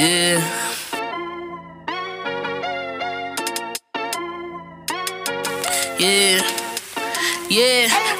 Yeah. 0.00 0.40
Yeah. 5.98 6.40
Yeah, 7.50 7.89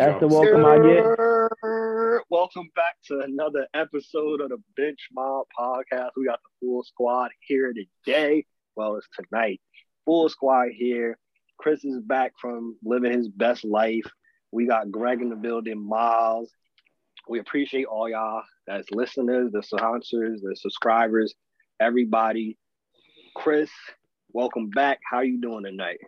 That's 0.00 0.18
the 0.18 0.28
welcome 0.28 0.64
I 0.64 0.78
get. 0.78 2.22
Welcome 2.30 2.70
back 2.74 2.94
to 3.08 3.20
another 3.20 3.66
episode 3.74 4.40
of 4.40 4.48
the 4.48 4.56
Bench 4.74 4.98
Mob 5.12 5.44
Podcast. 5.58 6.12
We 6.16 6.24
got 6.24 6.40
the 6.42 6.66
full 6.66 6.82
squad 6.84 7.32
here 7.40 7.74
today. 7.74 8.46
Well, 8.76 8.96
it's 8.96 9.06
tonight. 9.14 9.60
Full 10.06 10.30
squad 10.30 10.68
here. 10.74 11.18
Chris 11.58 11.84
is 11.84 12.00
back 12.00 12.32
from 12.40 12.78
living 12.82 13.12
his 13.12 13.28
best 13.28 13.62
life. 13.62 14.10
We 14.52 14.66
got 14.66 14.90
Greg 14.90 15.20
in 15.20 15.28
the 15.28 15.36
building, 15.36 15.86
Miles. 15.86 16.50
We 17.28 17.38
appreciate 17.38 17.84
all 17.84 18.08
y'all 18.08 18.42
that's 18.66 18.90
listeners, 18.92 19.52
the 19.52 19.62
sponsors, 19.62 20.40
the 20.40 20.56
subscribers, 20.56 21.34
everybody. 21.78 22.56
Chris, 23.36 23.70
welcome 24.32 24.70
back. 24.70 25.00
How 25.04 25.20
you 25.20 25.42
doing 25.42 25.64
tonight? 25.64 25.98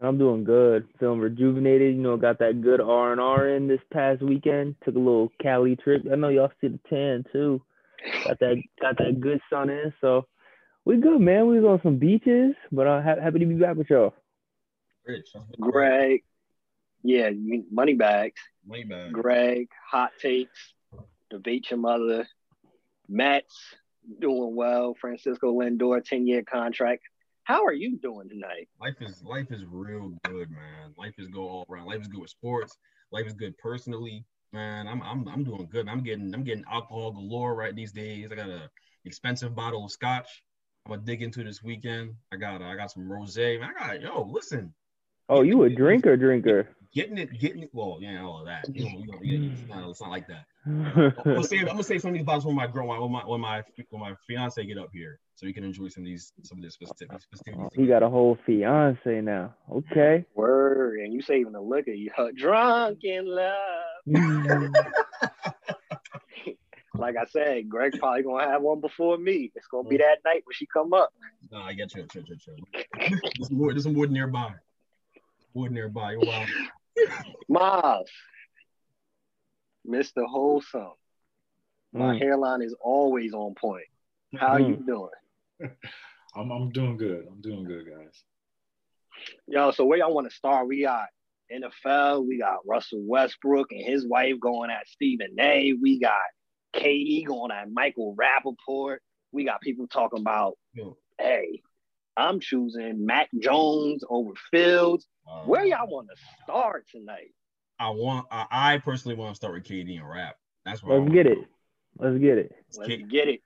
I'm 0.00 0.18
doing 0.18 0.44
good. 0.44 0.88
Feeling 0.98 1.20
rejuvenated. 1.20 1.94
You 1.94 2.00
know, 2.00 2.16
got 2.16 2.38
that 2.38 2.62
good 2.62 2.80
R 2.80 3.12
and 3.12 3.20
R 3.20 3.48
in 3.48 3.68
this 3.68 3.80
past 3.92 4.22
weekend. 4.22 4.76
Took 4.84 4.94
a 4.94 4.98
little 4.98 5.30
Cali 5.42 5.76
trip. 5.76 6.02
I 6.10 6.16
know 6.16 6.28
y'all 6.28 6.50
see 6.60 6.68
the 6.68 6.80
tan 6.88 7.24
too. 7.32 7.60
Got 8.24 8.38
that 8.40 8.62
got 8.80 8.96
that 8.98 9.20
good 9.20 9.40
sun 9.50 9.68
in. 9.68 9.92
So 10.00 10.26
we 10.84 10.96
good, 10.96 11.20
man. 11.20 11.46
We 11.48 11.60
was 11.60 11.68
on 11.68 11.82
some 11.82 11.98
beaches, 11.98 12.54
but 12.72 12.86
I'm 12.86 13.06
uh, 13.06 13.22
happy 13.22 13.40
to 13.40 13.46
be 13.46 13.54
back 13.54 13.76
with 13.76 13.90
y'all. 13.90 14.14
Rich. 15.06 15.32
Greg. 15.58 16.22
Yeah, 17.02 17.30
money 17.70 17.94
bags. 17.94 18.40
Money 18.66 18.84
bags. 18.84 19.12
Greg, 19.12 19.68
hot 19.90 20.12
takes, 20.20 20.74
The 21.30 21.38
beach 21.38 21.70
your 21.70 21.78
mother. 21.78 22.26
Matt's 23.08 23.74
doing 24.20 24.54
well. 24.54 24.94
Francisco 25.00 25.52
Lindor, 25.52 26.04
10 26.04 26.26
year 26.26 26.42
contract. 26.42 27.02
How 27.50 27.64
are 27.64 27.72
you 27.72 27.98
doing 27.98 28.28
tonight? 28.28 28.68
Life 28.80 28.94
is 29.00 29.24
life 29.24 29.48
is 29.50 29.64
real 29.68 30.12
good, 30.22 30.52
man. 30.52 30.94
Life 30.96 31.14
is 31.18 31.26
good 31.26 31.40
all 31.40 31.66
around. 31.68 31.86
Life 31.86 32.00
is 32.02 32.06
good 32.06 32.20
with 32.20 32.30
sports. 32.30 32.78
Life 33.10 33.26
is 33.26 33.32
good 33.32 33.58
personally, 33.58 34.24
man. 34.52 34.86
I'm 34.86 35.02
I'm 35.02 35.26
I'm 35.26 35.42
doing 35.42 35.66
good. 35.68 35.88
I'm 35.88 36.04
getting 36.04 36.32
I'm 36.32 36.44
getting 36.44 36.62
alcohol 36.70 37.10
galore 37.10 37.56
right 37.56 37.74
these 37.74 37.90
days. 37.90 38.28
I 38.30 38.36
got 38.36 38.48
a 38.48 38.70
expensive 39.04 39.56
bottle 39.56 39.84
of 39.84 39.90
scotch. 39.90 40.44
I'm 40.86 40.92
gonna 40.92 41.02
dig 41.02 41.22
into 41.22 41.42
this 41.42 41.60
weekend. 41.60 42.14
I 42.32 42.36
got 42.36 42.62
I 42.62 42.76
got 42.76 42.92
some 42.92 43.08
rosé. 43.08 43.58
Man, 43.58 43.70
I 43.76 43.84
got 43.84 44.00
yo. 44.00 44.30
Listen, 44.32 44.72
Oh, 45.28 45.42
you 45.42 45.64
a 45.64 45.70
drinker, 45.70 46.16
drinker. 46.16 46.68
Getting 46.92 47.18
it, 47.18 47.38
getting 47.38 47.62
it. 47.62 47.70
Well, 47.72 47.98
yeah, 48.00 48.22
all 48.22 48.40
of 48.40 48.46
that. 48.46 48.64
You 48.74 48.84
know, 48.84 48.90
you 49.22 49.38
know, 49.38 49.52
it's, 49.52 49.68
not, 49.68 49.88
it's 49.88 50.00
not 50.00 50.10
like 50.10 50.26
that. 50.26 50.46
I'm 50.66 50.82
gonna 50.82 51.12
mm. 51.12 51.44
say 51.46 51.58
I'm 51.58 51.66
gonna 51.66 51.84
say 51.84 51.98
some 51.98 52.10
of 52.10 52.14
these 52.14 52.24
bottles 52.24 52.44
when 52.44 52.56
my 52.56 52.66
girl, 52.66 52.88
when 52.88 53.12
my 53.12 53.24
when 53.24 53.40
my 53.40 53.62
when 53.90 54.00
my 54.02 54.14
fiance 54.26 54.64
get 54.64 54.76
up 54.76 54.88
here, 54.92 55.20
so 55.36 55.46
we 55.46 55.52
can 55.52 55.62
enjoy 55.62 55.86
some 55.86 56.02
of 56.02 56.06
these 56.06 56.32
some 56.42 56.58
of 56.58 56.64
this 56.64 56.74
festivities. 56.76 57.28
Oh, 57.56 57.68
he 57.74 57.86
got 57.86 58.02
a 58.02 58.08
whole 58.08 58.36
fiance 58.44 59.20
now. 59.20 59.54
Okay. 59.70 60.24
Word, 60.34 60.98
and 60.98 61.14
you 61.14 61.22
saving 61.22 61.52
the 61.52 61.60
liquor. 61.60 61.92
You 61.92 62.10
drunk 62.36 63.04
in 63.04 63.24
love. 63.24 63.54
Mm. 64.08 64.74
like 66.96 67.14
I 67.16 67.24
said, 67.26 67.68
Greg's 67.68 67.98
probably 67.98 68.24
gonna 68.24 68.50
have 68.50 68.62
one 68.62 68.80
before 68.80 69.16
me. 69.16 69.52
It's 69.54 69.68
gonna 69.68 69.88
be 69.88 69.98
that 69.98 70.18
night 70.24 70.42
when 70.44 70.54
she 70.54 70.66
come 70.66 70.92
up. 70.92 71.10
No, 71.52 71.58
I 71.58 71.72
get 71.72 71.94
you. 71.94 72.04
Chill, 72.12 72.24
chill, 72.24 72.36
chill. 72.36 72.56
There's 72.98 73.48
some 73.48 73.58
wood. 73.58 73.76
There's 73.76 73.84
some 73.84 73.94
wood 73.94 74.10
nearby 74.10 74.54
wood 75.54 75.72
nearby. 75.72 76.16
Wow. 76.16 76.46
Miles, 77.48 78.10
Mr. 79.88 80.26
Wholesome. 80.26 80.92
My 81.92 82.14
mm. 82.14 82.20
hairline 82.20 82.62
is 82.62 82.74
always 82.80 83.32
on 83.32 83.54
point. 83.54 83.86
How 84.36 84.58
mm. 84.58 84.68
you 84.68 84.76
doing? 84.86 85.70
I'm 86.36 86.50
I'm 86.50 86.70
doing 86.70 86.96
good. 86.96 87.26
I'm 87.30 87.40
doing 87.40 87.64
good, 87.64 87.86
guys. 87.86 88.24
Yo, 89.46 89.70
so 89.72 89.84
where 89.84 89.98
y'all 89.98 90.14
want 90.14 90.30
to 90.30 90.34
start? 90.34 90.68
We 90.68 90.82
got 90.82 91.06
NFL, 91.52 92.26
we 92.26 92.38
got 92.38 92.66
Russell 92.66 93.02
Westbrook 93.02 93.72
and 93.72 93.84
his 93.84 94.06
wife 94.06 94.38
going 94.40 94.70
at 94.70 94.88
Stephen 94.88 95.34
A. 95.38 95.74
We 95.80 95.98
got 95.98 96.22
KD 96.74 97.26
going 97.26 97.50
at 97.50 97.70
Michael 97.70 98.16
Rapaport. 98.16 98.98
We 99.32 99.44
got 99.44 99.60
people 99.60 99.86
talking 99.88 100.20
about, 100.20 100.56
hey, 101.18 101.62
I'm 102.16 102.40
choosing 102.40 103.06
Mac 103.06 103.28
Jones 103.38 104.04
over 104.08 104.32
Fields. 104.50 105.06
Um, 105.30 105.46
Where 105.46 105.64
y'all 105.64 105.88
want 105.88 106.08
to 106.08 106.16
start 106.44 106.86
tonight? 106.90 107.34
I 107.78 107.90
want. 107.90 108.26
Uh, 108.30 108.44
I 108.50 108.78
personally 108.78 109.16
want 109.16 109.32
to 109.32 109.36
start 109.36 109.54
with 109.54 109.64
KD 109.64 109.98
and 109.98 110.08
rap. 110.08 110.36
That's 110.64 110.82
why. 110.82 110.96
Let's 110.96 111.12
get 111.12 111.26
it. 111.26 111.38
Let's 111.98 112.18
get 112.18 112.38
it. 112.38 112.52
Let's 112.76 113.02
get 113.10 113.28
it. 113.28 113.40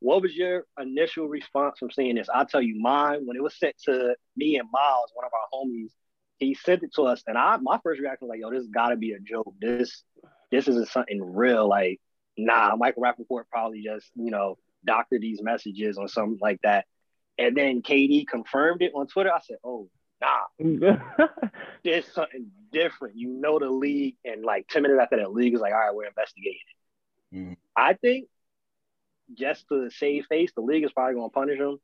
What 0.00 0.22
was 0.22 0.34
your 0.34 0.64
initial 0.78 1.26
response 1.26 1.78
from 1.78 1.90
seeing 1.90 2.16
this? 2.16 2.28
I'll 2.32 2.46
tell 2.46 2.62
you 2.62 2.80
mine. 2.80 3.22
When 3.24 3.36
it 3.36 3.42
was 3.42 3.58
sent 3.58 3.76
to 3.84 4.14
me 4.36 4.58
and 4.58 4.68
Miles, 4.70 5.10
one 5.14 5.26
of 5.26 5.32
our 5.32 5.48
homies, 5.52 5.90
he 6.38 6.54
sent 6.54 6.82
it 6.82 6.94
to 6.94 7.02
us, 7.02 7.22
and 7.26 7.36
I 7.36 7.56
my 7.58 7.78
first 7.82 8.00
reaction 8.00 8.28
was 8.28 8.34
like, 8.34 8.40
"Yo, 8.40 8.50
this 8.50 8.66
got 8.68 8.90
to 8.90 8.96
be 8.96 9.12
a 9.12 9.20
joke. 9.20 9.52
This 9.60 10.04
this 10.50 10.68
isn't 10.68 10.88
something 10.88 11.22
real. 11.22 11.68
Like, 11.68 12.00
nah, 12.36 12.76
Michael 12.76 13.02
Rapaport 13.02 13.44
probably 13.50 13.82
just 13.82 14.10
you 14.14 14.30
know 14.30 14.58
doctored 14.84 15.22
these 15.22 15.42
messages 15.42 15.98
or 15.98 16.08
something 16.08 16.38
like 16.40 16.60
that." 16.62 16.86
And 17.38 17.56
then 17.56 17.82
KD 17.82 18.26
confirmed 18.26 18.82
it 18.82 18.92
on 18.94 19.06
Twitter. 19.06 19.32
I 19.32 19.40
said, 19.40 19.58
"Oh, 19.62 19.88
nah, 20.20 21.26
there's 21.84 22.06
something 22.12 22.50
different. 22.72 23.16
You 23.16 23.28
know 23.28 23.58
the 23.58 23.70
league, 23.70 24.16
and 24.24 24.44
like 24.44 24.68
ten 24.68 24.82
minutes 24.82 25.00
after 25.02 25.16
that, 25.16 25.32
league 25.32 25.54
is 25.54 25.60
like, 25.60 25.72
all 25.72 25.78
right, 25.78 25.94
we're 25.94 26.06
investigating 26.06 26.60
it. 27.32 27.36
Mm-hmm. 27.36 27.52
I 27.76 27.94
think 27.94 28.28
just 29.34 29.66
to 29.68 29.90
save 29.90 30.26
face, 30.26 30.52
the 30.54 30.62
league 30.62 30.84
is 30.84 30.92
probably 30.92 31.14
going 31.14 31.30
to 31.30 31.34
punish 31.34 31.58
him. 31.58 31.78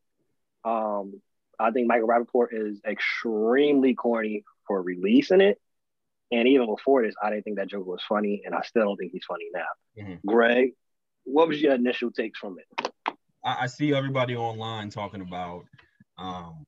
Um, 0.65 1.21
I 1.59 1.71
think 1.71 1.87
Michael 1.87 2.09
Rapaport 2.09 2.49
is 2.53 2.81
extremely 2.87 3.95
corny 3.95 4.45
for 4.67 4.81
releasing 4.81 5.41
it. 5.41 5.61
And 6.31 6.49
even 6.49 6.67
before 6.67 7.03
this, 7.03 7.15
I 7.23 7.31
didn't 7.31 7.45
think 7.45 7.57
that 7.57 7.69
joke 7.69 7.87
was 7.87 8.03
funny, 8.09 8.43
and 8.45 8.55
I 8.55 8.63
still 8.63 8.85
don't 8.85 8.97
think 8.97 9.13
he's 9.13 9.25
funny 9.29 9.49
now. 9.53 10.03
Mm-hmm. 10.03 10.29
Greg, 10.29 10.71
what 11.25 11.49
was 11.49 11.61
your 11.61 11.75
initial 11.75 12.11
takes 12.11 12.39
from 12.39 12.57
it? 12.59 12.91
I, 13.45 13.57
I 13.63 13.67
see 13.67 13.95
everybody 13.95 14.37
online 14.37 14.91
talking 14.91 15.21
about 15.21 15.65
um, 16.19 16.65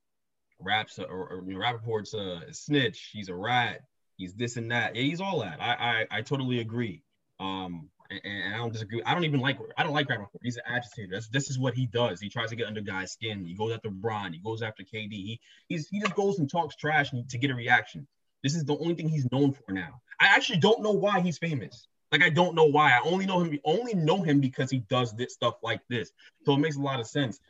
raps 0.60 0.98
or, 0.98 1.06
or, 1.06 1.28
or 1.28 1.42
Rapaport's 1.42 2.14
a 2.14 2.52
snitch. 2.52 3.10
He's 3.12 3.28
a 3.28 3.34
rat. 3.34 3.82
He's 4.16 4.34
this 4.34 4.56
and 4.56 4.70
that. 4.70 4.94
Yeah, 4.94 5.02
he's 5.02 5.20
all 5.20 5.40
that. 5.40 5.60
I 5.60 6.06
I, 6.10 6.18
I 6.18 6.22
totally 6.22 6.60
agree. 6.60 7.02
Um, 7.40 7.88
and, 8.10 8.20
and, 8.24 8.54
I 8.54 8.58
don't 8.58 8.72
disagree. 8.72 9.02
I 9.04 9.14
don't 9.14 9.24
even 9.24 9.40
like. 9.40 9.58
I 9.76 9.82
don't 9.82 9.92
like 9.92 10.08
Rapaport. 10.08 10.28
He's 10.42 10.56
an 10.56 10.62
agitator. 10.66 11.08
That's, 11.12 11.28
this 11.28 11.50
is 11.50 11.58
what 11.58 11.74
he 11.74 11.86
does. 11.86 12.20
He 12.20 12.28
tries 12.28 12.50
to 12.50 12.56
get 12.56 12.66
under 12.66 12.80
guys' 12.80 13.12
skin. 13.12 13.44
He 13.44 13.54
goes 13.54 13.72
after 13.72 13.90
Bron. 13.90 14.32
He 14.32 14.38
goes 14.38 14.62
after 14.62 14.82
KD. 14.82 15.10
He 15.10 15.40
he's 15.68 15.88
he 15.88 16.00
just 16.00 16.14
goes 16.14 16.38
and 16.38 16.50
talks 16.50 16.76
trash 16.76 17.10
to 17.10 17.38
get 17.38 17.50
a 17.50 17.54
reaction. 17.54 18.06
This 18.42 18.54
is 18.54 18.64
the 18.64 18.76
only 18.76 18.94
thing 18.94 19.08
he's 19.08 19.26
known 19.32 19.52
for 19.52 19.72
now. 19.72 20.00
I 20.20 20.26
actually 20.26 20.58
don't 20.58 20.82
know 20.82 20.92
why 20.92 21.20
he's 21.20 21.38
famous. 21.38 21.88
Like 22.14 22.22
I 22.22 22.30
don't 22.30 22.54
know 22.54 22.66
why. 22.66 22.92
I 22.92 23.00
only 23.04 23.26
know 23.26 23.40
him. 23.40 23.58
Only 23.64 23.92
know 23.92 24.22
him 24.22 24.38
because 24.38 24.70
he 24.70 24.78
does 24.88 25.12
this 25.16 25.34
stuff 25.34 25.54
like 25.64 25.80
this. 25.90 26.12
So 26.46 26.54
it 26.54 26.58
makes 26.58 26.76
a 26.76 26.80
lot 26.80 27.00
of 27.00 27.08
sense. 27.08 27.40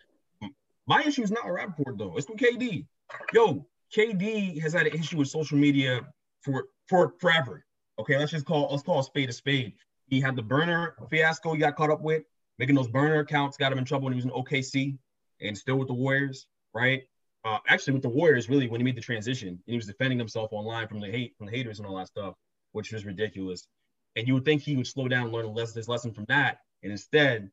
My 0.86 1.02
issue 1.02 1.22
is 1.22 1.30
not 1.30 1.44
a 1.44 1.50
Rapaport 1.50 1.98
though. 1.98 2.16
It's 2.16 2.26
with 2.26 2.38
KD. 2.38 2.86
Yo, 3.34 3.66
KD 3.94 4.58
has 4.62 4.72
had 4.72 4.86
an 4.86 4.94
issue 4.94 5.18
with 5.18 5.28
social 5.28 5.58
media 5.58 6.00
for 6.40 6.68
for 6.88 7.12
forever. 7.18 7.66
Okay, 7.98 8.16
let's 8.16 8.30
just 8.30 8.46
call 8.46 8.68
let's 8.70 8.82
call 8.82 9.00
a 9.00 9.04
spade 9.04 9.28
a 9.28 9.34
spade. 9.34 9.74
He 10.06 10.18
had 10.18 10.34
the 10.34 10.42
burner 10.42 10.96
fiasco 11.10 11.52
he 11.52 11.58
got 11.58 11.76
caught 11.76 11.90
up 11.90 12.00
with, 12.00 12.22
making 12.58 12.74
those 12.74 12.88
burner 12.88 13.18
accounts 13.18 13.58
got 13.58 13.70
him 13.70 13.76
in 13.76 13.84
trouble 13.84 14.04
when 14.04 14.14
he 14.14 14.16
was 14.16 14.24
in 14.24 14.30
OKC 14.30 14.96
and 15.42 15.58
still 15.58 15.76
with 15.76 15.88
the 15.88 15.94
Warriors, 15.94 16.46
right? 16.72 17.02
Uh, 17.44 17.58
actually, 17.68 17.92
with 17.92 18.02
the 18.02 18.08
Warriors, 18.08 18.48
really, 18.48 18.66
when 18.66 18.80
he 18.80 18.84
made 18.86 18.96
the 18.96 19.02
transition, 19.02 19.48
and 19.48 19.60
he 19.66 19.76
was 19.76 19.84
defending 19.84 20.18
himself 20.18 20.54
online 20.54 20.88
from 20.88 21.00
the 21.00 21.10
hate 21.10 21.34
from 21.36 21.48
the 21.48 21.52
haters 21.52 21.80
and 21.80 21.86
all 21.86 21.98
that 21.98 22.06
stuff, 22.06 22.34
which 22.72 22.92
was 22.92 23.04
ridiculous. 23.04 23.68
And 24.16 24.28
you 24.28 24.34
would 24.34 24.44
think 24.44 24.62
he 24.62 24.76
would 24.76 24.86
slow 24.86 25.08
down, 25.08 25.32
learn 25.32 25.52
less, 25.52 25.72
this 25.72 25.88
lesson 25.88 26.12
from 26.12 26.24
that. 26.26 26.58
And 26.82 26.92
instead, 26.92 27.50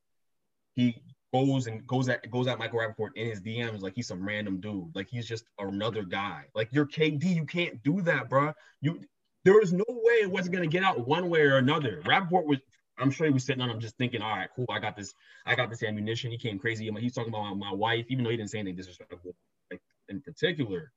he 0.74 1.02
goes 1.32 1.66
and 1.66 1.86
goes 1.86 2.08
at 2.08 2.30
goes 2.30 2.46
at 2.46 2.58
Michael 2.58 2.78
Rapaport 2.80 3.10
in 3.16 3.26
his 3.26 3.40
DMs 3.40 3.80
like 3.80 3.94
he's 3.94 4.06
some 4.06 4.26
random 4.26 4.60
dude. 4.60 4.94
Like 4.94 5.08
he's 5.08 5.26
just 5.26 5.44
another 5.58 6.02
guy. 6.02 6.44
Like 6.54 6.68
you're 6.72 6.86
KD, 6.86 7.34
you 7.34 7.46
can't 7.46 7.82
do 7.82 8.02
that, 8.02 8.28
bro. 8.28 8.52
You 8.80 9.00
there 9.44 9.58
was 9.58 9.72
no 9.72 9.84
way 9.88 10.14
it 10.14 10.30
wasn't 10.30 10.54
gonna 10.54 10.66
get 10.66 10.84
out 10.84 11.06
one 11.06 11.28
way 11.28 11.40
or 11.40 11.56
another. 11.56 12.00
Rapaport 12.04 12.46
was 12.46 12.58
I'm 12.98 13.10
sure 13.10 13.26
he 13.26 13.32
was 13.32 13.44
sitting 13.44 13.62
on 13.62 13.70
him 13.70 13.80
just 13.80 13.96
thinking, 13.96 14.22
all 14.22 14.36
right, 14.36 14.48
cool, 14.54 14.66
I 14.70 14.78
got 14.78 14.96
this, 14.96 15.14
I 15.46 15.54
got 15.54 15.70
this 15.70 15.82
ammunition. 15.82 16.30
He 16.30 16.38
came 16.38 16.58
crazy. 16.58 16.90
He's 17.00 17.14
talking 17.14 17.32
about 17.32 17.56
my, 17.56 17.70
my 17.70 17.74
wife, 17.74 18.06
even 18.08 18.22
though 18.22 18.30
he 18.30 18.36
didn't 18.36 18.50
say 18.50 18.58
anything 18.58 18.76
disrespectful 18.76 19.34
like, 19.70 19.80
in 20.08 20.20
particular. 20.20 20.92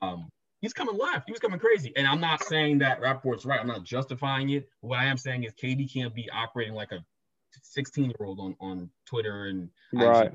Um, 0.00 0.30
he's 0.64 0.72
coming 0.72 0.96
left. 0.96 1.26
He 1.26 1.32
was 1.32 1.40
coming 1.40 1.60
crazy. 1.60 1.92
And 1.94 2.06
I'm 2.06 2.20
not 2.20 2.42
saying 2.42 2.78
that 2.78 3.00
Rapaport's 3.00 3.44
right. 3.44 3.60
I'm 3.60 3.66
not 3.66 3.84
justifying 3.84 4.48
it. 4.50 4.66
What 4.80 4.98
I 4.98 5.04
am 5.04 5.18
saying 5.18 5.44
is 5.44 5.52
KD 5.52 5.92
can't 5.92 6.14
be 6.14 6.28
operating 6.30 6.74
like 6.74 6.90
a 6.90 7.04
16 7.62 8.04
year 8.04 8.14
old 8.20 8.40
on, 8.40 8.56
on 8.60 8.90
Twitter 9.04 9.46
and 9.46 9.68
right. 9.92 10.32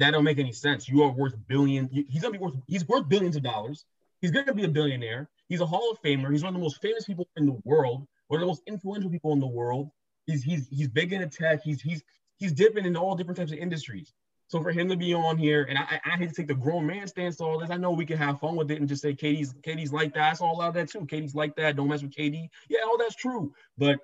That 0.00 0.10
don't 0.10 0.24
make 0.24 0.38
any 0.38 0.50
sense. 0.50 0.88
You 0.88 1.04
are 1.04 1.12
worth 1.12 1.34
billion. 1.46 1.88
He's 1.88 2.20
gonna 2.20 2.32
be 2.32 2.38
worth. 2.38 2.54
He's 2.66 2.86
worth 2.88 3.08
billions 3.08 3.36
of 3.36 3.44
dollars. 3.44 3.84
He's 4.20 4.32
gonna 4.32 4.52
be 4.52 4.64
a 4.64 4.68
billionaire. 4.68 5.30
He's 5.48 5.60
a 5.60 5.66
Hall 5.66 5.92
of 5.92 6.02
Famer. 6.02 6.32
He's 6.32 6.42
one 6.42 6.52
of 6.52 6.60
the 6.60 6.62
most 6.62 6.82
famous 6.82 7.04
people 7.04 7.28
in 7.36 7.46
the 7.46 7.56
world. 7.64 8.08
One 8.26 8.40
of 8.40 8.40
the 8.40 8.48
most 8.48 8.62
influential 8.66 9.08
people 9.08 9.32
in 9.34 9.38
the 9.38 9.46
world. 9.46 9.90
He's 10.26 10.42
he's 10.42 10.66
he's 10.68 10.88
big 10.88 11.12
in 11.12 11.30
tech. 11.30 11.62
He's 11.62 11.80
he's 11.80 12.02
he's 12.38 12.52
dipping 12.52 12.86
in 12.86 12.96
all 12.96 13.14
different 13.14 13.38
types 13.38 13.52
of 13.52 13.58
industries. 13.58 14.12
So 14.48 14.62
for 14.62 14.70
him 14.70 14.88
to 14.88 14.96
be 14.96 15.14
on 15.14 15.38
here, 15.38 15.66
and 15.68 15.78
I, 15.78 16.00
I 16.04 16.16
hate 16.16 16.28
to 16.28 16.34
take 16.34 16.48
the 16.48 16.54
grown 16.54 16.86
man 16.86 17.06
stance 17.06 17.36
to 17.36 17.44
all 17.44 17.58
this. 17.58 17.70
I 17.70 17.76
know 17.76 17.92
we 17.92 18.04
can 18.04 18.18
have 18.18 18.40
fun 18.40 18.56
with 18.56 18.70
it 18.70 18.78
and 18.78 18.88
just 18.88 19.02
say 19.02 19.14
KD's 19.14 19.54
KD's 19.54 19.92
like 19.92 20.12
that. 20.14 20.30
That's 20.30 20.40
all 20.40 20.60
out 20.60 20.68
of 20.68 20.74
that 20.74 20.90
too. 20.90 21.00
KD's 21.00 21.34
like 21.34 21.56
that. 21.56 21.76
Don't 21.76 21.88
mess 21.88 22.02
with 22.02 22.12
KD. 22.12 22.48
Yeah, 22.68 22.80
all 22.86 22.98
that's 22.98 23.16
true. 23.16 23.52
But 23.78 23.98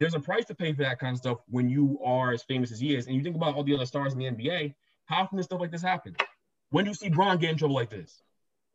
there's 0.00 0.14
a 0.14 0.20
price 0.20 0.44
to 0.46 0.54
pay 0.54 0.72
for 0.72 0.82
that 0.82 0.98
kind 0.98 1.12
of 1.12 1.18
stuff 1.18 1.38
when 1.48 1.68
you 1.68 1.98
are 2.04 2.32
as 2.32 2.42
famous 2.42 2.72
as 2.72 2.80
he 2.80 2.94
is. 2.96 3.06
And 3.06 3.14
you 3.14 3.22
think 3.22 3.36
about 3.36 3.54
all 3.54 3.62
the 3.62 3.74
other 3.74 3.86
stars 3.86 4.12
in 4.12 4.18
the 4.18 4.24
NBA, 4.26 4.74
how 5.06 5.22
often 5.22 5.36
does 5.36 5.46
stuff 5.46 5.60
like 5.60 5.70
this 5.70 5.82
happen? 5.82 6.16
When 6.70 6.84
do 6.84 6.90
you 6.90 6.94
see 6.94 7.10
Bron 7.10 7.38
get 7.38 7.50
in 7.50 7.56
trouble 7.56 7.76
like 7.76 7.90
this? 7.90 8.22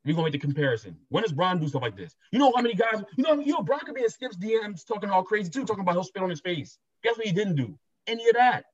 We're 0.06 0.14
gonna 0.14 0.26
make 0.26 0.34
the 0.34 0.40
comparison. 0.40 0.96
When 1.10 1.24
does 1.24 1.34
Bron 1.34 1.60
do 1.60 1.68
stuff 1.68 1.82
like 1.82 1.98
this? 1.98 2.16
You 2.32 2.40
know 2.40 2.54
how 2.56 2.62
many 2.62 2.76
guys, 2.76 3.04
you 3.18 3.24
know, 3.24 3.40
you 3.40 3.52
know, 3.52 3.62
Bron 3.62 3.82
could 3.82 3.96
be 3.96 4.04
in 4.04 4.10
Skip's 4.10 4.38
DMs 4.38 4.86
talking 4.88 5.10
all 5.10 5.24
crazy 5.24 5.50
too, 5.50 5.66
talking 5.66 5.82
about 5.82 5.96
he'll 5.96 6.04
spit 6.04 6.24
on 6.24 6.30
his 6.30 6.40
face. 6.40 6.78
Guess 7.04 7.18
what 7.18 7.28
he 7.28 7.34
didn't 7.34 7.56
do? 7.56 7.78
Any 8.08 8.28
of 8.30 8.36
that. 8.36 8.66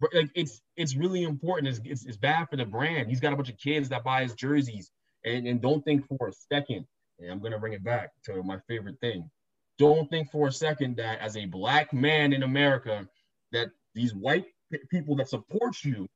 Like 0.00 0.30
it's 0.34 0.60
it's 0.76 0.94
really 0.94 1.22
important. 1.22 1.68
It's, 1.68 1.80
it's, 1.84 2.04
it's 2.04 2.16
bad 2.16 2.48
for 2.50 2.56
the 2.56 2.66
brand. 2.66 3.08
He's 3.08 3.20
got 3.20 3.32
a 3.32 3.36
bunch 3.36 3.48
of 3.48 3.56
kids 3.56 3.88
that 3.88 4.04
buy 4.04 4.22
his 4.22 4.34
jerseys. 4.34 4.90
And, 5.24 5.46
and 5.46 5.60
don't 5.60 5.84
think 5.84 6.06
for 6.06 6.28
a 6.28 6.32
second, 6.32 6.86
and 7.18 7.30
I'm 7.30 7.40
gonna 7.40 7.58
bring 7.58 7.72
it 7.72 7.82
back 7.82 8.10
to 8.26 8.42
my 8.42 8.58
favorite 8.68 9.00
thing 9.00 9.28
don't 9.78 10.08
think 10.10 10.30
for 10.30 10.48
a 10.48 10.52
second 10.52 10.96
that 10.96 11.20
as 11.20 11.36
a 11.36 11.46
black 11.46 11.92
man 11.92 12.32
in 12.32 12.42
America, 12.42 13.06
that 13.52 13.68
these 13.94 14.14
white 14.14 14.46
people 14.90 15.16
that 15.16 15.28
support 15.28 15.84
you 15.84 16.08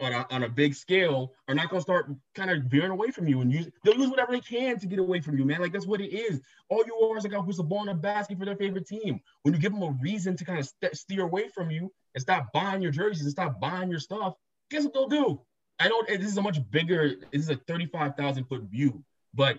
on 0.00 0.12
a, 0.12 0.26
on 0.30 0.42
a 0.42 0.48
big 0.48 0.74
scale 0.74 1.32
are 1.48 1.54
not 1.54 1.70
going 1.70 1.78
to 1.78 1.82
start 1.82 2.10
kind 2.34 2.50
of 2.50 2.64
veering 2.64 2.90
away 2.90 3.10
from 3.10 3.28
you 3.28 3.40
and 3.40 3.52
use 3.52 3.68
they'll 3.84 3.94
use 3.94 4.10
whatever 4.10 4.32
they 4.32 4.40
can 4.40 4.78
to 4.78 4.86
get 4.86 4.98
away 4.98 5.20
from 5.20 5.38
you, 5.38 5.44
man. 5.44 5.60
Like 5.60 5.72
that's 5.72 5.86
what 5.86 6.00
it 6.00 6.12
is. 6.12 6.40
All 6.68 6.84
you 6.84 6.96
are 7.08 7.16
is 7.16 7.24
a 7.24 7.28
guy 7.28 7.38
who's 7.38 7.58
a 7.58 7.62
ball 7.62 7.82
in 7.82 7.88
a 7.88 7.94
basket 7.94 8.38
for 8.38 8.44
their 8.44 8.56
favorite 8.56 8.86
team. 8.86 9.20
When 9.42 9.54
you 9.54 9.60
give 9.60 9.72
them 9.72 9.82
a 9.82 9.96
reason 10.02 10.36
to 10.36 10.44
kind 10.44 10.58
of 10.58 10.66
st- 10.66 10.96
steer 10.96 11.22
away 11.22 11.48
from 11.48 11.70
you 11.70 11.92
and 12.14 12.22
stop 12.22 12.52
buying 12.52 12.82
your 12.82 12.92
jerseys 12.92 13.22
and 13.22 13.30
stop 13.30 13.60
buying 13.60 13.90
your 13.90 14.00
stuff, 14.00 14.34
guess 14.70 14.84
what 14.84 14.92
they'll 14.94 15.08
do? 15.08 15.40
I 15.78 15.88
know 15.88 16.02
this 16.08 16.20
is 16.20 16.36
a 16.36 16.42
much 16.42 16.58
bigger, 16.70 17.16
this 17.32 17.42
is 17.42 17.50
a 17.50 17.56
35,000 17.56 18.44
foot 18.44 18.62
view, 18.62 19.02
but 19.34 19.58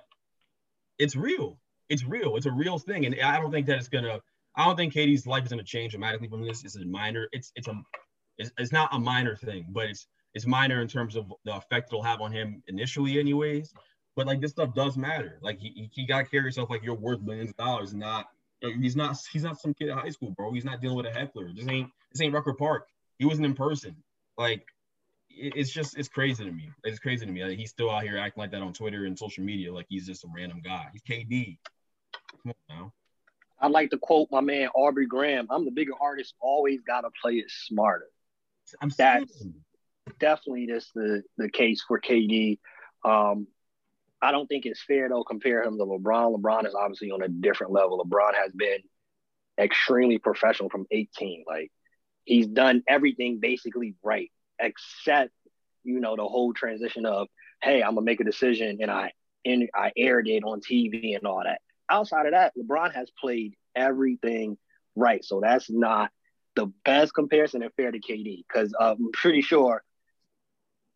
it's 0.98 1.16
real 1.16 1.60
it's 1.90 2.04
real. 2.04 2.36
It's 2.36 2.46
a 2.46 2.52
real 2.52 2.78
thing, 2.78 3.06
and 3.06 3.16
I 3.22 3.40
don't 3.40 3.52
think 3.52 3.68
that 3.68 3.78
it's 3.78 3.88
gonna. 3.88 4.20
I 4.56 4.66
don't 4.66 4.76
think 4.76 4.94
KD's 4.94 5.28
life 5.28 5.44
is 5.44 5.50
gonna 5.50 5.64
change 5.64 5.92
dramatically 5.92 6.28
from 6.28 6.44
this. 6.44 6.64
It's 6.64 6.76
a 6.76 6.86
minor. 6.86 7.28
It's 7.32 7.52
it's 7.56 7.68
a. 7.68 7.74
It's, 8.38 8.52
it's 8.58 8.72
not 8.72 8.94
a 8.94 9.00
minor 9.00 9.36
thing, 9.36 9.68
but 9.70 9.86
it's 9.88 10.08
it's 10.34 10.46
minor 10.46 10.82
in 10.82 10.88
terms 10.88 11.16
of 11.16 11.32
the 11.46 11.56
effect 11.56 11.90
it'll 11.90 12.04
have 12.04 12.22
on 12.22 12.32
him 12.32 12.62
initially, 12.68 13.20
anyways. 13.20 13.74
But 14.16 14.28
like 14.28 14.42
this 14.42 14.52
stuff 14.52 14.74
does 14.74 14.98
matter. 14.98 15.40
Like 15.42 15.60
he, 15.60 15.90
he 15.94 16.06
got 16.06 16.20
to 16.20 16.26
carry 16.26 16.44
himself 16.44 16.70
like 16.70 16.84
you're 16.84 16.96
worth 16.96 17.22
millions 17.22 17.52
of 17.52 17.58
dollars, 17.58 17.94
not 17.94 18.28
he's 18.62 18.96
not 18.96 19.18
he's 19.32 19.44
not 19.44 19.60
some 19.60 19.74
kid 19.74 19.90
at 19.90 19.98
high 19.98 20.10
school, 20.10 20.32
bro. 20.32 20.52
He's 20.54 20.66
not 20.66 20.82
dealing 20.82 20.98
with 20.98 21.06
a 21.06 21.12
heckler. 21.12 21.52
This 21.54 21.68
ain't 21.68 21.90
this 22.12 22.22
ain't 22.22 22.34
Rucker 22.34 22.54
Park. 22.54 22.88
He 23.18 23.26
wasn't 23.26 23.46
in 23.46 23.54
person. 23.54 23.96
Like 24.38 24.66
it's 25.30 25.72
just 25.72 25.98
it's 25.98 26.08
crazy 26.08 26.44
to 26.46 26.52
me. 26.52 26.70
It's 26.84 27.00
crazy 27.00 27.26
to 27.26 27.32
me. 27.32 27.44
Like, 27.44 27.58
he's 27.58 27.72
still 27.72 27.90
out 27.90 28.04
here 28.04 28.18
acting 28.18 28.42
like 28.42 28.52
that 28.52 28.62
on 28.62 28.74
Twitter 28.74 29.06
and 29.06 29.18
social 29.18 29.44
media, 29.44 29.74
like 29.74 29.86
he's 29.90 30.06
just 30.06 30.24
a 30.24 30.28
random 30.36 30.62
guy. 30.64 30.86
He's 30.94 31.04
KD. 31.04 31.58
Come 32.44 32.54
on 32.70 32.78
now. 32.78 32.94
I'd 33.60 33.72
like 33.72 33.90
to 33.92 33.98
quote 33.98 34.30
my 34.32 34.42
man 34.42 34.70
Aubrey 34.76 35.08
Graham. 35.08 35.48
I'm 35.50 35.66
the 35.66 35.72
bigger 35.72 35.94
artist, 36.00 36.36
always 36.40 36.82
gotta 36.86 37.10
play 37.22 37.34
it 37.34 37.50
smarter. 37.50 38.08
I'm 38.82 38.90
That's 38.98 39.46
definitely 40.20 40.68
just 40.68 40.94
the, 40.94 41.24
the 41.38 41.50
case 41.50 41.84
for 41.88 42.00
KD. 42.00 42.60
Um, 43.04 43.48
I 44.22 44.32
don't 44.32 44.48
think 44.48 44.66
it's 44.66 44.84
fair 44.84 45.10
though 45.10 45.24
compare 45.24 45.64
him 45.64 45.78
to 45.78 45.86
LeBron. 45.86 46.36
LeBron 46.36 46.68
is 46.68 46.76
obviously 46.76 47.12
on 47.12 47.22
a 47.22 47.28
different 47.28 47.74
level. 47.74 48.04
LeBron 48.04 48.34
has 48.36 48.52
been 48.54 48.80
extremely 49.60 50.18
professional 50.18 50.70
from 50.70 50.86
18. 50.92 51.46
Like 51.48 51.72
he's 52.24 52.48
done 52.48 52.84
everything 52.88 53.40
basically 53.40 53.96
right, 54.04 54.32
except 54.60 55.32
you 55.84 56.00
know 56.00 56.16
the 56.16 56.24
whole 56.24 56.54
transition 56.54 57.06
of 57.06 57.28
hey, 57.62 57.82
I'm 57.84 57.96
gonna 57.96 58.02
make 58.06 58.20
a 58.20 58.26
decision 58.26 58.80
and 58.82 58.92
I 58.92 59.12
and 59.44 59.70
I 59.76 59.92
aired 59.96 60.28
it 60.28 60.44
on 60.44 60.62
TV 60.62 61.16
and 61.16 61.26
all 61.26 61.44
that 61.44 61.62
outside 61.90 62.26
of 62.26 62.32
that, 62.34 62.54
LeBron 62.58 62.94
has 62.94 63.10
played 63.20 63.56
everything 63.76 64.58
right. 64.96 65.24
So 65.24 65.40
that's 65.42 65.70
not 65.70 66.12
the 66.56 66.68
best 66.84 67.14
comparison 67.14 67.64
and 67.64 67.74
fair 67.76 67.92
to 67.92 68.00
KD 68.00 68.44
because 68.48 68.74
uh, 68.80 68.96
I'm 68.98 69.12
pretty 69.12 69.42
sure 69.42 69.84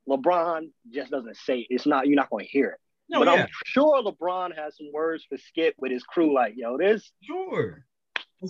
LeBron 0.07 0.69
just 0.91 1.11
doesn't 1.11 1.37
say 1.37 1.59
it. 1.59 1.67
it's 1.69 1.85
not 1.85 2.07
you're 2.07 2.15
not 2.15 2.29
going 2.29 2.45
to 2.45 2.51
hear 2.51 2.69
it. 2.69 2.79
No, 3.09 3.19
but 3.19 3.27
yeah. 3.27 3.43
I'm 3.43 3.47
sure 3.65 4.03
LeBron 4.03 4.55
has 4.55 4.77
some 4.77 4.91
words 4.93 5.25
for 5.27 5.37
Skip 5.37 5.75
with 5.79 5.91
his 5.91 6.03
crew, 6.03 6.33
like 6.33 6.53
yo, 6.55 6.77
this. 6.77 7.11
Sure. 7.21 7.85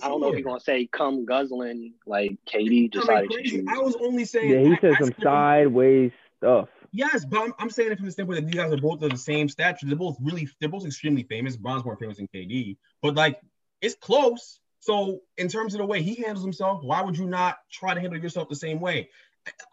I 0.03 0.07
don't 0.07 0.21
know 0.21 0.29
if 0.29 0.35
he's 0.35 0.45
gonna 0.45 0.59
say 0.59 0.85
come 0.85 1.25
guzzling 1.25 1.93
like 2.05 2.37
KD 2.47 2.91
decided 2.91 3.31
to 3.31 3.41
choose. 3.41 3.65
I 3.67 3.79
was 3.79 3.95
only 3.99 4.25
saying. 4.25 4.51
Yeah, 4.51 4.69
he 4.69 4.77
said 4.79 4.95
some 4.99 5.13
sideways 5.21 6.11
stuff. 6.37 6.69
Yes, 6.91 7.25
but 7.25 7.39
I'm, 7.39 7.53
I'm 7.59 7.69
saying 7.69 7.91
it 7.91 7.97
from 7.97 8.05
the 8.05 8.11
standpoint 8.11 8.39
that 8.39 8.45
these 8.45 8.55
guys 8.55 8.71
are 8.71 8.77
both 8.77 9.01
of 9.01 9.11
the 9.11 9.17
same 9.17 9.47
stature. 9.49 9.85
They're 9.85 9.95
both 9.95 10.17
really, 10.21 10.49
they're 10.59 10.69
both 10.69 10.85
extremely 10.85 11.23
famous. 11.23 11.55
Bron's 11.55 11.85
more 11.85 11.95
famous 11.97 12.17
than 12.17 12.27
KD, 12.27 12.77
but 13.01 13.15
like 13.15 13.39
it's 13.81 13.95
close. 13.95 14.59
So 14.79 15.21
in 15.37 15.47
terms 15.49 15.73
of 15.73 15.79
the 15.79 15.85
way 15.85 16.01
he 16.01 16.15
handles 16.15 16.43
himself, 16.43 16.83
why 16.83 17.01
would 17.01 17.17
you 17.17 17.25
not 17.25 17.57
try 17.71 17.93
to 17.93 17.99
handle 17.99 18.19
yourself 18.19 18.49
the 18.49 18.55
same 18.55 18.79
way? 18.79 19.09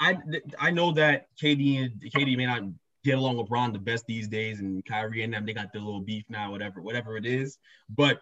I 0.01 0.19
I 0.59 0.71
know 0.71 0.93
that 0.93 1.27
KD 1.41 1.85
and 1.85 2.13
KD 2.13 2.37
may 2.37 2.47
not 2.47 2.63
get 3.07 3.19
along 3.19 3.37
with 3.37 3.49
Bron 3.49 3.73
the 3.73 3.79
best 3.79 4.05
these 4.07 4.29
days, 4.29 4.61
and 4.61 4.85
Kyrie 4.85 5.23
and 5.23 5.33
them 5.33 5.47
they 5.47 5.55
got 5.55 5.73
their 5.73 5.83
little 5.83 6.01
beef 6.01 6.25
now, 6.29 6.51
whatever, 6.51 6.83
whatever 6.83 7.17
it 7.17 7.25
is. 7.25 7.59
But 7.89 8.21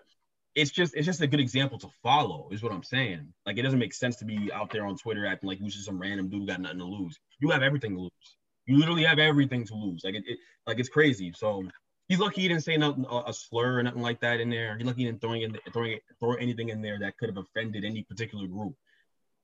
it's 0.54 0.70
just 0.70 0.94
it's 0.94 1.06
just 1.06 1.20
a 1.20 1.26
good 1.26 1.40
example 1.40 1.78
to 1.78 1.88
follow, 2.02 2.48
is 2.52 2.62
what 2.62 2.72
I'm 2.72 2.82
saying. 2.82 3.32
Like 3.46 3.58
it 3.58 3.62
doesn't 3.62 3.78
make 3.78 3.94
sense 3.94 4.16
to 4.16 4.24
be 4.24 4.50
out 4.52 4.70
there 4.70 4.86
on 4.86 4.96
Twitter 4.96 5.26
acting 5.26 5.48
like 5.48 5.58
you're 5.58 5.68
just 5.68 5.86
some 5.86 5.98
random 5.98 6.28
dude 6.28 6.46
got 6.46 6.60
nothing 6.60 6.78
to 6.78 6.84
lose. 6.84 7.18
You 7.40 7.50
have 7.50 7.62
everything 7.62 7.96
to 7.96 8.02
lose. 8.02 8.36
You 8.66 8.78
literally 8.78 9.04
have 9.04 9.18
everything 9.18 9.66
to 9.66 9.74
lose. 9.74 10.02
Like 10.04 10.14
it, 10.14 10.24
it 10.26 10.38
like 10.66 10.78
it's 10.78 10.88
crazy. 10.88 11.32
So 11.34 11.64
he's 12.08 12.20
lucky 12.20 12.42
he 12.42 12.48
didn't 12.48 12.64
say 12.64 12.76
nothing, 12.76 13.06
a, 13.10 13.32
slur 13.32 13.78
or 13.78 13.82
nothing 13.82 14.02
like 14.02 14.20
that 14.20 14.40
in 14.40 14.50
there. 14.50 14.76
He's 14.76 14.86
lucky 14.86 15.02
he 15.02 15.06
didn't 15.06 15.20
throwing 15.20 15.42
in, 15.42 15.58
throwing 15.72 15.98
throw 16.20 16.34
anything 16.34 16.68
in 16.68 16.82
there 16.82 16.98
that 17.00 17.16
could 17.16 17.30
have 17.30 17.38
offended 17.38 17.84
any 17.84 18.02
particular 18.02 18.46
group. 18.46 18.74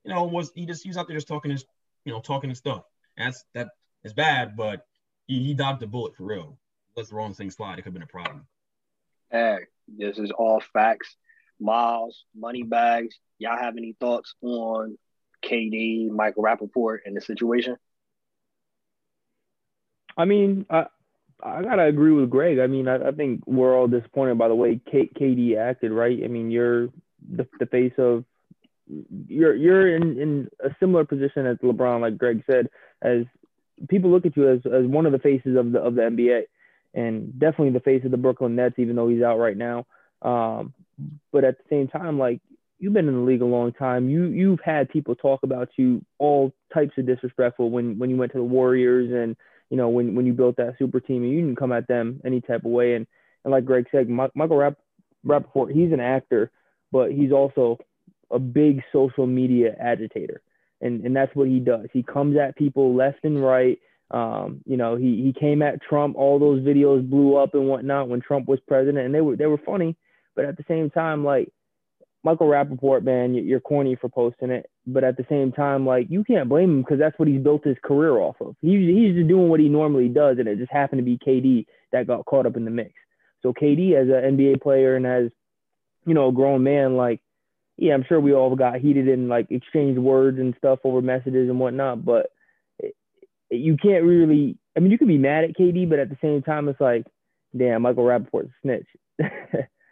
You 0.04 0.14
know, 0.14 0.24
was 0.24 0.52
he 0.54 0.66
just 0.66 0.82
he 0.82 0.90
was 0.90 0.96
out 0.96 1.08
there 1.08 1.16
just 1.16 1.28
talking 1.28 1.50
his, 1.50 1.64
you 2.04 2.12
know, 2.12 2.20
talking 2.20 2.50
his 2.50 2.58
stuff. 2.58 2.84
That's 3.16 3.44
that 3.54 3.68
is 4.04 4.12
bad, 4.12 4.56
but 4.56 4.86
he, 5.30 5.44
he 5.44 5.54
dodged 5.54 5.80
the 5.80 5.86
bullet 5.86 6.16
for 6.16 6.24
real. 6.24 6.58
Let's 6.96 7.10
the 7.10 7.14
wrong 7.14 7.32
thing 7.34 7.50
slide. 7.50 7.74
It 7.78 7.82
could 7.82 7.86
have 7.86 7.94
been 7.94 8.02
a 8.02 8.06
problem. 8.06 8.46
Hey, 9.30 9.58
this 9.86 10.18
is 10.18 10.32
all 10.32 10.60
facts. 10.72 11.14
Miles, 11.60 12.24
money 12.34 12.64
bags. 12.64 13.16
Y'all 13.38 13.56
have 13.56 13.76
any 13.76 13.94
thoughts 14.00 14.34
on 14.42 14.98
KD, 15.44 16.10
Michael 16.10 16.42
Rapaport, 16.42 16.98
and 17.06 17.16
the 17.16 17.20
situation? 17.20 17.76
I 20.16 20.24
mean, 20.24 20.66
I 20.68 20.86
I 21.42 21.62
gotta 21.62 21.84
agree 21.84 22.12
with 22.12 22.28
Greg. 22.28 22.58
I 22.58 22.66
mean, 22.66 22.88
I, 22.88 23.08
I 23.08 23.12
think 23.12 23.42
we're 23.46 23.76
all 23.76 23.86
disappointed 23.86 24.36
by 24.36 24.48
the 24.48 24.54
way 24.54 24.80
K, 24.90 25.08
KD 25.16 25.56
acted. 25.56 25.92
Right? 25.92 26.20
I 26.24 26.26
mean, 26.26 26.50
you're 26.50 26.88
the, 27.26 27.46
the 27.60 27.66
face 27.66 27.94
of 27.98 28.24
you're 29.28 29.54
you're 29.54 29.94
in, 29.94 30.18
in 30.18 30.48
a 30.62 30.74
similar 30.80 31.04
position 31.04 31.46
as 31.46 31.56
LeBron, 31.58 32.00
like 32.00 32.18
Greg 32.18 32.42
said, 32.50 32.68
as 33.00 33.24
people 33.88 34.10
look 34.10 34.26
at 34.26 34.36
you 34.36 34.50
as, 34.50 34.60
as 34.66 34.86
one 34.86 35.06
of 35.06 35.12
the 35.12 35.18
faces 35.18 35.56
of 35.56 35.72
the 35.72 35.80
of 35.80 35.94
the 35.94 36.02
NBA, 36.02 36.42
and 36.94 37.38
definitely 37.38 37.70
the 37.70 37.80
face 37.80 38.04
of 38.04 38.10
the 38.10 38.16
Brooklyn 38.16 38.56
Nets, 38.56 38.76
even 38.78 38.96
though 38.96 39.08
he's 39.08 39.22
out 39.22 39.38
right 39.38 39.56
now. 39.56 39.86
Um, 40.22 40.74
but 41.32 41.44
at 41.44 41.58
the 41.58 41.64
same 41.70 41.88
time, 41.88 42.18
like 42.18 42.40
you've 42.78 42.92
been 42.92 43.08
in 43.08 43.14
the 43.14 43.20
league 43.20 43.42
a 43.42 43.46
long 43.46 43.72
time. 43.72 44.08
You 44.08 44.24
you've 44.24 44.60
had 44.64 44.88
people 44.88 45.14
talk 45.14 45.42
about 45.42 45.68
you 45.76 46.04
all 46.18 46.52
types 46.72 46.92
of 46.98 47.06
disrespectful 47.06 47.70
when 47.70 47.98
when 47.98 48.10
you 48.10 48.16
went 48.16 48.32
to 48.32 48.38
the 48.38 48.44
Warriors 48.44 49.10
and 49.12 49.36
you 49.70 49.76
know, 49.76 49.88
when 49.88 50.14
when 50.14 50.26
you 50.26 50.32
built 50.32 50.56
that 50.56 50.74
super 50.78 51.00
team, 51.00 51.22
and 51.22 51.32
you 51.32 51.40
didn't 51.40 51.58
come 51.58 51.72
at 51.72 51.86
them 51.86 52.20
any 52.24 52.40
type 52.40 52.64
of 52.64 52.72
way. 52.72 52.94
And 52.94 53.06
and 53.44 53.52
like 53.52 53.64
Greg 53.64 53.86
said, 53.90 54.08
Michael 54.08 54.56
Rapp, 54.56 54.76
Rapaport, 55.24 55.72
he's 55.72 55.92
an 55.92 56.00
actor, 56.00 56.50
but 56.92 57.12
he's 57.12 57.32
also 57.32 57.78
a 58.30 58.38
big 58.38 58.82
social 58.92 59.26
media 59.26 59.74
agitator. 59.80 60.42
And 60.80 61.04
and 61.04 61.14
that's 61.14 61.34
what 61.34 61.48
he 61.48 61.60
does. 61.60 61.86
He 61.92 62.02
comes 62.02 62.36
at 62.36 62.56
people 62.56 62.94
left 62.94 63.24
and 63.24 63.42
right. 63.42 63.78
Um, 64.10 64.62
you 64.66 64.76
know, 64.76 64.96
he 64.96 65.22
he 65.22 65.32
came 65.38 65.62
at 65.62 65.82
Trump. 65.82 66.16
All 66.16 66.38
those 66.38 66.62
videos 66.62 67.08
blew 67.08 67.36
up 67.36 67.54
and 67.54 67.68
whatnot 67.68 68.08
when 68.08 68.20
Trump 68.20 68.48
was 68.48 68.58
president, 68.66 69.06
and 69.06 69.14
they 69.14 69.20
were 69.20 69.36
they 69.36 69.46
were 69.46 69.60
funny. 69.64 69.96
But 70.34 70.44
at 70.44 70.56
the 70.56 70.64
same 70.68 70.90
time, 70.90 71.24
like 71.24 71.52
Michael 72.22 72.48
Rapaport, 72.48 73.02
man, 73.02 73.34
you're 73.34 73.60
corny 73.60 73.96
for 73.96 74.08
posting 74.08 74.50
it. 74.50 74.68
But 74.86 75.04
at 75.04 75.16
the 75.16 75.26
same 75.28 75.52
time, 75.52 75.86
like 75.86 76.08
you 76.10 76.24
can't 76.24 76.48
blame 76.48 76.70
him 76.70 76.82
because 76.82 76.98
that's 76.98 77.18
what 77.18 77.28
he's 77.28 77.42
built 77.42 77.64
his 77.64 77.76
career 77.82 78.18
off 78.18 78.36
of. 78.40 78.56
He's 78.60 78.88
he's 78.88 79.14
just 79.14 79.28
doing 79.28 79.48
what 79.48 79.60
he 79.60 79.68
normally 79.68 80.08
does, 80.08 80.38
and 80.38 80.48
it 80.48 80.58
just 80.58 80.72
happened 80.72 80.98
to 80.98 81.04
be 81.04 81.18
KD 81.18 81.66
that 81.92 82.06
got 82.06 82.26
caught 82.26 82.46
up 82.46 82.56
in 82.56 82.64
the 82.64 82.70
mix. 82.70 82.92
So 83.42 83.52
KD, 83.52 83.94
as 83.94 84.08
an 84.08 84.36
NBA 84.36 84.60
player 84.60 84.96
and 84.96 85.06
as 85.06 85.30
you 86.04 86.14
know 86.14 86.28
a 86.28 86.32
grown 86.32 86.62
man, 86.62 86.96
like 86.96 87.20
yeah, 87.80 87.94
I'm 87.94 88.04
sure 88.04 88.20
we 88.20 88.34
all 88.34 88.54
got 88.54 88.78
heated 88.80 89.08
and 89.08 89.28
like 89.28 89.50
exchanged 89.50 89.98
words 89.98 90.38
and 90.38 90.54
stuff 90.58 90.80
over 90.84 91.00
messages 91.00 91.48
and 91.48 91.58
whatnot. 91.58 92.04
But 92.04 92.30
it, 92.78 92.94
you 93.50 93.76
can't 93.76 94.04
really. 94.04 94.58
I 94.76 94.80
mean, 94.80 94.92
you 94.92 94.98
can 94.98 95.08
be 95.08 95.18
mad 95.18 95.44
at 95.44 95.56
KD, 95.56 95.88
but 95.88 95.98
at 95.98 96.10
the 96.10 96.18
same 96.20 96.42
time, 96.42 96.68
it's 96.68 96.80
like, 96.80 97.06
damn, 97.56 97.82
Michael 97.82 98.04
Rapaport's 98.04 98.48
a 98.50 98.60
snitch. 98.62 98.86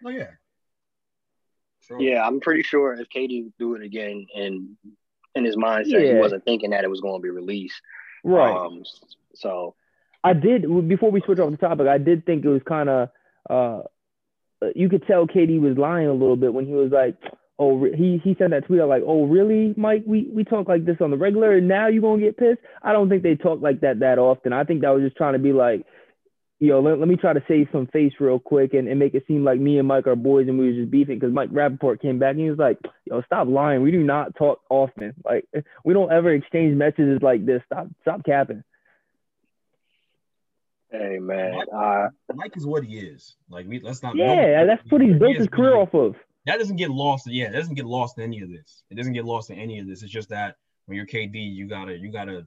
oh 0.05 0.11
yeah. 0.11 0.29
Sure. 1.87 2.01
Yeah, 2.01 2.27
I'm 2.27 2.41
pretty 2.41 2.63
sure 2.63 2.93
if 2.93 3.09
KD 3.09 3.53
do 3.59 3.75
it 3.75 3.83
again 3.83 4.27
and 4.37 4.77
in 5.35 5.45
his 5.45 5.57
mindset, 5.57 5.87
Yeah. 6.03 6.13
he 6.13 6.19
wasn't 6.19 6.45
thinking 6.45 6.71
that 6.71 6.85
it 6.85 6.91
was 6.91 7.01
going 7.01 7.19
to 7.19 7.23
be 7.23 7.31
released. 7.31 7.81
right. 8.23 8.55
Um, 8.55 8.83
so 9.35 9.75
I 10.23 10.35
did 10.35 10.63
before 10.89 11.11
we 11.11 11.23
switch 11.23 11.39
off 11.39 11.51
the 11.51 11.57
topic. 11.57 11.87
I 11.87 11.97
did 11.97 12.27
think 12.27 12.45
it 12.45 12.49
was 12.49 12.63
kind 12.69 12.89
of 12.91 13.09
uh, 13.49 13.81
you 14.75 14.89
could 14.91 15.07
tell 15.07 15.27
KD 15.27 15.61
was 15.61 15.79
lying 15.79 16.09
a 16.09 16.13
little 16.13 16.37
bit 16.37 16.53
when 16.53 16.67
he 16.67 16.73
was 16.73 16.91
like, 16.91 17.17
"Oh, 17.59 17.85
he 17.85 18.21
he 18.23 18.35
sent 18.39 18.51
that 18.51 18.67
tweet 18.67 18.81
out 18.81 18.89
like, 18.89 19.03
"Oh, 19.07 19.25
really, 19.25 19.75
Mike? 19.77 20.05
We 20.07 20.29
we 20.33 20.45
talk 20.45 20.69
like 20.69 20.85
this 20.85 20.99
on 21.01 21.11
the 21.11 21.17
regular, 21.17 21.57
and 21.57 21.69
now 21.69 21.89
you 21.89 22.01
gonna 22.01 22.23
get 22.23 22.37
pissed?" 22.37 22.61
I 22.83 22.93
don't 22.93 23.09
think 23.09 23.23
they 23.23 23.35
talk 23.35 23.61
like 23.61 23.81
that 23.81 24.01
that 24.01 24.19
often. 24.19 24.53
I 24.53 24.65
think 24.65 24.83
that 24.83 24.91
was 24.91 25.03
just 25.03 25.17
trying 25.17 25.35
to 25.35 25.39
be 25.39 25.53
like, 25.53 25.85
yo, 26.61 26.81
let, 26.81 26.99
let 26.99 27.09
me 27.09 27.17
try 27.17 27.33
to 27.33 27.43
save 27.47 27.69
some 27.71 27.87
face 27.87 28.13
real 28.19 28.39
quick 28.39 28.75
and, 28.75 28.89
and 28.89 28.99
make 28.99 29.15
it 29.15 29.25
seem 29.29 29.45
like 29.45 29.61
me 29.61 29.79
and 29.79 29.87
Mike 29.87 30.07
are 30.07 30.17
boys 30.17 30.49
and 30.49 30.59
we 30.59 30.69
was 30.69 30.77
just 30.77 30.91
beefing 30.91 31.19
because 31.19 31.33
Mike 31.33 31.51
Rapaport 31.51 32.01
came 32.01 32.19
back 32.19 32.33
and 32.33 32.41
he 32.41 32.51
was 32.51 32.59
like, 32.59 32.79
yo, 33.05 33.23
stop 33.23 33.49
lying. 33.49 33.83
We 33.83 33.91
do 33.91 34.03
not 34.03 34.35
talk 34.37 34.61
often. 34.69 35.15
Like 35.25 35.47
we 35.85 35.95
don't 35.95 36.13
ever 36.13 36.33
exchange 36.33 36.77
messages 36.77 37.21
like 37.23 37.47
this. 37.47 37.63
Stop 37.67 37.89
stop 38.03 38.25
capping. 38.25 38.65
hey 40.91 41.19
man, 41.21 41.55
Mike, 41.55 41.69
uh, 41.75 42.09
Mike 42.35 42.57
is 42.57 42.67
what 42.67 42.85
he 42.85 42.99
is. 42.99 43.37
Like 43.49 43.67
we 43.69 43.81
let's 43.81 44.03
not. 44.03 44.17
Yeah, 44.17 44.65
that's 44.67 44.83
what 44.91 45.01
he's 45.01 45.19
built 45.19 45.37
his 45.37 45.49
career 45.49 45.77
off 45.77 45.95
of. 45.95 46.17
That 46.49 46.59
doesn't 46.59 46.77
get 46.77 46.91
lost. 46.91 47.27
Yeah, 47.27 47.49
it 47.49 47.53
doesn't 47.53 47.75
get 47.75 47.85
lost 47.85 48.17
in 48.17 48.25
any 48.25 48.41
of 48.41 48.49
this. 48.51 48.83
It 48.91 48.95
doesn't 48.97 49.13
get 49.13 49.27
lost 49.27 49.51
in 49.51 49.59
any 49.59 49.81
of 49.81 49.87
this. 49.87 50.03
It's 50.03 50.11
just 50.11 50.31
that 50.31 50.57
when 50.87 50.97
you're 50.97 51.05
KD, 51.05 51.35
you 51.35 51.69
gotta 51.69 51.95
you 51.97 52.11
gotta 52.11 52.33
you 52.33 52.47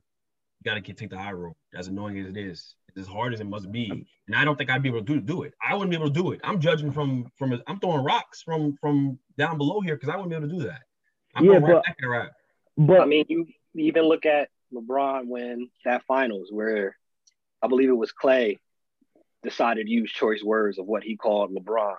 gotta 0.65 0.81
get, 0.81 0.97
take 0.97 1.11
the 1.11 1.19
high 1.19 1.33
road. 1.33 1.53
As 1.75 1.87
annoying 1.87 2.19
as 2.19 2.27
it 2.27 2.35
is, 2.35 2.73
it's 2.87 2.97
as 2.97 3.05
hard 3.07 3.31
as 3.31 3.41
it 3.41 3.47
must 3.47 3.71
be. 3.71 4.07
And 4.25 4.35
I 4.35 4.43
don't 4.43 4.57
think 4.57 4.71
I'd 4.71 4.81
be 4.81 4.89
able 4.89 5.01
to 5.01 5.05
do, 5.05 5.21
do 5.21 5.43
it. 5.43 5.53
I 5.63 5.75
wouldn't 5.75 5.91
be 5.91 5.95
able 5.95 6.07
to 6.07 6.13
do 6.13 6.31
it. 6.31 6.39
I'm 6.43 6.59
judging 6.59 6.91
from 6.91 7.31
from 7.37 7.61
I'm 7.67 7.79
throwing 7.79 8.03
rocks 8.03 8.41
from 8.41 8.75
from 8.81 9.19
down 9.37 9.59
below 9.59 9.81
here 9.81 9.95
because 9.95 10.09
I 10.09 10.15
wouldn't 10.15 10.31
be 10.31 10.35
able 10.35 10.47
to 10.49 10.53
do 10.55 10.63
that. 10.67 10.81
I'm 11.35 11.45
Yeah, 11.45 11.51
going 11.59 11.63
right 11.63 11.73
but- 11.75 11.83
back. 11.85 11.97
Right. 12.03 12.29
But 12.77 13.01
I 13.01 13.05
mean, 13.05 13.25
you 13.29 13.45
even 13.75 14.05
look 14.05 14.25
at 14.25 14.49
LeBron 14.73 15.27
when 15.27 15.69
that 15.85 16.03
finals 16.07 16.47
where 16.51 16.97
I 17.61 17.67
believe 17.67 17.89
it 17.89 17.93
was 17.93 18.11
Clay 18.11 18.57
decided 19.43 19.85
to 19.85 19.91
use 19.91 20.11
choice 20.11 20.41
words 20.43 20.79
of 20.79 20.87
what 20.87 21.03
he 21.03 21.15
called 21.17 21.53
LeBron. 21.53 21.95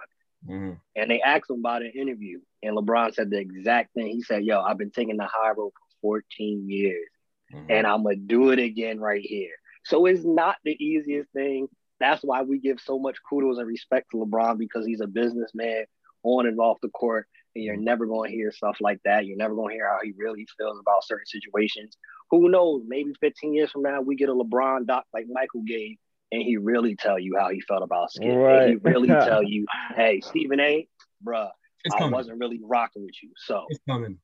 Mhm. 0.49 0.81
And 0.97 1.11
they 1.11 1.21
asked 1.21 1.51
him 1.51 1.61
about 1.61 1.83
an 1.83 1.93
interview, 1.95 2.41
and 2.63 2.77
LeBron 2.77 3.15
said 3.15 3.31
the 3.31 3.39
exact 3.39 3.95
thing. 3.95 4.09
He 4.09 4.23
said, 4.23 4.45
"Yo, 4.45 4.61
I've 4.61 4.79
been 4.79 4.91
taking 4.91 5.17
the 5.17 5.27
high 5.27 5.51
road 5.51 5.73
for 5.73 6.01
14 6.01 6.69
years, 6.69 7.09
Mhm. 7.53 7.67
and 7.71 7.87
I'm 7.87 8.03
gonna 8.03 8.17
do 8.17 8.51
it 8.51 8.59
again 8.59 8.99
right 9.01 9.23
here." 9.23 9.55
So 9.85 10.07
it's 10.07 10.25
not 10.25 10.57
the 10.65 10.77
easiest 10.85 11.31
thing. 11.33 11.69
That's 12.01 12.23
why 12.23 12.43
we 12.43 12.59
give 12.59 12.81
so 12.81 12.99
much 12.99 13.17
kudos 13.29 13.59
and 13.59 13.67
respect 13.67 14.11
to 14.11 14.17
LeBron 14.17 14.59
because 14.59 14.85
he's 14.87 15.01
a 15.01 15.07
businessman 15.07 15.87
on 16.25 16.47
and 16.47 16.59
off 16.59 16.81
the 16.81 16.89
court, 16.89 17.29
and 17.55 17.65
you're 17.65 17.77
never 17.77 18.07
going 18.07 18.31
to 18.31 18.37
hear 18.37 18.51
stuff 18.53 18.81
like 18.81 19.01
that. 19.05 19.27
You're 19.27 19.37
never 19.37 19.55
going 19.55 19.71
to 19.71 19.75
hear 19.75 19.89
how 19.89 20.01
he 20.03 20.13
really 20.17 20.47
feels 20.57 20.79
about 20.79 21.05
certain 21.05 21.27
situations. 21.27 21.97
Who 22.31 22.49
knows? 22.49 22.85
Maybe 22.87 23.13
15 23.21 23.55
years 23.55 23.71
from 23.71 23.83
now, 23.83 24.01
we 24.01 24.17
get 24.17 24.29
a 24.29 24.35
LeBron 24.35 24.87
doc 24.87 25.07
like 25.13 25.27
Michael 25.29 25.63
gave, 25.63 25.99
and 26.33 26.43
he 26.43 26.57
really 26.57 26.97
tell 26.97 27.19
you 27.19 27.37
how 27.39 27.51
he 27.51 27.61
felt 27.61 27.83
about 27.83 28.11
Skip. 28.11 28.25
And 28.63 28.71
he 28.71 28.77
really 28.77 29.09
tell 29.29 29.43
you, 29.43 29.67
hey, 29.95 30.21
Stephen 30.21 30.59
A, 30.61 30.89
bruh, 31.25 31.51
It's 31.85 31.95
I 31.95 31.99
coming. 31.99 32.13
wasn't 32.15 32.41
really 32.41 32.59
rocking 32.63 33.05
with 33.05 33.15
you. 33.23 33.31
So 33.37 33.67
It's 33.69 33.81
coming. 33.89 34.19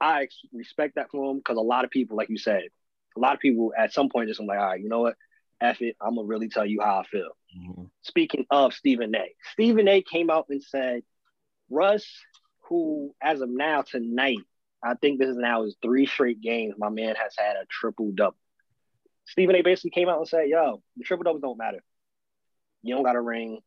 I 0.00 0.24
ex- 0.24 0.40
respect 0.52 0.96
that 0.96 1.10
from 1.10 1.20
him 1.24 1.36
because 1.38 1.56
a 1.56 1.60
lot 1.62 1.84
of 1.84 1.90
people, 1.90 2.16
like 2.16 2.28
you 2.28 2.36
said, 2.36 2.62
a 3.16 3.20
lot 3.20 3.34
of 3.34 3.40
people 3.40 3.72
at 3.78 3.92
some 3.92 4.08
point 4.08 4.28
just 4.28 4.40
I'm 4.40 4.46
like, 4.46 4.58
all 4.58 4.66
right, 4.66 4.80
you 4.80 4.88
know 4.88 5.00
what? 5.00 5.14
F 5.60 5.80
it. 5.80 5.96
I'm 6.00 6.16
gonna 6.16 6.26
really 6.26 6.48
tell 6.48 6.66
you 6.66 6.80
how 6.82 6.98
I 7.00 7.04
feel. 7.04 7.30
Mhm. 7.56 7.88
Speaking 8.02 8.44
of 8.50 8.74
Stephen 8.74 9.14
A, 9.14 9.32
Stephen 9.52 9.86
A 9.86 10.02
came 10.02 10.28
out 10.28 10.46
and 10.50 10.60
said, 10.62 11.02
Russ, 11.70 12.04
who 12.68 13.14
as 13.22 13.40
of 13.40 13.48
now 13.48 13.82
tonight, 13.82 14.38
I 14.82 14.94
think 14.94 15.20
this 15.20 15.28
is 15.28 15.36
now 15.36 15.62
his 15.62 15.76
three 15.80 16.06
straight 16.06 16.40
games. 16.40 16.74
My 16.78 16.88
man 16.88 17.14
has 17.14 17.34
had 17.38 17.54
a 17.54 17.64
triple 17.70 18.10
double. 18.12 18.36
Stephen 19.24 19.56
A 19.56 19.62
basically 19.62 19.90
came 19.90 20.08
out 20.08 20.18
and 20.18 20.28
said, 20.28 20.48
"Yo, 20.48 20.82
the 20.96 21.04
triple 21.04 21.24
doubles 21.24 21.42
don't 21.42 21.58
matter. 21.58 21.82
You 22.82 22.94
don't 22.94 23.04
got 23.04 23.16
a 23.16 23.20
ring. 23.20 23.60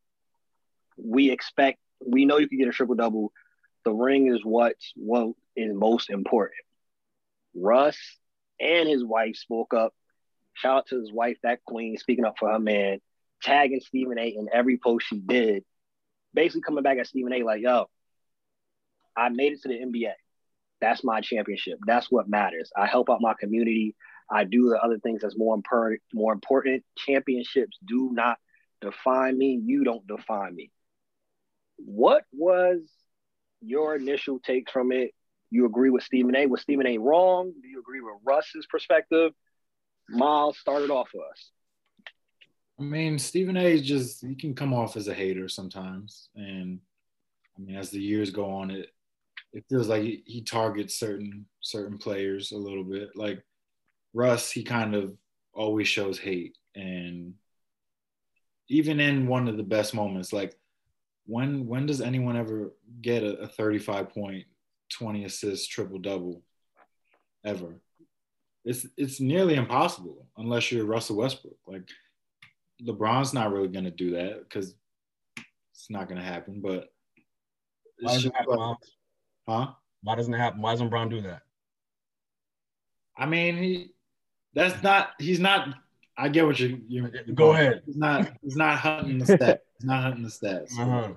We 0.98 1.32
expect. 1.32 1.80
We 2.06 2.26
know 2.26 2.38
you 2.38 2.48
can 2.48 2.58
get 2.60 2.68
a 2.68 2.72
triple 2.72 2.96
double. 2.96 3.32
The 3.84 3.94
ring 3.94 4.28
is 4.34 4.44
what 4.44 4.76
what 4.96 5.36
is 5.56 5.74
most 5.74 6.10
important." 6.10 6.60
Russ 7.56 7.98
and 8.60 8.88
his 8.88 9.04
wife 9.04 9.36
spoke 9.38 9.74
up. 9.74 9.94
Shout 10.54 10.78
out 10.78 10.88
to 10.88 11.00
his 11.00 11.12
wife, 11.12 11.38
that 11.44 11.64
queen, 11.66 11.98
speaking 11.98 12.26
up 12.26 12.38
for 12.38 12.52
her 12.52 12.60
man, 12.60 13.00
tagging 13.42 13.82
Stephen 13.82 14.18
A. 14.18 14.28
in 14.28 14.50
every 14.52 14.78
post 14.78 15.08
she 15.08 15.20
did, 15.20 15.64
basically 16.34 16.62
coming 16.62 16.84
back 16.84 16.98
at 16.98 17.08
Stephen 17.08 17.34
A. 17.34 17.44
like, 17.44 17.62
"Yo, 17.62 17.90
I 19.16 19.30
made 19.30 19.54
it 19.54 19.62
to 19.62 19.70
the 19.70 19.80
NBA. 19.80 20.14
That's 20.82 21.04
my 21.04 21.22
championship. 21.22 21.80
That's 21.86 22.12
what 22.12 22.28
matters. 22.28 22.72
I 22.76 22.86
help 22.86 23.10
out 23.10 23.22
my 23.22 23.34
community. 23.34 23.96
I 24.30 24.44
do 24.44 24.70
the 24.70 24.80
other 24.84 24.98
things 25.00 25.22
that's 25.22 25.38
more 25.38 25.56
important. 25.56 26.02
More 26.14 26.34
important. 26.34 26.84
Championships 26.98 27.78
do 27.86 28.10
not 28.12 28.38
define 28.82 29.38
me. 29.38 29.60
You 29.64 29.84
don't 29.84 30.06
define 30.08 30.56
me. 30.56 30.72
What 31.78 32.24
was 32.32 32.80
your 33.62 33.96
initial 33.96 34.40
take 34.40 34.70
from 34.72 34.92
it? 34.92 35.12
You 35.52 35.66
agree 35.66 35.90
with 35.90 36.04
Stephen 36.04 36.36
A. 36.36 36.48
Was 36.48 36.62
Stephen 36.62 36.88
A. 36.88 36.98
wrong? 36.98 37.54
Do 37.62 37.68
you 37.68 37.80
agree 37.80 38.02
with 38.02 38.16
Russ's 38.24 38.66
perspective? 38.66 39.32
Miles 40.10 40.58
started 40.58 40.90
off 40.90 41.10
with 41.14 41.24
us. 41.32 41.52
I 42.80 42.84
mean, 42.84 43.18
Stephen 43.18 43.58
A. 43.58 43.80
just 43.80 44.26
he 44.26 44.36
can 44.36 44.54
come 44.54 44.74
off 44.74 44.98
as 44.98 45.08
a 45.08 45.14
hater 45.14 45.48
sometimes, 45.48 46.30
and 46.36 46.80
I 47.58 47.62
mean, 47.62 47.78
as 47.78 47.90
the 47.90 48.02
years 48.02 48.32
go 48.32 48.50
on, 48.50 48.70
it 48.70 48.90
it 49.54 49.64
feels 49.70 49.88
like 49.88 50.04
he, 50.04 50.24
he 50.26 50.42
targets 50.42 51.00
certain 51.00 51.46
certain 51.62 51.98
players 51.98 52.52
a 52.52 52.58
little 52.58 52.84
bit. 52.84 53.16
Like 53.16 53.42
Russ, 54.16 54.50
he 54.50 54.64
kind 54.64 54.96
of 54.96 55.14
always 55.54 55.88
shows 55.90 56.18
hate, 56.18 56.58
and 56.74 57.34
even 58.70 59.00
in 59.00 59.28
one 59.28 59.48
of 59.50 59.58
the 59.58 59.64
best 59.64 59.94
moments, 59.94 60.32
like 60.32 60.56
when 61.26 61.68
when 61.68 61.86
does 61.86 62.00
anyone 62.02 62.38
ever 62.38 62.74
get 63.02 63.24
a, 63.24 63.38
a 63.42 63.48
35 63.48 64.10
point, 64.10 64.46
20 64.94 65.26
assist 65.26 65.70
triple 65.70 66.00
double 66.00 66.42
ever? 67.44 67.76
It's 68.64 68.88
it's 68.98 69.20
nearly 69.20 69.56
impossible 69.56 70.26
unless 70.38 70.72
you're 70.72 70.86
Russell 70.86 71.18
Westbrook. 71.18 71.58
Like 71.68 71.88
LeBron's 72.82 73.34
not 73.34 73.52
really 73.52 73.68
gonna 73.68 73.92
do 73.92 74.12
that 74.12 74.40
because 74.48 74.76
it's 75.74 75.90
not 75.90 76.08
gonna 76.08 76.24
happen. 76.24 76.62
But 76.62 76.88
Why 78.00 78.14
doesn't 78.14 78.32
it 78.32 78.36
happen, 78.38 78.56
like- 78.58 78.78
huh? 79.48 79.74
Why 80.04 80.16
doesn't 80.16 80.34
it 80.34 80.38
happen? 80.40 80.62
Why 80.62 80.72
doesn't 80.72 80.90
Bron 80.90 81.10
do 81.10 81.22
that? 81.22 81.42
I 83.18 83.26
mean, 83.26 83.58
he 83.58 83.95
that's 84.56 84.82
not. 84.82 85.10
He's 85.20 85.40
not. 85.40 85.68
I 86.18 86.30
get 86.30 86.46
what 86.46 86.60
you. 86.60 86.82
you 86.88 87.08
Go 87.34 87.52
ahead. 87.52 87.84
He's 87.86 87.98
not. 87.98 88.32
He's 88.42 88.56
not 88.56 88.80
hunting 88.80 89.20
the 89.20 89.26
stats. 89.26 89.60
He's 89.78 89.86
not 89.86 90.02
hunting 90.04 90.24
the 90.24 90.30
stats. 90.30 90.80
Uh-huh. 90.80 91.14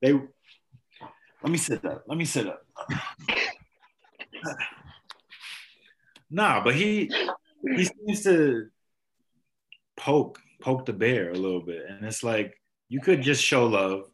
They. 0.00 0.12
Let 0.12 1.52
me 1.52 1.58
sit 1.58 1.84
up. 1.84 2.04
Let 2.08 2.16
me 2.16 2.24
sit 2.24 2.46
up. 2.48 2.66
nah, 6.30 6.64
but 6.64 6.74
he 6.74 7.12
he 7.76 7.84
seems 7.84 8.24
to 8.24 8.68
poke 9.96 10.40
poke 10.62 10.86
the 10.86 10.94
bear 10.94 11.30
a 11.30 11.34
little 11.34 11.60
bit, 11.60 11.84
and 11.86 12.04
it's 12.06 12.24
like 12.24 12.54
you 12.88 13.00
could 13.00 13.20
just 13.20 13.42
show 13.42 13.66
love. 13.66 14.04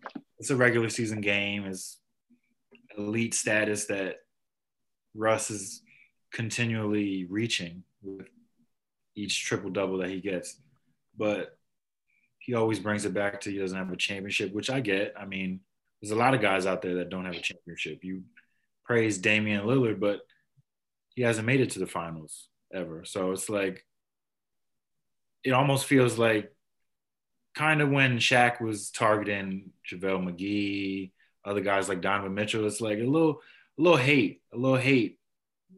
It's 0.41 0.51
a 0.51 0.57
regular 0.57 0.89
season 0.89 1.21
game. 1.21 1.65
It's 1.67 2.01
elite 2.99 3.35
status 3.35 3.85
that 3.87 4.17
Russ 5.15 5.51
is 5.51 5.83
continually 6.33 7.27
reaching 7.29 7.85
with 8.03 8.29
each 9.15 9.45
triple 9.45 9.71
double 9.71 9.99
that 9.99 10.11
he 10.11 10.21
gets, 10.21 10.57
but 11.17 11.57
he 12.39 12.55
always 12.55 12.79
brings 12.79 13.05
it 13.05 13.15
back 13.15 13.41
to 13.41 13.51
he 13.51 13.59
doesn't 13.59 13.77
have 13.77 13.93
a 13.93 13.97
championship, 13.97 14.53
which 14.53 14.71
I 14.71 14.81
get. 14.81 15.15
I 15.19 15.27
mean, 15.27 15.61
there's 16.01 16.13
a 16.13 16.17
lot 16.17 16.35
of 16.35 16.41
guys 16.41 16.67
out 16.67 16.83
there 16.83 16.97
that 16.97 17.11
don't 17.11 17.27
have 17.27 17.35
a 17.35 17.41
championship. 17.41 18.03
You 18.03 18.23
praise 18.85 19.19
Damian 19.19 19.65
Lillard, 19.65 20.01
but 20.01 20.21
he 21.15 21.23
hasn't 21.23 21.47
made 21.47 21.61
it 21.61 21.71
to 21.71 21.79
the 21.79 21.87
finals 21.87 22.49
ever. 22.73 23.05
So 23.05 23.33
it's 23.33 23.49
like 23.49 23.85
it 25.45 25.53
almost 25.53 25.87
feels 25.87 26.19
like 26.19 26.53
kind 27.55 27.83
of 27.83 27.91
when 27.91 28.19
Shaq 28.19 28.61
was 28.61 28.91
targeting 28.91 29.71
JaVale 29.91 30.33
McGee, 30.33 31.13
other 31.45 31.61
guys 31.61 31.89
like 31.89 32.01
Donovan 32.01 32.35
Mitchell, 32.35 32.67
it's 32.67 32.81
like 32.81 32.99
a 32.99 33.03
little 33.03 33.41
a 33.79 33.83
little 33.83 33.99
hate, 33.99 34.43
a 34.53 34.57
little 34.57 34.79
hate, 34.79 35.19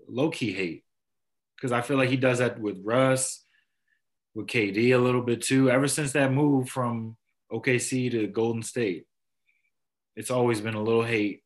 low 0.09 0.31
key 0.31 0.53
hate. 0.53 0.85
Because 1.63 1.73
I 1.73 1.81
feel 1.81 1.97
like 1.97 2.09
he 2.09 2.17
does 2.17 2.41
that 2.41 2.59
with 2.59 2.81
Russ, 2.83 3.45
with 4.35 4.49
KD 4.49 4.97
a 4.97 4.99
little 4.99 5.23
bit 5.23 5.43
too. 5.43 5.71
Ever 5.71 5.87
since 5.87 6.11
that 6.13 6.33
move 6.33 6.69
from 6.69 7.17
OKC 7.53 8.11
to 8.11 8.27
Golden 8.27 8.63
State, 8.63 9.05
it's 10.17 10.33
always 10.33 10.61
been 10.61 10.75
a 10.75 10.83
little 10.83 11.05
hate 11.05 11.45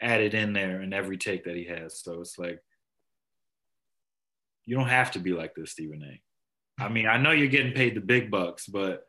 added 0.00 0.32
in 0.32 0.54
there 0.54 0.80
in 0.80 0.94
every 0.94 1.18
take 1.18 1.44
that 1.44 1.56
he 1.56 1.64
has. 1.64 2.00
So 2.00 2.22
it's 2.22 2.38
like 2.38 2.58
you 4.64 4.76
don't 4.76 4.88
have 4.88 5.10
to 5.10 5.18
be 5.18 5.34
like 5.34 5.54
this, 5.54 5.72
Stephen 5.72 6.02
A. 6.02 6.82
I 6.82 6.88
mean, 6.88 7.06
I 7.06 7.18
know 7.18 7.30
you're 7.30 7.48
getting 7.48 7.74
paid 7.74 7.94
the 7.94 8.00
big 8.00 8.30
bucks, 8.30 8.66
but 8.66 9.02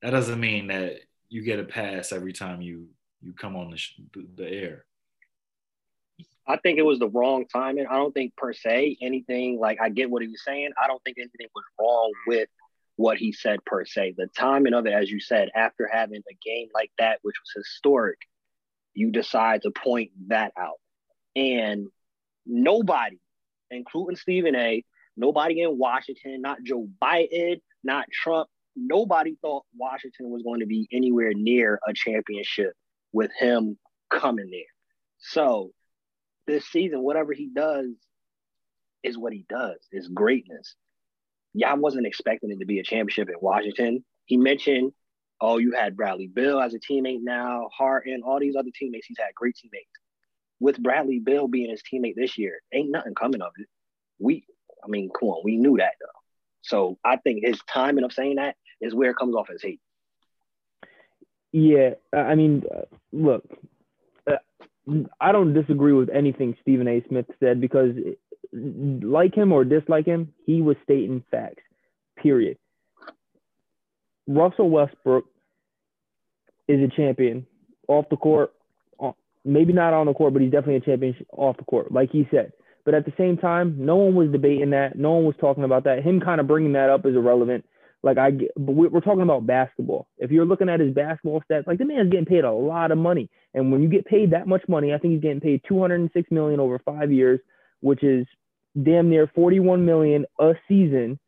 that 0.00 0.10
doesn't 0.10 0.38
mean 0.38 0.68
that 0.68 1.00
you 1.28 1.42
get 1.42 1.58
a 1.58 1.64
pass 1.64 2.12
every 2.12 2.32
time 2.32 2.62
you 2.62 2.86
you 3.20 3.32
come 3.32 3.56
on 3.56 3.72
the, 3.72 3.76
sh- 3.78 3.98
the 4.36 4.48
air. 4.48 4.84
I 6.46 6.56
think 6.56 6.78
it 6.78 6.84
was 6.84 6.98
the 6.98 7.08
wrong 7.08 7.46
timing. 7.46 7.86
I 7.86 7.96
don't 7.96 8.12
think 8.12 8.36
per 8.36 8.52
se 8.52 8.96
anything 9.00 9.58
like 9.60 9.80
I 9.80 9.90
get 9.90 10.10
what 10.10 10.22
he 10.22 10.28
was 10.28 10.42
saying. 10.44 10.70
I 10.82 10.88
don't 10.88 11.02
think 11.04 11.18
anything 11.18 11.46
was 11.54 11.64
wrong 11.80 12.12
with 12.26 12.48
what 12.96 13.18
he 13.18 13.32
said 13.32 13.64
per 13.64 13.84
se. 13.84 14.14
The 14.16 14.28
timing 14.36 14.74
of 14.74 14.86
it, 14.86 14.92
as 14.92 15.10
you 15.10 15.20
said, 15.20 15.50
after 15.54 15.88
having 15.90 16.22
a 16.28 16.34
game 16.44 16.68
like 16.74 16.90
that, 16.98 17.18
which 17.22 17.36
was 17.40 17.64
historic, 17.64 18.18
you 18.94 19.10
decide 19.10 19.62
to 19.62 19.70
point 19.70 20.10
that 20.28 20.52
out. 20.58 20.78
And 21.36 21.86
nobody, 22.44 23.18
including 23.70 24.16
Stephen 24.16 24.56
A., 24.56 24.84
nobody 25.16 25.62
in 25.62 25.78
Washington, 25.78 26.42
not 26.42 26.62
Joe 26.64 26.88
Biden, 27.00 27.60
not 27.84 28.06
Trump, 28.12 28.48
nobody 28.76 29.36
thought 29.40 29.64
Washington 29.76 30.30
was 30.30 30.42
going 30.42 30.60
to 30.60 30.66
be 30.66 30.88
anywhere 30.92 31.32
near 31.34 31.78
a 31.86 31.92
championship 31.92 32.72
with 33.12 33.30
him 33.38 33.78
coming 34.10 34.50
there. 34.50 34.60
So 35.18 35.72
this 36.46 36.66
season, 36.66 37.02
whatever 37.02 37.32
he 37.32 37.48
does 37.48 37.86
is 39.02 39.18
what 39.18 39.32
he 39.32 39.44
does, 39.48 39.78
is 39.90 40.08
greatness. 40.08 40.74
Yeah, 41.54 41.70
I 41.70 41.74
wasn't 41.74 42.06
expecting 42.06 42.50
it 42.50 42.60
to 42.60 42.66
be 42.66 42.78
a 42.78 42.84
championship 42.84 43.28
in 43.28 43.34
Washington. 43.40 44.04
He 44.24 44.36
mentioned, 44.36 44.92
oh, 45.40 45.58
you 45.58 45.72
had 45.72 45.96
Bradley 45.96 46.28
Beal 46.28 46.60
as 46.60 46.74
a 46.74 46.78
teammate 46.78 47.22
now, 47.22 47.68
Hart 47.76 48.06
and 48.06 48.22
all 48.22 48.40
these 48.40 48.56
other 48.56 48.70
teammates. 48.74 49.06
He's 49.06 49.18
had 49.18 49.34
great 49.34 49.56
teammates. 49.56 49.90
With 50.60 50.82
Bradley 50.82 51.18
Beal 51.18 51.48
being 51.48 51.70
his 51.70 51.82
teammate 51.82 52.14
this 52.16 52.38
year, 52.38 52.60
ain't 52.72 52.90
nothing 52.90 53.14
coming 53.14 53.42
of 53.42 53.52
it. 53.58 53.66
We, 54.18 54.44
I 54.82 54.88
mean, 54.88 55.10
come 55.10 55.30
on, 55.30 55.42
we 55.44 55.56
knew 55.56 55.76
that 55.78 55.94
though. 56.00 56.20
So 56.62 56.98
I 57.04 57.16
think 57.16 57.44
his 57.44 57.60
timing 57.68 58.04
of 58.04 58.12
saying 58.12 58.36
that 58.36 58.54
is 58.80 58.94
where 58.94 59.10
it 59.10 59.16
comes 59.16 59.34
off 59.34 59.50
as 59.52 59.62
hate. 59.62 59.80
Yeah, 61.50 61.94
I 62.12 62.34
mean, 62.34 62.62
uh, 62.74 62.82
look, 63.12 63.44
I 65.20 65.32
don't 65.32 65.54
disagree 65.54 65.92
with 65.92 66.10
anything 66.10 66.56
Stephen 66.60 66.88
A. 66.88 67.02
Smith 67.08 67.26
said 67.38 67.60
because, 67.60 67.90
like 68.52 69.34
him 69.34 69.52
or 69.52 69.64
dislike 69.64 70.06
him, 70.06 70.32
he 70.44 70.60
was 70.60 70.76
stating 70.82 71.22
facts. 71.30 71.62
Period. 72.16 72.58
Russell 74.26 74.70
Westbrook 74.70 75.24
is 76.68 76.80
a 76.80 76.88
champion 76.94 77.46
off 77.88 78.06
the 78.10 78.16
court, 78.16 78.52
uh, 79.00 79.12
maybe 79.44 79.72
not 79.72 79.92
on 79.92 80.06
the 80.06 80.14
court, 80.14 80.32
but 80.32 80.42
he's 80.42 80.50
definitely 80.50 80.76
a 80.76 80.80
champion 80.80 81.16
off 81.32 81.56
the 81.56 81.64
court, 81.64 81.92
like 81.92 82.10
he 82.10 82.26
said. 82.30 82.52
But 82.84 82.94
at 82.94 83.04
the 83.04 83.12
same 83.16 83.36
time, 83.36 83.76
no 83.78 83.96
one 83.96 84.14
was 84.14 84.30
debating 84.30 84.70
that. 84.70 84.96
No 84.96 85.12
one 85.12 85.24
was 85.24 85.36
talking 85.40 85.64
about 85.64 85.84
that. 85.84 86.02
Him 86.02 86.20
kind 86.20 86.40
of 86.40 86.48
bringing 86.48 86.72
that 86.72 86.90
up 86.90 87.06
is 87.06 87.14
irrelevant. 87.14 87.64
Like 88.02 88.18
I, 88.18 88.32
but 88.56 88.72
we're 88.72 89.00
talking 89.00 89.22
about 89.22 89.46
basketball. 89.46 90.08
If 90.18 90.32
you're 90.32 90.44
looking 90.44 90.68
at 90.68 90.80
his 90.80 90.92
basketball 90.92 91.42
stats, 91.48 91.68
like 91.68 91.78
the 91.78 91.84
man's 91.84 92.10
getting 92.10 92.26
paid 92.26 92.44
a 92.44 92.50
lot 92.50 92.90
of 92.90 92.98
money, 92.98 93.30
and 93.54 93.70
when 93.70 93.80
you 93.80 93.88
get 93.88 94.06
paid 94.06 94.32
that 94.32 94.48
much 94.48 94.62
money, 94.68 94.92
I 94.92 94.98
think 94.98 95.12
he's 95.12 95.22
getting 95.22 95.40
paid 95.40 95.62
206 95.68 96.30
million 96.32 96.58
over 96.58 96.80
five 96.80 97.12
years, 97.12 97.38
which 97.80 98.02
is 98.02 98.26
damn 98.80 99.08
near 99.08 99.30
41 99.34 99.84
million 99.84 100.26
a 100.40 100.54
season. 100.66 101.18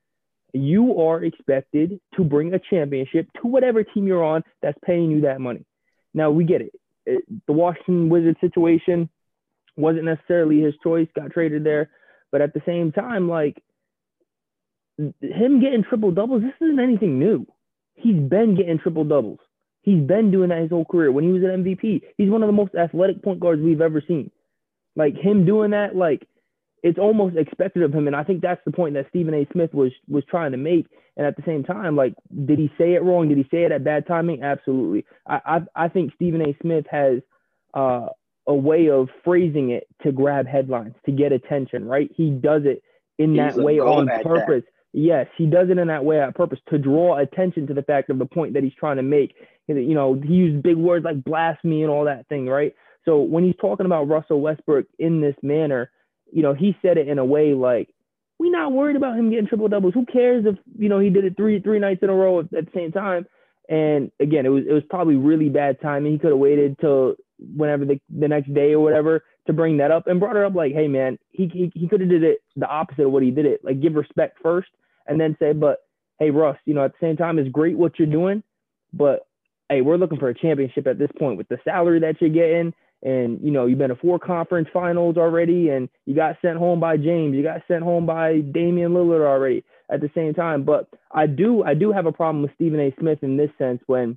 You 0.53 1.01
are 1.01 1.23
expected 1.23 2.01
to 2.17 2.25
bring 2.25 2.55
a 2.55 2.61
championship 2.71 3.29
to 3.41 3.47
whatever 3.47 3.85
team 3.85 4.07
you're 4.07 4.25
on 4.25 4.43
that's 4.61 4.79
paying 4.85 5.11
you 5.11 5.23
that 5.23 5.41
money. 5.41 5.65
Now 6.13 6.31
we 6.31 6.45
get 6.45 6.61
it. 6.61 6.73
it 7.07 7.23
the 7.47 7.53
Washington 7.53 8.09
Wizards 8.09 8.39
situation 8.41 9.09
wasn't 9.77 10.05
necessarily 10.05 10.61
his 10.61 10.75
choice, 10.83 11.09
got 11.15 11.31
traded 11.33 11.65
there, 11.65 11.91
but 12.33 12.41
at 12.41 12.55
the 12.55 12.63
same 12.67 12.93
time, 12.93 13.29
like 13.29 13.63
him 14.99 15.61
getting 15.61 15.85
triple 15.89 16.13
doubles, 16.13 16.43
this 16.43 16.53
isn't 16.61 16.81
anything 16.81 17.19
new. 17.19 17.47
He's 17.95 18.17
been 18.17 18.57
getting 18.57 18.79
triple 18.79 19.05
doubles. 19.05 19.39
He's 19.83 20.01
been 20.01 20.31
doing 20.31 20.49
that 20.49 20.63
his 20.63 20.71
whole 20.71 20.85
career. 20.85 21.13
When 21.13 21.25
he 21.25 21.33
was 21.33 21.43
an 21.43 21.65
MVP, 21.65 22.03
he's 22.17 22.31
one 22.31 22.43
of 22.43 22.49
the 22.49 22.53
most 22.53 22.75
athletic 22.75 23.23
point 23.23 23.41
guards 23.41 23.61
we've 23.61 23.81
ever 23.81 24.03
seen. 24.07 24.31
Like 24.97 25.15
him 25.15 25.45
doing 25.45 25.73
that, 25.73 25.95
like 25.95 26.27
it's 26.83 26.99
almost 26.99 27.37
expected 27.37 27.83
of 27.83 27.93
him. 27.93 28.07
And 28.07 28.17
I 28.17 28.25
think 28.25 28.41
that's 28.43 28.61
the 28.65 28.73
point 28.73 28.95
that 28.95 29.07
Stephen 29.09 29.35
A. 29.35 29.47
Smith 29.53 29.75
was 29.75 29.93
was 30.09 30.25
trying 30.29 30.53
to 30.53 30.59
make. 30.59 30.87
And 31.17 31.27
at 31.27 31.37
the 31.37 31.43
same 31.47 31.65
time, 31.65 31.97
like, 31.97 32.15
did 32.45 32.59
he 32.59 32.71
say 32.77 32.95
it 32.95 33.03
wrong? 33.03 33.29
Did 33.29 33.39
he 33.39 33.47
say 33.51 33.65
it 33.65 33.73
at 33.73 33.85
bad 33.85 34.07
timing? 34.07 34.43
Absolutely. 34.43 35.05
I 35.27 35.41
I, 35.45 35.85
I 35.85 35.89
think 35.89 36.13
Stephen 36.15 36.41
A. 36.43 36.57
Smith 36.61 36.87
has 36.91 37.21
uh, 37.73 38.07
a 38.47 38.55
way 38.55 38.91
of 38.91 39.09
phrasing 39.25 39.71
it 39.71 39.87
to 40.03 40.13
grab 40.13 40.47
headlines, 40.47 40.95
to 41.07 41.13
get 41.13 41.33
attention. 41.33 41.87
Right? 41.87 42.11
He 42.15 42.31
does 42.31 42.63
it 42.65 42.83
in 43.19 43.31
He's 43.31 43.39
that 43.39 43.57
way 43.57 43.81
on 43.81 44.07
that. 44.07 44.23
Yes, 44.97 45.27
he 45.37 45.47
does 45.47 45.71
it 45.71 45.79
in 45.79 45.89
that 45.89 46.05
way 46.05 46.21
on 46.21 46.33
purpose 46.33 46.61
to 46.71 46.79
draw 46.79 47.19
attention 47.19 47.67
to 47.67 47.75
the 47.75 47.83
fact 47.83 48.11
of 48.11 48.21
the 48.21 48.27
point 48.27 48.55
that 48.55 48.63
he's 48.63 48.75
trying 48.79 48.97
to 48.97 49.03
make. 49.03 49.35
You 49.67 49.93
know, 49.93 50.15
he 50.15 50.35
used 50.35 50.63
big 50.63 50.77
words 50.77 51.05
like 51.05 51.25
blasphemy 51.25 51.83
and 51.83 51.91
all 51.91 52.05
that 52.05 52.29
thing, 52.29 52.47
right? 52.47 52.73
So 53.05 53.21
when 53.21 53.43
he's 53.43 53.57
talking 53.61 53.87
about 53.87 54.07
Russell 54.07 54.41
Westbrook 54.41 54.87
in 55.01 55.21
this 55.21 55.35
manner, 55.43 55.91
you 56.33 56.43
know, 56.43 56.55
he 56.55 56.77
said 56.81 56.97
it 56.97 57.09
in 57.09 57.19
a 57.19 57.25
way 57.25 57.55
like, 57.55 57.89
we're 58.39 58.53
not 58.53 58.71
worried 58.71 58.95
about 58.95 59.19
him 59.19 59.31
getting 59.31 59.49
triple 59.49 59.67
doubles. 59.67 59.95
Who 59.95 60.07
cares 60.07 60.45
if 60.47 60.55
you 60.79 60.89
know 60.89 61.01
he 61.01 61.11
did 61.11 61.25
it 61.25 61.37
three 61.37 61.61
three 61.61 61.81
nights 61.81 62.03
in 62.03 62.11
a 62.11 62.15
row 62.15 62.41
at, 62.41 62.55
at 62.55 62.67
the 62.67 62.73
same 62.73 62.93
time? 62.93 63.27
And 63.69 64.13
again, 64.21 64.47
it 64.47 64.51
was 64.51 64.65
it 64.69 64.73
was 64.73 64.83
probably 64.89 65.17
really 65.17 65.49
bad 65.49 65.81
timing. 65.81 66.13
He 66.13 66.19
could 66.19 66.31
have 66.31 66.39
waited 66.39 66.79
till 66.81 67.15
whenever 67.39 67.85
the, 67.85 68.01
the 68.17 68.29
next 68.29 68.53
day 68.55 68.73
or 68.73 68.81
whatever 68.81 69.25
to 69.47 69.53
bring 69.53 69.77
that 69.79 69.91
up 69.91 70.07
and 70.07 70.21
brought 70.21 70.37
it 70.37 70.45
up 70.45 70.55
like, 70.55 70.73
hey 70.73 70.89
man, 70.89 71.19
he 71.31 71.49
he, 71.53 71.73
he 71.75 71.89
could 71.89 72.01
have 72.01 72.11
did 72.11 72.23
it 72.23 72.39
the 72.57 72.67
opposite 72.67 73.07
of 73.07 73.13
what 73.13 73.23
he 73.23 73.31
did 73.31 73.47
it. 73.47 73.65
Like 73.65 73.81
give 73.81 73.95
respect 73.95 74.39
first 74.43 74.69
and 75.07 75.21
then 75.21 75.37
say, 75.39 75.53
but 75.53 75.81
hey, 76.19 76.31
Russ, 76.31 76.57
you 76.65 76.75
know, 76.75 76.85
at 76.85 76.93
the 76.93 77.07
same 77.07 77.17
time, 77.17 77.39
it's 77.39 77.51
great 77.51 77.77
what 77.77 77.99
you're 77.99 78.07
doing, 78.07 78.43
but 78.93 79.27
hey, 79.69 79.81
we're 79.81 79.97
looking 79.97 80.19
for 80.19 80.29
a 80.29 80.35
championship 80.35 80.87
at 80.87 80.99
this 80.99 81.11
point 81.19 81.39
with 81.39 81.49
the 81.49 81.59
salary 81.65 82.01
that 82.01 82.21
you're 82.21 82.31
getting. 82.31 82.73
And, 83.03 83.39
you 83.43 83.51
know, 83.51 83.67
you've 83.67 83.79
been 83.79 83.91
to 83.91 83.97
four 83.97 84.19
conference 84.19 84.69
finals 84.73 85.19
already, 85.19 85.69
and 85.69 85.91
you 86.07 86.15
got 86.15 86.37
sent 86.41 86.57
home 86.57 86.81
by 86.81 86.97
James. 86.97 87.35
You 87.35 87.43
got 87.43 87.61
sent 87.69 87.83
home 87.83 88.07
by 88.07 88.41
Damian 88.41 88.93
Lillard 88.93 89.27
already 89.27 89.63
at 89.91 90.01
the 90.01 90.11
same 90.15 90.33
time. 90.33 90.65
But 90.65 90.89
I 91.13 91.27
do, 91.27 91.63
I 91.63 91.75
do 91.75 91.93
have 91.93 92.07
a 92.07 92.13
problem 92.13 92.43
with 92.43 92.55
Stephen 92.55 92.81
A. 92.81 92.95
Smith 92.99 93.19
in 93.23 93.37
this 93.37 93.51
sense 93.59 93.83
when 93.87 94.17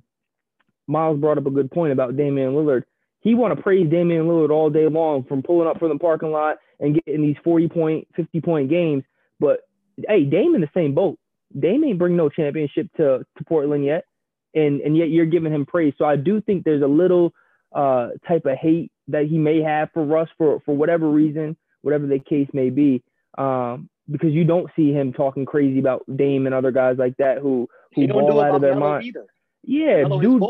Miles 0.86 1.20
brought 1.20 1.36
up 1.36 1.46
a 1.46 1.50
good 1.50 1.70
point 1.70 1.92
about 1.92 2.16
Damian 2.16 2.52
Lillard. 2.52 2.84
He 3.28 3.34
want 3.34 3.54
to 3.54 3.62
praise 3.62 3.90
Damian 3.90 4.24
Lillard 4.24 4.48
all 4.48 4.70
day 4.70 4.88
long 4.88 5.22
from 5.24 5.42
pulling 5.42 5.68
up 5.68 5.78
from 5.78 5.90
the 5.90 5.98
parking 5.98 6.32
lot 6.32 6.56
and 6.80 6.94
getting 6.94 7.20
these 7.20 7.36
40 7.44 7.68
point, 7.68 8.08
50 8.16 8.40
point 8.40 8.70
games. 8.70 9.04
But 9.38 9.68
hey, 10.08 10.24
Dame 10.24 10.54
in 10.54 10.62
the 10.62 10.70
same 10.72 10.94
boat. 10.94 11.18
Dame 11.60 11.84
ain't 11.84 11.98
bring 11.98 12.16
no 12.16 12.30
championship 12.30 12.88
to, 12.96 13.26
to 13.36 13.44
Portland 13.44 13.84
yet. 13.84 14.06
And 14.54 14.80
and 14.80 14.96
yet 14.96 15.10
you're 15.10 15.26
giving 15.26 15.52
him 15.52 15.66
praise. 15.66 15.92
So 15.98 16.06
I 16.06 16.16
do 16.16 16.40
think 16.40 16.64
there's 16.64 16.80
a 16.80 16.86
little 16.86 17.34
uh, 17.70 18.12
type 18.26 18.46
of 18.46 18.56
hate 18.56 18.90
that 19.08 19.26
he 19.26 19.36
may 19.36 19.60
have 19.60 19.90
for 19.92 20.06
Russ 20.06 20.30
for 20.38 20.60
for 20.64 20.74
whatever 20.74 21.10
reason, 21.10 21.54
whatever 21.82 22.06
the 22.06 22.18
case 22.18 22.48
may 22.54 22.70
be. 22.70 23.02
Um, 23.36 23.90
because 24.10 24.32
you 24.32 24.44
don't 24.44 24.70
see 24.74 24.90
him 24.90 25.12
talking 25.12 25.44
crazy 25.44 25.80
about 25.80 26.02
Dame 26.16 26.46
and 26.46 26.54
other 26.54 26.70
guys 26.70 26.96
like 26.96 27.18
that 27.18 27.38
who 27.42 27.68
who 27.94 28.08
ball 28.08 28.40
out 28.40 28.54
of 28.54 28.62
their 28.62 28.74
mind. 28.74 29.04
Either. 29.04 29.26
Yeah, 29.64 30.04
dude. 30.22 30.40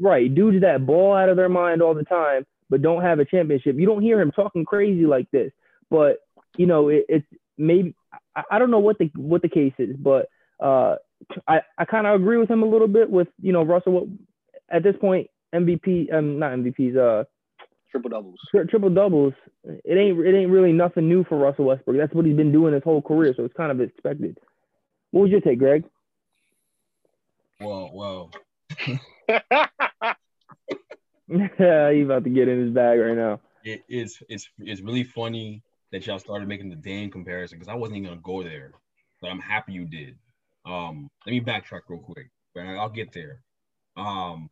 Right, 0.00 0.34
dudes 0.34 0.62
that 0.62 0.86
ball 0.86 1.14
out 1.14 1.28
of 1.28 1.36
their 1.36 1.50
mind 1.50 1.82
all 1.82 1.94
the 1.94 2.04
time, 2.04 2.46
but 2.70 2.80
don't 2.80 3.02
have 3.02 3.18
a 3.18 3.24
championship. 3.24 3.76
You 3.76 3.86
don't 3.86 4.02
hear 4.02 4.20
him 4.20 4.32
talking 4.32 4.64
crazy 4.64 5.04
like 5.04 5.30
this. 5.30 5.52
But 5.90 6.18
you 6.56 6.66
know, 6.66 6.88
it, 6.88 7.04
it's 7.08 7.26
maybe 7.58 7.94
I, 8.34 8.42
I 8.52 8.58
don't 8.58 8.70
know 8.70 8.78
what 8.78 8.98
the 8.98 9.10
what 9.14 9.42
the 9.42 9.48
case 9.48 9.74
is, 9.78 9.96
but 9.96 10.28
uh, 10.58 10.96
I 11.46 11.60
I 11.78 11.84
kind 11.84 12.06
of 12.06 12.20
agree 12.20 12.38
with 12.38 12.50
him 12.50 12.62
a 12.62 12.66
little 12.66 12.88
bit 12.88 13.10
with 13.10 13.28
you 13.42 13.52
know 13.52 13.62
Russell 13.62 14.08
at 14.70 14.82
this 14.82 14.96
point 15.00 15.28
MVP 15.54 16.12
um 16.12 16.38
not 16.38 16.52
MVPs 16.52 16.96
uh 16.96 17.24
triple 17.90 18.10
doubles 18.10 18.38
tri- 18.50 18.64
triple 18.64 18.90
doubles 18.90 19.34
it 19.64 19.98
ain't 19.98 20.18
it 20.18 20.34
ain't 20.34 20.50
really 20.50 20.72
nothing 20.72 21.08
new 21.08 21.24
for 21.24 21.36
Russell 21.36 21.66
Westbrook 21.66 21.96
that's 21.96 22.14
what 22.14 22.24
he's 22.24 22.36
been 22.36 22.52
doing 22.52 22.72
his 22.72 22.82
whole 22.84 23.02
career 23.02 23.34
so 23.36 23.44
it's 23.44 23.54
kind 23.54 23.70
of 23.70 23.80
expected. 23.80 24.38
What 25.10 25.22
was 25.22 25.30
your 25.30 25.40
take, 25.40 25.58
Greg? 25.58 25.84
Well, 27.60 27.90
well. 27.92 28.30
yeah, 31.58 31.92
he's 31.92 32.04
about 32.04 32.24
to 32.24 32.30
get 32.30 32.48
in 32.48 32.60
his 32.60 32.70
bag 32.70 32.98
right 32.98 33.16
now. 33.16 33.40
It 33.64 33.82
is 33.88 34.22
it's 34.28 34.48
it's 34.58 34.80
really 34.80 35.04
funny 35.04 35.62
that 35.92 36.06
y'all 36.06 36.18
started 36.18 36.48
making 36.48 36.70
the 36.70 36.76
Dame 36.76 37.10
comparison 37.10 37.58
because 37.58 37.70
I 37.70 37.74
wasn't 37.74 37.98
even 37.98 38.10
gonna 38.10 38.20
go 38.22 38.42
there, 38.42 38.72
but 39.20 39.30
I'm 39.30 39.40
happy 39.40 39.72
you 39.72 39.84
did. 39.84 40.16
Um, 40.64 41.08
let 41.26 41.32
me 41.32 41.40
backtrack 41.40 41.80
real 41.88 42.00
quick, 42.00 42.30
but 42.54 42.60
I'll 42.62 42.88
get 42.88 43.12
there. 43.12 43.42
Um, 43.96 44.50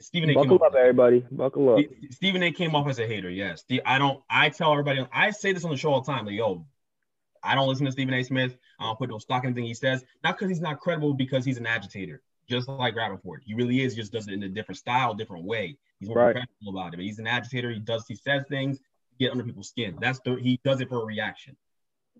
Stephen 0.00 0.30
A. 0.30 0.34
Buckle 0.34 0.62
up, 0.64 0.74
everybody. 0.74 1.24
Buckle 1.30 1.76
up. 1.76 1.84
Stephen 2.10 2.42
A. 2.42 2.50
came 2.52 2.74
off 2.74 2.88
as 2.88 2.98
a 2.98 3.06
hater. 3.06 3.30
Yes, 3.30 3.64
I 3.86 3.98
don't. 3.98 4.22
I 4.28 4.48
tell 4.48 4.72
everybody. 4.72 5.06
I 5.12 5.30
say 5.30 5.52
this 5.52 5.64
on 5.64 5.70
the 5.70 5.76
show 5.76 5.92
all 5.92 6.00
the 6.00 6.10
time. 6.10 6.26
Like, 6.26 6.34
yo, 6.34 6.66
I 7.42 7.54
don't 7.54 7.68
listen 7.68 7.86
to 7.86 7.92
Stephen 7.92 8.14
A. 8.14 8.22
Smith. 8.22 8.56
I 8.80 8.84
don't 8.84 8.98
put 8.98 9.10
no 9.10 9.18
stock 9.18 9.44
in 9.44 9.50
anything 9.50 9.64
he 9.64 9.74
says. 9.74 10.04
Not 10.24 10.36
because 10.36 10.48
he's 10.48 10.60
not 10.60 10.80
credible, 10.80 11.14
because 11.14 11.44
he's 11.44 11.58
an 11.58 11.66
agitator, 11.66 12.22
just 12.48 12.68
like 12.68 12.94
Rapaport. 12.94 13.38
He 13.44 13.54
really 13.54 13.82
is. 13.82 13.94
He 13.94 14.00
just 14.00 14.12
does 14.12 14.28
it 14.28 14.34
in 14.34 14.42
a 14.42 14.48
different 14.48 14.78
style, 14.78 15.14
different 15.14 15.44
way. 15.44 15.76
He's 16.00 16.08
more 16.08 16.18
right. 16.18 16.34
professional 16.34 16.78
about 16.78 16.94
it. 16.94 16.96
But 16.96 17.04
he's 17.04 17.18
an 17.18 17.26
agitator. 17.26 17.70
He 17.70 17.78
does. 17.78 18.04
He 18.06 18.16
says 18.16 18.44
things 18.48 18.80
get 19.18 19.30
under 19.30 19.44
people's 19.44 19.68
skin. 19.68 19.96
That's 20.00 20.20
the. 20.24 20.36
He 20.36 20.60
does 20.64 20.80
it 20.80 20.88
for 20.88 21.02
a 21.02 21.04
reaction. 21.04 21.56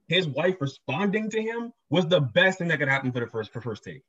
His 0.09 0.27
wife 0.27 0.57
responding 0.61 1.31
to 1.31 1.41
him 1.41 1.73
was 1.91 2.07
the 2.07 2.21
best 2.21 2.59
thing 2.59 2.69
that 2.69 2.79
could 2.79 2.89
happen 2.89 3.13
for 3.13 3.21
the 3.21 3.27
first 3.27 3.53
for 3.53 3.61
first 3.61 3.85
take. 3.85 4.03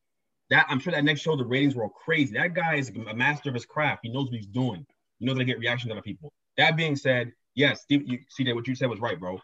That 0.49 0.65
I'm 0.69 0.79
sure 0.79 0.91
that 0.93 1.03
next 1.03 1.21
show 1.21 1.35
the 1.35 1.45
ratings 1.45 1.75
were 1.75 1.83
all 1.83 1.89
crazy. 1.89 2.33
That 2.33 2.53
guy 2.53 2.75
is 2.75 2.89
a 2.89 3.13
master 3.13 3.49
of 3.49 3.55
his 3.55 3.65
craft. 3.65 4.01
He 4.03 4.09
knows 4.09 4.25
what 4.25 4.35
he's 4.35 4.47
doing. 4.47 4.85
He 5.19 5.25
knows 5.25 5.35
how 5.35 5.39
to 5.39 5.45
get 5.45 5.59
reactions 5.59 5.91
out 5.91 5.97
of 5.97 6.03
people. 6.03 6.33
That 6.57 6.75
being 6.75 6.95
said, 6.95 7.31
yes, 7.55 7.81
Steve, 7.81 8.03
you 8.05 8.19
see 8.29 8.43
that 8.43 8.55
what 8.55 8.67
you 8.67 8.75
said 8.75 8.89
was 8.89 8.99
right, 8.99 9.19
bro. 9.19 9.39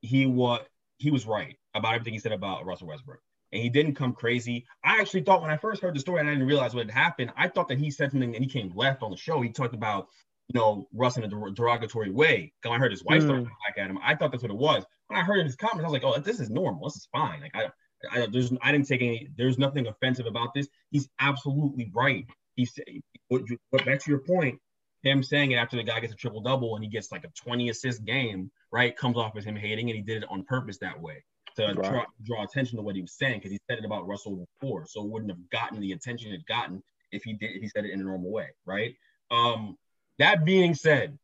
He 0.00 0.26
was 0.26 0.60
he 0.98 1.10
was 1.10 1.26
right 1.26 1.56
about 1.74 1.94
everything 1.94 2.12
he 2.12 2.18
said 2.18 2.32
about 2.32 2.66
Russell 2.66 2.88
Westbrook. 2.88 3.20
And 3.52 3.62
he 3.62 3.70
didn't 3.70 3.94
come 3.94 4.12
crazy. 4.12 4.66
I 4.84 5.00
actually 5.00 5.22
thought 5.22 5.40
when 5.40 5.50
I 5.50 5.56
first 5.56 5.82
heard 5.82 5.94
the 5.94 6.00
story 6.00 6.20
and 6.20 6.28
I 6.28 6.32
didn't 6.32 6.46
realize 6.46 6.74
what 6.74 6.86
had 6.86 6.94
happened, 6.94 7.32
I 7.36 7.48
thought 7.48 7.68
that 7.68 7.78
he 7.78 7.90
said 7.90 8.10
something 8.10 8.34
and 8.34 8.44
he 8.44 8.50
came 8.50 8.72
left 8.74 9.02
on 9.02 9.10
the 9.10 9.16
show. 9.16 9.40
He 9.40 9.50
talked 9.50 9.74
about, 9.74 10.08
you 10.48 10.58
know, 10.58 10.88
Russ 10.92 11.16
in 11.16 11.24
a 11.24 11.28
derogatory 11.28 12.10
way. 12.10 12.52
When 12.62 12.74
I 12.74 12.78
heard 12.78 12.90
his 12.90 13.04
wife 13.04 13.22
mm. 13.22 13.26
start 13.26 13.44
back 13.44 13.78
at 13.78 13.90
him, 13.90 13.98
I 14.04 14.14
thought 14.14 14.32
that's 14.32 14.42
what 14.42 14.52
it 14.52 14.58
was. 14.58 14.84
When 15.06 15.18
I 15.18 15.22
heard 15.22 15.46
his 15.46 15.56
comments, 15.56 15.80
I 15.80 15.90
was 15.90 15.92
like, 15.92 16.04
oh, 16.04 16.20
this 16.20 16.40
is 16.40 16.50
normal. 16.50 16.88
This 16.88 16.96
is 16.96 17.08
fine. 17.10 17.40
Like 17.40 17.54
I 17.54 17.70
I, 18.10 18.26
there's 18.30 18.52
I 18.62 18.72
didn't 18.72 18.86
take 18.86 19.02
any. 19.02 19.28
There's 19.36 19.58
nothing 19.58 19.86
offensive 19.86 20.26
about 20.26 20.54
this. 20.54 20.68
He's 20.90 21.08
absolutely 21.18 21.90
right. 21.94 22.26
He's 22.54 22.72
but 23.30 23.84
back 23.84 24.00
to 24.00 24.10
your 24.10 24.20
point, 24.20 24.60
him 25.02 25.22
saying 25.22 25.52
it 25.52 25.56
after 25.56 25.76
the 25.76 25.82
guy 25.82 26.00
gets 26.00 26.12
a 26.12 26.16
triple 26.16 26.40
double 26.40 26.74
and 26.74 26.84
he 26.84 26.90
gets 26.90 27.12
like 27.12 27.24
a 27.24 27.28
20 27.28 27.68
assist 27.68 28.04
game, 28.04 28.50
right? 28.72 28.96
Comes 28.96 29.16
off 29.16 29.36
as 29.36 29.44
him 29.44 29.56
hating, 29.56 29.88
and 29.90 29.96
he 29.96 30.02
did 30.02 30.22
it 30.22 30.28
on 30.30 30.44
purpose 30.44 30.78
that 30.78 31.00
way 31.00 31.24
to 31.66 31.74
right. 31.74 31.90
draw, 31.90 32.04
draw 32.24 32.44
attention 32.44 32.76
to 32.76 32.82
what 32.82 32.94
he 32.94 33.02
was 33.02 33.12
saying 33.12 33.38
because 33.38 33.50
he 33.50 33.58
said 33.68 33.78
it 33.78 33.84
about 33.84 34.06
Russell 34.06 34.46
before, 34.60 34.86
so 34.86 35.02
it 35.02 35.10
wouldn't 35.10 35.30
have 35.30 35.50
gotten 35.50 35.80
the 35.80 35.92
attention 35.92 36.32
it 36.32 36.46
gotten 36.46 36.82
if 37.12 37.22
he 37.24 37.32
did 37.34 37.50
if 37.56 37.62
he 37.62 37.68
said 37.68 37.84
it 37.84 37.92
in 37.92 38.00
a 38.00 38.04
normal 38.04 38.30
way, 38.30 38.48
right? 38.66 38.94
Um, 39.30 39.76
that 40.18 40.44
being 40.44 40.74
said, 40.74 41.18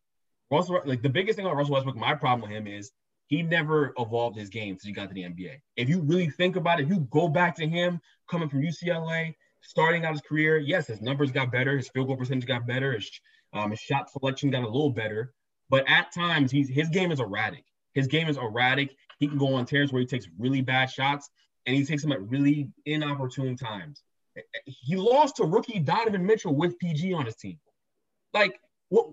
Russell 0.51 0.81
like 0.85 1.03
the 1.03 1.09
biggest 1.09 1.37
thing 1.37 1.47
about 1.47 1.57
Russell 1.57 1.75
Westbrook, 1.75 1.97
my 1.97 2.15
problem 2.15 2.49
with 2.49 2.57
him 2.57 2.67
is 2.67 2.93
he 3.27 3.43
never 3.43 3.95
evolved 3.99 4.37
his 4.37 4.51
game 4.51 4.75
since 4.75 4.85
he 4.85 4.93
got 4.93 5.09
to 5.09 5.15
the 5.15 5.23
NBA. 5.23 5.57
If 5.77 5.89
you 5.89 6.03
really 6.03 6.29
think 6.31 6.57
about 6.57 6.81
it, 6.81 6.89
you 6.89 7.01
go 7.11 7.29
back 7.29 7.57
to 7.57 7.67
him 7.67 8.01
coming 8.29 8.49
from 8.49 8.63
UCLA, 8.63 9.35
starting 9.63 10.05
out 10.05 10.13
his 10.13 10.21
career, 10.21 10.59
yes, 10.59 10.87
his 10.87 11.01
numbers 11.01 11.31
got 11.31 11.51
better, 11.51 11.77
his 11.77 11.89
field 11.89 12.09
goal 12.09 12.17
percentage 12.17 12.47
got 12.47 12.67
better, 12.67 12.93
his, 12.93 13.11
um, 13.53 13.71
his 13.71 13.81
shot 13.81 14.11
selection 14.11 14.51
got 14.51 14.63
a 14.63 14.67
little 14.67 14.91
better, 14.91 15.33
but 15.71 15.89
at 15.89 16.13
times 16.13 16.51
he's 16.51 16.69
his 16.69 16.89
game 16.89 17.11
is 17.11 17.21
erratic. 17.21 17.65
His 17.95 18.07
game 18.09 18.29
is 18.29 18.37
erratic. 18.37 18.95
He 19.19 19.29
can 19.29 19.39
go 19.39 19.55
on 19.55 19.67
tears 19.67 19.93
where 19.93 20.01
he 20.01 20.07
takes 20.07 20.27
really 20.39 20.61
bad 20.61 20.91
shots, 20.91 21.31
and 21.67 21.75
he 21.77 21.85
takes 21.85 22.03
them 22.03 22.13
at 22.13 22.23
really 22.29 22.71
inopportune 22.85 23.57
times. 23.57 24.03
He 24.65 24.97
lost 24.97 25.37
to 25.37 25.45
rookie 25.45 25.79
Donovan 25.79 26.27
Mitchell 26.27 26.55
with 26.55 26.79
PG 26.79 27.13
on 27.15 27.27
his 27.27 27.37
team. 27.37 27.59
Like, 28.33 28.61
what? 28.89 29.11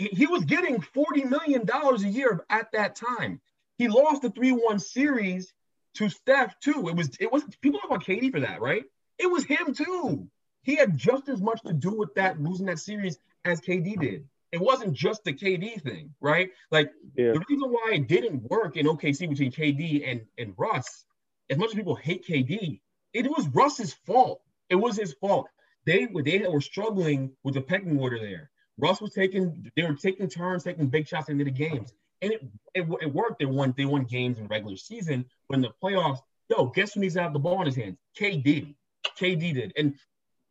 he 0.00 0.26
was 0.26 0.44
getting 0.44 0.80
$40 0.80 1.28
million 1.28 1.68
a 1.68 2.08
year 2.08 2.44
at 2.48 2.72
that 2.72 2.96
time. 2.96 3.40
He 3.76 3.88
lost 3.88 4.22
the 4.22 4.30
3-1 4.30 4.80
series 4.80 5.52
to 5.94 6.08
Steph 6.08 6.58
too. 6.60 6.88
It 6.88 6.96
was 6.96 7.10
it 7.18 7.30
was 7.30 7.42
people 7.60 7.80
talk 7.80 7.90
about 7.90 8.04
KD 8.04 8.30
for 8.30 8.40
that, 8.40 8.60
right? 8.60 8.84
It 9.18 9.30
was 9.30 9.44
him 9.44 9.74
too. 9.74 10.28
He 10.62 10.76
had 10.76 10.96
just 10.96 11.28
as 11.28 11.40
much 11.40 11.62
to 11.62 11.72
do 11.72 11.90
with 11.90 12.14
that 12.14 12.40
losing 12.40 12.66
that 12.66 12.78
series 12.78 13.18
as 13.44 13.60
KD 13.60 13.98
did. 14.00 14.28
It 14.52 14.60
wasn't 14.60 14.94
just 14.94 15.22
the 15.24 15.32
KD 15.32 15.80
thing, 15.82 16.12
right? 16.20 16.50
Like 16.70 16.90
yeah. 17.16 17.32
the 17.32 17.44
reason 17.48 17.70
why 17.70 17.92
it 17.94 18.08
didn't 18.08 18.42
work 18.50 18.76
in 18.76 18.86
OKC 18.86 19.28
between 19.28 19.52
KD 19.52 20.10
and, 20.10 20.22
and 20.38 20.54
Russ, 20.56 21.04
as 21.50 21.58
much 21.58 21.70
as 21.70 21.74
people 21.74 21.94
hate 21.94 22.26
KD, 22.26 22.80
it 23.12 23.26
was 23.26 23.48
Russ's 23.48 23.94
fault. 24.06 24.42
It 24.68 24.76
was 24.76 24.96
his 24.96 25.14
fault. 25.14 25.48
They 25.86 26.08
they 26.24 26.46
were 26.48 26.60
struggling 26.60 27.32
with 27.44 27.54
the 27.54 27.60
pecking 27.60 27.98
order 27.98 28.18
there. 28.18 28.50
Russ 28.78 29.00
was 29.00 29.12
taking, 29.12 29.70
they 29.76 29.82
were 29.82 29.94
taking 29.94 30.28
turns, 30.28 30.64
taking 30.64 30.88
big 30.88 31.06
shots 31.06 31.28
into 31.28 31.44
the 31.44 31.50
games. 31.50 31.92
And 32.22 32.32
it, 32.32 32.42
it, 32.74 32.86
it 33.00 33.14
worked. 33.14 33.38
They 33.38 33.46
won, 33.46 33.74
they 33.76 33.84
won 33.84 34.04
games 34.04 34.38
in 34.38 34.46
regular 34.46 34.76
season. 34.76 35.26
But 35.48 35.56
in 35.56 35.62
the 35.62 35.72
playoffs, 35.82 36.20
yo, 36.48 36.66
guess 36.66 36.94
who 36.94 37.00
needs 37.00 37.14
to 37.14 37.22
have 37.22 37.32
the 37.32 37.38
ball 37.38 37.60
in 37.60 37.66
his 37.66 37.76
hands? 37.76 37.98
KD. 38.18 38.74
KD 39.18 39.54
did. 39.54 39.72
And 39.76 39.94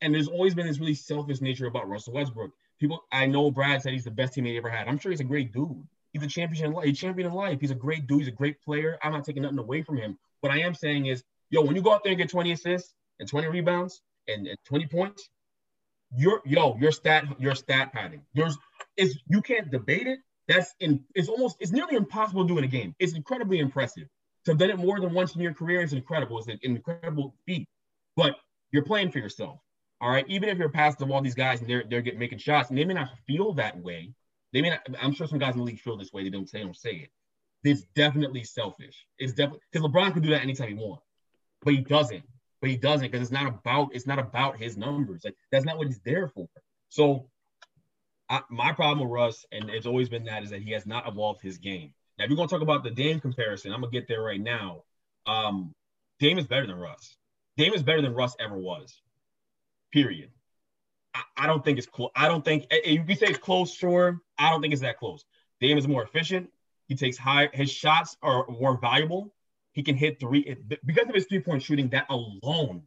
and 0.01 0.13
there's 0.13 0.27
always 0.27 0.55
been 0.55 0.67
this 0.67 0.79
really 0.79 0.95
selfish 0.95 1.41
nature 1.41 1.67
about 1.67 1.89
Russell 1.89 2.13
Westbrook. 2.13 2.51
People, 2.79 3.03
I 3.11 3.25
know 3.25 3.51
Brad 3.51 3.81
said 3.81 3.93
he's 3.93 4.05
the 4.05 4.11
best 4.11 4.35
teammate 4.35 4.51
he 4.51 4.57
ever 4.57 4.69
had. 4.69 4.87
I'm 4.87 4.97
sure 4.97 5.11
he's 5.11 5.19
a 5.19 5.25
great 5.25 5.51
dude. 5.51 5.85
He's 6.13 6.23
a 6.23 6.27
champion 6.27 6.65
in 6.65 6.73
life. 6.73 6.85
He's 6.85 6.99
champion 6.99 7.27
in 7.27 7.33
life. 7.33 7.59
He's 7.59 7.71
a 7.71 7.75
great 7.75 8.07
dude. 8.07 8.19
He's 8.19 8.27
a 8.27 8.31
great 8.31 8.61
player. 8.61 8.97
I'm 9.03 9.11
not 9.11 9.25
taking 9.25 9.43
nothing 9.43 9.59
away 9.59 9.83
from 9.83 9.97
him. 9.97 10.17
What 10.41 10.51
I 10.51 10.59
am 10.59 10.73
saying 10.73 11.07
is, 11.07 11.23
yo, 11.49 11.61
when 11.61 11.75
you 11.75 11.81
go 11.81 11.93
out 11.93 12.03
there 12.03 12.11
and 12.11 12.17
get 12.17 12.29
20 12.29 12.51
assists 12.53 12.93
and 13.19 13.27
20 13.27 13.47
rebounds 13.47 14.01
and, 14.27 14.47
and 14.47 14.57
20 14.65 14.87
points, 14.87 15.29
your 16.15 16.41
yo, 16.45 16.75
your 16.77 16.91
stat, 16.91 17.25
your 17.37 17.53
stat 17.53 17.93
padding. 17.93 18.21
There's 18.33 18.57
is 18.97 19.19
you 19.27 19.41
can't 19.41 19.69
debate 19.69 20.07
it. 20.07 20.19
That's 20.47 20.73
in 20.79 21.03
it's 21.13 21.29
almost 21.29 21.57
it's 21.59 21.71
nearly 21.71 21.95
impossible 21.95 22.43
to 22.43 22.47
do 22.47 22.57
in 22.57 22.63
a 22.63 22.67
game. 22.67 22.95
It's 22.99 23.13
incredibly 23.13 23.59
impressive. 23.59 24.07
To 24.45 24.51
have 24.51 24.57
done 24.57 24.69
it 24.69 24.79
more 24.79 24.99
than 24.99 25.13
once 25.13 25.35
in 25.35 25.41
your 25.41 25.53
career 25.53 25.81
is 25.81 25.93
incredible. 25.93 26.39
It's 26.39 26.47
an 26.47 26.59
incredible 26.63 27.35
feat. 27.45 27.67
But 28.15 28.35
you're 28.71 28.85
playing 28.85 29.11
for 29.11 29.19
yourself. 29.19 29.59
All 30.01 30.09
right. 30.09 30.25
Even 30.27 30.49
if 30.49 30.57
you're 30.57 30.69
past 30.69 31.01
of 31.01 31.11
all 31.11 31.21
these 31.21 31.35
guys 31.35 31.61
and 31.61 31.69
they're 31.69 31.83
they're 31.89 32.01
getting 32.01 32.19
making 32.19 32.39
shots, 32.39 32.69
and 32.69 32.77
they 32.77 32.85
may 32.85 32.93
not 32.93 33.09
feel 33.27 33.53
that 33.53 33.77
way. 33.77 34.13
They 34.51 34.61
may 34.61 34.71
not, 34.71 34.79
I'm 34.99 35.13
sure 35.13 35.27
some 35.27 35.37
guys 35.37 35.53
in 35.53 35.59
the 35.59 35.65
league 35.65 35.79
feel 35.79 35.97
this 35.97 36.11
way. 36.11 36.23
They 36.23 36.29
don't 36.29 36.49
say, 36.49 36.63
don't 36.63 36.75
say 36.75 36.91
it. 36.91 37.09
It's 37.63 37.83
definitely 37.95 38.43
selfish. 38.43 39.05
It's 39.19 39.33
definitely 39.33 39.59
because 39.71 39.87
LeBron 39.87 40.13
can 40.13 40.23
do 40.23 40.29
that 40.29 40.41
anytime 40.41 40.69
he 40.69 40.73
wants, 40.73 41.05
but 41.63 41.73
he 41.73 41.81
doesn't 41.81 42.23
but 42.61 42.69
he 42.69 42.77
doesn't 42.77 43.11
because 43.11 43.21
it's 43.21 43.31
not 43.31 43.47
about 43.47 43.89
it's 43.93 44.07
not 44.07 44.19
about 44.19 44.57
his 44.57 44.77
numbers. 44.77 45.21
Like 45.23 45.35
that's 45.51 45.65
not 45.65 45.77
what 45.77 45.87
he's 45.87 45.99
there 45.99 46.27
for. 46.27 46.47
So 46.89 47.29
I, 48.29 48.41
my 48.49 48.73
problem 48.73 48.99
with 48.99 49.13
Russ, 49.13 49.45
and 49.51 49.69
it's 49.69 49.85
always 49.85 50.09
been 50.09 50.25
that, 50.25 50.43
is 50.43 50.49
that 50.51 50.61
he 50.61 50.71
has 50.71 50.85
not 50.85 51.07
evolved 51.07 51.41
his 51.41 51.57
game. 51.57 51.93
Now, 52.17 52.25
if 52.25 52.29
you're 52.29 52.37
gonna 52.37 52.49
talk 52.49 52.61
about 52.61 52.83
the 52.83 52.91
Dame 52.91 53.19
comparison, 53.19 53.71
I'm 53.71 53.81
gonna 53.81 53.91
get 53.91 54.07
there 54.07 54.21
right 54.21 54.41
now. 54.41 54.83
Um, 55.25 55.73
Dame 56.19 56.37
is 56.37 56.47
better 56.47 56.67
than 56.67 56.75
Russ. 56.75 57.15
Dame 57.57 57.73
is 57.73 57.83
better 57.83 58.01
than 58.01 58.13
Russ 58.13 58.35
ever 58.39 58.57
was. 58.57 59.01
Period. 59.91 60.29
I, 61.13 61.21
I 61.37 61.47
don't 61.47 61.63
think 61.63 61.77
it's 61.77 61.87
close. 61.87 62.11
I 62.15 62.27
don't 62.27 62.43
think 62.43 62.65
you 62.85 63.03
can 63.03 63.17
say 63.17 63.27
it's 63.27 63.37
close, 63.39 63.73
sure. 63.73 64.21
I 64.37 64.49
don't 64.49 64.61
think 64.61 64.73
it's 64.73 64.81
that 64.81 64.97
close. 64.97 65.25
Dame 65.59 65.77
is 65.77 65.87
more 65.87 66.03
efficient. 66.03 66.49
He 66.87 66.95
takes 66.95 67.17
high. 67.17 67.49
His 67.53 67.71
shots 67.71 68.17
are 68.21 68.45
more 68.47 68.79
valuable. 68.79 69.33
He 69.73 69.83
can 69.83 69.95
hit 69.95 70.19
three 70.19 70.57
because 70.85 71.07
of 71.07 71.15
his 71.15 71.25
three 71.25 71.39
point 71.39 71.61
shooting. 71.61 71.89
That 71.89 72.07
alone, 72.09 72.83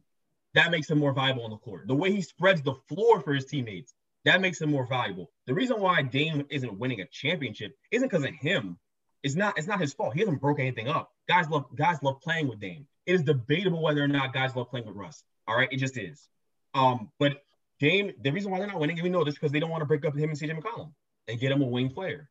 that 0.53 0.71
makes 0.71 0.89
him 0.89 0.99
more 0.99 1.13
valuable 1.13 1.43
on 1.45 1.51
the 1.51 1.57
court. 1.57 1.87
The 1.87 1.95
way 1.95 2.11
he 2.11 2.21
spreads 2.21 2.61
the 2.61 2.75
floor 2.89 3.21
for 3.21 3.33
his 3.33 3.45
teammates, 3.45 3.93
that 4.25 4.41
makes 4.41 4.61
him 4.61 4.69
more 4.69 4.85
valuable. 4.85 5.31
The 5.47 5.53
reason 5.53 5.79
why 5.79 6.01
Dame 6.01 6.45
isn't 6.49 6.79
winning 6.79 7.01
a 7.01 7.05
championship 7.05 7.77
isn't 7.91 8.09
because 8.09 8.25
of 8.25 8.33
him. 8.33 8.77
It's 9.23 9.35
not. 9.35 9.57
It's 9.57 9.67
not 9.67 9.79
his 9.79 9.93
fault. 9.93 10.13
He 10.13 10.19
hasn't 10.19 10.41
broke 10.41 10.59
anything 10.59 10.89
up. 10.89 11.11
Guys 11.29 11.49
love. 11.49 11.65
Guys 11.75 11.97
love 12.03 12.19
playing 12.21 12.49
with 12.49 12.59
Dame. 12.59 12.85
It 13.05 13.15
is 13.15 13.23
debatable 13.23 13.81
whether 13.81 14.03
or 14.03 14.07
not 14.07 14.33
guys 14.33 14.55
love 14.55 14.69
playing 14.69 14.85
with 14.85 14.95
Russ. 14.95 15.23
All 15.47 15.55
right, 15.55 15.69
it 15.71 15.77
just 15.77 15.97
is. 15.97 16.27
Um, 16.73 17.11
but 17.19 17.43
Dame, 17.79 18.11
the 18.21 18.31
reason 18.31 18.51
why 18.51 18.59
they're 18.59 18.67
not 18.67 18.79
winning, 18.79 19.01
we 19.01 19.09
know 19.09 19.23
this 19.23 19.35
because 19.35 19.51
they 19.51 19.59
don't 19.59 19.69
want 19.69 19.81
to 19.81 19.85
break 19.85 20.05
up 20.05 20.15
him 20.15 20.29
and 20.29 20.39
CJ 20.39 20.59
McCollum 20.59 20.91
and 21.27 21.39
get 21.39 21.51
him 21.51 21.61
a 21.61 21.67
wing 21.67 21.89
player 21.89 22.29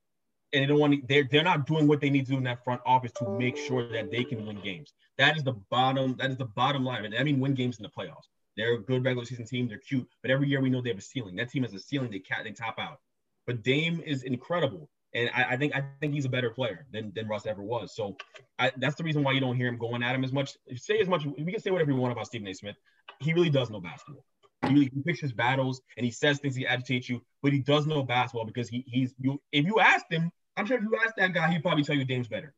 and 0.52 0.62
they 0.62 0.66
don't 0.66 0.78
want 0.78 0.92
to, 0.94 1.00
they're 1.09 1.28
they're 1.31 1.42
not 1.42 1.66
doing 1.66 1.87
what 1.87 2.00
they 2.00 2.11
need 2.11 2.26
to 2.26 2.33
do 2.33 2.38
in 2.38 2.44
that 2.44 2.62
front 2.64 2.81
office 2.85 3.12
to 3.12 3.28
make 3.38 3.57
sure 3.57 3.90
that 3.92 4.11
they 4.11 4.24
can 4.24 4.46
win 4.46 4.61
games. 4.61 4.92
That 5.18 5.37
is 5.37 5.44
the 5.44 5.55
bottom. 5.70 6.16
That 6.18 6.31
is 6.31 6.37
the 6.37 6.44
bottom 6.44 6.85
line. 6.85 7.05
And 7.05 7.14
I 7.14 7.22
mean, 7.22 7.40
win 7.40 7.55
games 7.55 7.78
in 7.78 7.83
the 7.83 7.88
playoffs. 7.88 8.28
They're 8.57 8.74
a 8.74 8.78
good 8.78 9.05
regular 9.05 9.24
season 9.24 9.46
team. 9.46 9.66
They're 9.66 9.78
cute, 9.78 10.07
but 10.20 10.31
every 10.31 10.48
year 10.48 10.61
we 10.61 10.68
know 10.68 10.83
they 10.83 10.90
have 10.90 10.98
a 10.98 11.02
ceiling. 11.02 11.37
That 11.37 11.50
team 11.50 11.62
has 11.62 11.72
a 11.74 11.78
ceiling. 11.78 12.11
They 12.11 12.18
cat 12.18 12.44
they 12.44 12.52
top 12.52 12.78
out. 12.78 13.00
But 13.46 13.62
Dame 13.62 14.02
is 14.05 14.22
incredible, 14.22 14.88
and 15.14 15.31
I, 15.35 15.44
I, 15.51 15.57
think 15.57 15.75
I 15.75 15.85
think 16.01 16.14
he's 16.14 16.25
a 16.25 16.31
better 16.31 16.51
player 16.51 16.87
than, 16.92 17.12
than 17.14 17.29
Russ 17.29 17.46
ever 17.46 17.62
was. 17.62 17.94
So 17.94 18.16
I, 18.59 18.72
that's 18.77 18.94
the 18.96 19.05
reason 19.05 19.22
why 19.22 19.33
you 19.33 19.40
don't 19.40 19.57
hear 19.57 19.68
him 19.68 19.79
going 19.79 20.03
at 20.03 20.14
him 20.14 20.25
as 20.25 20.33
much. 20.33 20.57
Say 20.77 20.98
as 20.98 21.09
much. 21.09 21.25
We 21.25 21.53
can 21.53 21.61
say 21.61 21.70
whatever 21.70 21.92
we 21.92 21.98
want 21.98 22.12
about 22.12 22.27
Stephen 22.27 22.48
A. 22.48 22.55
Smith. 22.55 22.77
He 23.20 23.33
really 23.35 23.51
does 23.51 23.70
know 23.70 23.81
basketball. 23.81 24.25
He, 24.66 24.72
really, 24.72 24.90
he 24.94 25.03
picks 25.03 25.20
his 25.20 25.33
battles 25.33 25.83
and 25.96 26.05
he 26.05 26.11
says 26.11 26.38
things 26.38 26.55
he 26.55 26.66
agitates 26.66 27.09
you, 27.09 27.20
but 27.42 27.53
he 27.53 27.59
does 27.59 27.87
know 27.87 28.03
basketball 28.03 28.46
because 28.46 28.68
he 28.68 28.85
he's 28.87 29.14
you. 29.18 29.40
If 29.51 29.66
you 29.66 29.81
ask 29.81 30.07
him, 30.11 30.31
I'm 30.57 30.66
sure 30.66 30.79
if 30.79 30.83
you 30.83 30.96
ask 31.05 31.14
that 31.16 31.35
guy, 31.35 31.51
he'd 31.51 31.62
probably 31.62 31.85
tell 31.85 31.96
you 31.96 32.05
Dame's 32.05 32.29
better 32.29 32.55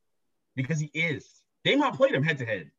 because 0.55 0.79
he 0.79 0.91
is. 0.95 1.43
Dame 1.65 1.83
played 1.93 2.13
him 2.13 2.23
head 2.23 2.39
to 2.39 2.47
head 2.47 2.71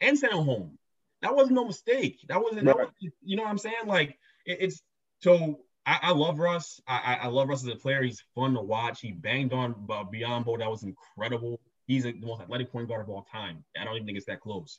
and 0.00 0.18
sent 0.18 0.32
him 0.32 0.44
home. 0.44 0.78
That 1.22 1.34
wasn't 1.34 1.54
no 1.54 1.64
mistake. 1.64 2.20
That 2.28 2.42
wasn't, 2.42 2.66
right. 2.66 2.76
that 2.76 2.86
was, 3.00 3.12
you 3.22 3.36
know 3.36 3.44
what 3.44 3.50
I'm 3.50 3.58
saying? 3.58 3.86
Like 3.86 4.18
it, 4.44 4.58
it's 4.60 4.82
so 5.20 5.60
I, 5.86 5.98
I 6.02 6.12
love 6.12 6.38
Russ. 6.38 6.80
I, 6.86 7.18
I 7.22 7.26
love 7.28 7.48
Russ 7.48 7.62
as 7.62 7.68
a 7.68 7.76
player. 7.76 8.02
He's 8.02 8.22
fun 8.34 8.54
to 8.54 8.60
watch. 8.60 9.00
He 9.00 9.12
banged 9.12 9.52
on 9.52 9.74
Biyombo. 9.86 10.58
That 10.58 10.70
was 10.70 10.82
incredible. 10.82 11.60
He's 11.86 12.04
the 12.04 12.14
most 12.14 12.40
athletic 12.40 12.72
point 12.72 12.88
guard 12.88 13.02
of 13.02 13.10
all 13.10 13.26
time. 13.30 13.62
I 13.78 13.84
don't 13.84 13.94
even 13.94 14.06
think 14.06 14.16
it's 14.16 14.26
that 14.26 14.40
close 14.40 14.78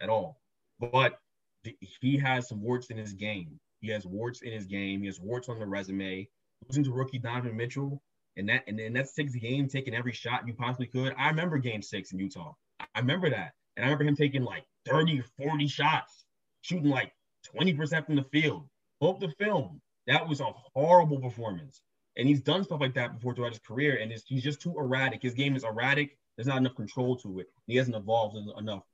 at 0.00 0.08
all. 0.08 0.40
But 0.80 1.18
he 1.62 2.16
has 2.18 2.48
some 2.48 2.62
warts 2.62 2.90
in 2.90 2.96
his 2.96 3.12
game. 3.12 3.58
He 3.80 3.88
has 3.88 4.06
warts 4.06 4.42
in 4.42 4.52
his 4.52 4.66
game. 4.66 5.00
He 5.00 5.06
has 5.06 5.20
warts 5.20 5.48
on 5.48 5.58
the 5.58 5.66
resume. 5.66 6.28
Losing 6.68 6.84
to 6.84 6.92
rookie 6.92 7.18
Donovan 7.18 7.54
Mitchell, 7.54 8.02
and 8.36 8.48
that 8.48 8.64
and 8.66 8.78
then 8.78 8.94
that 8.94 9.10
sixth 9.10 9.38
game, 9.38 9.68
taking 9.68 9.94
every 9.94 10.12
shot 10.12 10.46
you 10.46 10.54
possibly 10.54 10.86
could. 10.86 11.14
I 11.18 11.28
remember 11.28 11.58
game 11.58 11.82
six 11.82 12.12
in 12.12 12.18
Utah. 12.18 12.54
I 12.80 13.00
remember 13.00 13.28
that. 13.28 13.52
And 13.76 13.84
I 13.84 13.88
remember 13.88 14.04
him 14.04 14.16
taking 14.16 14.42
like 14.42 14.64
30 14.86 15.20
or 15.20 15.24
40 15.36 15.68
shots, 15.68 16.24
shooting 16.62 16.88
like 16.88 17.12
20% 17.54 18.06
from 18.06 18.16
the 18.16 18.24
field. 18.24 18.66
Both 19.00 19.20
the 19.20 19.28
film. 19.38 19.82
That 20.06 20.28
was 20.28 20.40
a 20.40 20.52
horrible 20.74 21.18
performance. 21.18 21.82
And 22.16 22.28
he's 22.28 22.40
done 22.40 22.64
stuff 22.64 22.80
like 22.80 22.94
that 22.94 23.14
before 23.14 23.34
throughout 23.34 23.52
his 23.52 23.60
career. 23.60 23.98
And 24.00 24.10
he's 24.10 24.42
just 24.42 24.60
too 24.60 24.74
erratic. 24.78 25.22
His 25.22 25.34
game 25.34 25.56
is 25.56 25.64
erratic. 25.64 26.16
There's 26.36 26.46
not 26.46 26.58
enough 26.58 26.74
control 26.74 27.16
to 27.16 27.40
it. 27.40 27.48
He 27.66 27.76
hasn't 27.76 27.96
evolved 27.96 28.36
enough 28.58 28.84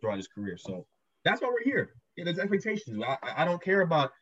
throughout 0.00 0.16
his 0.16 0.28
career. 0.28 0.56
So 0.56 0.86
that's 1.24 1.40
why 1.42 1.48
we're 1.48 1.64
here. 1.64 1.94
Yeah, 2.16 2.24
there's 2.24 2.38
expectations. 2.38 3.02
I, 3.06 3.16
I 3.36 3.44
don't 3.44 3.62
care 3.62 3.82
about 3.82 4.12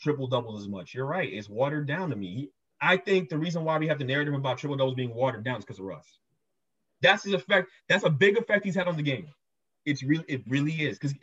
triple 0.00 0.26
doubles 0.26 0.60
as 0.60 0.68
much. 0.68 0.94
You're 0.94 1.06
right. 1.06 1.32
It's 1.32 1.48
watered 1.48 1.86
down 1.86 2.10
to 2.10 2.16
me. 2.16 2.50
I 2.80 2.96
think 2.96 3.28
the 3.28 3.38
reason 3.38 3.64
why 3.64 3.78
we 3.78 3.88
have 3.88 3.98
the 3.98 4.04
narrative 4.04 4.34
about 4.34 4.58
triple 4.58 4.76
doubles 4.76 4.94
being 4.94 5.14
watered 5.14 5.44
down 5.44 5.58
is 5.58 5.64
because 5.64 5.80
of 5.80 5.86
Russ. 5.86 6.18
That's 7.02 7.24
his 7.24 7.34
effect. 7.34 7.68
That's 7.88 8.04
a 8.04 8.10
big 8.10 8.36
effect 8.36 8.64
he's 8.64 8.74
had 8.74 8.88
on 8.88 8.96
the 8.96 9.02
game. 9.02 9.28
It's 9.84 10.02
really, 10.02 10.24
it 10.28 10.42
really 10.48 10.72
is. 10.72 10.98
Because 10.98 11.16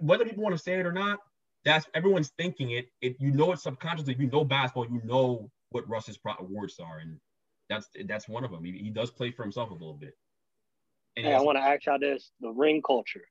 whether 0.00 0.24
people 0.24 0.42
want 0.42 0.56
to 0.56 0.62
say 0.62 0.74
it 0.74 0.86
or 0.86 0.92
not, 0.92 1.18
that's 1.64 1.86
everyone's 1.94 2.32
thinking 2.38 2.70
it. 2.72 2.88
If 3.00 3.20
you 3.20 3.30
know 3.30 3.52
it 3.52 3.60
subconsciously. 3.60 4.14
If 4.14 4.20
you 4.20 4.28
know 4.28 4.44
basketball, 4.44 4.86
you 4.86 5.00
know 5.04 5.50
what 5.70 5.88
Russ's 5.88 6.16
pro- 6.16 6.36
awards 6.38 6.78
are, 6.80 6.98
and 6.98 7.18
that's 7.68 7.88
that's 8.06 8.28
one 8.28 8.44
of 8.44 8.50
them. 8.50 8.64
He, 8.64 8.72
he 8.72 8.90
does 8.90 9.10
play 9.10 9.30
for 9.30 9.42
himself 9.42 9.70
a 9.70 9.74
little 9.74 9.94
bit. 9.94 10.16
And 11.16 11.26
hey, 11.26 11.34
I 11.34 11.40
want 11.40 11.58
to 11.58 11.62
ask 11.62 11.86
y'all 11.86 11.98
this: 11.98 12.30
the 12.40 12.50
ring 12.50 12.82
culture. 12.82 13.24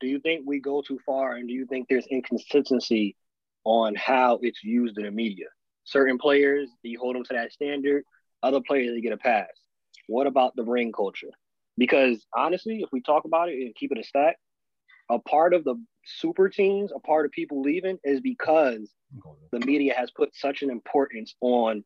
Do 0.00 0.06
you 0.06 0.20
think 0.20 0.44
we 0.46 0.60
go 0.60 0.82
too 0.82 0.98
far, 1.04 1.36
and 1.36 1.48
do 1.48 1.54
you 1.54 1.66
think 1.66 1.86
there's 1.88 2.06
inconsistency 2.06 3.16
on 3.64 3.94
how 3.94 4.38
it's 4.42 4.62
used 4.62 4.96
in 4.98 5.04
the 5.04 5.10
media? 5.10 5.46
Certain 5.84 6.18
players, 6.18 6.68
you 6.82 6.98
hold 6.98 7.16
them 7.16 7.24
to 7.24 7.34
that 7.34 7.52
standard. 7.52 8.04
Other 8.42 8.60
players, 8.60 8.94
they 8.94 9.00
get 9.00 9.12
a 9.12 9.18
pass. 9.18 9.48
What 10.06 10.26
about 10.26 10.56
the 10.56 10.64
ring 10.64 10.92
culture? 10.92 11.30
Because 11.76 12.24
honestly, 12.36 12.80
if 12.82 12.88
we 12.92 13.02
talk 13.02 13.24
about 13.24 13.48
it 13.48 13.54
and 13.54 13.74
keep 13.74 13.92
it 13.92 13.98
a 13.98 14.04
stack, 14.04 14.36
a 15.10 15.18
part 15.18 15.54
of 15.54 15.64
the 15.64 15.74
super 16.04 16.48
teams, 16.48 16.92
a 16.94 17.00
part 17.00 17.26
of 17.26 17.32
people 17.32 17.60
leaving 17.62 17.98
is 18.04 18.20
because 18.20 18.90
the 19.52 19.60
media 19.60 19.94
has 19.96 20.10
put 20.10 20.34
such 20.34 20.62
an 20.62 20.70
importance 20.70 21.34
on 21.40 21.84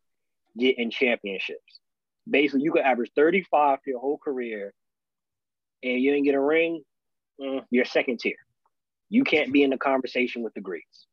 getting 0.57 0.91
championships. 0.91 1.81
Basically, 2.29 2.63
you 2.63 2.73
could 2.73 2.83
average 2.83 3.11
35 3.17 3.79
for 3.83 3.91
your 3.91 4.01
whole 4.01 4.19
career 4.19 4.73
and 5.83 6.01
you 6.01 6.13
didn't 6.13 6.25
get 6.25 6.35
a 6.35 6.41
ring, 6.41 6.83
mm, 7.41 7.65
you're 7.71 7.85
second 7.85 8.21
tier. 8.21 8.37
You 9.09 9.25
can't 9.25 9.53
be 9.53 9.63
in 9.63 9.71
the 9.71 9.79
conversation 9.79 10.43
with 10.43 10.55
the 10.55 10.61
greats. 10.61 11.07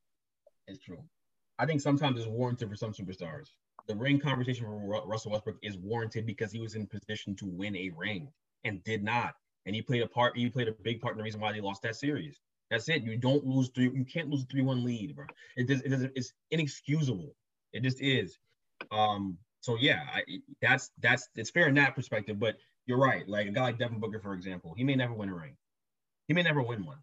It's 0.67 0.79
true. 0.79 1.03
I 1.59 1.65
think 1.65 1.81
sometimes 1.81 2.19
it's 2.19 2.27
warranted 2.27 2.69
for 2.69 2.75
some 2.75 2.93
superstars 2.93 3.47
the 3.87 3.95
ring 3.95 4.19
conversation 4.19 4.65
for 4.65 5.03
Russell 5.05 5.31
Westbrook 5.31 5.57
is 5.61 5.77
warranted 5.77 6.25
because 6.25 6.51
he 6.51 6.59
was 6.59 6.75
in 6.75 6.87
position 6.87 7.35
to 7.35 7.45
win 7.45 7.75
a 7.75 7.89
ring 7.95 8.31
and 8.63 8.83
did 8.83 9.03
not. 9.03 9.33
And 9.65 9.75
he 9.75 9.81
played 9.81 10.01
a 10.01 10.07
part. 10.07 10.35
He 10.35 10.49
played 10.49 10.67
a 10.67 10.71
big 10.71 11.01
part 11.01 11.13
in 11.13 11.17
the 11.17 11.23
reason 11.23 11.39
why 11.39 11.51
they 11.51 11.61
lost 11.61 11.83
that 11.83 11.95
series. 11.95 12.39
That's 12.69 12.87
it. 12.89 13.03
You 13.03 13.17
don't 13.17 13.45
lose 13.45 13.69
three. 13.69 13.91
You 13.93 14.05
can't 14.05 14.29
lose 14.29 14.43
a 14.43 14.45
three-one 14.45 14.83
lead, 14.83 15.15
bro. 15.15 15.25
It 15.57 15.67
does. 15.67 15.81
It 15.81 15.89
does. 15.89 16.03
It's 16.15 16.33
inexcusable. 16.51 17.35
It 17.73 17.83
just 17.83 18.01
is. 18.01 18.39
Um. 18.91 19.37
So 19.59 19.77
yeah, 19.79 20.01
I, 20.13 20.23
that's 20.61 20.89
that's 20.99 21.29
it's 21.35 21.51
fair 21.51 21.67
in 21.67 21.75
that 21.75 21.95
perspective. 21.95 22.39
But 22.39 22.57
you're 22.85 22.97
right. 22.97 23.27
Like 23.27 23.47
a 23.47 23.51
guy 23.51 23.61
like 23.61 23.77
Devin 23.77 23.99
Booker, 23.99 24.19
for 24.19 24.33
example, 24.33 24.73
he 24.75 24.83
may 24.83 24.95
never 24.95 25.13
win 25.13 25.29
a 25.29 25.35
ring. 25.35 25.55
He 26.27 26.33
may 26.33 26.43
never 26.43 26.61
win 26.61 26.85
one, 26.85 26.97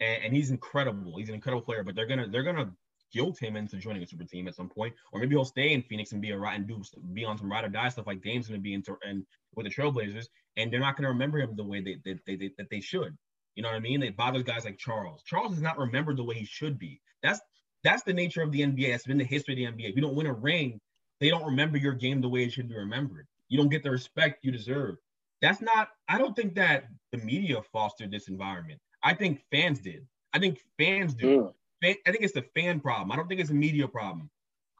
and, 0.00 0.24
and 0.24 0.34
he's 0.34 0.50
incredible. 0.50 1.16
He's 1.16 1.28
an 1.28 1.34
incredible 1.34 1.62
player. 1.62 1.84
But 1.84 1.94
they're 1.94 2.06
gonna 2.06 2.28
they're 2.28 2.42
gonna 2.42 2.72
guilt 3.12 3.38
him 3.38 3.56
into 3.56 3.76
joining 3.76 4.02
a 4.02 4.06
super 4.06 4.24
team 4.24 4.48
at 4.48 4.54
some 4.54 4.68
point, 4.68 4.94
or 5.12 5.20
maybe 5.20 5.34
he'll 5.34 5.44
stay 5.44 5.72
in 5.72 5.82
Phoenix 5.82 6.12
and 6.12 6.22
be 6.22 6.30
a 6.30 6.38
ride 6.38 6.56
and 6.56 6.66
do 6.66 6.82
be 7.12 7.24
on 7.24 7.38
some 7.38 7.50
ride 7.50 7.64
or 7.64 7.68
die 7.68 7.88
stuff 7.88 8.06
like 8.06 8.22
Dame's 8.22 8.48
going 8.48 8.60
to 8.60 8.62
be 8.62 8.74
into 8.74 8.96
and 9.04 9.24
with 9.54 9.66
the 9.66 9.70
Trailblazers, 9.70 10.26
and 10.56 10.72
they're 10.72 10.80
not 10.80 10.96
going 10.96 11.04
to 11.04 11.10
remember 11.10 11.38
him 11.38 11.54
the 11.56 11.64
way 11.64 11.80
they, 11.80 11.98
they, 12.04 12.18
they, 12.26 12.36
they, 12.36 12.50
that 12.58 12.70
they 12.70 12.80
should. 12.80 13.16
You 13.54 13.62
know 13.62 13.68
what 13.68 13.76
I 13.76 13.80
mean? 13.80 14.02
It 14.02 14.16
bothers 14.16 14.44
guys 14.44 14.64
like 14.64 14.78
Charles. 14.78 15.22
Charles 15.24 15.52
is 15.52 15.62
not 15.62 15.78
remembered 15.78 16.16
the 16.16 16.24
way 16.24 16.36
he 16.36 16.46
should 16.46 16.78
be. 16.78 17.00
That's 17.22 17.40
that's 17.84 18.02
the 18.02 18.12
nature 18.12 18.42
of 18.42 18.52
the 18.52 18.60
NBA. 18.60 18.90
That's 18.90 19.06
been 19.06 19.18
the 19.18 19.24
history 19.24 19.54
of 19.54 19.76
the 19.76 19.82
NBA. 19.82 19.90
If 19.90 19.96
you 19.96 20.02
don't 20.02 20.14
win 20.14 20.26
a 20.26 20.32
ring, 20.32 20.80
they 21.20 21.28
don't 21.28 21.44
remember 21.44 21.78
your 21.78 21.92
game 21.92 22.20
the 22.20 22.28
way 22.28 22.44
it 22.44 22.52
should 22.52 22.68
be 22.68 22.76
remembered. 22.76 23.26
You 23.48 23.58
don't 23.58 23.68
get 23.68 23.82
the 23.82 23.90
respect 23.90 24.44
you 24.44 24.52
deserve. 24.52 24.96
That's 25.42 25.60
not. 25.60 25.88
I 26.08 26.18
don't 26.18 26.34
think 26.34 26.54
that 26.54 26.84
the 27.10 27.18
media 27.18 27.60
fostered 27.72 28.10
this 28.10 28.28
environment. 28.28 28.80
I 29.02 29.14
think 29.14 29.42
fans 29.50 29.80
did. 29.80 30.06
I 30.32 30.38
think 30.38 30.60
fans 30.78 31.14
do. 31.14 31.26
Mm. 31.26 31.52
I 31.82 31.96
think 32.04 32.22
it's 32.22 32.34
the 32.34 32.44
fan 32.54 32.80
problem. 32.80 33.10
I 33.12 33.16
don't 33.16 33.28
think 33.28 33.40
it's 33.40 33.50
a 33.50 33.54
media 33.54 33.88
problem. 33.88 34.30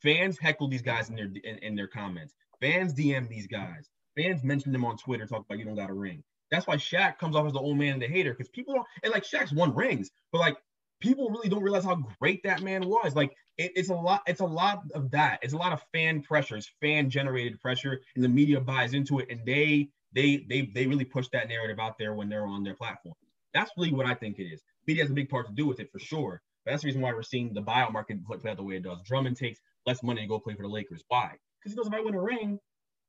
Fans 0.03 0.39
heckle 0.39 0.69
these 0.69 0.83
guys 0.83 1.09
in 1.09 1.17
their 1.17 1.31
in, 1.45 1.59
in 1.59 1.75
their 1.75 1.87
comments. 1.87 2.35
Fans 2.61 2.95
DM 2.95 3.29
these 3.29 3.47
guys. 3.47 3.89
Fans 4.17 4.45
mention 4.45 4.73
them 4.73 4.85
on 4.85 4.97
Twitter, 4.97 5.27
talk 5.27 5.45
about 5.45 5.59
you 5.59 5.65
don't 5.65 5.77
got 5.77 5.91
a 5.91 5.95
ring. 5.95 6.23
That's 6.51 6.67
why 6.67 6.77
Shaq 6.77 7.19
comes 7.19 7.35
off 7.35 7.47
as 7.47 7.55
the 7.55 7.61
old 7.61 7.79
man 7.79 7.95
and 7.95 8.03
the 8.03 8.07
hater 8.07 8.33
because 8.33 8.49
people 8.51 8.75
don't 8.75 8.87
and 9.03 9.13
like 9.13 9.25
Shaq's 9.25 9.53
won 9.53 9.75
rings, 9.75 10.11
but 10.33 10.39
like 10.39 10.57
people 11.01 11.31
really 11.31 11.49
don't 11.49 11.63
realize 11.63 11.85
how 11.85 11.97
great 12.21 12.43
that 12.45 12.63
man 12.63 12.87
was. 12.87 13.15
Like 13.17 13.35
it, 13.59 13.73
it's 13.75 13.89
a 13.89 13.95
lot, 13.95 14.23
it's 14.27 14.41
a 14.41 14.47
lot 14.47 14.83
of 14.95 15.11
that. 15.11 15.41
It's 15.43 15.55
a 15.55 15.59
lot 15.59 15.73
of 15.73 15.83
fan 15.93 16.23
pressure. 16.23 16.57
It's 16.57 16.71
fan 16.81 17.11
generated 17.11 17.61
pressure, 17.61 18.01
and 18.15 18.25
the 18.25 18.29
media 18.29 18.61
buys 18.61 18.95
into 18.95 19.19
it, 19.19 19.29
and 19.31 19.41
they 19.45 19.89
they 20.15 20.45
they 20.49 20.71
they 20.75 20.87
really 20.87 21.05
push 21.05 21.27
that 21.33 21.49
narrative 21.49 21.79
out 21.79 21.99
there 21.99 22.15
when 22.15 22.29
they're 22.29 22.47
on 22.47 22.63
their 22.63 22.75
platform. 22.75 23.15
That's 23.55 23.71
really 23.77 23.93
what 23.93 24.07
I 24.07 24.15
think 24.15 24.39
it 24.39 24.45
is. 24.45 24.63
Media 24.87 25.05
has 25.05 25.11
a 25.11 25.15
big 25.15 25.29
part 25.29 25.47
to 25.47 25.53
do 25.53 25.67
with 25.67 25.81
it 25.81 25.91
for 25.91 25.99
sure. 25.99 26.41
That's 26.67 26.83
the 26.83 26.87
reason 26.87 27.01
why 27.01 27.13
we're 27.13 27.23
seeing 27.23 27.53
the 27.53 27.63
buyout 27.63 27.93
market 27.93 28.25
play 28.25 28.51
out 28.51 28.57
the 28.57 28.63
way 28.63 28.77
it 28.77 28.85
does. 28.85 28.99
Drummond 29.05 29.37
takes 29.37 29.59
less 29.87 30.03
money 30.03 30.23
to 30.23 30.29
go 30.29 30.39
play 30.39 30.55
for 30.55 30.63
the 30.63 30.69
Lakers. 30.69 31.03
Why? 31.09 31.33
Because 31.59 31.73
he 31.73 31.77
knows 31.77 31.87
if 31.87 31.95
I 31.95 32.01
win 32.01 32.15
a 32.15 32.21
ring, 32.21 32.59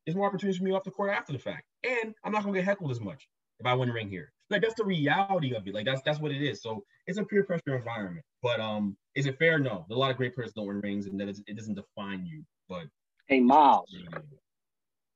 there's 0.04 0.16
more 0.16 0.26
opportunities 0.26 0.58
for 0.58 0.64
me 0.64 0.72
off 0.72 0.84
the 0.84 0.90
court 0.90 1.10
after 1.10 1.32
the 1.32 1.38
fact. 1.38 1.64
And 1.84 2.14
I'm 2.24 2.32
not 2.32 2.42
gonna 2.42 2.56
get 2.56 2.64
heckled 2.64 2.90
as 2.90 3.00
much 3.00 3.28
if 3.60 3.66
I 3.66 3.74
win 3.74 3.88
a 3.88 3.92
ring 3.92 4.08
here. 4.08 4.32
Like 4.50 4.62
that's 4.62 4.74
the 4.74 4.84
reality 4.84 5.54
of 5.54 5.66
it. 5.66 5.74
Like 5.74 5.86
that's 5.86 6.02
that's 6.02 6.20
what 6.20 6.32
it 6.32 6.42
is. 6.42 6.62
So 6.62 6.84
it's 7.06 7.18
a 7.18 7.24
peer 7.24 7.44
pressure 7.44 7.76
environment. 7.76 8.24
But 8.42 8.60
um, 8.60 8.96
is 9.14 9.26
it 9.26 9.38
fair? 9.38 9.58
No. 9.58 9.86
A 9.90 9.94
lot 9.94 10.10
of 10.10 10.16
great 10.16 10.34
players 10.34 10.52
don't 10.52 10.66
win 10.66 10.80
rings, 10.80 11.06
and 11.06 11.18
that 11.20 11.28
it 11.28 11.56
doesn't 11.56 11.74
define 11.74 12.26
you. 12.26 12.44
But 12.68 12.84
hey, 13.28 13.40
Miles, 13.40 13.94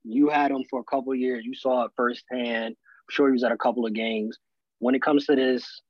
you 0.04 0.28
had 0.28 0.50
him 0.50 0.64
for 0.70 0.80
a 0.80 0.84
couple 0.84 1.14
years. 1.14 1.44
You 1.44 1.54
saw 1.54 1.84
it 1.84 1.90
firsthand. 1.96 2.74
I'm 2.74 3.10
sure 3.10 3.28
he 3.28 3.32
was 3.32 3.44
at 3.44 3.52
a 3.52 3.58
couple 3.58 3.84
of 3.84 3.92
games. 3.92 4.38
When 4.78 4.94
it 4.94 5.02
comes 5.02 5.26
to 5.26 5.36
this 5.36 5.82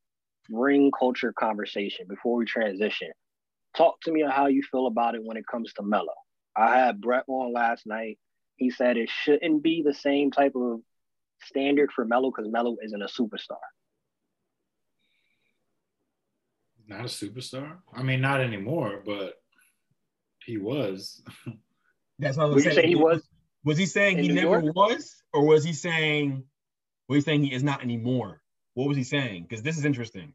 ring 0.51 0.91
culture 0.97 1.33
conversation 1.33 2.07
before 2.09 2.37
we 2.37 2.45
transition. 2.45 3.11
Talk 3.77 4.01
to 4.03 4.13
me 4.13 4.23
on 4.23 4.31
how 4.31 4.47
you 4.47 4.63
feel 4.63 4.87
about 4.87 5.15
it 5.15 5.23
when 5.23 5.37
it 5.37 5.45
comes 5.47 5.73
to 5.75 5.83
Melo. 5.83 6.15
I 6.57 6.79
had 6.79 7.01
Brett 7.01 7.25
on 7.29 7.53
last 7.53 7.87
night. 7.87 8.19
He 8.57 8.71
said 8.71 8.97
it 8.97 9.11
shouldn't 9.11 9.63
be 9.63 9.83
the 9.83 9.95
same 9.95 10.31
type 10.31 10.53
of 10.57 10.81
standard 11.45 11.91
for 11.95 12.05
Melo 12.05 12.31
because 12.35 12.51
Melo 12.51 12.77
isn't 12.83 13.01
a 13.03 13.07
superstar. 13.07 13.59
Not 16.89 17.01
a 17.01 17.05
superstar. 17.05 17.77
I 17.95 18.03
mean, 18.03 18.21
not 18.21 18.41
anymore, 18.41 19.03
but 19.05 19.35
he 20.45 20.57
was. 20.57 21.23
That's 22.19 22.37
what 22.37 22.45
I 22.45 22.49
was 22.49 22.65
saying. 22.65 22.89
he 22.89 22.95
was. 22.97 23.23
Was 23.65 23.77
he 23.77 23.87
saying 23.87 24.19
he 24.19 24.29
New 24.29 24.35
never 24.35 24.61
York? 24.61 24.75
was, 24.75 25.23
or 25.33 25.45
was 25.45 25.63
he 25.63 25.73
saying? 25.75 26.45
Was 27.09 27.17
he 27.17 27.21
saying 27.23 27.45
he 27.45 27.53
is 27.53 27.63
not 27.63 27.83
anymore? 27.83 28.41
What 28.79 28.87
was 28.87 28.97
he 28.97 29.03
saying? 29.03 29.43
Because 29.43 29.65
this 29.65 29.77
is 29.77 29.85
interesting. 29.85 30.35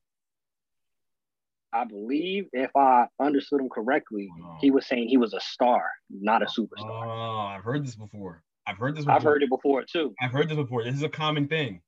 I 1.71 1.86
believe, 1.86 2.47
if 2.51 2.75
I 2.75 3.06
understood 3.17 3.62
him 3.62 3.69
correctly, 3.69 4.27
oh. 4.43 4.58
he 4.60 4.69
was 4.69 4.86
saying 4.86 5.08
he 5.08 5.15
was 5.15 5.34
a 5.34 5.39
star, 5.39 5.86
not 6.10 6.41
a 6.41 6.45
superstar. 6.47 6.89
Oh, 6.89 7.47
I've 7.47 7.63
heard 7.63 7.88
this 7.88 7.95
before. 7.95 8.43
I've 8.67 8.75
heard 8.75 8.97
this. 8.97 9.06
Before. 9.06 9.15
I've 9.15 9.23
heard 9.23 9.43
it 9.43 9.49
before 9.49 9.86
too. 9.89 10.13
I've 10.21 10.32
heard 10.34 10.49
this 10.49 10.58
before. 10.58 10.84
This 10.84 10.93
is 10.93 11.03
a 11.03 11.10
common 11.10 11.47
thing. 11.47 11.79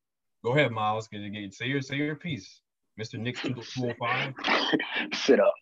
Go 0.45 0.53
ahead, 0.53 0.71
Miles. 0.71 1.09
Get, 1.09 1.29
get, 1.33 1.53
say 1.53 1.65
your 1.65 1.81
say 1.81 1.97
your 1.97 2.15
piece, 2.15 2.61
Mister 2.95 3.17
Nick 3.17 3.35
two 3.35 3.53
hundred 3.53 3.97
oh 3.99 4.05
five. 4.05 4.33
Sit 5.13 5.41
up. 5.41 5.55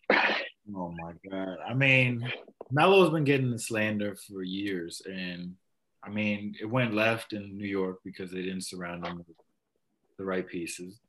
Oh 0.76 0.94
my 0.96 1.12
God! 1.28 1.56
I 1.68 1.74
mean, 1.74 2.32
Melo's 2.70 3.10
been 3.10 3.24
getting 3.24 3.50
the 3.50 3.58
slander 3.58 4.14
for 4.14 4.44
years, 4.44 5.02
and 5.04 5.56
I 6.04 6.10
mean, 6.10 6.54
it 6.60 6.66
went 6.66 6.94
left 6.94 7.32
in 7.32 7.58
New 7.58 7.66
York 7.66 7.98
because 8.04 8.30
they 8.30 8.42
didn't 8.42 8.64
surround 8.64 9.04
him 9.04 9.18
with 9.18 9.26
the 10.18 10.24
right 10.24 10.46
pieces. 10.46 11.00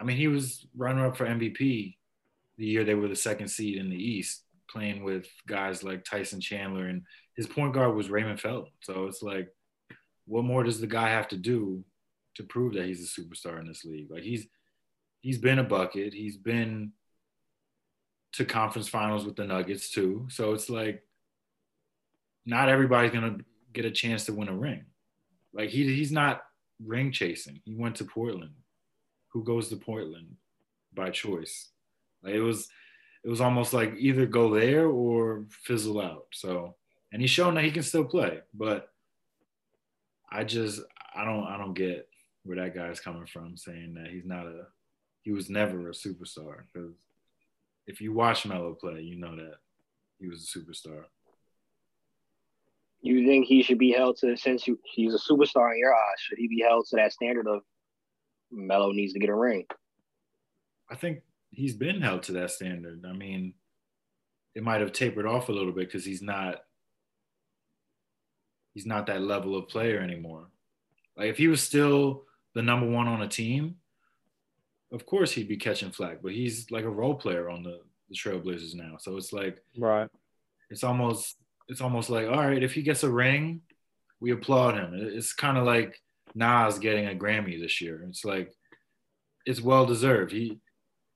I 0.00 0.04
mean, 0.04 0.16
he 0.16 0.28
was 0.28 0.66
runner 0.74 1.06
up 1.06 1.16
for 1.16 1.26
MVP 1.26 1.96
the 2.58 2.66
year 2.66 2.84
they 2.84 2.94
were 2.94 3.08
the 3.08 3.16
second 3.16 3.48
seed 3.48 3.78
in 3.78 3.90
the 3.90 3.96
East, 3.96 4.44
playing 4.70 5.02
with 5.02 5.26
guys 5.46 5.82
like 5.82 6.04
Tyson 6.04 6.40
Chandler, 6.40 6.86
and 6.86 7.02
his 7.34 7.46
point 7.46 7.74
guard 7.74 7.94
was 7.94 8.10
Raymond 8.10 8.40
Felton. 8.40 8.70
So 8.82 9.06
it's 9.06 9.22
like, 9.22 9.48
what 10.26 10.44
more 10.44 10.62
does 10.62 10.80
the 10.80 10.86
guy 10.86 11.08
have 11.08 11.28
to 11.28 11.36
do 11.36 11.82
to 12.36 12.44
prove 12.44 12.74
that 12.74 12.86
he's 12.86 13.02
a 13.02 13.20
superstar 13.20 13.58
in 13.58 13.66
this 13.66 13.84
league? 13.84 14.10
Like 14.10 14.22
he's 14.22 14.46
he's 15.20 15.38
been 15.38 15.58
a 15.58 15.64
bucket. 15.64 16.12
He's 16.12 16.36
been 16.36 16.92
to 18.34 18.44
conference 18.44 18.88
finals 18.88 19.24
with 19.24 19.36
the 19.36 19.44
Nuggets 19.44 19.90
too. 19.90 20.26
So 20.30 20.52
it's 20.52 20.70
like 20.70 21.02
not 22.46 22.68
everybody's 22.68 23.12
gonna 23.12 23.38
get 23.72 23.86
a 23.86 23.90
chance 23.90 24.26
to 24.26 24.34
win 24.34 24.48
a 24.48 24.54
ring. 24.54 24.84
Like 25.52 25.70
he 25.70 25.84
he's 25.94 26.12
not 26.12 26.42
ring 26.84 27.12
chasing. 27.12 27.60
He 27.64 27.74
went 27.74 27.96
to 27.96 28.04
Portland. 28.04 28.54
Who 29.32 29.44
goes 29.44 29.68
to 29.68 29.76
Portland 29.76 30.36
by 30.94 31.10
choice? 31.10 31.70
Like 32.22 32.34
it 32.34 32.40
was 32.40 32.68
it 33.24 33.28
was 33.28 33.40
almost 33.40 33.72
like 33.72 33.94
either 33.98 34.26
go 34.26 34.52
there 34.54 34.86
or 34.86 35.44
fizzle 35.50 36.00
out. 36.00 36.26
So 36.32 36.76
and 37.12 37.20
he's 37.20 37.30
shown 37.30 37.54
that 37.54 37.64
he 37.64 37.70
can 37.70 37.82
still 37.82 38.04
play, 38.04 38.40
but 38.54 38.88
I 40.30 40.44
just 40.44 40.80
I 41.14 41.24
don't 41.24 41.44
I 41.44 41.58
don't 41.58 41.74
get 41.74 42.08
where 42.44 42.56
that 42.56 42.74
guy's 42.74 43.00
coming 43.00 43.26
from 43.26 43.56
saying 43.56 43.94
that 43.94 44.10
he's 44.10 44.24
not 44.24 44.46
a 44.46 44.66
he 45.22 45.32
was 45.32 45.48
never 45.48 45.88
a 45.88 45.92
superstar 45.92 46.64
because 46.72 46.92
if 47.86 48.00
you 48.00 48.12
watch 48.12 48.46
Melo 48.46 48.74
play, 48.74 49.00
you 49.00 49.16
know 49.16 49.36
that 49.36 49.56
he 50.18 50.28
was 50.28 50.42
a 50.42 50.58
superstar. 50.58 51.04
You 53.02 53.26
think 53.26 53.46
he 53.46 53.62
should 53.62 53.78
be 53.78 53.90
held 53.90 54.16
to 54.18 54.36
since 54.36 54.66
you, 54.66 54.78
he's 54.84 55.14
a 55.14 55.18
superstar 55.18 55.72
in 55.72 55.78
your 55.78 55.92
eyes? 55.92 56.20
Should 56.20 56.38
he 56.38 56.48
be 56.48 56.60
held 56.60 56.86
to 56.90 56.96
that 56.96 57.12
standard 57.12 57.48
of 57.48 57.62
Melo 58.50 58.92
needs 58.92 59.12
to 59.14 59.18
get 59.18 59.28
a 59.28 59.34
ring? 59.34 59.66
I 60.88 60.94
think 60.94 61.20
he's 61.50 61.74
been 61.74 62.00
held 62.00 62.22
to 62.24 62.32
that 62.32 62.50
standard. 62.50 63.04
I 63.06 63.12
mean, 63.12 63.54
it 64.54 64.62
might 64.62 64.80
have 64.80 64.92
tapered 64.92 65.26
off 65.26 65.48
a 65.48 65.52
little 65.52 65.72
bit 65.72 65.88
because 65.88 66.04
he's 66.04 66.22
not 66.22 66.60
he's 68.74 68.86
not 68.86 69.06
that 69.06 69.22
level 69.22 69.56
of 69.56 69.68
player 69.68 69.98
anymore. 69.98 70.48
Like 71.16 71.28
if 71.28 71.38
he 71.38 71.48
was 71.48 71.62
still 71.62 72.24
the 72.54 72.62
number 72.62 72.88
one 72.88 73.08
on 73.08 73.22
a 73.22 73.28
team, 73.28 73.76
of 74.92 75.06
course 75.06 75.32
he'd 75.32 75.48
be 75.48 75.56
catching 75.56 75.90
flack. 75.90 76.22
But 76.22 76.32
he's 76.32 76.70
like 76.70 76.84
a 76.84 76.90
role 76.90 77.14
player 77.14 77.50
on 77.50 77.62
the, 77.62 77.80
the 78.08 78.14
Trailblazers 78.14 78.74
now. 78.74 78.96
So 78.98 79.16
it's 79.16 79.32
like 79.32 79.58
right. 79.76 80.08
It's 80.70 80.84
almost 80.84 81.36
it's 81.72 81.80
almost 81.80 82.10
like 82.10 82.28
all 82.28 82.36
right, 82.36 82.62
if 82.62 82.74
he 82.74 82.82
gets 82.82 83.02
a 83.02 83.10
ring, 83.10 83.62
we 84.20 84.30
applaud 84.30 84.74
him. 84.74 84.90
It's 84.94 85.32
kind 85.32 85.56
of 85.56 85.64
like 85.64 85.98
Nas 86.34 86.78
getting 86.78 87.06
a 87.06 87.18
Grammy 87.18 87.58
this 87.58 87.80
year. 87.80 88.04
It's 88.08 88.24
like 88.24 88.52
it's 89.46 89.60
well 89.60 89.86
deserved. 89.86 90.32
He 90.32 90.60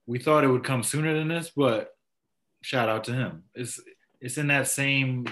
we 0.07 0.19
thought 0.19 0.45
it 0.45 0.49
would 0.49 0.64
come 0.64 0.83
sooner 0.83 1.14
than 1.14 1.29
this, 1.29 1.53
but 1.55 1.90
shout 2.62 2.88
out 2.88 3.05
to 3.05 3.12
him. 3.12 3.45
It's 3.55 3.81
it's 4.21 4.38
in 4.38 4.47
that 4.49 4.66
same 4.66 5.27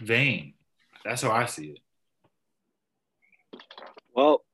vein. 0.00 0.54
That's 1.04 1.22
how 1.22 1.32
I 1.32 1.46
see 1.46 1.74
it. 1.76 3.60
Well, 4.14 4.44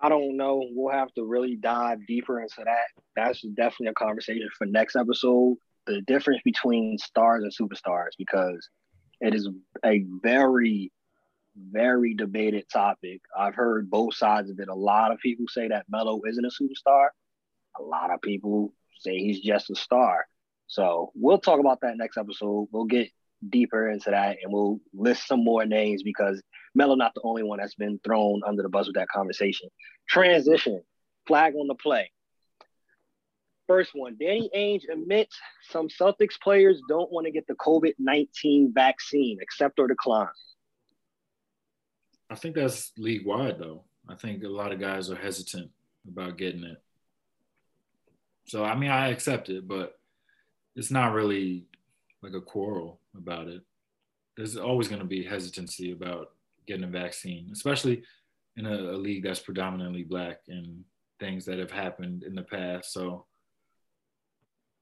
I 0.00 0.08
don't 0.08 0.36
know. 0.36 0.64
We'll 0.70 0.94
have 0.94 1.12
to 1.14 1.24
really 1.24 1.56
dive 1.56 2.06
deeper 2.06 2.40
into 2.40 2.62
that. 2.64 2.86
That's 3.16 3.42
definitely 3.42 3.88
a 3.88 3.94
conversation 3.94 4.48
for 4.56 4.66
next 4.66 4.94
episode. 4.94 5.56
The 5.88 6.02
difference 6.02 6.40
between 6.44 6.98
stars 6.98 7.42
and 7.42 7.52
superstars, 7.52 8.10
because 8.18 8.68
it 9.20 9.34
is 9.34 9.48
a 9.84 10.04
very, 10.22 10.92
very 11.56 12.14
debated 12.14 12.66
topic. 12.72 13.20
I've 13.36 13.54
heard 13.54 13.90
both 13.90 14.14
sides 14.14 14.50
of 14.50 14.60
it. 14.60 14.68
A 14.68 14.74
lot 14.74 15.12
of 15.12 15.18
people 15.18 15.46
say 15.48 15.68
that 15.68 15.86
Melo 15.88 16.20
isn't 16.28 16.44
a 16.44 16.48
superstar. 16.48 17.08
A 17.78 17.82
lot 17.82 18.10
of 18.10 18.20
people 18.20 18.72
say 19.00 19.18
he's 19.18 19.40
just 19.40 19.70
a 19.70 19.74
star. 19.74 20.26
So 20.66 21.10
we'll 21.14 21.38
talk 21.38 21.58
about 21.58 21.80
that 21.80 21.96
next 21.96 22.18
episode. 22.18 22.68
We'll 22.70 22.84
get 22.84 23.08
deeper 23.48 23.88
into 23.88 24.10
that 24.10 24.36
and 24.42 24.52
we'll 24.52 24.80
list 24.92 25.26
some 25.26 25.42
more 25.42 25.64
names 25.64 26.02
because 26.02 26.42
Melo 26.74 26.96
not 26.96 27.14
the 27.14 27.22
only 27.24 27.42
one 27.42 27.60
that's 27.60 27.74
been 27.74 27.98
thrown 28.04 28.42
under 28.46 28.62
the 28.62 28.68
bus 28.68 28.86
with 28.86 28.96
that 28.96 29.08
conversation. 29.08 29.70
Transition, 30.08 30.82
flag 31.26 31.54
on 31.54 31.66
the 31.66 31.74
play. 31.74 32.10
First 33.68 33.90
one, 33.92 34.16
Danny 34.18 34.50
Ainge 34.56 34.84
admits 34.90 35.38
some 35.70 35.88
Celtics 35.88 36.40
players 36.42 36.80
don't 36.88 37.12
want 37.12 37.26
to 37.26 37.30
get 37.30 37.46
the 37.46 37.54
COVID 37.54 37.92
19 37.98 38.72
vaccine, 38.74 39.38
accept 39.42 39.78
or 39.78 39.86
decline. 39.86 40.28
I 42.30 42.34
think 42.34 42.54
that's 42.54 42.92
league 42.96 43.26
wide, 43.26 43.58
though. 43.58 43.84
I 44.08 44.14
think 44.14 44.42
a 44.42 44.48
lot 44.48 44.72
of 44.72 44.80
guys 44.80 45.10
are 45.10 45.16
hesitant 45.16 45.70
about 46.08 46.38
getting 46.38 46.64
it. 46.64 46.82
So, 48.46 48.64
I 48.64 48.74
mean, 48.74 48.90
I 48.90 49.08
accept 49.08 49.50
it, 49.50 49.68
but 49.68 49.98
it's 50.74 50.90
not 50.90 51.12
really 51.12 51.66
like 52.22 52.32
a 52.32 52.40
quarrel 52.40 53.00
about 53.14 53.48
it. 53.48 53.62
There's 54.36 54.56
always 54.56 54.88
going 54.88 55.00
to 55.00 55.06
be 55.06 55.22
hesitancy 55.22 55.92
about 55.92 56.30
getting 56.66 56.84
a 56.84 56.88
vaccine, 56.88 57.50
especially 57.52 58.02
in 58.56 58.64
a, 58.64 58.74
a, 58.74 58.96
league 58.96 59.24
that's 59.24 59.40
predominantly 59.40 60.04
black 60.04 60.40
and 60.48 60.84
things 61.20 61.44
that 61.44 61.58
have 61.58 61.70
happened 61.70 62.22
in 62.22 62.34
the 62.34 62.42
past. 62.42 62.92
So 62.92 63.26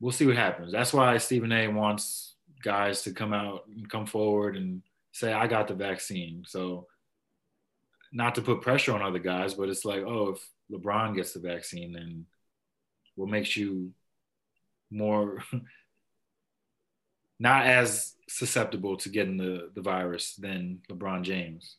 we'll 0.00 0.12
see 0.12 0.26
what 0.26 0.36
happens. 0.36 0.72
That's 0.72 0.92
why 0.92 1.16
Stephen 1.18 1.52
A 1.52 1.68
wants 1.68 2.34
guys 2.62 3.02
to 3.02 3.12
come 3.12 3.32
out 3.32 3.62
and 3.68 3.88
come 3.88 4.06
forward 4.06 4.56
and 4.56 4.82
say, 5.12 5.32
I 5.32 5.46
got 5.46 5.68
the 5.68 5.74
vaccine. 5.74 6.44
So 6.46 6.86
not 8.12 8.34
to 8.36 8.42
put 8.42 8.62
pressure 8.62 8.92
on 8.92 9.02
other 9.02 9.18
guys, 9.18 9.54
but 9.54 9.68
it's 9.68 9.84
like, 9.84 10.02
oh, 10.02 10.36
if 10.36 10.48
LeBron 10.70 11.14
gets 11.14 11.32
the 11.32 11.40
vaccine, 11.40 11.92
then 11.92 12.26
what 13.14 13.28
makes 13.28 13.56
you 13.56 13.92
more 14.90 15.42
not 17.38 17.66
as 17.66 18.14
susceptible 18.28 18.96
to 18.98 19.08
getting 19.08 19.36
the, 19.36 19.70
the 19.74 19.80
virus 19.80 20.34
than 20.34 20.80
LeBron 20.90 21.22
James. 21.22 21.76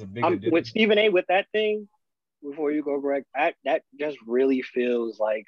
Um, 0.00 0.40
with 0.50 0.66
Stephen 0.66 0.98
A. 0.98 1.08
with 1.10 1.26
that 1.28 1.46
thing, 1.52 1.88
before 2.42 2.72
you 2.72 2.82
go, 2.82 2.98
Greg, 2.98 3.24
that, 3.34 3.54
that 3.64 3.82
just 3.98 4.18
really 4.26 4.62
feels 4.62 5.20
like 5.20 5.46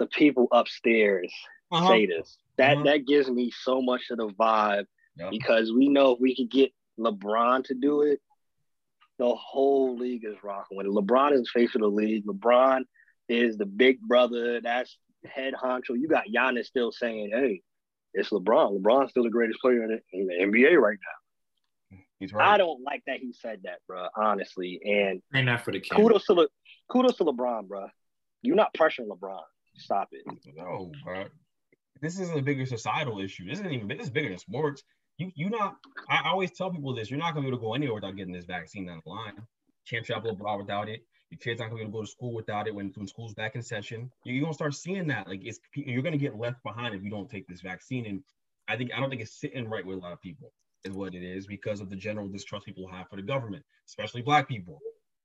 the 0.00 0.06
people 0.06 0.48
upstairs 0.50 1.32
uh-huh. 1.70 1.86
say 1.86 2.06
this. 2.06 2.38
That 2.56 2.78
uh-huh. 2.78 2.84
that 2.86 3.06
gives 3.06 3.30
me 3.30 3.52
so 3.62 3.80
much 3.80 4.02
of 4.10 4.16
the 4.16 4.28
vibe 4.28 4.86
yep. 5.16 5.30
because 5.30 5.72
we 5.72 5.88
know 5.88 6.12
if 6.12 6.20
we 6.20 6.34
could 6.34 6.50
get 6.50 6.72
LeBron 6.98 7.64
to 7.66 7.74
do 7.74 8.02
it, 8.02 8.20
the 9.18 9.32
whole 9.34 9.96
league 9.96 10.24
is 10.24 10.36
rocking 10.42 10.76
with 10.76 10.86
it. 10.86 10.92
LeBron 10.92 11.32
is 11.32 11.42
the 11.42 11.60
face 11.60 11.74
of 11.74 11.82
the 11.82 11.86
league. 11.86 12.26
LeBron 12.26 12.80
is 13.28 13.56
the 13.56 13.66
big 13.66 14.00
brother. 14.00 14.60
That's 14.60 14.96
head 15.24 15.54
honcho. 15.54 15.90
You 15.90 16.08
got 16.08 16.24
Giannis 16.34 16.66
still 16.66 16.90
saying, 16.90 17.30
"Hey, 17.32 17.62
it's 18.14 18.30
LeBron. 18.30 18.80
LeBron's 18.80 19.10
still 19.10 19.24
the 19.24 19.30
greatest 19.30 19.60
player 19.60 19.84
in 19.84 19.90
the, 19.90 20.00
in 20.12 20.26
the 20.26 20.34
NBA 20.34 20.80
right 20.80 20.98
now." 20.98 21.98
He's 22.18 22.32
right. 22.32 22.54
I 22.54 22.58
don't 22.58 22.82
like 22.82 23.02
that 23.06 23.20
he 23.20 23.32
said 23.32 23.60
that, 23.64 23.78
bro. 23.86 24.08
Honestly, 24.16 24.80
and 24.84 25.22
ain't 25.34 25.46
that 25.46 25.64
for 25.64 25.72
the 25.72 25.80
kudos 25.80 26.26
to 26.26 26.34
Le, 26.34 26.48
kudos 26.90 27.16
to 27.16 27.24
LeBron, 27.24 27.68
bro. 27.68 27.86
You're 28.42 28.56
not 28.56 28.74
pressuring 28.74 29.08
LeBron. 29.08 29.40
Stop 29.80 30.08
it. 30.12 30.22
No, 30.56 30.92
bro. 31.04 31.26
This 32.00 32.18
isn't 32.18 32.38
a 32.38 32.42
bigger 32.42 32.66
societal 32.66 33.20
issue. 33.20 33.46
This 33.46 33.58
isn't 33.58 33.72
even. 33.72 33.88
This 33.88 34.04
is 34.04 34.10
bigger 34.10 34.28
than 34.28 34.38
sports. 34.38 34.82
You 35.18 35.30
you 35.34 35.50
not. 35.50 35.76
I 36.08 36.28
always 36.28 36.52
tell 36.52 36.70
people 36.70 36.94
this. 36.94 37.10
You're 37.10 37.18
not 37.18 37.34
gonna 37.34 37.42
be 37.42 37.48
able 37.48 37.58
to 37.58 37.62
go 37.62 37.74
anywhere 37.74 37.96
without 37.96 38.16
getting 38.16 38.32
this 38.32 38.46
vaccine 38.46 38.86
down 38.86 39.00
the 39.04 39.10
line. 39.10 39.34
Can't 39.88 40.04
travel 40.04 40.30
abroad 40.30 40.58
without 40.58 40.88
it. 40.88 41.04
Your 41.30 41.38
kids 41.38 41.60
aren't 41.60 41.72
going 41.72 41.86
to 41.86 41.92
go 41.92 42.02
to 42.02 42.08
school 42.08 42.34
without 42.34 42.66
it 42.66 42.74
when, 42.74 42.92
when 42.96 43.06
school's 43.06 43.34
back 43.34 43.54
in 43.54 43.62
session. 43.62 44.10
You're 44.24 44.40
going 44.40 44.52
to 44.52 44.54
start 44.54 44.74
seeing 44.74 45.06
that. 45.08 45.28
Like 45.28 45.40
it's 45.44 45.60
you're 45.74 46.02
going 46.02 46.12
to 46.12 46.18
get 46.18 46.36
left 46.36 46.62
behind 46.64 46.94
if 46.94 47.04
you 47.04 47.10
don't 47.10 47.30
take 47.30 47.46
this 47.46 47.60
vaccine. 47.60 48.06
And 48.06 48.22
I 48.66 48.76
think 48.76 48.90
I 48.94 49.00
don't 49.00 49.10
think 49.10 49.22
it's 49.22 49.40
sitting 49.40 49.68
right 49.68 49.86
with 49.86 49.96
a 49.96 50.00
lot 50.00 50.12
of 50.12 50.20
people 50.20 50.52
is 50.84 50.94
what 50.94 51.14
it 51.14 51.22
is 51.22 51.46
because 51.46 51.80
of 51.80 51.90
the 51.90 51.96
general 51.96 52.26
distrust 52.26 52.64
people 52.64 52.88
have 52.88 53.08
for 53.08 53.16
the 53.16 53.22
government, 53.22 53.64
especially 53.86 54.22
black 54.22 54.48
people. 54.48 54.80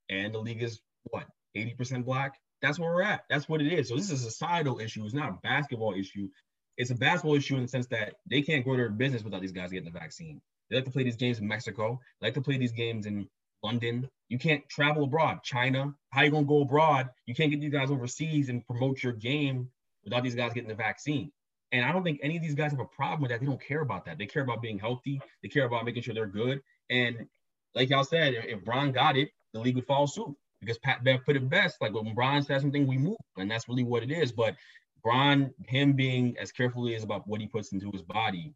And 0.09 0.33
the 0.33 0.39
league 0.39 0.61
is 0.61 0.81
what 1.05 1.25
80% 1.55 2.05
black. 2.05 2.33
That's 2.65 2.79
where 2.79 2.93
we're 2.93 3.03
at. 3.03 3.25
That's 3.29 3.47
what 3.47 3.61
it 3.61 3.71
is. 3.71 3.89
So 3.89 3.95
this 3.95 4.09
is 4.09 4.23
a 4.23 4.31
societal 4.31 4.79
issue. 4.79 5.05
It's 5.05 5.13
not 5.13 5.29
a 5.29 5.37
basketball 5.43 5.93
issue. 5.93 6.29
It's 6.77 6.89
a 6.89 6.95
basketball 6.95 7.35
issue 7.35 7.55
in 7.55 7.61
the 7.61 7.67
sense 7.67 7.85
that 7.87 8.15
they 8.27 8.41
can't 8.41 8.65
grow 8.65 8.75
their 8.75 8.89
business 8.89 9.23
without 9.23 9.41
these 9.41 9.51
guys 9.51 9.69
getting 9.69 9.85
the 9.85 9.97
vaccine. 9.97 10.41
They 10.69 10.77
like 10.77 10.85
to 10.85 10.91
play 10.91 11.03
these 11.03 11.15
games 11.15 11.37
in 11.37 11.47
Mexico. 11.47 11.99
They 12.19 12.27
like 12.27 12.33
to 12.33 12.41
play 12.41 12.57
these 12.57 12.71
games 12.71 13.05
in 13.05 13.29
London. 13.63 14.09
You 14.29 14.39
can't 14.39 14.67
travel 14.67 15.03
abroad. 15.03 15.43
China, 15.43 15.93
how 16.09 16.23
you 16.23 16.31
gonna 16.31 16.47
go 16.47 16.61
abroad? 16.61 17.09
You 17.27 17.35
can't 17.35 17.51
get 17.51 17.61
these 17.61 17.71
guys 17.71 17.91
overseas 17.91 18.49
and 18.49 18.65
promote 18.65 19.03
your 19.03 19.13
game 19.13 19.69
without 20.03 20.23
these 20.23 20.35
guys 20.35 20.53
getting 20.53 20.69
the 20.69 20.75
vaccine. 20.75 21.31
And 21.71 21.85
I 21.85 21.91
don't 21.91 22.03
think 22.03 22.19
any 22.23 22.35
of 22.35 22.41
these 22.41 22.55
guys 22.55 22.71
have 22.71 22.79
a 22.79 22.85
problem 22.85 23.21
with 23.21 23.29
that. 23.29 23.41
They 23.41 23.45
don't 23.45 23.61
care 23.61 23.81
about 23.81 24.05
that. 24.05 24.17
They 24.17 24.25
care 24.25 24.41
about 24.41 24.63
being 24.63 24.79
healthy. 24.79 25.21
They 25.43 25.49
care 25.49 25.65
about 25.65 25.85
making 25.85 26.01
sure 26.01 26.15
they're 26.15 26.25
good. 26.25 26.61
And 26.89 27.27
like 27.75 27.89
y'all 27.91 28.03
said, 28.03 28.33
if 28.33 28.65
Bron 28.65 28.91
got 28.91 29.17
it, 29.17 29.29
the 29.53 29.59
league 29.59 29.75
would 29.75 29.85
follow 29.85 30.07
suit 30.07 30.35
because 30.65 30.79
Pat 30.79 31.03
Bev 31.03 31.23
put 31.25 31.35
it 31.35 31.49
best. 31.49 31.77
Like 31.81 31.93
when 31.93 32.13
Bron 32.13 32.41
says 32.41 32.61
something, 32.61 32.87
we 32.87 32.97
move, 32.97 33.17
and 33.37 33.49
that's 33.49 33.69
really 33.69 33.83
what 33.83 34.03
it 34.03 34.11
is. 34.11 34.31
But 34.31 34.55
Bron, 35.03 35.53
him 35.67 35.93
being 35.93 36.35
as 36.39 36.51
carefully 36.51 36.95
as 36.95 37.03
about 37.03 37.27
what 37.27 37.39
he 37.39 37.47
puts 37.47 37.71
into 37.71 37.91
his 37.91 38.01
body, 38.01 38.53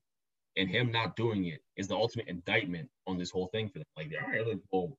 and 0.58 0.70
him 0.70 0.92
not 0.92 1.16
doing 1.16 1.46
it 1.46 1.62
is 1.78 1.88
the 1.88 1.96
ultimate 1.96 2.28
indictment 2.28 2.90
on 3.08 3.18
this 3.18 3.30
whole 3.30 3.48
thing 3.48 3.70
for 3.70 3.80
them. 3.80 3.86
Like, 3.96 4.12
all 4.22 4.30
right, 4.30 4.46
look, 4.46 4.60
well, 4.72 4.98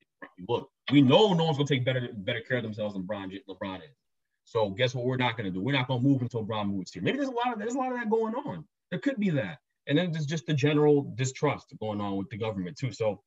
look, 0.49 0.71
we 0.91 1.03
know 1.03 1.33
no 1.35 1.45
one's 1.45 1.59
gonna 1.59 1.67
take 1.67 1.85
better 1.85 2.09
better 2.13 2.41
care 2.41 2.59
of 2.59 2.63
themselves 2.63 2.95
than 2.95 3.03
LeBron, 3.03 3.37
LeBron 3.49 3.79
is. 3.79 3.97
So 4.45 4.71
guess 4.71 4.95
what? 4.95 5.05
We're 5.05 5.17
not 5.17 5.37
gonna 5.37 5.51
do. 5.51 5.61
We're 5.61 5.73
not 5.77 5.89
gonna 5.89 6.03
move 6.03 6.23
until 6.23 6.45
LeBron 6.45 6.71
moves 6.71 6.93
here. 6.93 7.03
Maybe 7.03 7.19
there's 7.19 7.29
a 7.29 7.33
lot 7.33 7.53
of 7.53 7.59
there's 7.59 7.75
a 7.75 7.79
lot 7.79 7.93
of 7.93 7.99
that 7.99 8.11
going 8.11 8.35
on. 8.35 8.65
There 8.91 9.01
could 9.01 9.19
be 9.19 9.31
that, 9.31 9.59
and 9.87 9.99
then 9.99 10.13
there's 10.13 10.27
just 10.27 10.47
the 10.47 10.55
general 10.55 11.13
distrust 11.15 11.73
going 11.81 12.01
on 12.01 12.17
with 12.17 12.31
the 12.31 12.39
government 12.39 12.77
too. 12.77 12.93
So 12.93 13.21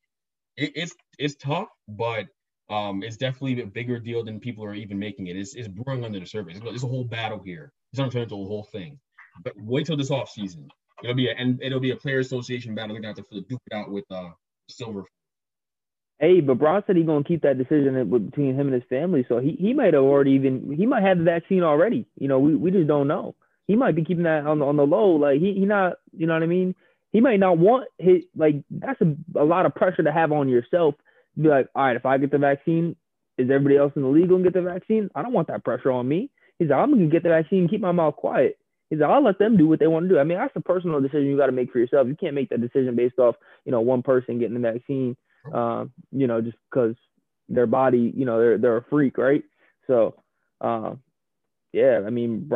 it, 0.57 0.71
it's 0.75 0.95
it's 1.19 1.36
tough, 1.36 1.69
but 1.88 2.27
um, 2.70 3.03
it's 3.03 3.18
definitely 3.18 3.61
a 3.61 3.66
bigger 3.66 3.99
deal 3.99 4.24
than 4.24 4.39
people 4.39 4.64
are 4.64 4.74
even 4.74 4.97
making 4.97 5.28
it. 5.28 5.38
It's, 5.38 5.55
it's 5.55 5.68
brewing 5.68 6.03
under 6.03 6.20
the 6.20 6.26
surface. 6.26 6.59
There's 6.64 6.84
a 6.84 6.88
whole 6.88 7.03
battle 7.03 7.41
here. 7.43 7.72
It's 7.91 7.99
gonna 7.99 8.11
turn 8.11 8.24
into 8.24 8.36
a 8.36 8.45
whole 8.45 8.68
thing. 8.72 8.99
But 9.43 9.53
wait 9.57 9.86
till 9.88 9.97
this 9.97 10.11
off 10.11 10.30
season 10.30 10.70
It'll 11.03 11.16
be 11.16 11.28
a, 11.28 11.34
and 11.34 11.61
it'll 11.61 11.80
be 11.80 11.91
a 11.91 11.95
player 11.95 12.20
association 12.20 12.76
battle. 12.76 12.93
They're 12.93 13.01
gonna 13.01 13.16
have 13.18 13.30
to 13.30 13.41
duke 13.41 13.61
it 13.70 13.76
out 13.76 13.91
with 13.91 14.05
uh 14.11 14.30
Silver. 14.70 15.03
Hey, 16.20 16.39
but 16.39 16.55
Bron 16.55 16.84
said 16.88 16.95
he's 16.95 17.05
gonna 17.05 17.24
keep 17.24 17.41
that 17.41 17.57
decision 17.57 18.09
between 18.09 18.55
him 18.55 18.68
and 18.68 18.74
his 18.74 18.84
family. 18.89 19.26
So 19.28 19.39
he, 19.39 19.57
he 19.59 19.74
might 19.74 19.93
have 19.93 20.03
already 20.03 20.32
even 20.32 20.74
he 20.76 20.86
might 20.86 21.03
have 21.03 21.18
the 21.18 21.24
vaccine 21.24 21.64
already. 21.64 22.05
You 22.18 22.28
know, 22.28 22.39
we, 22.39 22.55
we 22.55 22.72
just 22.72 22.88
don't 22.88 23.07
know. 23.07 23.36
He 23.68 23.76
might 23.76 23.95
be 23.95 24.05
keeping 24.05 24.24
that 24.24 24.45
on 24.45 24.59
the 24.59 24.66
on 24.66 24.78
the 24.78 24.86
low. 24.86 25.16
Like 25.16 25.39
he 25.39 25.53
he 25.53 25.66
not 25.66 25.93
you 26.16 26.28
know 26.28 26.34
what 26.34 26.43
I 26.43 26.47
mean. 26.47 26.76
He 27.11 27.20
might 27.20 27.39
not 27.39 27.57
want 27.57 27.89
his 27.97 28.24
like 28.36 28.55
that's 28.70 29.01
a, 29.01 29.16
a 29.38 29.43
lot 29.43 29.66
of 29.66 29.76
pressure 29.76 30.03
to 30.03 30.11
have 30.11 30.32
on 30.32 30.47
yourself. 30.47 30.95
Be 31.39 31.49
like, 31.49 31.67
all 31.75 31.86
right, 31.86 31.95
if 31.95 32.05
I 32.05 32.17
get 32.17 32.31
the 32.31 32.38
vaccine, 32.38 32.95
is 33.38 33.49
everybody 33.49 33.77
else 33.77 33.93
in 33.95 34.03
the 34.03 34.07
league 34.07 34.29
gonna 34.29 34.43
get 34.43 34.53
the 34.53 34.61
vaccine? 34.61 35.09
I 35.15 35.21
don't 35.21 35.34
want 35.34 35.47
that 35.47 35.63
pressure 35.63 35.91
on 35.91 36.07
me. 36.07 36.29
He's 36.59 36.69
like, 36.69 36.79
I'm 36.79 36.91
gonna 36.91 37.07
get 37.07 37.23
the 37.23 37.29
vaccine 37.29 37.61
and 37.61 37.69
keep 37.69 37.81
my 37.81 37.91
mouth 37.91 38.15
quiet. 38.15 38.57
He's 38.89 38.99
like, 38.99 39.09
I'll 39.09 39.23
let 39.23 39.39
them 39.39 39.57
do 39.57 39.67
what 39.67 39.79
they 39.79 39.88
want 39.88 40.07
to 40.07 40.09
do. 40.09 40.19
I 40.19 40.23
mean, 40.23 40.38
that's 40.38 40.55
a 40.55 40.61
personal 40.61 41.01
decision 41.01 41.25
you 41.25 41.36
got 41.38 41.47
to 41.47 41.51
make 41.51 41.71
for 41.71 41.79
yourself. 41.79 42.07
You 42.07 42.15
can't 42.15 42.36
make 42.36 42.49
that 42.49 42.61
decision 42.61 42.95
based 42.95 43.17
off, 43.17 43.36
you 43.65 43.71
know, 43.71 43.81
one 43.81 44.03
person 44.03 44.38
getting 44.38 44.53
the 44.53 44.71
vaccine, 44.71 45.17
um, 45.51 45.91
you 46.11 46.27
know, 46.27 46.41
just 46.41 46.57
because 46.69 46.95
their 47.49 47.65
body, 47.65 48.13
you 48.15 48.25
know, 48.25 48.39
they're 48.39 48.57
they're 48.59 48.77
a 48.77 48.86
freak, 48.91 49.17
right? 49.17 49.43
So, 49.88 50.15
uh, 50.61 50.93
yeah, 51.71 52.01
I 52.05 52.11
mean, 52.11 52.47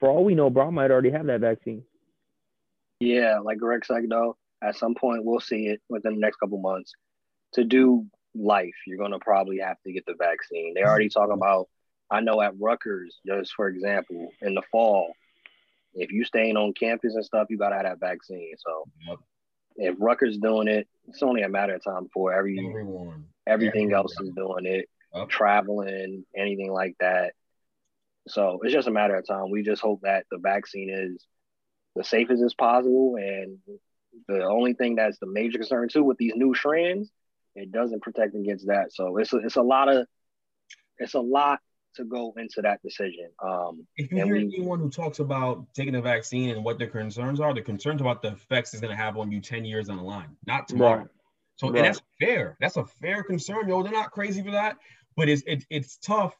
for 0.00 0.10
all 0.10 0.24
we 0.24 0.34
know, 0.34 0.50
Bron 0.50 0.74
might 0.74 0.90
already 0.90 1.10
have 1.10 1.26
that 1.26 1.40
vaccine. 1.40 1.84
Yeah, 2.98 3.38
like 3.38 3.58
Greg 3.58 3.84
said, 3.84 4.02
though, 4.08 4.36
at 4.62 4.76
some 4.76 4.96
point 4.96 5.24
we'll 5.24 5.38
see 5.40 5.66
it 5.66 5.80
within 5.88 6.14
the 6.14 6.20
next 6.20 6.38
couple 6.38 6.58
months. 6.58 6.92
To 7.52 7.62
do 7.62 8.06
life, 8.34 8.74
you're 8.86 8.98
gonna 8.98 9.18
probably 9.18 9.58
have 9.58 9.80
to 9.86 9.92
get 9.92 10.06
the 10.06 10.14
vaccine. 10.18 10.74
They 10.74 10.82
already 10.82 11.08
talk 11.08 11.24
mm-hmm. 11.24 11.32
about. 11.32 11.68
I 12.10 12.20
know 12.20 12.40
at 12.40 12.58
Rutgers, 12.60 13.18
just 13.26 13.54
for 13.54 13.68
example, 13.68 14.30
in 14.42 14.54
the 14.54 14.62
fall, 14.70 15.12
if 15.94 16.12
you 16.12 16.24
staying 16.24 16.56
on 16.56 16.74
campus 16.74 17.14
and 17.14 17.24
stuff, 17.24 17.48
you 17.50 17.58
gotta 17.58 17.76
have 17.76 17.84
that 17.84 18.00
vaccine. 18.00 18.54
So 18.58 18.84
yep. 19.08 19.18
if 19.76 19.96
Rutgers 19.98 20.38
doing 20.38 20.68
it, 20.68 20.86
it's 21.08 21.22
only 21.22 21.42
a 21.42 21.48
matter 21.48 21.74
of 21.74 21.84
time 21.84 22.04
before 22.04 22.32
every 22.32 22.58
Everyone. 22.58 23.26
everything 23.46 23.84
Everyone. 23.84 24.02
else 24.02 24.20
is 24.20 24.30
doing 24.30 24.66
it, 24.66 24.88
yep. 25.14 25.28
traveling, 25.28 26.24
anything 26.36 26.72
like 26.72 26.96
that. 27.00 27.32
So 28.28 28.60
it's 28.62 28.72
just 28.72 28.88
a 28.88 28.92
matter 28.92 29.16
of 29.16 29.26
time. 29.26 29.50
We 29.50 29.62
just 29.62 29.82
hope 29.82 30.00
that 30.02 30.26
the 30.30 30.38
vaccine 30.38 30.90
is 30.90 31.24
the 31.94 32.04
safest 32.04 32.42
as 32.42 32.54
possible. 32.54 33.16
And 33.16 33.58
the 34.28 34.44
only 34.44 34.74
thing 34.74 34.96
that's 34.96 35.18
the 35.18 35.26
major 35.26 35.58
concern 35.58 35.88
too 35.88 36.04
with 36.04 36.18
these 36.18 36.34
new 36.34 36.54
strands, 36.54 37.10
it 37.54 37.72
doesn't 37.72 38.02
protect 38.02 38.34
against 38.34 38.66
that. 38.66 38.92
So 38.92 39.16
it's 39.18 39.32
a, 39.32 39.38
it's 39.38 39.56
a 39.56 39.62
lot 39.62 39.88
of 39.88 40.06
it's 40.98 41.14
a 41.14 41.20
lot 41.20 41.60
to 41.96 42.04
go 42.04 42.34
into 42.36 42.60
that 42.62 42.80
decision. 42.82 43.30
Um, 43.42 43.86
if 43.96 44.10
you 44.10 44.24
hear 44.24 44.34
we, 44.34 44.40
anyone 44.42 44.80
who 44.80 44.90
talks 44.90 45.20
about 45.20 45.66
taking 45.74 45.94
a 45.94 46.02
vaccine 46.02 46.50
and 46.50 46.64
what 46.64 46.78
their 46.78 46.88
concerns 46.88 47.40
are, 47.40 47.54
the 47.54 47.62
concerns 47.62 48.00
about 48.00 48.22
the 48.22 48.32
effects 48.32 48.74
it's 48.74 48.80
going 48.80 48.96
to 48.96 49.00
have 49.00 49.16
on 49.16 49.30
you 49.30 49.40
10 49.40 49.64
years 49.64 49.88
on 49.88 49.96
the 49.96 50.02
line, 50.02 50.36
not 50.46 50.66
tomorrow. 50.66 50.98
Right. 50.98 51.08
So 51.56 51.68
right. 51.68 51.76
and 51.76 51.86
that's 51.86 52.02
fair. 52.20 52.56
That's 52.60 52.76
a 52.76 52.84
fair 52.84 53.22
concern. 53.22 53.68
Yo, 53.68 53.82
they're 53.82 53.92
not 53.92 54.10
crazy 54.10 54.42
for 54.42 54.50
that, 54.52 54.76
but 55.16 55.28
it's 55.28 55.42
it, 55.46 55.64
it's 55.70 55.96
tough 55.98 56.34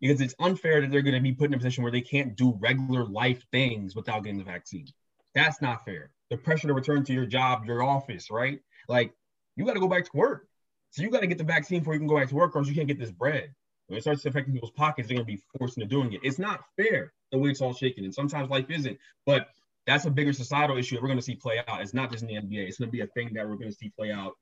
because 0.00 0.20
it's 0.20 0.34
unfair 0.38 0.80
that 0.80 0.90
they're 0.90 1.02
going 1.02 1.14
to 1.14 1.20
be 1.20 1.32
put 1.32 1.46
in 1.46 1.54
a 1.54 1.58
position 1.58 1.82
where 1.82 1.92
they 1.92 2.00
can't 2.00 2.36
do 2.36 2.56
regular 2.60 3.04
life 3.04 3.44
things 3.50 3.94
without 3.96 4.22
getting 4.22 4.38
the 4.38 4.44
vaccine. 4.44 4.86
That's 5.34 5.60
not 5.60 5.84
fair. 5.84 6.10
The 6.30 6.36
pressure 6.36 6.68
to 6.68 6.74
return 6.74 7.04
to 7.04 7.12
your 7.12 7.26
job, 7.26 7.64
your 7.66 7.82
office, 7.82 8.30
right? 8.30 8.60
Like 8.88 9.14
you 9.56 9.64
got 9.64 9.74
to 9.74 9.80
go 9.80 9.88
back 9.88 10.04
to 10.04 10.10
work. 10.14 10.46
So 10.92 11.02
you 11.02 11.10
got 11.10 11.20
to 11.20 11.26
get 11.26 11.38
the 11.38 11.44
vaccine 11.44 11.80
before 11.80 11.94
you 11.94 12.00
can 12.00 12.06
go 12.06 12.16
back 12.16 12.28
to 12.28 12.34
work, 12.34 12.54
or 12.54 12.60
else 12.60 12.68
you 12.68 12.74
can't 12.74 12.86
get 12.86 12.98
this 12.98 13.10
bread. 13.10 13.54
When 13.86 13.98
it 13.98 14.02
starts 14.02 14.24
affecting 14.24 14.54
people's 14.54 14.70
pockets, 14.70 15.08
they're 15.08 15.16
gonna 15.16 15.26
be 15.26 15.42
forced 15.58 15.76
into 15.76 15.88
doing 15.88 16.12
it. 16.12 16.20
It's 16.22 16.38
not 16.38 16.60
fair 16.76 17.12
the 17.30 17.38
way 17.38 17.50
it's 17.50 17.60
all 17.60 17.74
shaken, 17.74 18.04
and 18.04 18.14
sometimes 18.14 18.48
life 18.48 18.70
isn't. 18.70 18.98
But 19.26 19.48
that's 19.86 20.04
a 20.04 20.10
bigger 20.10 20.32
societal 20.32 20.76
issue 20.78 20.94
that 20.94 21.02
we're 21.02 21.08
gonna 21.08 21.22
see 21.22 21.34
play 21.34 21.60
out. 21.66 21.80
It's 21.80 21.94
not 21.94 22.10
just 22.10 22.22
in 22.22 22.28
the 22.28 22.36
NBA. 22.36 22.68
It's 22.68 22.78
gonna 22.78 22.90
be 22.90 23.00
a 23.00 23.06
thing 23.08 23.34
that 23.34 23.48
we're 23.48 23.56
gonna 23.56 23.72
see 23.72 23.90
play 23.90 24.12
out 24.12 24.34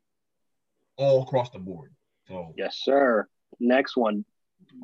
all 0.96 1.22
across 1.22 1.51
the 1.51 1.59
board. 1.59 1.92
So 2.28 2.53
yes, 2.57 2.78
sir. 2.82 3.26
Next 3.59 3.96
one, 3.96 4.24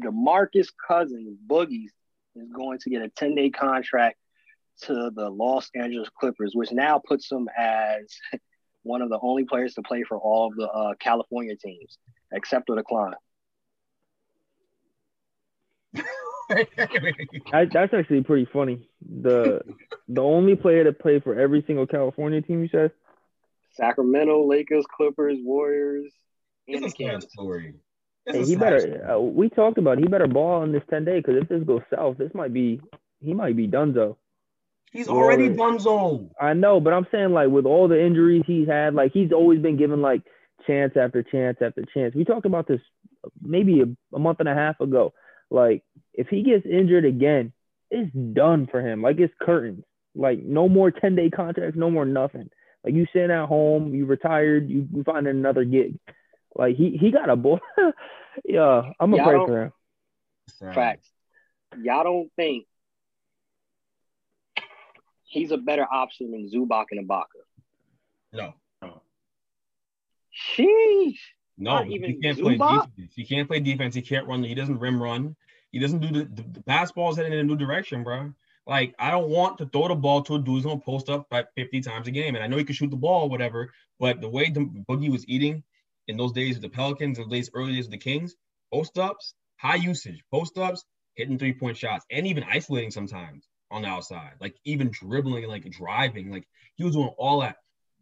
DeMarcus 0.02 0.68
Cousins 0.88 1.36
Boogies 1.46 1.90
is 2.34 2.50
going 2.52 2.78
to 2.80 2.90
get 2.90 3.02
a 3.02 3.08
10-day 3.08 3.50
contract 3.50 4.18
to 4.82 5.10
the 5.14 5.30
Los 5.30 5.70
Angeles 5.74 6.08
Clippers, 6.18 6.52
which 6.54 6.72
now 6.72 6.98
puts 6.98 7.30
him 7.30 7.48
as 7.56 8.06
one 8.87 9.03
of 9.03 9.09
the 9.09 9.18
only 9.20 9.45
players 9.45 9.74
to 9.74 9.82
play 9.82 10.03
for 10.09 10.18
all 10.18 10.49
of 10.49 10.57
the 10.57 10.68
uh, 10.68 10.95
California 10.99 11.57
teams, 11.57 11.99
except 12.32 12.66
for 12.66 12.76
the 12.76 12.82
Clime. 12.82 13.14
that's 17.53 17.93
actually 17.93 18.22
pretty 18.22 18.49
funny. 18.53 18.89
The 19.22 19.62
the 20.09 20.22
only 20.22 20.55
player 20.55 20.84
to 20.84 20.93
play 20.93 21.20
for 21.20 21.39
every 21.39 21.64
single 21.66 21.87
California 21.87 22.41
team, 22.41 22.62
you 22.62 22.68
said? 22.68 22.93
Sacramento, 23.72 24.47
Lakers, 24.47 24.84
Clippers, 24.97 25.39
Warriors, 25.43 26.12
and 26.68 26.84
it's 26.84 26.95
a 27.01 27.20
story. 27.28 27.74
Hey, 28.26 28.45
he 28.45 28.57
better. 28.57 29.09
Uh, 29.09 29.18
we 29.18 29.49
talked 29.49 29.78
about 29.78 29.99
it. 29.99 30.05
he 30.05 30.09
better 30.09 30.26
ball 30.26 30.62
on 30.62 30.72
this 30.72 30.82
ten 30.91 31.05
day 31.05 31.18
because 31.18 31.37
if 31.43 31.49
this 31.49 31.62
goes 31.62 31.82
south, 31.95 32.18
this 32.18 32.32
might 32.34 32.53
be 32.53 32.80
he 33.20 33.34
might 33.34 33.57
be 33.57 33.68
Dunzo. 33.68 34.16
He's 34.93 35.09
already 35.09 35.49
done, 35.49 35.78
Dunzo. 35.78 36.30
I 36.41 36.55
know, 36.55 36.80
but 36.80 36.93
I'm 36.93 37.07
saying 37.11 37.30
like 37.30 37.49
with 37.49 37.66
all 37.66 37.89
the 37.89 38.03
injuries 38.03 38.45
he's 38.47 38.68
had, 38.68 38.95
like 38.95 39.12
he's 39.12 39.32
always 39.32 39.61
been 39.61 39.76
given 39.76 40.01
like 40.01 40.22
chance 40.66 40.95
after 40.97 41.22
chance 41.22 41.59
after 41.61 41.84
chance. 41.93 42.14
We 42.14 42.24
talked 42.24 42.47
about 42.47 42.66
this 42.66 42.80
maybe 43.43 43.80
a, 43.80 44.16
a 44.16 44.18
month 44.18 44.41
and 44.41 44.49
a 44.49 44.55
half 44.55 44.80
ago. 44.80 45.12
Like 45.51 45.82
if 46.14 46.28
he 46.28 46.43
gets 46.43 46.66
injured 46.66 47.05
again, 47.05 47.53
it's 47.91 48.12
done 48.14 48.68
for 48.70 48.80
him. 48.80 49.03
Like 49.03 49.18
it's 49.18 49.34
curtains. 49.41 49.84
Like 50.14 50.43
no 50.43 50.68
more 50.68 50.91
10 50.91 51.14
day 51.14 51.30
contracts, 51.30 51.76
no 51.76 51.91
more 51.91 52.07
nothing. 52.07 52.49
Like 52.82 52.95
you 52.95 53.07
sitting 53.12 53.30
at 53.30 53.47
home, 53.47 53.95
you 53.95 54.07
retired, 54.07 54.70
you, 54.70 54.89
you 54.93 55.05
find 55.05 55.26
another 55.26 55.64
gig. 55.64 55.99
Like 56.55 56.76
he 56.76 56.97
he 56.99 57.11
got 57.11 57.28
a 57.28 57.37
boy. 57.37 57.59
yeah, 58.45 58.82
I'm 58.99 59.11
gonna 59.11 59.24
pray 59.24 59.47
for 59.47 59.62
him. 59.64 59.72
Facts. 60.74 61.11
Y'all 61.82 62.05
don't 62.05 62.30
think 62.37 62.66
he's 65.27 65.51
a 65.51 65.57
better 65.57 65.87
option 65.91 66.31
than 66.31 66.49
Zubac 66.49 66.87
and 66.91 67.09
Ibaka? 67.09 67.24
No. 68.33 68.55
Sheesh. 70.37 71.18
No, 71.59 71.83
he 71.83 71.99
can't 72.22 72.39
play 72.39 72.57
defense. 72.57 73.14
He 73.14 73.24
can't 73.24 73.49
play 73.49 73.61
defense. 73.61 73.95
He 73.95 74.03
can't 74.03 74.27
run. 74.27 74.43
He 74.43 74.55
doesn't 74.55 74.79
rim 74.79 75.03
run. 75.03 75.35
He 75.72 75.79
doesn't 75.79 76.01
do 76.01 76.09
the, 76.09 76.24
the, 76.24 76.43
the 76.53 76.62
pass 76.62 76.93
ball's 76.93 77.16
heading 77.16 77.33
in 77.33 77.39
a 77.39 77.45
new 77.45 77.57
direction, 77.57 78.05
bro. 78.05 78.33
Like, 78.66 78.95
I 78.99 79.11
don't 79.11 79.29
want 79.29 79.59
to 79.59 79.66
throw 79.66 79.89
the 79.89 79.95
ball 79.95 80.22
to 80.22 80.35
a 80.35 80.39
dude 80.39 80.49
who's 80.49 80.64
gonna 80.64 80.81
post 80.81 81.09
up 81.09 81.27
like 81.31 81.49
50 81.57 81.81
times 81.81 82.09
a 82.09 82.11
game. 82.11 82.35
And 82.35 82.45
I 82.45 82.47
know 82.47 82.59
he 82.59 82.64
can 82.64 82.74
shoot 82.74 82.91
the 82.91 82.97
ball, 82.97 83.29
whatever, 83.29 83.72
but 83.99 84.20
the 84.20 84.29
way 84.29 84.51
the 84.51 84.61
Boogie 84.89 85.11
was 85.11 85.27
eating 85.29 85.62
in 86.09 86.16
those 86.16 86.33
days 86.33 86.57
of 86.57 86.62
the 86.62 86.68
Pelicans, 86.68 87.18
those 87.18 87.29
days, 87.29 87.51
early 87.55 87.72
days 87.74 87.87
of 87.87 87.93
the 87.93 87.99
Kings, 87.99 88.37
post 88.72 88.99
ups, 88.99 89.35
high 89.57 89.77
usage, 89.77 90.22
post 90.31 90.59
ups, 90.59 90.85
hitting 91.14 91.39
three 91.39 91.55
point 91.55 91.77
shots, 91.77 92.05
and 92.11 92.27
even 92.27 92.45
isolating 92.45 92.91
sometimes 92.91 93.49
on 93.77 93.83
the 93.83 93.89
outside, 93.89 94.33
like 94.41 94.57
even 94.64 94.91
dribbling, 94.91 95.47
like 95.49 95.70
driving, 95.70 96.31
like 96.31 96.49
he 96.77 96.85
was 96.85 96.95
doing 96.95 97.11
all 97.18 97.41
that 97.41 97.57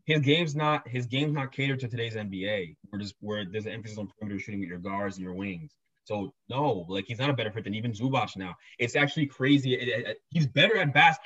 his 0.04 0.20
game's 0.20 0.54
not 0.54 0.86
his 0.86 1.06
game's 1.06 1.32
not 1.32 1.52
catered 1.52 1.80
to 1.80 1.88
today's 1.88 2.14
NBA, 2.14 2.76
where 2.88 3.00
just 3.00 3.14
where 3.20 3.44
there's 3.44 3.66
an 3.66 3.72
emphasis 3.72 3.98
on 3.98 4.08
perimeter 4.18 4.38
shooting 4.38 4.60
with 4.60 4.68
your 4.68 4.78
guards 4.78 5.16
and 5.16 5.24
your 5.24 5.34
wings. 5.34 5.72
So 6.04 6.34
no, 6.50 6.84
like 6.88 7.06
he's 7.06 7.18
not 7.18 7.30
a 7.30 7.34
better 7.34 7.50
fit 7.50 7.64
than 7.64 7.74
even 7.74 7.92
Zubac 7.92 8.36
now. 8.36 8.54
It's 8.78 8.96
actually 8.96 9.26
crazy. 9.26 9.74
It, 9.74 9.88
it, 9.88 10.06
it, 10.06 10.18
he's 10.28 10.46
better 10.46 10.76
at 10.76 10.92
bas. 10.92 11.16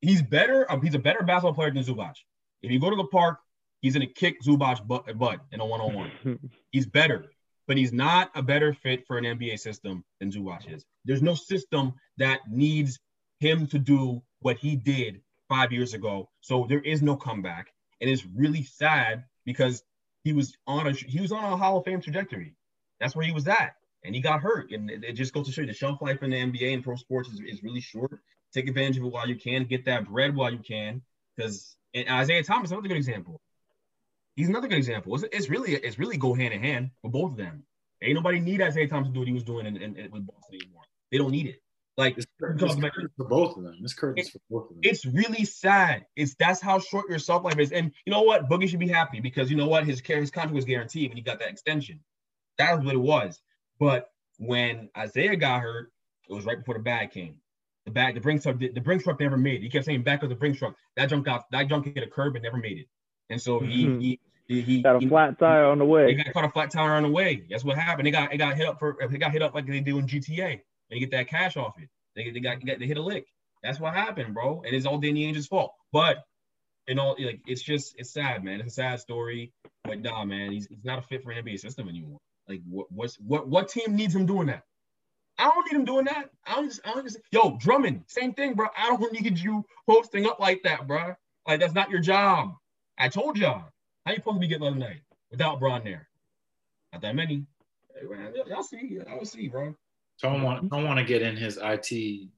he's 0.00 0.22
better. 0.22 0.70
Um, 0.72 0.80
he's 0.80 0.94
a 0.94 0.98
better 0.98 1.22
basketball 1.22 1.54
player 1.54 1.70
than 1.70 1.84
Zubac. 1.84 2.14
If 2.62 2.70
you 2.70 2.80
go 2.80 2.88
to 2.88 2.96
the 2.96 3.04
park, 3.04 3.38
he's 3.82 3.92
gonna 3.92 4.06
kick 4.06 4.36
Zubac 4.42 4.86
butt, 4.86 5.18
butt 5.18 5.40
in 5.52 5.60
a 5.60 5.66
one-on-one. 5.66 6.38
he's 6.70 6.86
better, 6.86 7.26
but 7.68 7.76
he's 7.76 7.92
not 7.92 8.30
a 8.34 8.42
better 8.42 8.72
fit 8.72 9.06
for 9.06 9.18
an 9.18 9.24
NBA 9.24 9.58
system 9.58 10.04
than 10.20 10.32
Zubac 10.32 10.72
is. 10.72 10.86
There's 11.04 11.22
no 11.22 11.34
system 11.34 11.92
that 12.16 12.40
needs 12.50 12.98
him 13.42 13.66
to 13.66 13.78
do 13.78 14.22
what 14.40 14.56
he 14.56 14.76
did 14.76 15.20
five 15.48 15.72
years 15.72 15.92
ago. 15.92 16.30
So 16.40 16.66
there 16.68 16.80
is 16.80 17.02
no 17.02 17.16
comeback, 17.16 17.74
and 18.00 18.08
it's 18.08 18.24
really 18.24 18.62
sad 18.62 19.24
because 19.44 19.82
he 20.24 20.32
was 20.32 20.56
on 20.66 20.86
a 20.86 20.92
he 20.92 21.20
was 21.20 21.32
on 21.32 21.44
a 21.44 21.56
Hall 21.56 21.78
of 21.78 21.84
Fame 21.84 22.00
trajectory. 22.00 22.54
That's 23.00 23.16
where 23.16 23.26
he 23.26 23.32
was 23.32 23.48
at, 23.48 23.74
and 24.04 24.14
he 24.14 24.20
got 24.20 24.40
hurt. 24.40 24.70
And 24.70 24.88
it, 24.88 25.04
it 25.04 25.12
just 25.14 25.34
goes 25.34 25.46
to 25.46 25.52
show 25.52 25.62
you 25.62 25.66
the 25.66 25.74
shelf 25.74 26.00
life 26.00 26.22
in 26.22 26.30
the 26.30 26.36
NBA 26.36 26.72
and 26.72 26.84
pro 26.84 26.94
sports 26.94 27.28
is, 27.28 27.40
is 27.40 27.62
really 27.62 27.80
short. 27.80 28.20
Take 28.54 28.68
advantage 28.68 28.98
of 28.98 29.04
it 29.04 29.12
while 29.12 29.28
you 29.28 29.36
can. 29.36 29.64
Get 29.64 29.84
that 29.86 30.08
bread 30.08 30.36
while 30.36 30.52
you 30.52 30.60
can, 30.60 31.02
because 31.36 31.76
Isaiah 31.96 32.44
Thomas 32.44 32.70
another 32.70 32.88
good 32.88 32.96
example. 32.96 33.40
He's 34.36 34.48
another 34.48 34.68
good 34.68 34.78
example. 34.78 35.14
It's, 35.16 35.24
it's 35.32 35.50
really 35.50 35.74
it's 35.74 35.98
really 35.98 36.16
go 36.16 36.32
hand 36.32 36.54
in 36.54 36.62
hand 36.62 36.90
with 37.02 37.12
both 37.12 37.32
of 37.32 37.36
them. 37.36 37.64
Ain't 38.02 38.14
nobody 38.14 38.40
need 38.40 38.62
Isaiah 38.62 38.88
Thomas 38.88 39.08
to 39.08 39.12
do 39.12 39.20
what 39.20 39.28
he 39.28 39.34
was 39.34 39.44
doing 39.44 39.66
in, 39.66 39.76
in, 39.76 39.96
in 39.96 40.10
with 40.10 40.26
Boston 40.26 40.60
anymore. 40.60 40.82
They 41.10 41.18
don't 41.18 41.30
need 41.30 41.46
it. 41.46 41.61
Like 41.98 42.16
it's, 42.16 42.26
it's 42.40 42.62
for 43.16 43.24
both 43.28 43.56
of 43.56 43.64
them. 43.64 43.76
It's 43.82 43.92
curtains 43.92 44.28
it, 44.28 44.32
for 44.32 44.38
both 44.50 44.70
of 44.70 44.76
them. 44.76 44.80
It's 44.82 45.04
really 45.04 45.44
sad. 45.44 46.06
It's 46.16 46.34
that's 46.36 46.60
how 46.60 46.78
short 46.78 47.08
your 47.10 47.18
self 47.18 47.44
life 47.44 47.58
is. 47.58 47.70
And 47.70 47.92
you 48.06 48.10
know 48.12 48.22
what? 48.22 48.48
Boogie 48.48 48.68
should 48.68 48.78
be 48.80 48.88
happy 48.88 49.20
because 49.20 49.50
you 49.50 49.56
know 49.58 49.68
what? 49.68 49.84
His 49.84 50.00
his 50.00 50.30
contract 50.30 50.54
was 50.54 50.64
guaranteed 50.64 51.10
when 51.10 51.16
he 51.18 51.22
got 51.22 51.38
that 51.40 51.50
extension. 51.50 52.00
That 52.58 52.76
was 52.76 52.84
what 52.86 52.94
it 52.94 52.98
was. 52.98 53.40
But 53.78 54.08
when 54.38 54.88
Isaiah 54.96 55.36
got 55.36 55.60
hurt, 55.60 55.92
it 56.28 56.32
was 56.32 56.44
right 56.46 56.58
before 56.58 56.74
the 56.74 56.80
bag 56.82 57.10
came. 57.10 57.36
The 57.84 57.90
back, 57.90 58.14
the 58.14 58.20
Brinks 58.20 58.44
truck, 58.44 58.58
the, 58.58 58.68
the 58.70 58.80
Brinks 58.80 59.04
truck 59.04 59.18
never 59.20 59.36
made 59.36 59.56
it. 59.56 59.62
He 59.62 59.68
kept 59.68 59.84
saying 59.84 60.02
back 60.02 60.22
of 60.22 60.28
the 60.30 60.34
Brinks 60.34 60.58
truck. 60.60 60.76
That 60.96 61.10
junk 61.10 61.26
got 61.26 61.50
that 61.50 61.68
junk 61.68 61.86
hit 61.86 62.02
a 62.02 62.06
curb 62.06 62.36
and 62.36 62.42
never 62.42 62.56
made 62.56 62.78
it. 62.78 62.86
And 63.28 63.40
so 63.40 63.60
he 63.60 63.86
Mhm. 63.86 64.00
he 64.00 64.20
he, 64.48 64.60
he 64.62 64.82
Got 64.82 64.96
a 64.96 64.98
he- 65.00 65.08
flat 65.08 65.38
tire 65.38 65.66
on 65.66 65.78
the 65.78 65.84
They 65.84 65.90
way. 65.90 66.14
got 66.14 66.32
caught 66.32 66.44
a 66.44 66.50
flat 66.50 66.70
tire 66.70 66.92
on 66.94 67.02
the 67.02 67.10
way. 67.10 67.44
That's 67.50 67.64
what 67.64 67.76
happened. 67.76 68.06
They 68.06 68.10
got 68.12 68.32
it 68.32 68.38
got 68.38 68.56
hit 68.56 68.66
up 68.66 68.78
for 68.78 68.96
they 69.10 69.18
got 69.18 69.32
hit 69.32 69.42
up 69.42 69.54
like 69.54 69.66
they 69.66 69.80
do 69.80 69.98
in 69.98 70.06
GTA. 70.06 70.60
They 70.92 70.98
get 70.98 71.10
that 71.12 71.28
cash 71.28 71.56
off 71.56 71.74
it. 71.78 71.88
They, 72.14 72.30
they 72.30 72.40
got, 72.40 72.58
they 72.62 72.86
hit 72.86 72.98
a 72.98 73.02
lick. 73.02 73.24
That's 73.62 73.80
what 73.80 73.94
happened, 73.94 74.34
bro. 74.34 74.62
And 74.66 74.74
it's 74.76 74.84
all 74.84 74.98
Danny 74.98 75.24
Ainge's 75.24 75.46
fault. 75.46 75.72
But 75.92 76.18
you 76.86 76.94
know, 76.94 77.16
like 77.18 77.40
it's 77.46 77.62
just 77.62 77.94
it's 77.96 78.12
sad, 78.12 78.44
man. 78.44 78.60
It's 78.60 78.72
a 78.72 78.74
sad 78.74 79.00
story. 79.00 79.52
But 79.84 80.00
nah, 80.00 80.24
man, 80.24 80.52
he's, 80.52 80.66
he's 80.66 80.84
not 80.84 80.98
a 80.98 81.02
fit 81.02 81.22
for 81.22 81.32
NBA 81.32 81.58
system 81.58 81.88
anymore. 81.88 82.18
Like 82.48 82.60
what 82.68 82.90
what's 82.90 83.16
what 83.16 83.48
what 83.48 83.68
team 83.68 83.96
needs 83.96 84.14
him 84.14 84.26
doing 84.26 84.48
that? 84.48 84.64
I 85.38 85.48
don't 85.48 85.64
need 85.64 85.78
him 85.78 85.84
doing 85.84 86.04
that. 86.06 86.30
I 86.46 86.56
don't 86.56 86.68
just 86.68 86.80
I 86.84 86.92
don't 86.92 87.04
just 87.04 87.18
yo 87.30 87.56
Drummond, 87.58 88.04
same 88.08 88.34
thing, 88.34 88.54
bro. 88.54 88.66
I 88.76 88.88
don't 88.88 89.12
need 89.22 89.38
you 89.38 89.64
posting 89.88 90.26
up 90.26 90.40
like 90.40 90.62
that, 90.64 90.86
bro. 90.86 91.14
Like 91.46 91.60
that's 91.60 91.74
not 91.74 91.90
your 91.90 92.00
job. 92.00 92.54
I 92.98 93.08
told 93.08 93.38
y'all. 93.38 93.70
How 94.04 94.10
you 94.10 94.18
supposed 94.18 94.36
to 94.36 94.40
be 94.40 94.48
getting 94.48 94.66
other 94.66 94.74
night 94.74 95.00
without 95.30 95.60
Bron 95.60 95.84
there? 95.84 96.08
Not 96.92 97.02
that 97.02 97.14
many. 97.14 97.46
Hey, 97.94 98.06
man, 98.08 98.32
y'all 98.48 98.64
see, 98.64 98.98
y'all 99.06 99.24
see, 99.24 99.46
bro. 99.46 99.76
Don't 100.20 100.42
want 100.42 100.58
mm-hmm. 100.58 100.68
don't 100.68 100.84
want 100.84 100.98
to 100.98 101.04
get 101.04 101.22
in 101.22 101.36
his 101.36 101.58
IT 101.62 102.30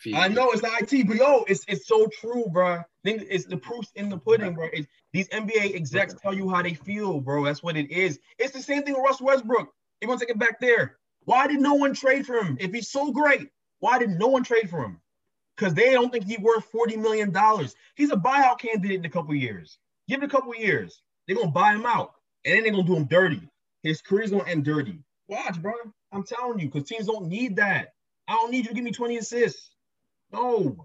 feed. 0.00 0.14
I 0.14 0.28
know 0.28 0.50
it's 0.50 0.62
the 0.62 0.70
IT, 0.80 1.06
but 1.06 1.16
yo, 1.16 1.44
it's 1.48 1.64
it's 1.68 1.86
so 1.86 2.06
true, 2.06 2.46
bro. 2.50 2.80
Think 3.04 3.24
it's 3.28 3.46
the 3.46 3.56
proof's 3.56 3.90
in 3.94 4.08
the 4.08 4.18
pudding, 4.18 4.54
bro. 4.54 4.68
It's, 4.72 4.88
these 5.12 5.28
NBA 5.28 5.74
execs 5.74 6.14
tell 6.14 6.34
you 6.34 6.48
how 6.48 6.62
they 6.62 6.74
feel, 6.74 7.20
bro. 7.20 7.44
That's 7.44 7.62
what 7.62 7.76
it 7.76 7.90
is. 7.90 8.18
It's 8.38 8.52
the 8.52 8.62
same 8.62 8.82
thing 8.82 8.94
with 8.94 9.04
Russ 9.04 9.20
Westbrook. 9.20 9.68
They 10.00 10.06
want 10.06 10.20
to 10.20 10.26
take 10.26 10.34
it 10.34 10.38
back 10.38 10.60
there. 10.60 10.98
Why 11.24 11.46
did 11.46 11.60
no 11.60 11.74
one 11.74 11.94
trade 11.94 12.26
for 12.26 12.36
him? 12.36 12.56
If 12.60 12.72
he's 12.72 12.90
so 12.90 13.12
great, 13.12 13.48
why 13.80 13.98
did 13.98 14.10
no 14.10 14.28
one 14.28 14.42
trade 14.42 14.70
for 14.70 14.82
him? 14.82 15.00
Because 15.56 15.74
they 15.74 15.92
don't 15.92 16.10
think 16.10 16.24
he's 16.26 16.38
worth 16.38 16.64
forty 16.64 16.96
million 16.96 17.30
dollars. 17.30 17.74
He's 17.96 18.12
a 18.12 18.16
buyout 18.16 18.58
candidate 18.58 18.98
in 18.98 19.04
a 19.04 19.10
couple 19.10 19.34
years. 19.34 19.78
Give 20.08 20.22
it 20.22 20.26
a 20.26 20.28
couple 20.28 20.54
years. 20.54 21.02
They're 21.26 21.36
gonna 21.36 21.50
buy 21.50 21.74
him 21.74 21.86
out, 21.86 22.14
and 22.44 22.54
then 22.54 22.62
they're 22.62 22.72
gonna 22.72 22.84
do 22.84 22.96
him 22.96 23.04
dirty. 23.04 23.48
His 23.82 24.00
career's 24.00 24.30
gonna 24.30 24.48
end 24.48 24.64
dirty. 24.64 24.98
Watch, 25.28 25.60
bro. 25.60 25.72
I'm 26.12 26.24
telling 26.24 26.58
you, 26.58 26.68
because 26.68 26.88
teams 26.88 27.06
don't 27.06 27.28
need 27.28 27.56
that. 27.56 27.94
I 28.26 28.34
don't 28.34 28.50
need 28.50 28.64
you 28.64 28.68
to 28.68 28.74
give 28.74 28.84
me 28.84 28.92
20 28.92 29.18
assists. 29.18 29.70
No. 30.32 30.62
Can 30.62 30.76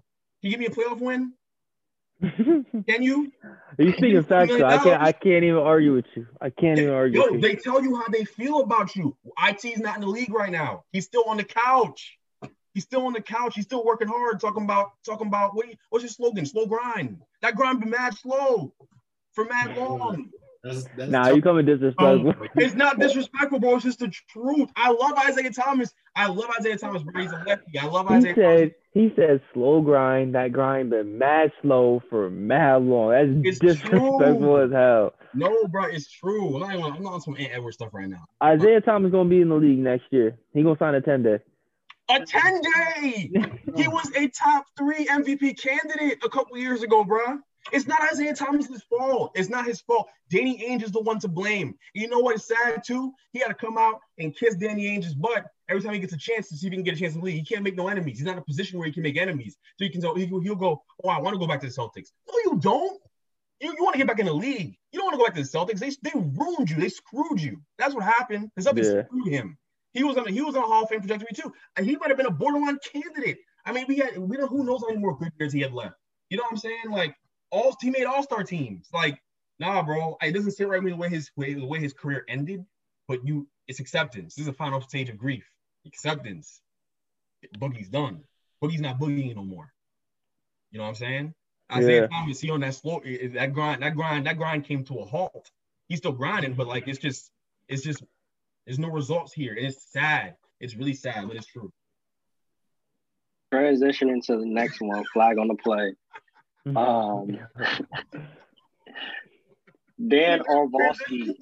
you 0.42 0.50
give 0.50 0.60
me 0.60 0.66
a 0.66 0.70
playoff 0.70 1.00
win? 1.00 1.32
Can 2.22 3.02
you? 3.02 3.30
Are 3.42 3.84
you 3.84 3.92
speaking 3.92 4.22
facts, 4.22 4.50
though. 4.56 4.66
I 4.66 4.78
can't. 4.78 5.02
I 5.02 5.12
can't 5.12 5.44
even 5.44 5.58
argue 5.58 5.94
with 5.94 6.06
you. 6.14 6.26
I 6.40 6.48
can't 6.48 6.78
even 6.78 6.94
argue 6.94 7.20
Yo, 7.20 7.38
they 7.38 7.56
tell 7.56 7.82
you 7.82 7.94
how 7.96 8.08
they 8.08 8.24
feel 8.24 8.60
about 8.60 8.96
you. 8.96 9.16
IT's 9.46 9.78
not 9.78 9.96
in 9.96 10.00
the 10.00 10.06
league 10.06 10.32
right 10.32 10.50
now. 10.50 10.84
He's 10.92 11.04
still 11.04 11.24
on 11.26 11.36
the 11.36 11.44
couch. 11.44 12.18
He's 12.72 12.84
still 12.84 13.06
on 13.06 13.12
the 13.12 13.20
couch. 13.20 13.54
He's 13.54 13.64
still 13.64 13.84
working 13.84 14.08
hard. 14.08 14.40
Talking 14.40 14.64
about 14.64 14.92
talking 15.04 15.26
about 15.26 15.54
what? 15.54 15.66
What's 15.90 16.04
your 16.04 16.10
slogan? 16.10 16.46
Slow 16.46 16.64
grind. 16.64 17.20
That 17.42 17.54
grind 17.54 17.80
be 17.80 17.86
mad 17.86 18.14
slow 18.14 18.72
for 19.32 19.44
mad 19.44 19.76
long. 19.76 20.30
That's, 20.66 20.88
that's 20.96 21.10
Nah, 21.10 21.28
you 21.28 21.42
coming 21.42 21.64
disrespectful. 21.66 22.32
Oh, 22.40 22.46
it's 22.56 22.74
not 22.74 22.98
disrespectful, 22.98 23.60
bro. 23.60 23.76
It's 23.76 23.84
just 23.84 24.00
the 24.00 24.12
truth. 24.30 24.68
I 24.74 24.90
love 24.90 25.12
Isaiah 25.28 25.52
Thomas. 25.52 25.92
I 26.16 26.26
love 26.26 26.50
Isaiah 26.58 26.76
Thomas, 26.76 27.02
bro. 27.02 27.22
He's 27.22 27.30
a 27.32 27.42
lefty. 27.46 27.78
I 27.78 27.86
love 27.86 28.08
He 28.08 28.14
Isaiah 28.14 28.34
Thomas. 28.34 28.70
he 28.92 29.12
said 29.14 29.40
slow 29.54 29.80
grind. 29.80 30.34
That 30.34 30.52
grind 30.52 30.90
been 30.90 31.18
mad 31.18 31.52
slow 31.62 32.02
for 32.10 32.30
mad 32.30 32.82
long. 32.82 33.10
That's 33.10 33.28
It's 33.48 33.58
disrespectful 33.60 34.18
true. 34.18 34.64
as 34.64 34.72
hell. 34.72 35.14
No, 35.34 35.66
bro, 35.68 35.84
it's 35.84 36.10
true. 36.10 36.62
I'm 36.64 36.80
not, 36.80 36.96
I'm 36.96 37.02
not 37.02 37.12
on 37.14 37.20
some 37.20 37.36
Ant 37.36 37.52
Edwards 37.52 37.76
stuff 37.76 37.90
right 37.92 38.08
now. 38.08 38.24
Isaiah 38.42 38.80
Thomas 38.80 39.12
gonna 39.12 39.28
be 39.28 39.40
in 39.42 39.48
the 39.50 39.54
league 39.54 39.78
next 39.78 40.04
year. 40.10 40.38
He 40.52 40.62
gonna 40.62 40.78
sign 40.78 40.94
a 40.94 41.00
ten 41.00 41.22
day. 41.22 41.38
A 42.08 42.24
10 42.24 42.60
day. 42.60 43.30
He 43.74 43.88
was 43.88 44.12
a 44.14 44.28
top 44.28 44.66
three 44.78 45.06
MVP 45.06 45.60
candidate 45.60 46.18
a 46.24 46.28
couple 46.28 46.56
years 46.56 46.82
ago, 46.82 47.02
bro. 47.02 47.38
It's 47.72 47.86
not 47.86 48.00
Isaiah 48.12 48.34
Thomas's 48.34 48.82
fault. 48.84 49.32
It's 49.34 49.48
not 49.48 49.66
his 49.66 49.80
fault. 49.80 50.08
Danny 50.30 50.64
Ainge 50.68 50.82
is 50.82 50.92
the 50.92 51.00
one 51.00 51.18
to 51.20 51.28
blame. 51.28 51.74
You 51.94 52.08
know 52.08 52.18
what 52.18 52.36
is 52.36 52.46
sad 52.46 52.82
too? 52.84 53.12
He 53.32 53.40
had 53.40 53.48
to 53.48 53.54
come 53.54 53.78
out 53.78 54.00
and 54.18 54.36
kiss 54.36 54.56
Danny 54.56 54.86
Ainge's 54.86 55.14
butt 55.14 55.46
every 55.68 55.82
time 55.82 55.94
he 55.94 55.98
gets 56.00 56.12
a 56.12 56.18
chance 56.18 56.48
to 56.48 56.56
see 56.56 56.66
if 56.66 56.72
he 56.72 56.76
can 56.76 56.84
get 56.84 56.94
a 56.96 56.98
chance 56.98 57.14
in 57.14 57.20
the 57.20 57.26
league. 57.26 57.36
He 57.36 57.44
can't 57.44 57.62
make 57.62 57.76
no 57.76 57.88
enemies. 57.88 58.18
He's 58.18 58.26
not 58.26 58.32
in 58.32 58.38
a 58.38 58.44
position 58.44 58.78
where 58.78 58.86
he 58.86 58.92
can 58.92 59.02
make 59.02 59.16
enemies. 59.16 59.56
So 59.78 59.84
he 59.84 59.90
can 59.90 60.00
so 60.00 60.14
he, 60.14 60.26
he'll 60.26 60.54
go, 60.54 60.82
oh, 61.04 61.08
I 61.08 61.20
want 61.20 61.34
to 61.34 61.38
go 61.38 61.46
back 61.46 61.60
to 61.60 61.66
the 61.66 61.72
Celtics. 61.72 62.10
No, 62.28 62.34
you 62.52 62.58
don't. 62.60 63.00
You, 63.60 63.74
you 63.76 63.82
want 63.84 63.94
to 63.94 63.98
get 63.98 64.06
back 64.06 64.18
in 64.18 64.26
the 64.26 64.32
league. 64.34 64.76
You 64.92 65.00
don't 65.00 65.06
want 65.06 65.14
to 65.14 65.18
go 65.18 65.24
back 65.24 65.34
to 65.34 65.42
the 65.42 65.48
Celtics. 65.48 65.78
They, 65.80 65.90
they 66.02 66.18
ruined 66.18 66.70
you. 66.70 66.76
They 66.76 66.88
screwed 66.88 67.40
you. 67.40 67.60
That's 67.78 67.94
what 67.94 68.04
happened. 68.04 68.50
The 68.56 68.62
Celtics 68.62 68.94
Yeah. 68.94 69.02
screwed 69.06 69.28
him. 69.28 69.58
He 69.92 70.04
was 70.04 70.18
on 70.18 70.28
a, 70.28 70.30
he 70.30 70.42
was 70.42 70.54
on 70.56 70.62
a 70.62 70.66
Hall 70.66 70.82
of 70.82 70.90
Fame 70.90 71.00
trajectory 71.00 71.28
too. 71.34 71.52
And 71.76 71.86
he 71.86 71.96
might 71.96 72.08
have 72.08 72.18
been 72.18 72.26
a 72.26 72.30
borderline 72.30 72.78
candidate. 72.92 73.38
I 73.64 73.72
mean, 73.72 73.86
we 73.88 73.96
had 73.96 74.18
we 74.18 74.36
don't 74.36 74.48
who 74.48 74.62
knows 74.62 74.82
how 74.82 74.88
many 74.88 75.00
more 75.00 75.16
good 75.16 75.32
years 75.40 75.52
he 75.54 75.60
had 75.60 75.72
left. 75.72 75.94
You 76.28 76.36
know 76.36 76.42
what 76.42 76.52
I'm 76.52 76.58
saying? 76.58 76.90
Like 76.90 77.16
all 77.50 77.76
he 77.80 77.90
made 77.90 78.04
all 78.04 78.22
star 78.22 78.42
teams. 78.42 78.88
Like 78.92 79.20
nah, 79.58 79.82
bro, 79.82 80.16
it 80.22 80.32
doesn't 80.32 80.52
sit 80.52 80.68
right 80.68 80.82
with 80.82 80.84
me 80.84 80.90
the 80.90 80.96
way 80.96 81.08
his 81.08 81.30
way, 81.36 81.54
the 81.54 81.66
way 81.66 81.80
his 81.80 81.92
career 81.92 82.24
ended. 82.28 82.64
But 83.08 83.26
you, 83.26 83.46
it's 83.68 83.80
acceptance. 83.80 84.34
This 84.34 84.42
is 84.42 84.48
a 84.48 84.52
final 84.52 84.80
stage 84.80 85.08
of 85.08 85.18
grief. 85.18 85.44
Acceptance. 85.86 86.60
Boogie's 87.58 87.88
done. 87.88 88.24
Boogie's 88.62 88.80
not 88.80 88.98
boogieing 88.98 89.36
no 89.36 89.44
more. 89.44 89.72
You 90.70 90.78
know 90.78 90.84
what 90.84 90.90
I'm 90.90 90.96
saying? 90.96 91.34
Isaiah 91.72 92.02
Yeah. 92.02 92.06
Thomas, 92.08 92.40
he 92.40 92.50
on 92.50 92.60
that 92.60 92.74
slow 92.74 92.98
eh, 92.98 93.18
eh, 93.20 93.28
that 93.34 93.52
grind, 93.52 93.82
that 93.82 93.94
grind, 93.94 94.26
that 94.26 94.36
grind 94.36 94.64
came 94.64 94.84
to 94.84 94.98
a 94.98 95.04
halt. 95.04 95.50
He's 95.88 95.98
still 95.98 96.12
grinding, 96.12 96.54
but 96.54 96.66
like 96.66 96.88
it's 96.88 96.98
just, 96.98 97.30
it's 97.68 97.82
just, 97.82 98.02
there's 98.66 98.78
no 98.78 98.88
results 98.88 99.32
here. 99.32 99.54
And 99.54 99.66
it's 99.66 99.92
sad. 99.92 100.36
It's 100.58 100.74
really 100.74 100.94
sad, 100.94 101.28
but 101.28 101.36
it's 101.36 101.46
true. 101.46 101.72
Transitioning 103.52 104.24
to 104.26 104.38
the 104.38 104.46
next 104.46 104.80
one, 104.80 105.04
flag 105.12 105.38
on 105.38 105.46
the 105.46 105.54
play. 105.54 105.94
Um, 106.74 107.38
Dan 110.08 110.42
Orlovsky. 110.48 111.36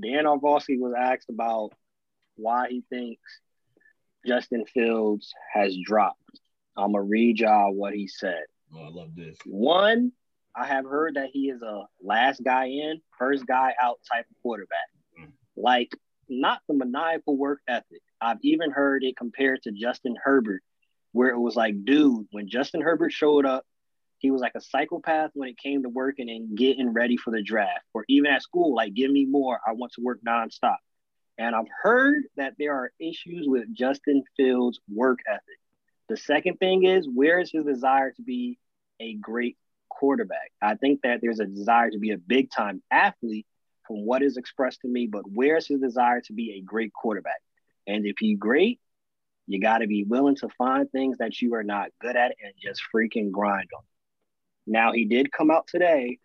Dan 0.00 0.26
Orlovsky 0.26 0.78
was 0.78 0.94
asked 0.98 1.28
about 1.28 1.72
why 2.36 2.68
he 2.68 2.82
thinks 2.88 3.40
Justin 4.26 4.64
Fields 4.66 5.32
has 5.52 5.76
dropped. 5.84 6.18
I'm 6.76 6.92
gonna 6.92 7.02
read 7.02 7.40
y'all 7.40 7.74
what 7.74 7.94
he 7.94 8.08
said. 8.08 8.44
Oh, 8.74 8.84
I 8.84 8.88
love 8.88 9.14
this. 9.14 9.36
One, 9.44 10.12
I 10.56 10.66
have 10.66 10.84
heard 10.84 11.16
that 11.16 11.30
he 11.32 11.50
is 11.50 11.62
a 11.62 11.84
last 12.02 12.42
guy 12.42 12.66
in, 12.66 13.00
first 13.18 13.46
guy 13.46 13.74
out 13.82 14.00
type 14.10 14.26
of 14.30 14.36
quarterback. 14.42 14.88
Mm. 15.20 15.32
Like, 15.56 15.94
not 16.28 16.60
the 16.68 16.74
maniacal 16.74 17.36
work 17.36 17.60
ethic. 17.68 18.00
I've 18.20 18.38
even 18.42 18.70
heard 18.70 19.04
it 19.04 19.16
compared 19.16 19.62
to 19.62 19.72
Justin 19.72 20.16
Herbert, 20.22 20.62
where 21.12 21.28
it 21.28 21.38
was 21.38 21.56
like, 21.56 21.84
dude, 21.84 22.26
when 22.30 22.48
Justin 22.48 22.80
Herbert 22.80 23.12
showed 23.12 23.46
up, 23.46 23.64
he 24.18 24.30
was 24.30 24.40
like 24.40 24.52
a 24.54 24.60
psychopath 24.60 25.30
when 25.34 25.48
it 25.48 25.58
came 25.58 25.82
to 25.82 25.88
working 25.88 26.30
and 26.30 26.56
getting 26.56 26.92
ready 26.92 27.16
for 27.16 27.30
the 27.30 27.42
draft, 27.42 27.84
or 27.92 28.04
even 28.08 28.30
at 28.30 28.42
school, 28.42 28.74
like, 28.74 28.94
give 28.94 29.10
me 29.10 29.24
more. 29.24 29.60
I 29.66 29.72
want 29.72 29.92
to 29.94 30.02
work 30.02 30.20
nonstop. 30.26 30.76
And 31.38 31.56
I've 31.56 31.66
heard 31.82 32.24
that 32.36 32.54
there 32.58 32.74
are 32.74 32.92
issues 33.00 33.46
with 33.48 33.72
Justin 33.74 34.22
Fields' 34.36 34.80
work 34.88 35.18
ethic. 35.26 35.58
The 36.08 36.16
second 36.16 36.58
thing 36.58 36.84
is, 36.84 37.08
where 37.12 37.40
is 37.40 37.50
his 37.50 37.64
desire 37.64 38.12
to 38.12 38.22
be 38.22 38.58
a 39.00 39.14
great 39.14 39.56
quarterback? 39.88 40.52
I 40.60 40.76
think 40.76 41.02
that 41.02 41.20
there's 41.20 41.40
a 41.40 41.46
desire 41.46 41.90
to 41.90 41.98
be 41.98 42.12
a 42.12 42.18
big 42.18 42.50
time 42.50 42.82
athlete 42.90 43.46
from 43.86 44.04
what 44.04 44.22
is 44.22 44.36
expressed 44.36 44.82
to 44.82 44.88
me, 44.88 45.08
but 45.08 45.22
where's 45.26 45.66
his 45.66 45.80
desire 45.80 46.20
to 46.22 46.32
be 46.32 46.52
a 46.52 46.60
great 46.60 46.92
quarterback? 46.92 47.42
And 47.86 48.06
if 48.06 48.16
he's 48.20 48.38
great, 48.38 48.78
you 49.46 49.60
got 49.60 49.78
to 49.78 49.86
be 49.86 50.04
willing 50.04 50.36
to 50.36 50.48
find 50.56 50.90
things 50.90 51.18
that 51.18 51.40
you 51.40 51.54
are 51.54 51.64
not 51.64 51.90
good 52.00 52.16
at 52.16 52.34
and 52.42 52.54
just 52.62 52.82
freaking 52.94 53.30
grind 53.30 53.68
on. 53.76 53.82
Now, 54.66 54.92
he 54.92 55.04
did 55.04 55.32
come 55.32 55.50
out 55.50 55.66
today 55.66 56.18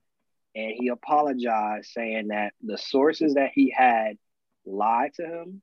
and 0.56 0.74
he 0.78 0.90
apologized, 0.90 1.90
saying 1.92 2.30
that 2.30 2.54
the 2.62 2.78
sources 2.78 3.36
that 3.36 3.52
he 3.54 3.74
had 3.76 4.18
lied 4.66 5.14
to 5.16 5.26
him. 5.26 5.62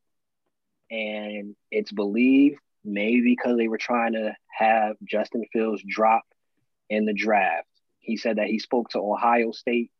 And 0.90 1.56
it's 1.70 1.92
believed 1.92 2.58
maybe 2.84 3.22
because 3.22 3.56
they 3.56 3.68
were 3.68 3.78
trying 3.78 4.12
to 4.12 4.34
have 4.56 4.96
Justin 5.04 5.44
Fields 5.52 5.82
drop 5.86 6.24
in 6.90 7.06
the 7.06 7.14
draft. 7.14 7.66
He 8.00 8.16
said 8.16 8.36
that 8.36 8.48
he 8.48 8.58
spoke 8.58 8.90
to 8.90 8.98
Ohio 8.98 9.52
State 9.52 9.90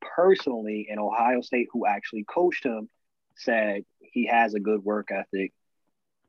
personally, 0.00 0.88
and 0.90 0.98
Ohio 0.98 1.40
State, 1.42 1.68
who 1.72 1.86
actually 1.86 2.24
coached 2.24 2.64
him, 2.64 2.88
said 3.36 3.84
he 4.00 4.26
has 4.26 4.54
a 4.54 4.60
good 4.60 4.82
work 4.84 5.10
ethic. 5.12 5.52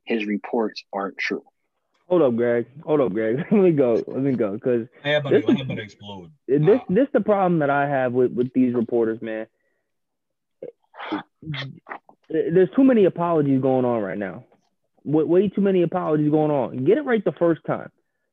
His 0.04 0.26
reports 0.26 0.82
aren't 0.92 1.18
true. 1.18 1.42
Hold 2.08 2.22
up, 2.22 2.36
Greg. 2.36 2.66
Hold 2.84 3.00
up, 3.00 3.12
Greg. 3.12 3.38
Let 3.50 3.52
me 3.52 3.70
go. 3.72 4.02
Let 4.06 4.20
me 4.22 4.32
go. 4.34 4.58
Cause 4.58 4.86
I 5.04 5.08
have 5.10 5.24
better, 5.24 5.40
This 5.40 5.48
I 5.48 5.52
is- 5.52 5.58
have 5.58 5.68
better 5.68 5.82
explode. 5.82 6.30
this 6.46 6.60
Wow. 6.60 6.84
this 6.88 7.08
the 7.12 7.20
problem 7.20 7.60
that 7.60 7.70
I 7.70 7.88
have 7.88 8.12
with 8.12 8.32
with 8.32 8.52
these 8.52 8.74
reporters, 8.74 9.20
man. 9.22 9.46
There's 12.28 12.70
too 12.74 12.84
many 12.84 13.04
apologies 13.04 13.60
going 13.60 13.84
on 13.84 14.02
right 14.02 14.18
now. 14.18 14.44
Way, 15.04 15.24
way 15.24 15.48
too 15.48 15.60
many 15.60 15.82
apologies 15.82 16.30
going 16.30 16.50
on. 16.50 16.84
Get 16.84 16.98
it 16.98 17.02
right 17.04 17.22
the 17.24 17.32
first 17.32 17.60
time. 17.66 17.90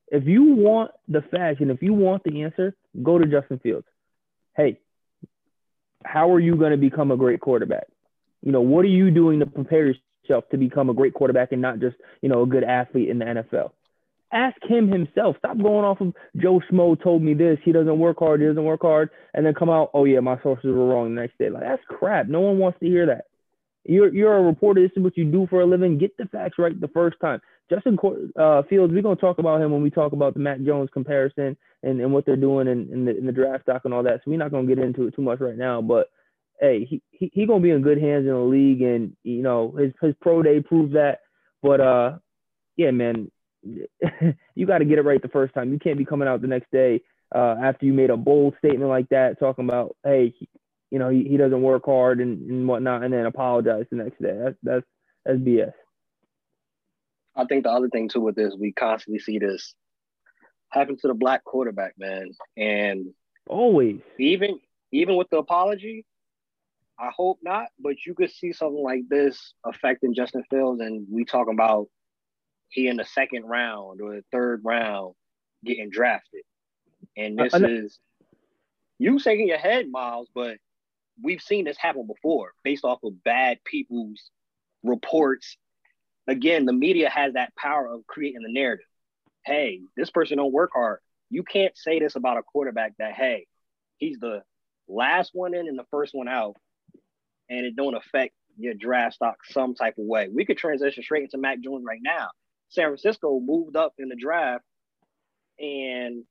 If 0.08 0.26
you 0.26 0.44
want 0.56 0.92
the 1.08 1.22
facts 1.22 1.62
and 1.62 1.72
if 1.72 1.82
you 1.82 1.94
want 1.94 2.24
the 2.24 2.44
answer, 2.44 2.76
go 3.02 3.18
to 3.18 3.26
Justin 3.26 3.60
Fields. 3.60 3.88
Hey, 4.56 4.80
how 6.04 6.32
are 6.34 6.40
you 6.40 6.56
going 6.56 6.72
to 6.72 6.78
become 6.78 7.12
a 7.12 7.18
great 7.18 7.40
quarterback? 7.42 7.88
You 8.42 8.52
know, 8.52 8.62
what 8.62 8.84
are 8.86 8.90
you 8.90 9.12
doing 9.12 9.40
to 9.40 9.46
prepare 9.46 9.94
yourself 10.24 10.50
to 10.50 10.58
become 10.58 10.90
a 10.90 10.94
great 10.94 11.14
quarterback 11.14 11.52
and 11.52 11.62
not 11.62 11.80
just, 11.80 11.96
you 12.22 12.30
know, 12.30 12.44
a 12.44 12.48
good 12.48 12.64
athlete 12.64 13.10
in 13.10 13.20
the 13.20 13.26
NFL? 13.26 13.72
Ask 14.34 14.58
him 14.64 14.88
himself. 14.88 15.36
Stop 15.40 15.58
going 15.58 15.84
off 15.84 16.00
of 16.00 16.14
Joe 16.38 16.62
Schmo 16.72 17.02
told 17.02 17.22
me 17.22 17.34
this. 17.34 17.58
He 17.64 17.74
doesn't 17.74 18.00
work 18.00 18.20
hard. 18.20 18.40
He 18.40 18.48
doesn't 18.48 18.64
work 18.64 18.82
hard, 18.82 19.10
and 19.34 19.46
then 19.46 19.54
come 19.54 19.70
out. 19.70 19.92
Oh 19.94 20.06
yeah, 20.06 20.22
my 20.22 20.42
sources 20.42 20.74
were 20.74 20.88
wrong 20.88 21.14
the 21.14 21.22
next 21.22 21.38
day. 21.38 21.50
Like 21.50 21.64
that's 21.64 21.84
crap. 21.90 22.28
No 22.28 22.40
one 22.40 22.58
wants 22.58 22.80
to 22.80 22.86
hear 22.86 23.08
that. 23.08 23.26
You're 23.84 24.14
you're 24.14 24.38
a 24.38 24.42
reporter. 24.42 24.82
This 24.82 24.96
is 24.96 25.04
what 25.04 25.18
you 25.18 25.26
do 25.26 25.48
for 25.50 25.60
a 25.60 25.66
living. 25.66 25.98
Get 25.98 26.16
the 26.16 26.28
facts 26.28 26.58
right 26.58 26.80
the 26.80 26.88
first 26.88 27.18
time. 27.20 27.42
Justin 27.70 27.98
uh, 28.38 28.62
Fields, 28.70 28.94
we're 28.94 29.02
gonna 29.02 29.16
talk 29.16 29.40
about 29.40 29.62
him 29.62 29.72
when 29.72 29.82
we 29.82 29.90
talk 29.90 30.14
about 30.14 30.34
the 30.34 30.40
Matt 30.40 30.64
Jones 30.64 30.90
comparison 30.94 31.58
and, 31.84 32.00
and 32.02 32.14
what 32.14 32.26
they're 32.26 32.36
doing 32.36 32.68
in, 32.68 32.92
in, 32.92 33.06
the, 33.06 33.18
in 33.18 33.26
the 33.26 33.32
draft 33.32 33.64
stock 33.64 33.84
and 33.86 33.94
all 33.94 34.04
that. 34.04 34.22
So 34.24 34.32
we're 34.32 34.38
not 34.38 34.52
gonna 34.52 34.68
get 34.68 34.78
into 34.78 35.08
it 35.08 35.16
too 35.16 35.22
much 35.22 35.40
right 35.40 35.58
now. 35.58 35.82
But 35.82 36.10
hey, 36.62 36.86
he 36.86 37.02
he, 37.12 37.32
he 37.34 37.46
gonna 37.46 37.60
be 37.60 37.72
in 37.72 37.82
good 37.82 38.00
hands 38.00 38.26
in 38.26 38.32
the 38.32 38.40
league, 38.40 38.82
and 38.82 39.16
you 39.24 39.42
know 39.42 39.72
his 39.72 39.92
his 40.02 40.16
pro 40.22 40.42
day 40.42 40.62
proved 40.62 40.94
that. 40.94 41.20
But 41.62 41.82
uh, 41.82 42.18
yeah, 42.78 42.92
man, 42.92 43.30
you 44.56 44.66
got 44.66 44.78
to 44.78 44.86
get 44.86 45.00
it 45.00 45.06
right 45.06 45.22
the 45.22 45.28
first 45.28 45.54
time. 45.54 45.74
You 45.74 45.80
can't 45.80 45.98
be 45.98 46.06
coming 46.06 46.28
out 46.28 46.42
the 46.42 46.48
next 46.48 46.72
day 46.72 47.02
uh, 47.34 47.56
after 47.62 47.86
you 47.86 47.94
made 47.94 48.10
a 48.10 48.18
bold 48.18 48.56
statement 48.60 48.90
like 48.90 49.10
that, 49.10 49.40
talking 49.40 49.66
about 49.66 49.98
hey, 50.04 50.34
you 50.92 51.00
know, 51.00 51.10
he, 51.10 51.24
he 51.24 51.38
doesn't 51.38 51.62
work 51.62 51.86
hard 51.86 52.22
and, 52.22 52.50
and 52.50 52.68
whatnot, 52.68 53.04
and 53.04 53.14
then 53.14 53.26
apologize 53.26 53.86
the 53.90 53.98
next 53.98 54.22
day. 54.22 54.38
That's 54.38 54.58
that's 54.64 54.86
that's 55.26 55.40
BS. 55.40 55.74
I 57.36 57.46
think 57.46 57.64
the 57.64 57.72
other 57.72 57.90
thing 57.90 58.10
too 58.10 58.22
with 58.22 58.36
this, 58.36 58.54
we 58.60 58.72
constantly 58.72 59.20
see 59.20 59.40
this 59.40 59.74
happen 60.70 60.98
to 60.98 61.08
the 61.08 61.14
black 61.14 61.44
quarterback, 61.44 61.94
man. 61.98 62.32
And 62.58 63.14
always 63.48 64.02
even 64.20 64.60
even 64.92 65.16
with 65.16 65.30
the 65.30 65.38
apology, 65.38 66.06
I 67.02 67.10
hope 67.16 67.40
not, 67.42 67.68
but 67.80 68.06
you 68.06 68.14
could 68.14 68.32
see 68.32 68.54
something 68.54 68.84
like 68.84 69.10
this 69.10 69.54
affecting 69.66 70.14
Justin 70.14 70.44
Fields, 70.52 70.82
and 70.82 71.08
we 71.10 71.26
talking 71.26 71.54
about 71.54 71.88
he 72.70 72.88
in 72.88 72.98
the 72.98 73.06
second 73.06 73.44
round 73.46 74.02
or 74.02 74.16
the 74.16 74.24
third 74.32 74.62
round 74.64 75.16
getting 75.66 75.90
drafted. 75.90 76.42
And 77.18 77.38
this 77.38 77.56
uh, 77.56 77.68
is 77.68 78.00
you 79.00 79.18
shaking 79.18 79.48
your 79.48 79.58
head, 79.58 79.90
Miles, 79.90 80.30
but 80.34 80.58
we've 81.22 81.42
seen 81.42 81.66
this 81.66 81.78
happen 81.78 82.06
before 82.06 82.54
based 82.64 82.86
off 82.86 83.00
of 83.04 83.24
bad 83.24 83.58
people's 83.66 84.30
reports. 84.84 85.58
Again, 86.28 86.66
the 86.66 86.74
media 86.74 87.10
has 87.10 87.34
that 87.34 87.56
power 87.56 87.88
of 87.88 88.06
creating 88.06 88.44
the 88.44 88.54
narrative. 88.54 88.86
Hey, 89.44 89.82
this 89.98 90.12
person 90.12 90.38
don't 90.38 90.54
work 90.54 90.70
hard. 90.74 91.00
You 91.32 91.42
can't 91.44 91.76
say 91.76 92.00
this 92.00 92.16
about 92.16 92.38
a 92.38 92.44
quarterback 92.44 92.94
that 93.00 93.14
hey, 93.14 93.48
he's 93.98 94.20
the 94.20 94.44
last 94.88 95.32
one 95.34 95.56
in 95.56 95.68
and 95.68 95.80
the 95.80 95.86
first 95.90 96.14
one 96.14 96.28
out, 96.28 96.56
and 97.52 97.66
it 97.66 97.76
don't 97.76 97.94
affect 97.96 98.34
your 98.58 98.74
draft 98.74 99.16
stock 99.16 99.36
some 99.44 99.76
type 99.76 99.96
of 100.00 100.06
way. 100.06 100.30
We 100.34 100.46
could 100.46 100.58
transition 100.58 101.04
straight 101.04 101.24
into 101.24 101.38
Mac 101.38 101.60
Jones 101.62 101.84
right 101.86 102.00
now. 102.02 102.30
San 102.70 102.86
Francisco 102.86 103.40
moved 103.42 103.76
up 103.76 103.94
in 104.00 104.08
the 104.08 104.16
draft, 104.16 104.64
and 105.60 106.24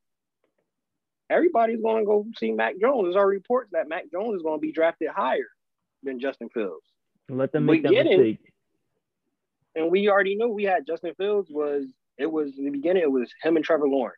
everybody's 1.29 1.83
going 1.83 2.03
to 2.03 2.07
go 2.07 2.25
see 2.39 2.53
Mac 2.53 2.81
Jones. 2.81 3.05
There's 3.05 3.17
already 3.17 3.37
reports 3.37 3.71
that 3.73 3.89
Mac 3.89 4.05
Jones 4.11 4.37
is 4.37 4.43
going 4.43 4.59
to 4.59 4.61
be 4.61 4.73
drafted 4.73 5.11
higher 5.15 5.49
than 6.03 6.19
Justin 6.19 6.49
Fields. 6.49 6.87
Let 7.29 7.53
them 7.53 7.67
make 7.67 7.83
that 7.83 7.93
mistake. 7.93 8.41
And 9.77 9.91
we 9.91 10.09
already 10.09 10.35
knew 10.35 10.49
we 10.49 10.65
had 10.65 10.87
Justin 10.87 11.15
Fields 11.15 11.49
was 11.51 11.85
it 12.19 12.31
was 12.31 12.59
in 12.59 12.65
the 12.65 12.71
beginning 12.71 13.03
it 13.03 13.13
was 13.13 13.31
him 13.43 13.57
and 13.57 13.65
Trevor 13.65 13.89
Lawrence. 13.89 14.17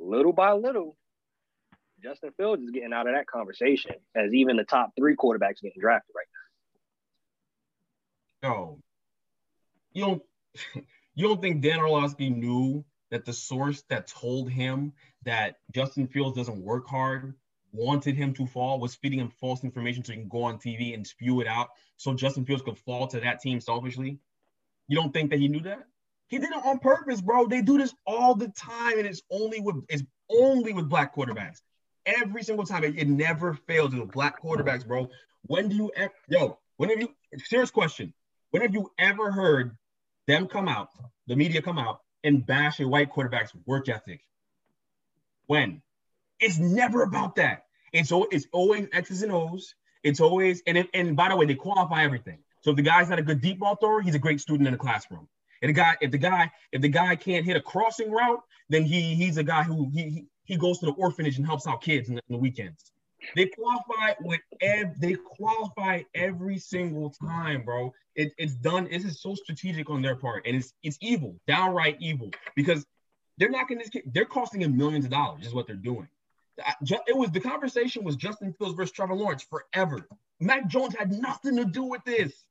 Little 0.00 0.32
by 0.32 0.52
little, 0.52 0.96
Justin 2.02 2.30
Fields 2.36 2.62
is 2.62 2.70
getting 2.70 2.92
out 2.92 3.08
of 3.08 3.14
that 3.14 3.26
conversation 3.26 3.94
as 4.14 4.32
even 4.32 4.56
the 4.56 4.64
top 4.64 4.92
three 4.96 5.16
quarterbacks 5.16 5.60
getting 5.62 5.80
drafted 5.80 6.14
right 6.14 6.26
now. 8.42 8.48
No, 8.50 8.78
you 9.92 10.04
don't. 10.04 10.22
You 11.14 11.26
don't 11.26 11.42
think 11.42 11.62
Dan 11.62 11.80
Orlovsky 11.80 12.30
knew 12.30 12.84
that 13.10 13.24
the 13.24 13.32
source 13.32 13.82
that 13.88 14.06
told 14.06 14.52
him 14.52 14.92
that 15.24 15.56
Justin 15.74 16.06
Fields 16.06 16.36
doesn't 16.36 16.62
work 16.62 16.86
hard 16.86 17.34
wanted 17.72 18.14
him 18.14 18.32
to 18.34 18.46
fall 18.46 18.78
was 18.78 18.94
feeding 18.94 19.18
him 19.18 19.28
false 19.28 19.64
information 19.64 20.04
so 20.04 20.12
he 20.12 20.20
can 20.20 20.28
go 20.28 20.44
on 20.44 20.58
TV 20.58 20.94
and 20.94 21.04
spew 21.04 21.40
it 21.40 21.48
out 21.48 21.70
so 21.96 22.14
Justin 22.14 22.44
Fields 22.44 22.62
could 22.62 22.78
fall 22.78 23.08
to 23.08 23.18
that 23.18 23.40
team 23.40 23.60
selfishly? 23.60 24.20
You 24.86 24.96
don't 24.96 25.12
think 25.12 25.30
that 25.30 25.40
he 25.40 25.48
knew 25.48 25.60
that? 25.62 25.88
He 26.28 26.38
did 26.38 26.50
it 26.50 26.64
on 26.64 26.78
purpose, 26.78 27.20
bro. 27.20 27.48
They 27.48 27.62
do 27.62 27.78
this 27.78 27.94
all 28.06 28.36
the 28.36 28.48
time, 28.48 28.98
and 28.98 29.06
it's 29.06 29.22
only 29.28 29.60
with 29.60 29.76
it's 29.88 30.04
only 30.30 30.72
with 30.72 30.88
black 30.88 31.16
quarterbacks. 31.16 31.62
Every 32.08 32.42
single 32.42 32.64
time, 32.64 32.84
it, 32.84 32.98
it 32.98 33.06
never 33.06 33.54
fails 33.66 33.94
with 33.94 34.10
black 34.10 34.42
quarterbacks, 34.42 34.86
bro. 34.86 35.10
When 35.42 35.68
do 35.68 35.76
you 35.76 35.92
ever, 35.94 36.12
yo? 36.28 36.58
When 36.78 36.88
have 36.88 37.00
you? 37.00 37.14
Serious 37.44 37.70
question. 37.70 38.14
When 38.50 38.62
have 38.62 38.72
you 38.72 38.90
ever 38.98 39.30
heard 39.30 39.76
them 40.26 40.48
come 40.48 40.68
out, 40.68 40.88
the 41.26 41.36
media 41.36 41.60
come 41.60 41.78
out 41.78 42.00
and 42.24 42.44
bash 42.44 42.80
a 42.80 42.88
white 42.88 43.10
quarterback's 43.10 43.52
work 43.66 43.88
ethic. 43.88 44.20
When? 45.46 45.82
It's 46.40 46.58
never 46.58 47.02
about 47.02 47.36
that. 47.36 47.64
It's, 47.92 48.10
it's 48.12 48.46
always 48.52 48.88
X's 48.92 49.22
and 49.22 49.32
O's. 49.32 49.74
It's 50.02 50.20
always, 50.20 50.62
and, 50.66 50.78
it, 50.78 50.88
and 50.94 51.16
by 51.16 51.28
the 51.28 51.36
way, 51.36 51.46
they 51.46 51.54
qualify 51.54 52.04
everything. 52.04 52.38
So 52.60 52.70
if 52.70 52.76
the 52.76 52.82
guy's 52.82 53.08
not 53.08 53.18
a 53.18 53.22
good 53.22 53.40
deep 53.40 53.58
ball 53.58 53.76
thrower, 53.76 54.00
he's 54.00 54.14
a 54.14 54.18
great 54.18 54.40
student 54.40 54.66
in 54.66 54.72
the 54.72 54.78
classroom. 54.78 55.28
And 55.62 55.70
the 55.70 55.72
guy, 55.74 55.96
if 56.00 56.10
the 56.10 56.18
guy, 56.18 56.50
if 56.72 56.82
the 56.82 56.88
guy 56.88 57.16
can't 57.16 57.44
hit 57.44 57.56
a 57.56 57.60
crossing 57.60 58.10
route, 58.10 58.40
then 58.68 58.84
he 58.84 59.14
he's 59.16 59.38
a 59.38 59.42
guy 59.42 59.64
who 59.64 59.90
he 59.92 60.02
he 60.02 60.26
goes 60.56 60.78
to 60.80 60.86
the 60.86 60.92
orphanage 60.92 61.36
and 61.36 61.46
helps 61.46 61.66
out 61.66 61.82
kids 61.82 62.08
in 62.08 62.16
the, 62.16 62.22
in 62.28 62.32
the 62.34 62.38
weekends. 62.38 62.92
They 63.34 63.46
qualify 63.46 64.14
with 64.20 64.40
ev- 64.60 65.00
they 65.00 65.14
qualify 65.14 66.02
every 66.14 66.58
single 66.58 67.10
time, 67.10 67.62
bro. 67.64 67.92
It, 68.14 68.32
it's 68.38 68.54
done. 68.54 68.88
This 68.90 69.04
is 69.04 69.20
so 69.20 69.34
strategic 69.34 69.90
on 69.90 70.02
their 70.02 70.16
part, 70.16 70.46
and 70.46 70.56
it's 70.56 70.72
it's 70.82 70.98
evil, 71.00 71.36
downright 71.46 71.96
evil, 72.00 72.30
because 72.54 72.86
they're 73.36 73.50
not 73.50 73.68
going 73.68 73.80
to. 73.80 74.02
They're 74.06 74.24
costing 74.24 74.62
him 74.62 74.76
millions 74.76 75.04
of 75.04 75.10
dollars. 75.10 75.44
Is 75.46 75.54
what 75.54 75.66
they're 75.66 75.76
doing. 75.76 76.08
It 76.80 77.16
was 77.16 77.30
the 77.30 77.40
conversation 77.40 78.04
was 78.04 78.16
Justin 78.16 78.52
Fields 78.54 78.74
versus 78.74 78.92
Trevor 78.92 79.14
Lawrence 79.14 79.44
forever. 79.44 80.08
Mac 80.40 80.68
Jones 80.68 80.94
had 80.96 81.12
nothing 81.12 81.56
to 81.56 81.64
do 81.64 81.84
with 81.84 82.04
this. 82.04 82.44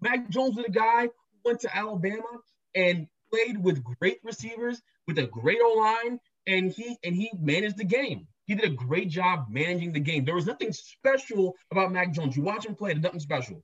Mac 0.00 0.28
Jones 0.30 0.56
was 0.56 0.66
a 0.66 0.70
guy 0.70 1.02
who 1.02 1.10
went 1.44 1.60
to 1.60 1.76
Alabama 1.76 2.40
and 2.74 3.06
played 3.30 3.62
with 3.62 3.82
great 3.82 4.18
receivers 4.22 4.82
with 5.06 5.18
a 5.18 5.26
great 5.26 5.58
O 5.62 5.74
line, 5.78 6.18
and 6.46 6.72
he 6.72 6.98
and 7.04 7.14
he 7.14 7.30
managed 7.38 7.76
the 7.76 7.84
game. 7.84 8.26
He 8.46 8.54
did 8.54 8.64
a 8.64 8.74
great 8.74 9.08
job 9.08 9.46
managing 9.48 9.92
the 9.92 10.00
game. 10.00 10.24
There 10.24 10.34
was 10.34 10.46
nothing 10.46 10.72
special 10.72 11.54
about 11.70 11.92
Mac 11.92 12.12
Jones. 12.12 12.36
You 12.36 12.42
watch 12.42 12.66
him 12.66 12.74
play, 12.74 12.92
there's 12.92 13.02
nothing 13.02 13.20
special. 13.20 13.62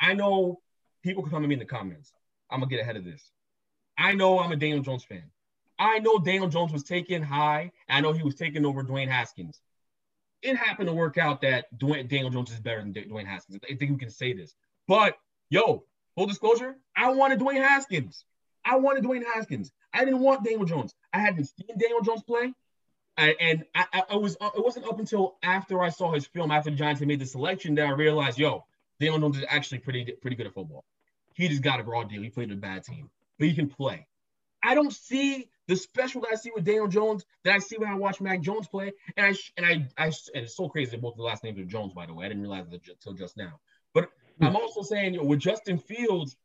I 0.00 0.14
know 0.14 0.60
people 1.02 1.22
can 1.22 1.30
come 1.30 1.42
to 1.42 1.48
me 1.48 1.54
in 1.54 1.58
the 1.58 1.66
comments. 1.66 2.12
I'm 2.50 2.60
gonna 2.60 2.70
get 2.70 2.80
ahead 2.80 2.96
of 2.96 3.04
this. 3.04 3.30
I 3.98 4.14
know 4.14 4.40
I'm 4.40 4.52
a 4.52 4.56
Daniel 4.56 4.80
Jones 4.80 5.04
fan. 5.04 5.30
I 5.78 5.98
know 5.98 6.18
Daniel 6.18 6.48
Jones 6.48 6.72
was 6.72 6.84
taken 6.84 7.22
high. 7.22 7.72
I 7.88 8.00
know 8.00 8.12
he 8.12 8.22
was 8.22 8.34
taking 8.34 8.64
over 8.64 8.82
Dwayne 8.82 9.08
Haskins. 9.08 9.60
It 10.42 10.56
happened 10.56 10.88
to 10.88 10.94
work 10.94 11.18
out 11.18 11.40
that 11.40 11.66
Dwayne, 11.78 12.08
Daniel 12.08 12.30
Jones 12.30 12.50
is 12.50 12.60
better 12.60 12.80
than 12.80 12.92
Dwayne 12.92 13.26
Haskins. 13.26 13.58
I 13.64 13.74
think 13.74 13.90
we 13.90 13.98
can 13.98 14.10
say 14.10 14.32
this. 14.32 14.54
But 14.86 15.16
yo, 15.50 15.84
full 16.14 16.26
disclosure, 16.26 16.76
I 16.96 17.10
wanted 17.12 17.40
Dwayne 17.40 17.66
Haskins. 17.66 18.24
I 18.64 18.76
wanted 18.76 19.04
Dwayne 19.04 19.24
Haskins. 19.24 19.72
I 19.92 20.04
didn't 20.04 20.20
want 20.20 20.44
Daniel 20.44 20.64
Jones. 20.64 20.94
I 21.12 21.18
hadn't 21.20 21.44
seen 21.44 21.78
Daniel 21.78 22.00
Jones 22.00 22.22
play. 22.22 22.52
I, 23.16 23.36
and 23.40 23.64
I, 23.74 24.02
I, 24.10 24.16
was 24.16 24.36
uh, 24.40 24.50
it 24.56 24.64
wasn't 24.64 24.86
up 24.86 24.98
until 24.98 25.36
after 25.42 25.80
I 25.82 25.90
saw 25.90 26.12
his 26.12 26.26
film 26.26 26.50
after 26.50 26.70
the 26.70 26.76
Giants 26.76 26.98
had 26.98 27.06
made 27.06 27.20
the 27.20 27.26
selection 27.26 27.76
that 27.76 27.86
I 27.86 27.90
realized, 27.90 28.38
yo, 28.38 28.64
Daniel 28.98 29.20
Jones 29.20 29.38
is 29.38 29.44
actually 29.48 29.78
pretty 29.78 30.12
pretty 30.20 30.36
good 30.36 30.46
at 30.46 30.54
football. 30.54 30.84
He 31.34 31.48
just 31.48 31.62
got 31.62 31.80
a 31.80 31.84
raw 31.84 32.02
deal. 32.02 32.22
He 32.22 32.30
played 32.30 32.50
a 32.50 32.56
bad 32.56 32.84
team, 32.84 33.10
but 33.38 33.46
he 33.46 33.54
can 33.54 33.68
play. 33.68 34.06
I 34.62 34.74
don't 34.74 34.92
see 34.92 35.48
the 35.68 35.76
special 35.76 36.22
that 36.22 36.30
I 36.32 36.36
see 36.36 36.50
with 36.54 36.64
Daniel 36.64 36.88
Jones 36.88 37.24
that 37.44 37.54
I 37.54 37.58
see 37.58 37.76
when 37.78 37.88
I 37.88 37.94
watch 37.94 38.20
Mac 38.20 38.40
Jones 38.40 38.66
play. 38.66 38.92
And 39.16 39.26
I 39.26 39.34
and 39.56 39.66
I, 39.66 40.04
I 40.04 40.06
and 40.06 40.44
it's 40.44 40.56
so 40.56 40.68
crazy 40.68 40.92
that 40.92 41.00
both 41.00 41.16
the 41.16 41.22
last 41.22 41.44
names 41.44 41.58
are 41.58 41.64
Jones, 41.64 41.92
by 41.92 42.06
the 42.06 42.14
way. 42.14 42.24
I 42.24 42.28
didn't 42.28 42.42
realize 42.42 42.68
that 42.70 42.80
until 42.88 43.12
just 43.12 43.36
now. 43.36 43.60
But 43.92 44.08
I'm 44.40 44.56
also 44.56 44.82
saying 44.82 45.14
you 45.14 45.20
know, 45.20 45.26
with 45.26 45.38
Justin 45.38 45.78
Fields, 45.78 46.36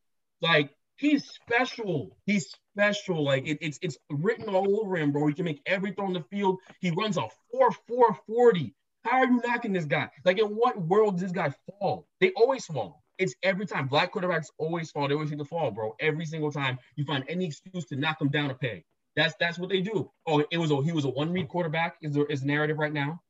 like 0.42 0.70
he's 1.00 1.26
special. 1.26 2.18
He's 2.26 2.54
special. 2.74 3.24
Like 3.24 3.48
it, 3.48 3.58
it's 3.62 3.80
it's 3.82 3.98
written 4.12 4.50
all 4.50 4.82
over 4.82 4.98
him, 4.98 5.12
bro. 5.12 5.28
He 5.28 5.34
can 5.34 5.46
make 5.46 5.62
every 5.66 5.92
throw 5.94 6.06
on 6.06 6.14
the 6.14 6.24
field. 6.30 6.60
He 6.82 6.92
runs 6.92 7.18
a 7.18 7.28
4 7.52 7.72
4 7.88 8.18
40. 8.28 8.76
How 9.06 9.20
are 9.20 9.26
you 9.26 9.42
knocking 9.46 9.74
this 9.74 9.86
guy? 9.86 10.10
Like, 10.26 10.40
in 10.40 10.48
what 10.48 10.80
world 10.80 11.16
does 11.16 11.22
this 11.22 11.32
guy 11.32 11.54
fall? 11.80 12.06
They 12.20 12.32
always 12.36 12.66
fall. 12.66 13.04
It's 13.18 13.34
every 13.44 13.66
time. 13.66 13.88
Black 13.88 14.14
quarterbacks 14.14 14.48
always 14.58 14.92
fall. 14.92 15.08
They 15.08 15.14
always 15.14 15.32
need 15.32 15.40
to 15.40 15.46
fall, 15.46 15.72
bro. 15.72 15.96
Every 16.00 16.26
single 16.26 16.52
time 16.52 16.78
you 16.96 17.06
find 17.06 17.24
any 17.28 17.46
excuse 17.46 17.86
to 17.86 17.96
knock 17.96 18.20
them 18.20 18.30
down 18.30 18.52
a 18.52 18.56
peg. 18.56 18.84
That's 19.16 19.34
that's 19.40 19.58
what 19.58 19.70
they 19.70 19.82
do. 19.82 20.12
Oh, 20.28 20.44
it 20.52 20.58
was 20.58 20.72
a 20.72 20.82
he 20.84 20.92
was 20.92 21.06
a 21.06 21.10
one 21.10 21.32
read 21.32 21.48
quarterback. 21.48 21.96
Is 22.02 22.14
there 22.14 22.26
is 22.26 22.44
narrative 22.44 22.78
right 22.78 22.94
now, 22.94 23.22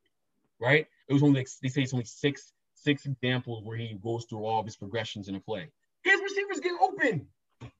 right? 0.59 0.85
It 1.07 1.13
was 1.13 1.23
only 1.23 1.45
they 1.61 1.69
say 1.69 1.83
it's 1.83 1.93
only 1.93 2.05
six 2.05 2.51
six 2.73 3.05
examples 3.05 3.63
where 3.63 3.77
he 3.77 3.97
goes 4.03 4.25
through 4.29 4.45
all 4.45 4.59
of 4.59 4.65
his 4.65 4.75
progressions 4.75 5.27
in 5.27 5.35
a 5.35 5.39
play. 5.39 5.69
His 6.03 6.19
receivers 6.21 6.59
get 6.59 6.73
open. 6.81 7.27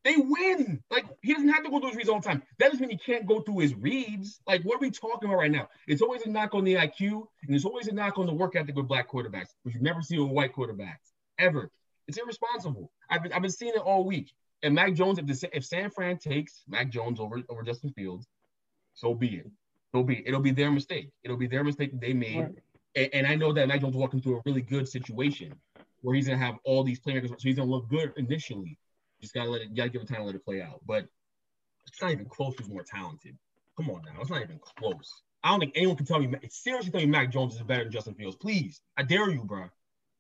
They 0.04 0.16
win. 0.18 0.82
Like 0.90 1.06
he 1.22 1.34
doesn't 1.34 1.50
have 1.50 1.64
to 1.64 1.70
go 1.70 1.80
through 1.80 1.90
his 1.90 1.98
reads 1.98 2.10
all 2.10 2.20
the 2.20 2.28
time. 2.28 2.44
That 2.58 2.72
doesn't 2.72 2.82
mean 2.82 2.98
he 2.98 2.98
can't 2.98 3.26
go 3.26 3.42
through 3.42 3.60
his 3.60 3.76
reads. 3.76 4.40
Like 4.48 4.64
what 4.64 4.78
are 4.78 4.80
we 4.80 4.92
talking 4.92 5.30
about 5.30 5.40
right 5.40 5.52
now? 5.52 5.70
It's 5.88 6.02
always 6.02 6.26
a 6.26 6.30
knock 6.30 6.54
on 6.54 6.64
the 6.64 6.76
IQ, 6.76 7.28
and 7.44 7.56
it's 7.56 7.66
always 7.66 7.88
a 7.88 7.94
knock 7.94 8.18
on 8.18 8.26
the 8.26 8.34
work 8.34 8.56
ethic 8.56 8.76
with 8.76 8.88
black 8.88 9.10
quarterbacks, 9.10 9.50
which 9.64 9.76
you 9.76 9.82
never 9.82 10.02
see 10.02 10.18
with 10.18 10.32
white 10.32 10.54
quarterbacks 10.54 11.14
ever. 11.38 11.72
It's 12.08 12.18
irresponsible. 12.18 12.92
I've 13.10 13.24
been, 13.24 13.34
I've 13.34 13.42
been 13.42 13.52
seeing 13.52 13.74
it 13.74 13.82
all 13.82 14.04
week. 14.04 14.34
And 14.64 14.76
Mac 14.76 14.94
Jones, 14.94 15.20
if 15.20 15.26
the, 15.26 15.50
if 15.56 15.64
San 15.64 15.90
Fran 15.90 16.18
takes 16.18 16.64
Mac 16.68 16.90
Jones 16.90 17.20
over 17.20 17.42
over 17.50 17.64
Justin 17.64 17.92
Fields, 17.92 18.28
so 18.94 19.14
be 19.14 19.36
it. 19.38 19.52
So 19.94 20.04
be 20.04 20.18
it. 20.18 20.24
It'll 20.28 20.42
be 20.42 20.52
their 20.52 20.72
mistake. 20.72 21.10
It'll 21.24 21.38
be 21.38 21.48
their 21.48 21.64
mistake 21.64 21.92
that 21.92 22.02
they 22.02 22.14
made. 22.14 22.40
Right. 22.40 22.56
And, 22.96 23.10
and 23.14 23.28
I 23.28 23.36
know 23.36 23.54
that 23.54 23.68
Mac 23.68 23.82
Jones 23.82 23.96
walking 23.96 24.22
through 24.22 24.38
a 24.38 24.42
really 24.46 24.62
good 24.62 24.88
situation 24.88 25.54
where 26.02 26.16
he's 26.16 26.28
gonna 26.28 26.40
have 26.40 26.56
all 26.64 26.84
these 26.84 27.00
playmakers, 27.00 27.30
so 27.30 27.36
he's 27.40 27.56
gonna 27.56 27.70
look 27.70 27.90
good 27.90 28.14
initially. 28.18 28.78
Just 29.22 29.34
gotta 29.34 29.50
let 29.50 29.62
it, 29.62 29.76
gotta 29.76 29.90
give 29.90 30.02
it 30.02 30.08
time 30.08 30.20
to 30.20 30.24
let 30.24 30.36
it 30.36 30.46
play 30.46 30.62
out. 30.62 30.82
But 30.86 31.06
it's 31.88 32.02
not 32.02 32.12
even 32.12 32.26
close. 32.26 32.54
Who's 32.58 32.70
more 32.70 32.84
talented? 32.84 33.38
Come 33.78 33.90
on 33.90 34.02
now, 34.04 34.22
it's 34.22 34.30
not 34.30 34.42
even 34.42 34.60
close. 34.60 35.22
I 35.44 35.52
don't 35.52 35.62
think 35.62 35.74
anyone 35.76 35.96
can 35.96 36.06
tell 36.06 36.20
me. 36.20 36.34
Seriously, 36.50 36.92
tell 36.92 37.00
me 37.00 37.08
Mac 37.08 37.32
Jones 37.32 37.56
is 37.56 37.62
better 37.62 37.84
than 37.84 37.94
Justin 37.94 38.14
Fields. 38.14 38.36
Please, 38.36 38.82
I 38.98 39.04
dare 39.04 39.30
you, 39.30 39.44
bro. 39.44 39.70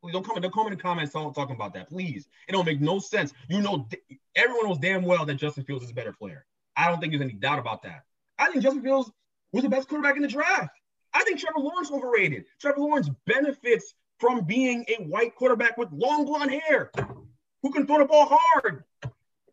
Please 0.01 0.13
don't 0.13 0.25
come. 0.25 0.39
Don't 0.39 0.53
come 0.53 0.67
in 0.67 0.73
the 0.73 0.81
comments 0.81 1.11
talking 1.11 1.55
about 1.55 1.73
that. 1.73 1.89
Please, 1.89 2.27
it 2.47 2.53
don't 2.53 2.65
make 2.65 2.79
no 2.79 2.99
sense. 2.99 3.33
You 3.49 3.61
know, 3.61 3.87
everyone 4.35 4.67
knows 4.67 4.77
damn 4.77 5.03
well 5.03 5.25
that 5.25 5.35
Justin 5.35 5.65
Fields 5.65 5.83
is 5.83 5.91
a 5.91 5.93
better 5.93 6.13
player. 6.13 6.45
I 6.77 6.87
don't 6.87 7.01
think 7.01 7.11
there's 7.11 7.21
any 7.21 7.33
doubt 7.33 7.59
about 7.59 7.83
that. 7.83 8.03
I 8.37 8.49
think 8.49 8.63
Justin 8.63 8.81
Fields 8.81 9.11
was 9.51 9.63
the 9.63 9.69
best 9.69 9.89
quarterback 9.89 10.15
in 10.15 10.21
the 10.21 10.29
draft. 10.29 10.73
I 11.13 11.23
think 11.23 11.39
Trevor 11.39 11.59
Lawrence 11.59 11.91
overrated. 11.91 12.45
Trevor 12.61 12.79
Lawrence 12.79 13.09
benefits 13.25 13.93
from 14.19 14.45
being 14.45 14.85
a 14.87 15.03
white 15.03 15.35
quarterback 15.35 15.77
with 15.77 15.91
long 15.91 16.23
blonde 16.25 16.51
hair 16.51 16.91
who 17.61 17.71
can 17.71 17.85
throw 17.85 17.97
the 17.97 18.05
ball 18.05 18.27
hard. 18.29 18.85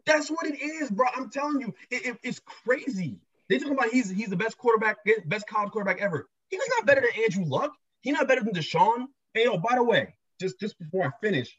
That's 0.06 0.30
what 0.30 0.46
it 0.46 0.62
is, 0.62 0.90
bro. 0.90 1.06
I'm 1.14 1.30
telling 1.30 1.60
you, 1.60 1.74
it, 1.90 2.06
it, 2.06 2.18
it's 2.22 2.40
crazy. 2.64 3.18
They 3.48 3.58
talking 3.58 3.74
about 3.74 3.90
he's 3.90 4.08
he's 4.08 4.28
the 4.28 4.36
best 4.36 4.56
quarterback, 4.56 4.98
best 5.26 5.46
college 5.46 5.72
quarterback 5.72 6.00
ever. 6.00 6.28
He's 6.48 6.60
not 6.76 6.86
better 6.86 7.00
than 7.00 7.24
Andrew 7.24 7.44
Luck. 7.44 7.72
He's 8.00 8.14
not 8.14 8.28
better 8.28 8.42
than 8.42 8.54
Deshaun. 8.54 9.06
Hey, 9.34 9.44
yo, 9.44 9.58
by 9.58 9.74
the 9.74 9.82
way, 9.82 10.14
just 10.40 10.58
just 10.60 10.78
before 10.78 11.04
I 11.04 11.10
finish, 11.20 11.56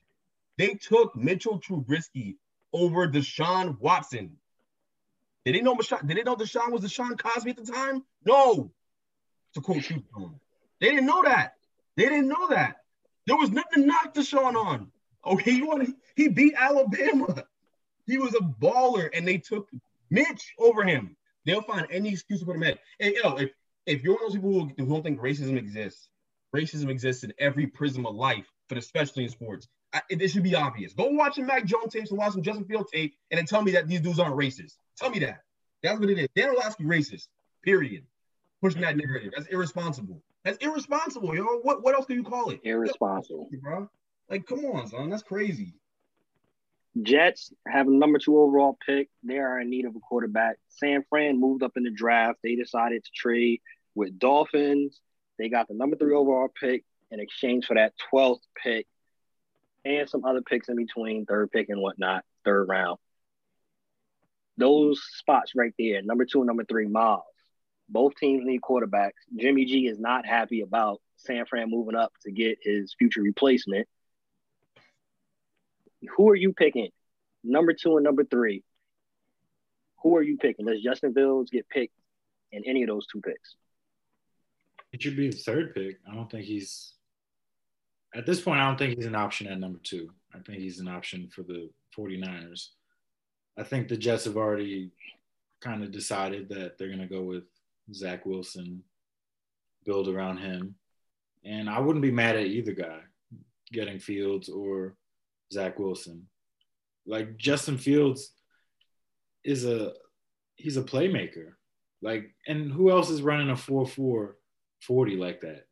they 0.57 0.75
took 0.75 1.15
Mitchell 1.15 1.59
Trubisky 1.59 2.35
over 2.73 3.07
Deshaun 3.07 3.79
Watson. 3.79 4.37
Did 5.45 5.55
they 5.55 5.61
know 5.61 5.75
Deshaun, 5.75 6.07
did 6.07 6.17
they 6.17 6.23
know 6.23 6.35
Deshaun 6.35 6.71
was 6.71 6.81
Deshaun 6.81 7.17
Cosby 7.17 7.51
at 7.51 7.57
the 7.57 7.71
time? 7.71 8.03
No. 8.25 8.71
To 9.53 9.61
quote 9.61 9.89
you, 9.89 10.03
they 10.79 10.89
didn't 10.89 11.05
know 11.05 11.23
that. 11.23 11.53
They 11.95 12.03
didn't 12.03 12.27
know 12.27 12.49
that. 12.49 12.77
There 13.25 13.37
was 13.37 13.49
nothing 13.49 13.83
to 13.83 13.87
knock 13.87 14.13
Deshaun 14.13 14.55
on. 14.55 14.91
Oh, 15.23 15.33
okay, 15.33 15.51
you 15.51 15.67
want 15.67 15.95
he 16.15 16.27
beat 16.27 16.53
Alabama. 16.55 17.45
He 18.07 18.17
was 18.17 18.33
a 18.33 18.39
baller, 18.39 19.09
and 19.13 19.27
they 19.27 19.37
took 19.37 19.69
Mitch 20.09 20.53
over 20.57 20.83
him. 20.83 21.15
They'll 21.45 21.61
find 21.61 21.85
any 21.91 22.09
excuse 22.09 22.39
to 22.39 22.45
put 22.45 22.55
him 22.55 22.63
in. 22.63 22.77
And 22.99 23.13
you 23.13 23.23
know, 23.23 23.37
if 23.37 23.51
if 23.85 24.03
you're 24.03 24.15
one 24.15 24.25
of 24.25 24.29
those 24.29 24.35
people 24.35 24.51
who, 24.51 24.71
who 24.77 24.85
don't 24.85 25.03
think 25.03 25.19
racism 25.19 25.57
exists, 25.57 26.09
racism 26.55 26.89
exists 26.89 27.23
in 27.23 27.33
every 27.39 27.67
prism 27.67 28.05
of 28.05 28.15
life, 28.15 28.45
but 28.69 28.77
especially 28.77 29.23
in 29.23 29.29
sports. 29.29 29.67
I, 29.93 30.01
it, 30.09 30.27
should 30.27 30.43
be 30.43 30.55
obvious. 30.55 30.93
Go 30.93 31.07
watch 31.07 31.35
some 31.35 31.45
Mac 31.45 31.63
Jones 31.63 31.93
tapes 31.93 32.09
and 32.09 32.19
watch 32.19 32.33
some 32.33 32.41
Justin 32.41 32.65
Field 32.65 32.89
tape, 32.91 33.15
and 33.31 33.37
then 33.37 33.45
tell 33.45 33.61
me 33.61 33.71
that 33.71 33.87
these 33.87 34.01
dudes 34.01 34.19
aren't 34.19 34.35
racist. 34.35 34.73
Tell 34.97 35.09
me 35.09 35.19
that. 35.19 35.39
That's 35.81 35.99
what 35.99 36.09
it 36.09 36.17
is. 36.17 36.27
Dan 36.35 36.49
Orlovsky 36.49 36.83
racist. 36.83 37.27
Period. 37.63 38.03
Pushing 38.61 38.81
that 38.81 38.97
narrative. 38.97 39.31
That's 39.35 39.47
irresponsible. 39.47 40.21
That's 40.43 40.57
irresponsible, 40.57 41.35
yo. 41.35 41.45
What 41.61 41.83
what 41.83 41.95
else 41.95 42.05
do 42.05 42.15
you 42.15 42.23
call 42.23 42.49
it? 42.49 42.59
Irresponsible, 42.63 43.49
bro. 43.61 43.89
Like, 44.29 44.45
come 44.45 44.65
on, 44.65 44.87
son. 44.87 45.09
That's 45.09 45.23
crazy. 45.23 45.73
Jets 47.03 47.51
have 47.67 47.87
a 47.87 47.91
number 47.91 48.19
two 48.19 48.39
overall 48.39 48.77
pick. 48.85 49.09
They 49.23 49.37
are 49.37 49.59
in 49.59 49.69
need 49.69 49.85
of 49.85 49.95
a 49.95 49.99
quarterback. 49.99 50.57
San 50.69 51.03
Fran 51.09 51.39
moved 51.39 51.63
up 51.63 51.73
in 51.75 51.83
the 51.83 51.91
draft. 51.91 52.39
They 52.43 52.55
decided 52.55 53.03
to 53.03 53.11
trade 53.13 53.61
with 53.95 54.17
Dolphins. 54.17 54.99
They 55.37 55.49
got 55.49 55.67
the 55.67 55.73
number 55.73 55.95
three 55.95 56.15
overall 56.15 56.47
pick 56.47 56.83
in 57.11 57.19
exchange 57.19 57.65
for 57.65 57.75
that 57.75 57.93
12th 58.11 58.41
pick 58.63 58.87
and 59.85 60.09
some 60.09 60.25
other 60.25 60.41
picks 60.41 60.69
in 60.69 60.75
between, 60.75 61.25
third 61.25 61.51
pick 61.51 61.69
and 61.69 61.81
whatnot, 61.81 62.23
third 62.43 62.67
round. 62.67 62.97
Those 64.57 65.01
spots 65.17 65.53
right 65.55 65.73
there, 65.77 66.01
number 66.01 66.25
two 66.25 66.39
and 66.39 66.47
number 66.47 66.65
three, 66.65 66.87
Miles. 66.87 67.23
Both 67.89 68.15
teams 68.15 68.43
need 68.43 68.61
quarterbacks. 68.61 69.11
Jimmy 69.35 69.65
G 69.65 69.87
is 69.87 69.99
not 69.99 70.25
happy 70.25 70.61
about 70.61 70.99
San 71.17 71.45
Fran 71.45 71.69
moving 71.69 71.95
up 71.95 72.11
to 72.23 72.31
get 72.31 72.57
his 72.61 72.93
future 72.97 73.21
replacement. 73.21 73.87
Who 76.15 76.29
are 76.29 76.35
you 76.35 76.53
picking? 76.53 76.89
Number 77.43 77.73
two 77.73 77.97
and 77.97 78.03
number 78.03 78.23
three. 78.23 78.63
Who 80.03 80.15
are 80.15 80.21
you 80.21 80.37
picking? 80.37 80.65
Does 80.65 80.81
Justin 80.81 81.13
Fields 81.13 81.49
get 81.51 81.67
picked 81.69 81.95
in 82.51 82.63
any 82.65 82.83
of 82.83 82.89
those 82.89 83.07
two 83.07 83.21
picks? 83.21 83.55
It 84.91 85.01
should 85.01 85.17
be 85.17 85.29
the 85.29 85.37
third 85.37 85.73
pick. 85.73 85.97
I 86.09 86.13
don't 86.13 86.29
think 86.29 86.45
he's 86.45 86.93
at 88.15 88.25
this 88.25 88.41
point, 88.41 88.59
I 88.59 88.65
don't 88.65 88.77
think 88.77 88.95
he's 88.95 89.05
an 89.05 89.15
option 89.15 89.47
at 89.47 89.59
number 89.59 89.79
two. 89.83 90.09
I 90.33 90.39
think 90.39 90.59
he's 90.59 90.79
an 90.79 90.87
option 90.87 91.29
for 91.29 91.43
the 91.43 91.69
49ers. 91.95 92.69
I 93.57 93.63
think 93.63 93.87
the 93.87 93.97
Jets 93.97 94.25
have 94.25 94.37
already 94.37 94.91
kind 95.61 95.83
of 95.83 95.91
decided 95.91 96.49
that 96.49 96.77
they're 96.77 96.87
going 96.87 96.99
to 96.99 97.07
go 97.07 97.21
with 97.21 97.43
Zach 97.93 98.25
Wilson, 98.25 98.83
build 99.85 100.07
around 100.07 100.37
him. 100.37 100.75
And 101.43 101.69
I 101.69 101.79
wouldn't 101.79 102.03
be 102.03 102.11
mad 102.11 102.35
at 102.35 102.45
either 102.45 102.73
guy 102.73 102.99
getting 103.71 103.99
Fields 103.99 104.49
or 104.49 104.95
Zach 105.51 105.79
Wilson. 105.79 106.27
Like 107.05 107.37
Justin 107.37 107.77
Fields 107.77 108.31
is 109.43 109.65
a 109.65 109.93
he's 110.55 110.77
a 110.77 110.83
playmaker. 110.83 111.53
Like 112.01 112.31
and 112.47 112.71
who 112.71 112.91
else 112.91 113.09
is 113.09 113.21
running 113.21 113.49
a 113.49 113.53
4-4 113.53 114.33
40 114.81 115.15
like 115.15 115.41
that 115.41 115.65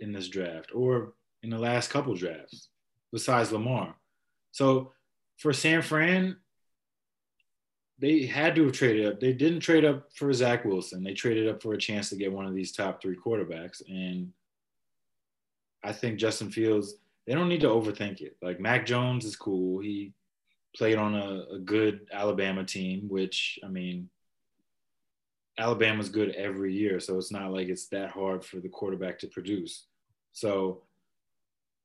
in 0.00 0.12
this 0.12 0.28
draft 0.28 0.70
or 0.74 1.14
in 1.42 1.50
the 1.50 1.58
last 1.58 1.90
couple 1.90 2.14
drafts 2.14 2.68
besides 3.12 3.52
Lamar. 3.52 3.94
So 4.50 4.92
for 5.36 5.52
San 5.52 5.82
Fran, 5.82 6.36
they 7.98 8.26
had 8.26 8.56
to 8.56 8.64
have 8.64 8.72
traded 8.72 9.06
up. 9.06 9.20
They 9.20 9.32
didn't 9.32 9.60
trade 9.60 9.84
up 9.84 10.08
for 10.14 10.32
Zach 10.32 10.64
Wilson. 10.64 11.04
They 11.04 11.14
traded 11.14 11.48
up 11.48 11.62
for 11.62 11.74
a 11.74 11.78
chance 11.78 12.08
to 12.10 12.16
get 12.16 12.32
one 12.32 12.46
of 12.46 12.54
these 12.54 12.72
top 12.72 13.00
three 13.00 13.16
quarterbacks. 13.16 13.80
And 13.88 14.32
I 15.84 15.92
think 15.92 16.18
Justin 16.18 16.50
Fields, 16.50 16.94
they 17.26 17.34
don't 17.34 17.48
need 17.48 17.60
to 17.60 17.68
overthink 17.68 18.20
it. 18.20 18.36
Like 18.42 18.60
Mac 18.60 18.86
Jones 18.86 19.24
is 19.24 19.36
cool. 19.36 19.80
He 19.80 20.12
played 20.76 20.98
on 20.98 21.14
a, 21.14 21.54
a 21.54 21.58
good 21.58 22.06
Alabama 22.12 22.64
team, 22.64 23.08
which 23.08 23.58
I 23.64 23.68
mean, 23.68 24.08
Alabama's 25.58 26.08
good 26.08 26.30
every 26.30 26.74
year. 26.74 26.98
So 26.98 27.18
it's 27.18 27.32
not 27.32 27.52
like 27.52 27.68
it's 27.68 27.88
that 27.88 28.10
hard 28.10 28.44
for 28.44 28.58
the 28.58 28.68
quarterback 28.68 29.18
to 29.20 29.26
produce. 29.28 29.86
So 30.32 30.82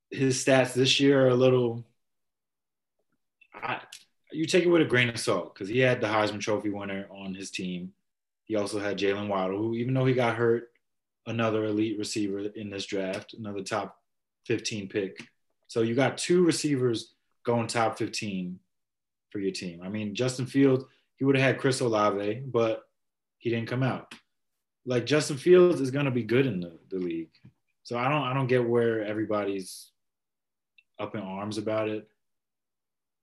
his 0.09 0.43
stats 0.43 0.73
this 0.73 0.99
year 0.99 1.25
are 1.25 1.29
a 1.29 1.35
little. 1.35 1.85
I, 3.53 3.81
you 4.31 4.45
take 4.45 4.63
it 4.63 4.69
with 4.69 4.81
a 4.81 4.85
grain 4.85 5.09
of 5.09 5.19
salt 5.19 5.53
because 5.53 5.69
he 5.69 5.79
had 5.79 6.01
the 6.01 6.07
Heisman 6.07 6.39
Trophy 6.39 6.69
winner 6.69 7.07
on 7.11 7.33
his 7.33 7.51
team. 7.51 7.93
He 8.45 8.55
also 8.55 8.79
had 8.79 8.97
Jaylen 8.97 9.27
Waddle, 9.27 9.57
who, 9.57 9.73
even 9.75 9.93
though 9.93 10.05
he 10.05 10.13
got 10.13 10.35
hurt, 10.35 10.69
another 11.25 11.65
elite 11.65 11.97
receiver 11.97 12.39
in 12.39 12.69
this 12.69 12.85
draft, 12.85 13.33
another 13.33 13.61
top 13.61 13.97
15 14.47 14.89
pick. 14.89 15.17
So 15.67 15.81
you 15.81 15.95
got 15.95 16.17
two 16.17 16.43
receivers 16.43 17.13
going 17.45 17.67
top 17.67 17.97
15 17.97 18.59
for 19.29 19.39
your 19.39 19.51
team. 19.51 19.81
I 19.83 19.89
mean, 19.89 20.15
Justin 20.15 20.45
Fields, 20.45 20.85
he 21.17 21.25
would 21.25 21.35
have 21.35 21.45
had 21.45 21.59
Chris 21.59 21.81
Olave, 21.81 22.41
but 22.45 22.83
he 23.37 23.49
didn't 23.49 23.67
come 23.67 23.83
out. 23.83 24.13
Like 24.85 25.05
Justin 25.05 25.37
Fields 25.37 25.81
is 25.81 25.91
going 25.91 26.05
to 26.05 26.11
be 26.11 26.23
good 26.23 26.45
in 26.45 26.61
the, 26.61 26.79
the 26.89 26.97
league. 26.97 27.31
So 27.83 27.97
I 27.97 28.09
don't 28.09 28.23
I 28.23 28.33
don't 28.33 28.47
get 28.47 28.67
where 28.67 29.05
everybody's 29.05 29.91
up 30.99 31.15
in 31.15 31.21
arms 31.21 31.57
about 31.57 31.89
it. 31.89 32.07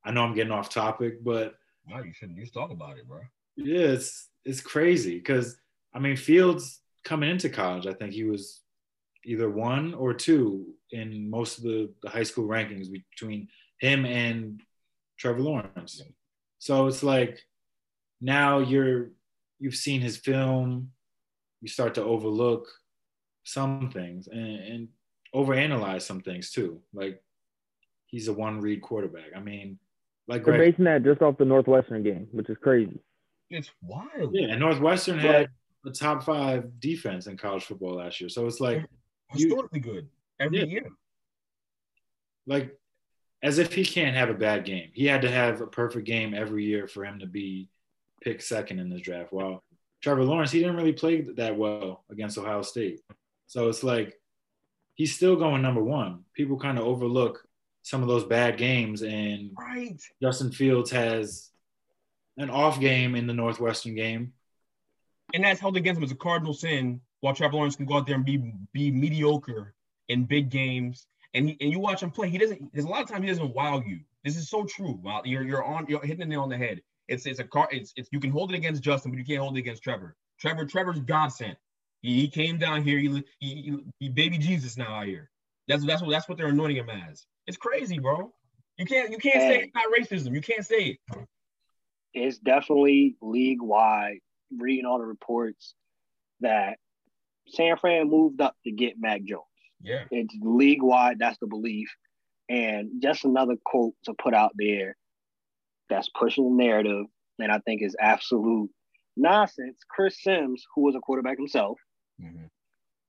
I 0.05 0.11
know 0.11 0.23
I'm 0.23 0.35
getting 0.35 0.53
off 0.53 0.71
topic, 0.71 1.23
but 1.25 1.55
no, 1.87 2.03
you 2.03 2.13
shouldn't. 2.13 2.39
You 2.39 2.47
talk 2.47 2.71
about 2.71 2.99
it, 2.99 3.07
bro. 3.07 3.21
Yeah, 3.57 3.89
it's 3.89 4.29
it's 4.45 4.61
crazy 4.61 5.17
because 5.17 5.57
I 5.95 5.99
mean 5.99 6.17
Fields 6.17 6.81
coming 7.05 7.31
into 7.31 7.49
college, 7.51 7.87
I 7.87 7.93
think 7.93 8.13
he 8.13 8.25
was 8.25 8.61
either 9.27 9.51
one 9.51 9.95
or 9.95 10.15
two 10.15 10.67
in 10.91 11.29
most 11.29 11.59
of 11.59 11.65
the, 11.65 11.91
the 12.03 12.11
high 12.11 12.23
school 12.23 12.47
rankings 12.47 12.91
between 12.91 13.49
him 13.81 14.05
and 14.05 14.61
Trevor 15.19 15.41
Lawrence. 15.41 16.03
So 16.59 16.87
it's 16.87 17.03
like 17.03 17.41
now 18.21 18.59
you're 18.59 19.11
you've 19.59 19.75
seen 19.75 20.01
his 20.01 20.17
film, 20.17 20.91
you 21.61 21.69
start 21.69 21.95
to 21.95 22.03
overlook 22.03 22.69
some 23.45 23.91
things 23.91 24.29
and, 24.29 24.57
and 24.59 24.89
overanalyze 25.35 26.03
some 26.03 26.21
things 26.21 26.51
too. 26.51 26.81
Like 26.93 27.23
he's 28.07 28.29
a 28.29 28.33
one 28.33 28.61
read 28.61 28.83
quarterback. 28.83 29.31
I 29.37 29.41
mean, 29.41 29.79
like 30.29 30.43
Greg, 30.43 30.59
they're 30.59 30.71
basing 30.71 30.85
that 30.87 31.05
just 31.05 31.23
off 31.23 31.39
the 31.39 31.45
Northwestern 31.45 32.03
game, 32.03 32.29
which 32.33 32.49
is 32.49 32.57
crazy. 32.63 32.99
It's 33.51 33.71
wild. 33.83 34.35
Yeah, 34.35 34.49
and 34.49 34.61
Northwestern 34.61 35.17
but, 35.17 35.25
had 35.25 35.49
a 35.87 35.91
top 35.91 36.23
five 36.25 36.81
defense 36.81 37.27
in 37.27 37.37
college 37.37 37.65
football 37.65 37.97
last 37.97 38.21
year, 38.21 38.31
so 38.31 38.47
it's 38.47 38.61
like 38.61 38.87
historically 39.35 39.81
you, 39.81 39.93
good 39.93 40.09
every 40.41 40.59
yeah. 40.59 40.65
year. 40.65 40.91
Like, 42.47 42.79
as 43.43 43.59
if 43.59 43.73
he 43.73 43.85
can't 43.85 44.17
have 44.17 44.31
a 44.31 44.35
bad 44.35 44.65
game. 44.65 44.91
He 44.95 45.07
had 45.07 45.23
to 45.23 45.31
have 45.31 45.61
a 45.61 45.67
perfect 45.67 46.07
game 46.07 46.35
every 46.35 46.65
year 46.65 46.87
for 46.87 47.05
him 47.05 47.19
to 47.21 47.27
be 47.27 47.69
picked 48.23 48.43
second 48.43 48.79
in 48.79 48.89
this 48.89 49.03
draft. 49.03 49.33
While 49.33 49.63
Trevor 50.03 50.25
Lawrence, 50.25 50.51
he 50.51 50.61
didn't 50.61 50.77
really 50.77 50.93
play 50.93 51.23
that 51.23 51.57
well 51.57 52.05
against 52.11 52.39
Ohio 52.39 52.63
State, 52.63 53.01
so 53.47 53.69
it's 53.69 53.83
like 53.83 54.19
he's 54.95 55.15
still 55.15 55.37
going 55.37 55.63
number 55.63 55.83
one. 55.83 56.25
People 56.35 56.59
kind 56.59 56.79
of 56.79 56.85
overlook 56.85 57.47
some 57.83 58.01
of 58.03 58.09
those 58.09 58.25
bad 58.25 58.57
games 58.57 59.03
and 59.03 59.51
right. 59.59 60.01
Justin 60.23 60.51
Fields 60.51 60.91
has 60.91 61.51
an 62.39 62.51
off 62.51 62.81
game 62.81 63.15
in 63.15 63.27
the 63.27 63.35
Northwestern 63.35 63.95
game. 63.95 64.33
And 65.33 65.45
that's 65.45 65.61
held 65.61 65.77
against 65.77 65.99
him 65.99 66.05
as 66.05 66.11
a 66.11 66.17
cardinal 66.17 66.55
sin, 66.55 67.01
while 67.25 67.35
Trevor 67.35 67.57
Lawrence 67.57 67.75
can 67.75 67.87
go 67.87 67.97
out 67.97 68.07
there 68.07 68.17
and 68.17 68.25
be 68.25 68.53
be 68.75 68.91
mediocre 68.91 69.73
in 70.09 70.25
big 70.25 70.51
games. 70.51 71.07
And 71.33 71.49
he, 71.49 71.57
and 71.59 71.73
you 71.73 71.81
watch 71.81 72.03
him 72.03 72.11
play, 72.11 72.29
he 72.29 72.37
doesn't. 72.37 72.71
There's 72.75 72.85
a 72.85 72.89
lot 72.89 73.03
of 73.03 73.09
times 73.09 73.23
he 73.23 73.29
doesn't 73.29 73.55
wow 73.55 73.83
you. 73.85 74.01
This 74.25 74.37
is 74.37 74.51
so 74.51 74.65
true. 74.65 75.01
Wow, 75.03 75.23
you're 75.25 75.43
you're 75.43 75.65
on 75.65 75.87
you're 75.89 76.03
hitting 76.03 76.19
the 76.19 76.27
nail 76.27 76.43
on 76.43 76.51
the 76.51 76.59
head. 76.59 76.83
It's 77.09 77.25
it's 77.25 77.41
a 77.41 77.45
car. 77.45 77.67
It's 77.71 77.95
it's 77.97 78.11
you 78.13 78.21
can 78.21 78.31
hold 78.31 78.53
it 78.53 78.57
against 78.57 78.83
Justin, 78.83 79.11
but 79.11 79.17
you 79.17 79.25
can't 79.25 79.41
hold 79.41 79.57
it 79.57 79.61
against 79.61 79.83
Trevor. 79.83 80.15
Trevor 80.39 80.67
Trevor's 80.67 81.01
God 81.01 81.29
sent. 81.29 81.57
He, 82.03 82.21
he 82.21 82.29
came 82.29 82.59
down 82.59 82.83
here. 82.83 82.99
He, 82.99 83.25
he, 83.41 83.79
he 84.01 84.09
baby 84.11 84.37
Jesus 84.37 84.77
now 84.77 84.95
out 84.95 85.07
here. 85.07 85.31
That's 85.67 85.83
that's 85.87 86.03
what 86.03 86.11
that's 86.11 86.29
what 86.29 86.37
they're 86.37 86.49
anointing 86.49 86.77
him 86.77 86.91
as. 86.91 87.25
It's 87.47 87.57
crazy, 87.57 87.99
bro. 87.99 88.35
You 88.77 88.85
can't 88.85 89.11
you 89.11 89.19
can't 89.19 89.41
say 89.41 89.63
it's 89.63 89.75
not 89.75 89.85
racism. 89.99 90.35
You 90.35 90.43
can't 90.43 90.67
say 90.67 90.99
it. 91.09 91.27
It's 92.13 92.37
definitely 92.37 93.17
league 93.23 93.63
wide. 93.63 94.19
Reading 94.55 94.85
all 94.85 94.99
the 94.99 95.07
reports 95.07 95.75
that 96.41 96.79
San 97.49 97.77
Fran 97.77 98.11
moved 98.11 98.41
up 98.41 98.57
to 98.65 98.73
get 98.73 98.95
Mac 98.99 99.23
Jones. 99.25 99.43
Yeah, 99.83 100.05
it's 100.11 100.35
league 100.41 100.83
wide. 100.83 101.19
That's 101.19 101.39
the 101.39 101.47
belief. 101.47 101.89
And 102.49 103.03
just 103.03 103.25
another 103.25 103.57
quote 103.65 103.95
to 104.05 104.15
put 104.15 104.35
out 104.35 104.53
there 104.57 104.97
that's 105.89 106.09
pushing 106.11 106.45
the 106.45 106.65
narrative, 106.65 107.07
and 107.39 107.51
I 107.51 107.59
think 107.61 107.83
is 107.83 107.97
absolute 107.99 108.71
nonsense. 109.17 109.79
Chris 109.89 110.23
Simms, 110.23 110.65
who 110.75 110.83
was 110.83 110.95
a 110.95 111.01
quarterback 111.01 111.39
himself, 111.39 111.79
mm-hmm. 112.21 112.47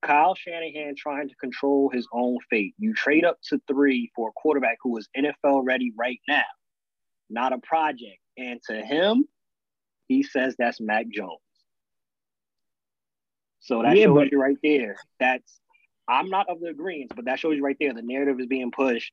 Kyle 0.06 0.36
Shanahan 0.36 0.96
trying 0.96 1.30
to 1.30 1.36
control 1.36 1.90
his 1.90 2.08
own 2.14 2.38
fate. 2.50 2.76
You 2.78 2.94
trade 2.94 3.26
up 3.26 3.40
to 3.50 3.60
three 3.68 4.12
for 4.16 4.30
a 4.30 4.34
quarterback 4.36 4.78
who 4.82 4.98
is 4.98 5.10
NFL 5.18 5.64
ready 5.66 5.92
right 5.98 6.20
now, 6.28 6.44
not 7.30 7.54
a 7.54 7.58
project. 7.60 8.20
And 8.38 8.60
to 8.70 8.82
him, 8.82 9.26
he 10.08 10.22
says 10.22 10.56
that's 10.58 10.80
Mac 10.80 11.08
Jones. 11.10 11.40
So 13.66 13.82
that 13.82 13.98
yeah, 13.98 14.06
shows 14.06 14.16
but- 14.16 14.32
you 14.32 14.40
right 14.40 14.58
there. 14.64 14.96
That's 15.20 15.60
I'm 16.08 16.30
not 16.30 16.48
of 16.50 16.60
the 16.60 16.68
agreement, 16.68 17.14
but 17.16 17.26
that 17.26 17.40
shows 17.40 17.56
you 17.56 17.64
right 17.64 17.76
there. 17.80 17.94
The 17.94 18.04
narrative 18.04 18.40
is 18.40 18.46
being 18.46 18.70
pushed. 18.72 19.12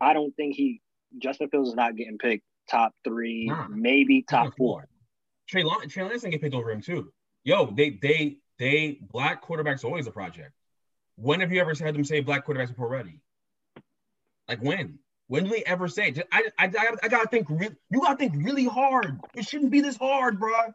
I 0.00 0.14
don't 0.14 0.34
think 0.34 0.56
he 0.56 0.80
Justin 1.18 1.50
Fields 1.50 1.68
is 1.68 1.74
not 1.74 1.94
getting 1.94 2.16
picked 2.16 2.44
top 2.70 2.94
three, 3.04 3.46
nah, 3.46 3.66
maybe 3.68 4.22
top 4.22 4.56
four. 4.56 4.88
Trey 5.46 5.62
Lance, 5.62 5.92
Trey 5.92 6.04
Lance 6.04 6.22
didn't 6.22 6.32
get 6.32 6.40
picked 6.40 6.54
over 6.54 6.70
him 6.70 6.80
too. 6.80 7.12
Yo, 7.44 7.66
they 7.66 7.98
they 8.00 8.38
they 8.58 8.98
black 9.10 9.44
quarterbacks 9.44 9.84
are 9.84 9.88
always 9.88 10.06
a 10.06 10.10
project. 10.10 10.52
When 11.16 11.40
have 11.40 11.52
you 11.52 11.60
ever 11.60 11.74
had 11.78 11.94
them 11.94 12.04
say 12.04 12.20
black 12.20 12.46
quarterbacks 12.46 12.68
before 12.68 12.88
ready? 12.88 13.20
Like 14.48 14.62
when? 14.62 14.98
When 15.26 15.44
do 15.44 15.50
they 15.50 15.64
ever 15.64 15.86
say? 15.86 16.14
I, 16.32 16.44
I, 16.58 16.64
I, 16.64 16.94
I 17.02 17.08
gotta 17.08 17.28
think. 17.28 17.48
Re- 17.50 17.76
you 17.90 18.00
gotta 18.00 18.16
think 18.16 18.34
really 18.36 18.64
hard. 18.64 19.20
It 19.34 19.46
shouldn't 19.46 19.70
be 19.70 19.82
this 19.82 19.96
hard, 19.96 20.40
bro. 20.40 20.72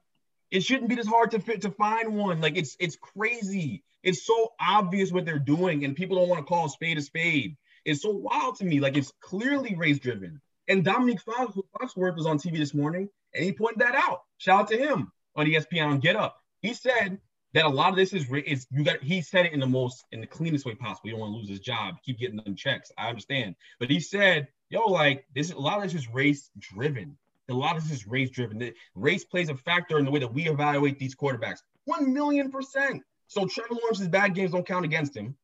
It 0.52 0.64
shouldn't 0.64 0.90
be 0.90 0.96
this 0.96 1.08
hard 1.08 1.32
to 1.32 1.40
fit 1.40 1.62
to 1.62 1.72
find 1.72 2.16
one. 2.16 2.42
Like 2.42 2.58
it's 2.58 2.76
it's 2.80 2.96
crazy. 2.96 3.84
It's 4.04 4.26
so 4.26 4.54
obvious 4.60 5.12
what 5.12 5.26
they're 5.26 5.40
doing, 5.40 5.84
and 5.84 5.96
people 5.96 6.18
don't 6.18 6.30
want 6.30 6.40
to 6.40 6.46
call 6.46 6.68
a 6.68 6.70
spade 6.70 6.98
a 6.98 7.02
spade. 7.02 7.58
It's 7.84 8.02
so 8.02 8.12
wild 8.12 8.58
to 8.58 8.66
me. 8.66 8.80
Like 8.80 8.98
it's 8.98 9.12
clearly 9.22 9.76
race 9.76 10.00
driven. 10.00 10.42
And 10.68 10.84
Dominique 10.84 11.22
Foxworth 11.24 12.16
was 12.16 12.26
on 12.26 12.38
TV 12.38 12.58
this 12.58 12.74
morning, 12.74 13.10
and 13.34 13.44
he 13.44 13.54
pointed 13.54 13.80
that 13.80 13.96
out. 13.96 14.22
Shout 14.38 14.62
out 14.62 14.68
to 14.70 14.78
him 14.78 15.12
on 15.36 15.46
ESPN 15.46 15.88
on 15.88 16.00
Get 16.00 16.16
Up. 16.16 16.38
He 16.62 16.74
said 16.74 17.20
that 17.54 17.66
a 17.66 17.70
lot 17.70 17.90
of 17.90 17.96
this 17.96 18.14
is 18.14 18.26
is 18.46 18.68
you 18.72 18.84
got. 18.84 19.02
He 19.02 19.22
said 19.22 19.46
it 19.46 19.54
in 19.54 19.60
the 19.60 19.68
most 19.68 20.06
in 20.12 20.22
the 20.22 20.28
cleanest 20.28 20.66
way 20.66 20.76
possible. 20.76 21.10
You 21.10 21.14
don't 21.14 21.22
want 21.22 21.34
to 21.34 21.38
lose 21.38 21.50
his 21.50 21.60
job. 21.60 21.96
Keep 22.04 22.20
getting 22.20 22.38
them 22.38 22.56
checks. 22.56 22.92
I 22.98 23.10
understand, 23.10 23.56
but 23.80 23.90
he 23.90 24.00
said, 24.00 24.48
"Yo, 24.70 24.86
like 24.86 25.26
this. 25.34 25.52
A 25.52 25.58
lot 25.58 25.78
of 25.78 25.84
this 25.84 25.94
is 25.94 26.10
race 26.10 26.50
driven. 26.58 27.18
A 27.50 27.54
lot 27.54 27.78
of 27.78 27.84
this 27.84 28.00
is 28.00 28.08
race 28.08 28.30
driven. 28.30 28.72
Race 28.96 29.24
plays 29.24 29.50
a 29.50 29.56
factor 29.56 29.98
in 30.00 30.06
the 30.06 30.12
way 30.12 30.20
that 30.20 30.34
we 30.34 30.48
evaluate 30.48 31.00
these 31.00 31.16
quarterbacks. 31.16 31.60
One 31.86 32.14
million 32.14 32.52
percent. 32.52 33.04
So 33.28 33.46
Trevor 33.46 33.76
Lawrence's 33.76 34.08
bad 34.08 34.36
games 34.36 34.52
don't 34.52 34.66
count 34.66 34.86
against 34.86 35.16
him, 35.16 35.36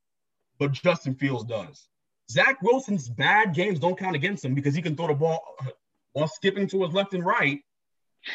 but 0.59 0.71
Justin 0.71 1.15
Fields 1.15 1.45
does. 1.45 1.87
Zach 2.29 2.61
Wilson's 2.61 3.09
bad 3.09 3.53
games 3.53 3.79
don't 3.79 3.97
count 3.97 4.15
against 4.15 4.43
him 4.43 4.53
because 4.53 4.75
he 4.75 4.81
can 4.81 4.95
throw 4.95 5.07
the 5.07 5.13
ball 5.13 5.55
uh, 5.61 5.67
while 6.13 6.27
skipping 6.27 6.67
to 6.67 6.83
his 6.83 6.93
left 6.93 7.13
and 7.13 7.25
right. 7.25 7.59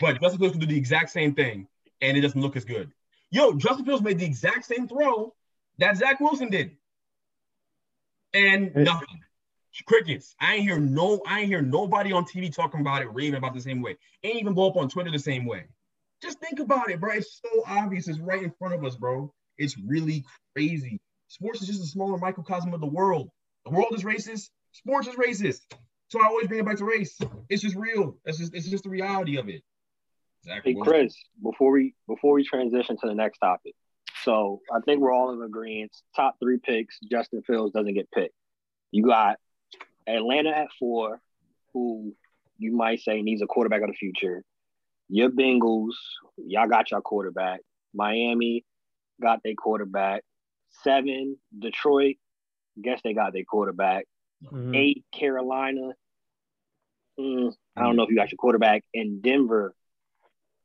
But 0.01 0.21
Justin 0.21 0.39
Fields 0.39 0.53
can 0.53 0.61
do 0.61 0.67
the 0.67 0.77
exact 0.77 1.11
same 1.11 1.35
thing, 1.35 1.67
and 2.01 2.17
it 2.17 2.21
doesn't 2.21 2.41
look 2.41 2.57
as 2.57 2.65
good. 2.65 2.93
Yo, 3.31 3.55
Justin 3.55 3.85
Fields 3.85 4.03
made 4.03 4.19
the 4.19 4.27
exact 4.27 4.65
same 4.67 4.87
throw 4.89 5.35
that 5.79 5.97
Zach 5.97 6.21
Wilson 6.21 6.51
did, 6.51 6.77
and 8.35 8.75
nothing. 8.75 9.21
Crickets. 9.87 10.35
I 10.41 10.55
ain't 10.55 10.63
hear 10.65 10.79
no. 10.79 11.21
I 11.27 11.41
ain't 11.41 11.49
hear 11.49 11.63
nobody 11.63 12.13
on 12.13 12.25
TV 12.25 12.55
talking 12.55 12.81
about 12.81 13.03
it, 13.03 13.13
raving 13.13 13.37
about 13.37 13.55
the 13.55 13.61
same 13.61 13.81
way. 13.81 13.97
Ain't 14.25 14.41
even 14.41 14.55
blow 14.55 14.69
up 14.69 14.77
on 14.77 14.89
Twitter 14.89 15.11
the 15.11 15.19
same 15.19 15.47
way. 15.47 15.65
Just 16.23 16.41
think 16.41 16.59
about 16.59 16.91
it, 16.91 17.01
bro. 17.01 17.13
It's 17.13 17.41
so 17.45 17.63
obvious. 17.67 18.09
It's 18.09 18.19
right 18.19 18.43
in 18.43 18.53
front 18.59 18.75
of 18.75 18.85
us, 18.85 18.97
bro. 18.97 19.33
It's 19.57 19.79
really 19.79 20.25
crazy. 20.55 21.01
Sports 21.29 21.61
is 21.63 21.69
just 21.69 21.83
a 21.83 21.87
smaller 21.87 22.19
microcosm 22.19 22.75
of 22.75 22.81
the 22.81 22.87
world. 22.87 23.31
The 23.65 23.71
world 23.71 23.93
is 23.95 24.03
racist. 24.03 24.49
Sports 24.73 25.09
is 25.09 25.15
racist. 25.15 25.61
So 26.09 26.21
I 26.23 26.27
always 26.27 26.49
bring 26.49 26.61
it 26.61 26.67
back 26.67 26.79
to 26.79 26.85
race. 26.85 27.19
It's 27.49 27.63
just 27.63 27.77
real. 27.77 28.17
It's 28.25 28.39
just 28.39 28.55
it's 28.55 28.69
just 28.69 28.85
the 28.85 28.91
reality 28.91 29.37
of 29.37 29.49
it. 29.49 29.63
Exactly. 30.45 30.75
Hey 30.75 30.81
Chris, 30.81 31.15
before 31.43 31.71
we 31.71 31.95
before 32.09 32.35
we 32.35 32.45
transition 32.45 32.97
to 33.01 33.07
the 33.07 33.15
next 33.15 33.39
topic, 33.39 33.75
so 34.23 34.61
I 34.73 34.81
think 34.81 35.01
we're 35.01 35.13
all 35.13 35.33
in 35.33 35.43
agreement. 35.43 35.93
Top 36.17 36.37
three 36.41 36.59
picks, 36.59 36.99
Justin 37.11 37.43
Fields 37.47 37.75
doesn't 37.75 37.95
get 37.95 38.11
picked. 38.11 38.35
You 38.91 39.05
got 39.05 39.37
Atlanta 40.09 40.51
at 40.51 40.69
four, 40.79 41.21
who 41.73 42.15
you 42.59 42.73
might 42.75 43.01
say 43.01 43.23
needs 43.23 43.43
a 43.43 43.47
quarterback 43.47 43.83
of 43.83 43.89
the 43.89 43.95
future. 43.95 44.43
Your 45.09 45.31
Bengals, 45.31 45.95
y'all 46.37 46.69
got 46.69 46.91
your 46.91 47.01
quarterback. 47.01 47.61
Miami 47.95 48.65
got 49.21 49.41
their 49.43 49.55
quarterback. 49.55 50.23
Seven, 50.83 51.39
Detroit, 51.57 52.17
guess 52.81 53.01
they 53.03 53.15
got 53.15 53.33
their 53.33 53.45
quarterback. 53.45 54.07
Mm-hmm. 54.45 54.75
Eight, 54.75 55.05
Carolina. 55.13 55.93
Mm, 57.19 57.53
I 57.77 57.83
don't 57.83 57.97
know 57.97 58.05
if 58.05 58.11
you 58.11 58.17
got 58.17 58.31
your 58.31 58.37
quarterback. 58.37 58.85
in 58.93 59.21
Denver, 59.21 59.75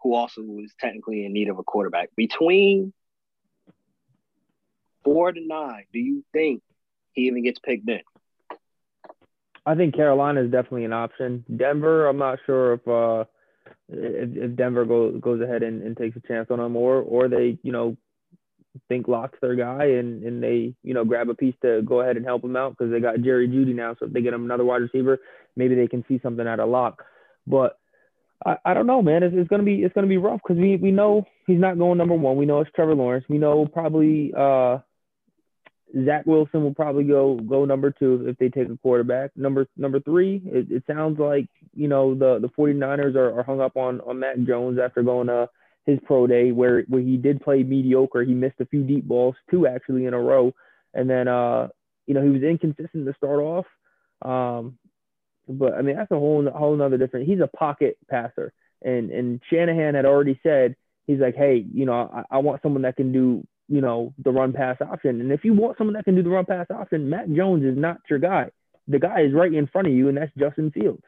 who 0.02 0.14
also 0.14 0.42
is 0.60 0.74
technically 0.80 1.26
in 1.26 1.34
need 1.34 1.50
of 1.50 1.58
a 1.58 1.64
quarterback. 1.64 2.10
Between 2.16 2.94
four 5.04 5.32
to 5.32 5.40
nine, 5.42 5.86
do 5.92 6.00
you 6.00 6.24
think 6.34 6.62
he 7.14 7.24
even 7.28 7.44
gets 7.44 7.60
picked 7.60 7.90
in? 7.90 8.02
I 9.66 9.76
think 9.76 9.96
Carolina 9.96 10.44
is 10.44 10.52
definitely 10.52 10.86
an 10.86 10.94
option. 10.94 11.46
Denver, 11.56 12.08
I'm 12.08 12.18
not 12.18 12.40
sure 12.46 12.74
if 12.74 12.88
uh, 12.88 13.26
if, 13.90 14.30
if 14.36 14.56
Denver 14.56 14.86
goes 14.86 15.20
goes 15.22 15.42
ahead 15.42 15.64
and, 15.64 15.82
and 15.82 15.96
takes 15.96 16.18
a 16.18 16.28
chance 16.28 16.48
on 16.52 16.60
him, 16.60 16.76
or 16.76 16.98
or 16.98 17.28
they 17.30 17.58
you 17.64 17.72
know 17.72 17.98
think 18.88 19.08
Lock's 19.08 19.38
their 19.42 19.56
guy 19.56 19.86
and, 19.86 20.24
and 20.24 20.42
they, 20.42 20.74
you 20.84 20.94
know, 20.94 21.06
grab 21.06 21.30
a 21.30 21.36
piece 21.36 21.56
to 21.62 21.82
go 21.84 22.02
ahead 22.02 22.18
and 22.18 22.26
help 22.26 22.44
him 22.44 22.56
out 22.56 22.76
because 22.76 22.92
they 22.92 23.00
got 23.00 23.22
Jerry 23.22 23.48
Jeudy 23.48 23.76
now. 23.76 23.96
So 24.00 24.08
if 24.08 24.14
they 24.14 24.22
get 24.22 24.34
him 24.34 24.46
another 24.46 24.66
wide 24.66 24.82
receiver, 24.82 25.20
maybe 25.56 25.76
they 25.76 25.88
can 25.88 26.04
see 26.08 26.20
something 26.24 26.48
out 26.48 26.60
of 26.60 26.70
Lock. 26.70 27.04
But 27.46 27.78
I, 28.46 28.58
I 28.66 28.74
don't 28.74 28.88
know, 28.88 29.02
man. 29.02 29.24
It's, 29.24 29.36
it's 29.38 29.50
gonna 29.50 29.64
be 29.64 29.84
it's 29.84 29.94
gonna 29.94 30.08
be 30.08 30.18
rough 30.18 30.42
because 30.46 30.60
we 30.60 30.76
we 30.78 30.92
know 30.92 31.26
he's 31.46 31.60
not 31.60 31.78
going 31.78 31.98
number 31.98 32.16
one. 32.16 32.38
We 32.38 32.46
know 32.46 32.62
it's 32.62 32.72
Trevor 32.76 32.96
Lawrence. 32.96 33.26
We 33.30 33.38
know 33.38 33.66
probably 33.66 34.34
uh, 34.36 34.80
Zach 36.06 36.26
Wilson 36.26 36.64
will 36.64 36.74
probably 36.74 37.04
go 37.04 37.36
go 37.36 37.66
number 37.66 37.92
two 37.92 38.26
if 38.28 38.38
they 38.38 38.50
take 38.50 38.70
a 38.70 38.78
quarterback. 38.78 39.32
Number 39.36 39.68
number 39.78 40.00
three, 40.00 40.42
it, 40.46 40.72
it 40.72 40.84
sounds 40.88 41.20
like 41.20 41.48
you 41.76 41.88
know 41.88 42.16
the 42.16 42.40
the 42.40 42.50
49ers 42.50 43.16
are, 43.16 43.40
are 43.40 43.44
hung 43.44 43.62
up 43.62 43.78
on 43.78 44.02
on 44.02 44.20
Mac 44.20 44.38
Jones 44.48 44.80
after 44.84 45.04
going 45.04 45.28
to 45.28 45.50
his 45.86 46.00
pro 46.06 46.26
day 46.26 46.52
where 46.52 46.82
where 46.88 47.02
he 47.02 47.18
did 47.18 47.42
play 47.42 47.62
mediocre. 47.62 48.24
He 48.24 48.34
missed 48.34 48.60
a 48.60 48.66
few 48.66 48.84
deep 48.84 49.06
balls, 49.06 49.36
two 49.52 49.68
actually 49.68 50.06
in 50.06 50.16
a 50.16 50.20
row, 50.20 50.54
and 50.96 51.08
then 51.08 51.28
uh, 51.28 51.68
you 52.08 52.16
know 52.16 52.24
he 52.24 52.30
was 52.30 52.42
inconsistent 52.42 53.06
to 53.06 53.14
start 53.16 53.40
off. 53.40 53.66
Um, 54.24 54.78
but 55.48 55.74
I 55.74 55.82
mean 55.82 55.96
that's 55.96 56.12
a 56.12 56.16
whole 56.16 56.50
whole 56.50 56.74
another 56.74 56.98
different. 56.98 57.28
He's 57.28 57.40
a 57.40 57.48
pocket 57.56 57.98
passer, 58.10 58.52
and 58.82 59.12
and 59.12 59.42
Shanahan 59.48 59.94
had 59.94 60.06
already 60.06 60.40
said 60.42 60.76
he's 61.06 61.20
like, 61.20 61.36
hey, 61.36 61.66
you 61.72 61.86
know, 61.86 62.10
I, 62.14 62.36
I 62.36 62.38
want 62.40 62.62
someone 62.62 62.84
that 62.84 62.96
can 62.96 63.12
do 63.12 63.46
you 63.74 63.82
know 63.82 64.14
the 64.24 64.32
run 64.32 64.54
pass 64.54 64.78
option, 64.82 65.20
and 65.20 65.32
if 65.32 65.44
you 65.44 65.54
want 65.54 65.78
someone 65.78 65.96
that 65.96 66.06
can 66.06 66.16
do 66.16 66.22
the 66.22 66.30
run 66.30 66.46
pass 66.46 66.68
option, 66.70 67.10
Matt 67.10 67.34
Jones 67.34 67.64
is 67.64 67.76
not 67.76 67.98
your 68.08 68.20
guy. 68.20 68.52
The 68.88 69.00
guy 69.00 69.22
is 69.22 69.34
right 69.34 69.52
in 69.52 69.66
front 69.66 69.88
of 69.88 69.94
you, 69.94 70.10
and 70.10 70.18
that's 70.18 70.32
Justin 70.38 70.70
Fields. 70.70 71.02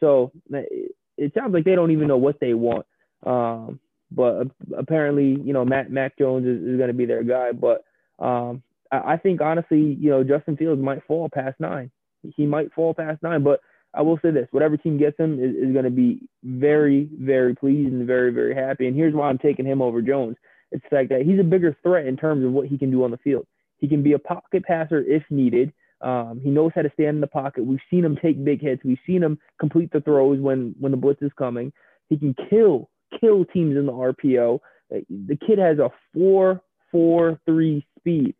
So 0.00 0.32
it, 0.50 1.32
sounds 1.36 1.54
like 1.54 1.64
they 1.64 1.76
don't 1.76 1.92
even 1.92 2.08
know 2.08 2.16
what 2.16 2.40
they 2.40 2.54
want. 2.54 2.86
Um, 3.24 3.78
but 4.10 4.48
apparently, 4.76 5.38
you 5.40 5.52
know, 5.52 5.64
Matt 5.64 5.92
Mac 5.92 6.18
Jones 6.18 6.46
is, 6.46 6.60
is 6.60 6.76
going 6.76 6.88
to 6.88 6.94
be 6.94 7.06
their 7.06 7.22
guy. 7.22 7.52
But 7.52 7.84
um, 8.18 8.62
I, 8.90 9.12
I, 9.12 9.16
think 9.16 9.40
honestly, 9.40 9.96
you 10.00 10.10
know, 10.10 10.24
Justin 10.24 10.56
Fields 10.56 10.82
might 10.82 11.04
fall 11.06 11.28
past 11.32 11.60
nine. 11.60 11.90
He 12.36 12.46
might 12.46 12.72
fall 12.72 12.94
past 12.94 13.22
nine. 13.22 13.44
But 13.44 13.60
I 13.94 14.02
will 14.02 14.18
say 14.22 14.32
this: 14.32 14.48
whatever 14.50 14.76
team 14.76 14.98
gets 14.98 15.18
him 15.18 15.38
is, 15.38 15.54
is 15.54 15.72
going 15.72 15.84
to 15.84 15.90
be 15.90 16.28
very, 16.42 17.08
very 17.12 17.54
pleased 17.54 17.92
and 17.92 18.06
very, 18.06 18.32
very 18.32 18.54
happy. 18.54 18.88
And 18.88 18.96
here's 18.96 19.14
why 19.14 19.28
I'm 19.28 19.38
taking 19.38 19.66
him 19.66 19.82
over 19.82 20.02
Jones. 20.02 20.36
It's 20.70 20.82
the 20.90 20.96
fact 20.96 21.08
that 21.10 21.22
he's 21.22 21.40
a 21.40 21.44
bigger 21.44 21.76
threat 21.82 22.06
in 22.06 22.16
terms 22.16 22.44
of 22.44 22.52
what 22.52 22.66
he 22.66 22.78
can 22.78 22.90
do 22.90 23.04
on 23.04 23.10
the 23.10 23.18
field. 23.18 23.46
He 23.78 23.88
can 23.88 24.02
be 24.02 24.12
a 24.12 24.18
pocket 24.18 24.64
passer 24.64 25.02
if 25.02 25.22
needed. 25.30 25.72
Um, 26.00 26.40
he 26.42 26.50
knows 26.50 26.72
how 26.74 26.82
to 26.82 26.90
stand 26.94 27.16
in 27.16 27.20
the 27.20 27.26
pocket. 27.26 27.64
We've 27.64 27.80
seen 27.90 28.04
him 28.04 28.18
take 28.20 28.44
big 28.44 28.60
hits. 28.60 28.84
We've 28.84 28.98
seen 29.06 29.22
him 29.22 29.38
complete 29.58 29.90
the 29.92 30.00
throws 30.00 30.40
when 30.40 30.74
when 30.78 30.92
the 30.92 30.98
blitz 30.98 31.22
is 31.22 31.32
coming 31.36 31.72
He 32.08 32.16
can 32.16 32.34
kill 32.48 32.88
kill 33.20 33.44
teams 33.44 33.76
in 33.76 33.86
the 33.86 33.92
RPO. 33.92 34.60
The 34.90 35.38
kid 35.44 35.58
has 35.58 35.78
a 35.78 35.90
four 36.14 36.62
four 36.92 37.40
three 37.46 37.86
speed. 37.98 38.34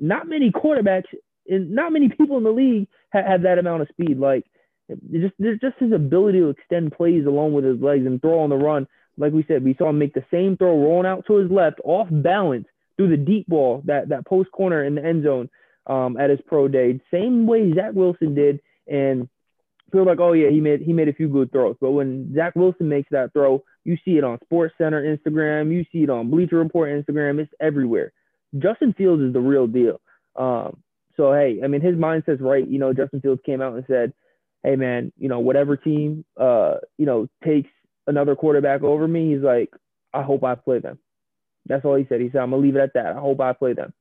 Not 0.00 0.26
many 0.26 0.50
quarterbacks 0.50 1.04
and 1.48 1.70
not 1.72 1.92
many 1.92 2.08
people 2.08 2.38
in 2.38 2.44
the 2.44 2.50
league 2.50 2.88
have, 3.10 3.26
have 3.26 3.42
that 3.42 3.58
amount 3.58 3.82
of 3.82 3.88
speed. 3.88 4.18
Like 4.18 4.46
just 5.10 5.34
just 5.38 5.78
his 5.78 5.92
ability 5.92 6.40
to 6.40 6.50
extend 6.50 6.92
plays 6.92 7.26
along 7.26 7.52
with 7.52 7.64
his 7.64 7.80
legs 7.80 8.06
and 8.06 8.20
throw 8.20 8.40
on 8.40 8.50
the 8.50 8.56
run. 8.56 8.86
Like 9.18 9.32
we 9.32 9.44
said, 9.46 9.64
we 9.64 9.74
saw 9.74 9.90
him 9.90 9.98
make 9.98 10.14
the 10.14 10.24
same 10.30 10.56
throw 10.56 10.76
rolling 10.78 11.06
out 11.06 11.26
to 11.26 11.36
his 11.36 11.50
left 11.50 11.80
off 11.84 12.08
balance 12.10 12.66
through 12.96 13.10
the 13.10 13.16
deep 13.16 13.46
ball, 13.46 13.82
that 13.86 14.08
that 14.08 14.26
post 14.26 14.50
corner 14.52 14.84
in 14.84 14.94
the 14.94 15.04
end 15.04 15.24
zone 15.24 15.48
um, 15.86 16.16
at 16.16 16.30
his 16.30 16.40
pro 16.46 16.68
day. 16.68 17.00
Same 17.12 17.46
way 17.46 17.72
Zach 17.74 17.92
Wilson 17.94 18.34
did, 18.34 18.60
and 18.86 19.28
feel 19.92 20.06
like, 20.06 20.20
oh 20.20 20.32
yeah, 20.32 20.50
he 20.50 20.60
made 20.60 20.80
he 20.80 20.92
made 20.92 21.08
a 21.08 21.12
few 21.12 21.28
good 21.28 21.52
throws. 21.52 21.76
But 21.80 21.92
when 21.92 22.32
Zach 22.34 22.54
Wilson 22.56 22.88
makes 22.88 23.08
that 23.10 23.32
throw, 23.32 23.62
you 23.84 23.96
see 24.04 24.12
it 24.12 24.24
on 24.24 24.38
Sports 24.44 24.74
Center 24.78 25.02
Instagram, 25.02 25.72
you 25.72 25.84
see 25.92 26.04
it 26.04 26.10
on 26.10 26.30
Bleacher 26.30 26.56
Report 26.56 26.90
Instagram. 26.90 27.38
It's 27.38 27.52
everywhere. 27.60 28.12
Justin 28.58 28.94
Fields 28.94 29.22
is 29.22 29.32
the 29.32 29.40
real 29.40 29.66
deal. 29.66 30.00
Um, 30.36 30.78
so 31.16 31.32
hey, 31.32 31.60
I 31.62 31.66
mean 31.66 31.80
his 31.80 31.94
mindset's 31.94 32.40
right. 32.40 32.66
You 32.66 32.78
know, 32.78 32.92
Justin 32.92 33.20
Fields 33.20 33.42
came 33.44 33.60
out 33.60 33.74
and 33.74 33.84
said, 33.86 34.12
"Hey 34.62 34.76
man, 34.76 35.12
you 35.18 35.28
know 35.28 35.40
whatever 35.40 35.76
team 35.76 36.24
uh 36.40 36.76
you 36.96 37.06
know 37.06 37.28
takes 37.44 37.70
another 38.06 38.34
quarterback 38.36 38.82
over 38.82 39.06
me, 39.08 39.32
he's 39.34 39.42
like, 39.42 39.70
I 40.12 40.22
hope 40.22 40.44
I 40.44 40.54
play 40.54 40.78
them." 40.80 40.98
That's 41.66 41.84
all 41.84 41.94
he 41.94 42.06
said. 42.08 42.20
He 42.20 42.28
said, 42.30 42.40
"I'm 42.40 42.50
gonna 42.50 42.62
leave 42.62 42.76
it 42.76 42.80
at 42.80 42.94
that. 42.94 43.16
I 43.16 43.20
hope 43.20 43.40
I 43.40 43.52
play 43.52 43.72
them," 43.72 43.92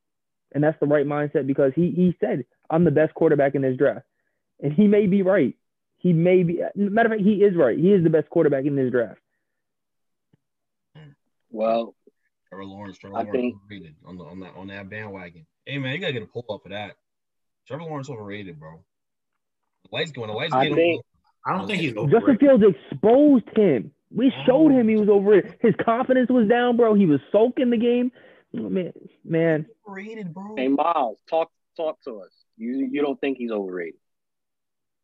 and 0.51 0.63
that's 0.63 0.79
the 0.79 0.87
right 0.87 1.05
mindset 1.05 1.45
because 1.47 1.73
he 1.75 1.91
he 1.91 2.15
said, 2.19 2.45
"I'm 2.69 2.83
the 2.83 2.91
best 2.91 3.13
quarterback 3.13 3.55
in 3.55 3.61
this 3.61 3.77
draft," 3.77 4.05
and 4.59 4.73
he 4.73 4.87
may 4.87 5.05
be 5.07 5.21
right. 5.21 5.55
He 5.97 6.13
may 6.13 6.41
be. 6.43 6.61
Matter 6.75 7.07
of 7.07 7.11
fact, 7.13 7.21
he 7.23 7.43
is 7.43 7.55
right. 7.55 7.77
He 7.77 7.93
is 7.93 8.03
the 8.03 8.09
best 8.09 8.29
quarterback 8.29 8.65
in 8.65 8.75
this 8.75 8.91
draft. 8.91 9.19
Well, 11.51 11.95
Trevor 12.49 12.65
Lawrence, 12.65 12.97
Trevor 12.97 13.17
I 13.17 13.23
Lawrence 13.23 13.35
think- 13.41 13.55
overrated 13.55 13.95
on 14.05 14.17
the 14.17 14.23
on 14.23 14.39
that 14.39 14.55
on 14.55 14.67
that 14.67 14.89
bandwagon. 14.89 15.45
Hey 15.65 15.77
man, 15.77 15.93
you 15.93 15.99
gotta 15.99 16.13
get 16.13 16.23
a 16.23 16.27
pull 16.27 16.45
up 16.49 16.63
for 16.63 16.69
that. 16.69 16.95
Trevor 17.67 17.83
Lawrence 17.83 18.09
overrated, 18.09 18.59
bro. 18.59 18.83
The 19.83 19.89
lights 19.95 20.11
going, 20.11 20.27
the 20.29 20.33
lights 20.33 20.53
I 20.53 20.67
get 20.69 20.75
think- 20.75 21.05
I 21.45 21.57
don't 21.57 21.67
think 21.67 21.81
he's 21.81 21.95
overrated. 21.95 22.11
Justin 22.11 22.47
overrated. 22.47 22.61
Fields 22.61 22.77
exposed 22.91 23.57
him. 23.57 23.91
We 24.13 24.27
oh. 24.27 24.43
showed 24.45 24.71
him 24.71 24.87
he 24.87 24.97
was 24.97 25.09
over 25.09 25.35
it. 25.35 25.57
His 25.61 25.73
confidence 25.83 26.29
was 26.29 26.47
down, 26.47 26.77
bro. 26.77 26.93
He 26.93 27.05
was 27.05 27.19
sulking 27.31 27.69
the 27.69 27.77
game. 27.77 28.11
Oh, 28.57 28.69
man, 28.69 28.91
man, 29.23 29.65
overrated, 29.87 30.33
bro. 30.33 30.55
hey 30.57 30.67
Miles, 30.67 31.17
talk 31.29 31.49
talk 31.77 32.01
to 32.03 32.19
us. 32.19 32.31
You 32.57 32.89
you 32.91 33.01
don't 33.01 33.19
think 33.21 33.37
he's 33.37 33.51
overrated? 33.51 33.99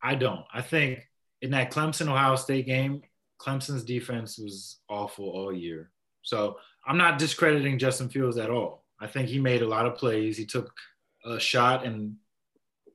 I 0.03 0.15
don't. 0.15 0.43
I 0.53 0.61
think 0.61 1.07
in 1.41 1.51
that 1.51 1.71
Clemson 1.71 2.07
Ohio 2.07 2.35
State 2.35 2.65
game, 2.65 3.01
Clemson's 3.39 3.83
defense 3.83 4.37
was 4.37 4.79
awful 4.89 5.29
all 5.29 5.53
year. 5.53 5.91
So 6.23 6.57
I'm 6.85 6.97
not 6.97 7.19
discrediting 7.19 7.79
Justin 7.79 8.09
Fields 8.09 8.37
at 8.37 8.49
all. 8.49 8.83
I 8.99 9.07
think 9.07 9.29
he 9.29 9.39
made 9.39 9.61
a 9.61 9.67
lot 9.67 9.85
of 9.85 9.95
plays. 9.95 10.37
He 10.37 10.45
took 10.45 10.73
a 11.25 11.39
shot 11.39 11.85
and 11.85 12.15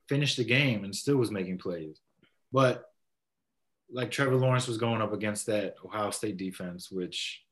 finished 0.09 0.37
the 0.37 0.45
game 0.45 0.85
and 0.85 0.95
still 0.95 1.17
was 1.17 1.31
making 1.31 1.59
plays. 1.59 1.99
But 2.53 2.85
like 3.93 4.11
Trevor 4.11 4.37
Lawrence 4.37 4.67
was 4.67 4.79
going 4.79 5.03
up 5.03 5.13
against 5.13 5.47
that 5.47 5.77
Ohio 5.85 6.11
State 6.11 6.37
defense, 6.37 6.91
which 6.91 7.43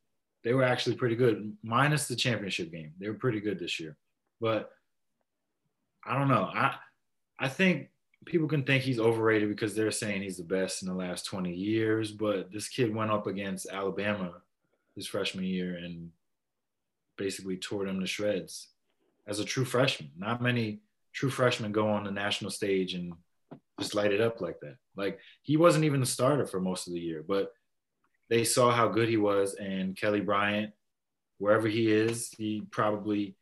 they 0.43 0.55
were 0.55 0.65
actually 0.65 0.97
pretty 0.97 1.17
good, 1.17 1.57
minus 1.63 2.09
the 2.09 2.17
championship 2.17 2.73
game. 2.73 2.93
They 2.99 3.09
were 3.09 3.15
pretty 3.15 3.41
good 3.41 3.59
this 3.59 3.79
year. 3.79 3.97
But 4.41 4.71
I 6.05 6.19
don't 6.19 6.29
know. 6.29 6.45
I 6.45 6.77
I 7.39 7.49
think 7.49 7.89
people 8.27 8.49
can 8.49 8.65
think 8.65 8.83
he's 8.83 9.01
overrated 9.01 9.49
because 9.49 9.75
they're 9.75 9.91
saying 9.91 10.23
he's 10.23 10.37
the 10.37 10.45
best 10.45 10.83
in 10.83 10.89
the 10.89 10.95
last 10.95 11.25
20 11.27 11.53
years, 11.53 12.13
but 12.13 12.53
this 12.53 12.69
kid 12.69 12.95
went 12.95 13.11
up 13.11 13.27
against 13.27 13.69
Alabama 13.71 14.35
his 14.95 15.07
freshman 15.07 15.45
year 15.45 15.77
and 15.77 16.11
basically 17.17 17.57
tore 17.57 17.87
them 17.87 18.01
to 18.01 18.07
shreds 18.07 18.69
as 19.27 19.41
a 19.41 19.45
true 19.45 19.65
freshman. 19.65 20.11
Not 20.19 20.43
many 20.43 20.81
true 21.13 21.31
freshmen 21.31 21.73
go 21.73 21.89
on 21.89 22.05
the 22.05 22.11
national 22.11 22.51
stage 22.51 22.95
and 22.95 23.13
just 23.81 23.95
light 23.95 24.13
it 24.13 24.21
up 24.21 24.41
like 24.41 24.61
that. 24.61 24.77
Like 24.97 25.19
he 25.43 25.57
wasn't 25.57 25.85
even 25.85 26.01
the 26.01 26.07
starter 26.07 26.47
for 26.47 26.61
most 26.61 26.87
of 26.87 26.93
the 26.93 27.01
year, 27.01 27.25
but 27.27 27.53
they 28.29 28.45
saw 28.45 28.71
how 28.71 28.89
good 28.89 29.09
he 29.09 29.17
was 29.17 29.55
and 29.55 29.97
Kelly 29.97 30.21
Bryant, 30.21 30.73
wherever 31.39 31.67
he 31.67 31.91
is, 31.91 32.31
he 32.37 32.63
probably 32.71 33.35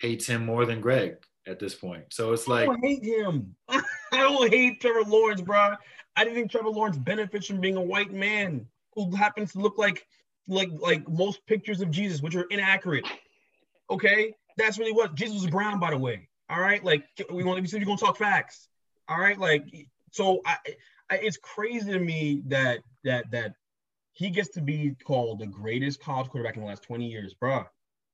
hates 0.00 0.26
him 0.26 0.46
more 0.46 0.64
than 0.64 0.80
Greg 0.80 1.16
at 1.46 1.58
this 1.58 1.74
point. 1.74 2.04
So 2.10 2.32
it's 2.32 2.48
I 2.48 2.52
like 2.52 2.66
don't 2.66 2.84
hate 2.84 3.04
him. 3.04 3.54
I 3.68 3.82
don't 4.12 4.50
hate 4.50 4.80
Trevor 4.80 5.02
Lawrence, 5.08 5.40
bro. 5.40 5.74
I 6.16 6.24
didn't 6.24 6.36
think 6.36 6.50
Trevor 6.50 6.70
Lawrence 6.70 6.96
benefits 6.96 7.46
from 7.46 7.60
being 7.60 7.76
a 7.76 7.82
white 7.82 8.12
man 8.12 8.66
who 8.94 9.14
happens 9.14 9.52
to 9.52 9.58
look 9.58 9.76
like 9.78 10.06
like 10.48 10.70
like 10.72 11.08
most 11.08 11.44
pictures 11.46 11.80
of 11.80 11.90
Jesus, 11.90 12.22
which 12.22 12.36
are 12.36 12.44
inaccurate. 12.50 13.06
Okay, 13.90 14.34
that's 14.56 14.78
really 14.78 14.92
what 14.92 15.14
Jesus 15.14 15.42
was 15.42 15.50
brown, 15.50 15.80
by 15.80 15.90
the 15.90 15.98
way. 15.98 16.28
All 16.48 16.60
right, 16.60 16.82
like 16.84 17.04
we 17.30 17.44
want 17.44 17.56
to 17.56 17.62
be 17.62 17.78
we're 17.78 17.84
gonna 17.84 17.98
talk 17.98 18.16
facts. 18.16 18.68
All 19.08 19.18
right, 19.18 19.38
like 19.38 19.64
so 20.12 20.40
I, 20.46 20.56
I 21.10 21.16
it's 21.16 21.36
crazy 21.36 21.92
to 21.92 21.98
me 21.98 22.42
that 22.46 22.80
that 23.04 23.30
that 23.30 23.54
he 24.12 24.30
gets 24.30 24.50
to 24.50 24.60
be 24.60 24.94
called 25.04 25.40
the 25.40 25.46
greatest 25.46 26.00
college 26.00 26.28
quarterback 26.28 26.56
in 26.56 26.62
the 26.62 26.68
last 26.68 26.84
20 26.84 27.06
years, 27.06 27.34
bro. 27.34 27.64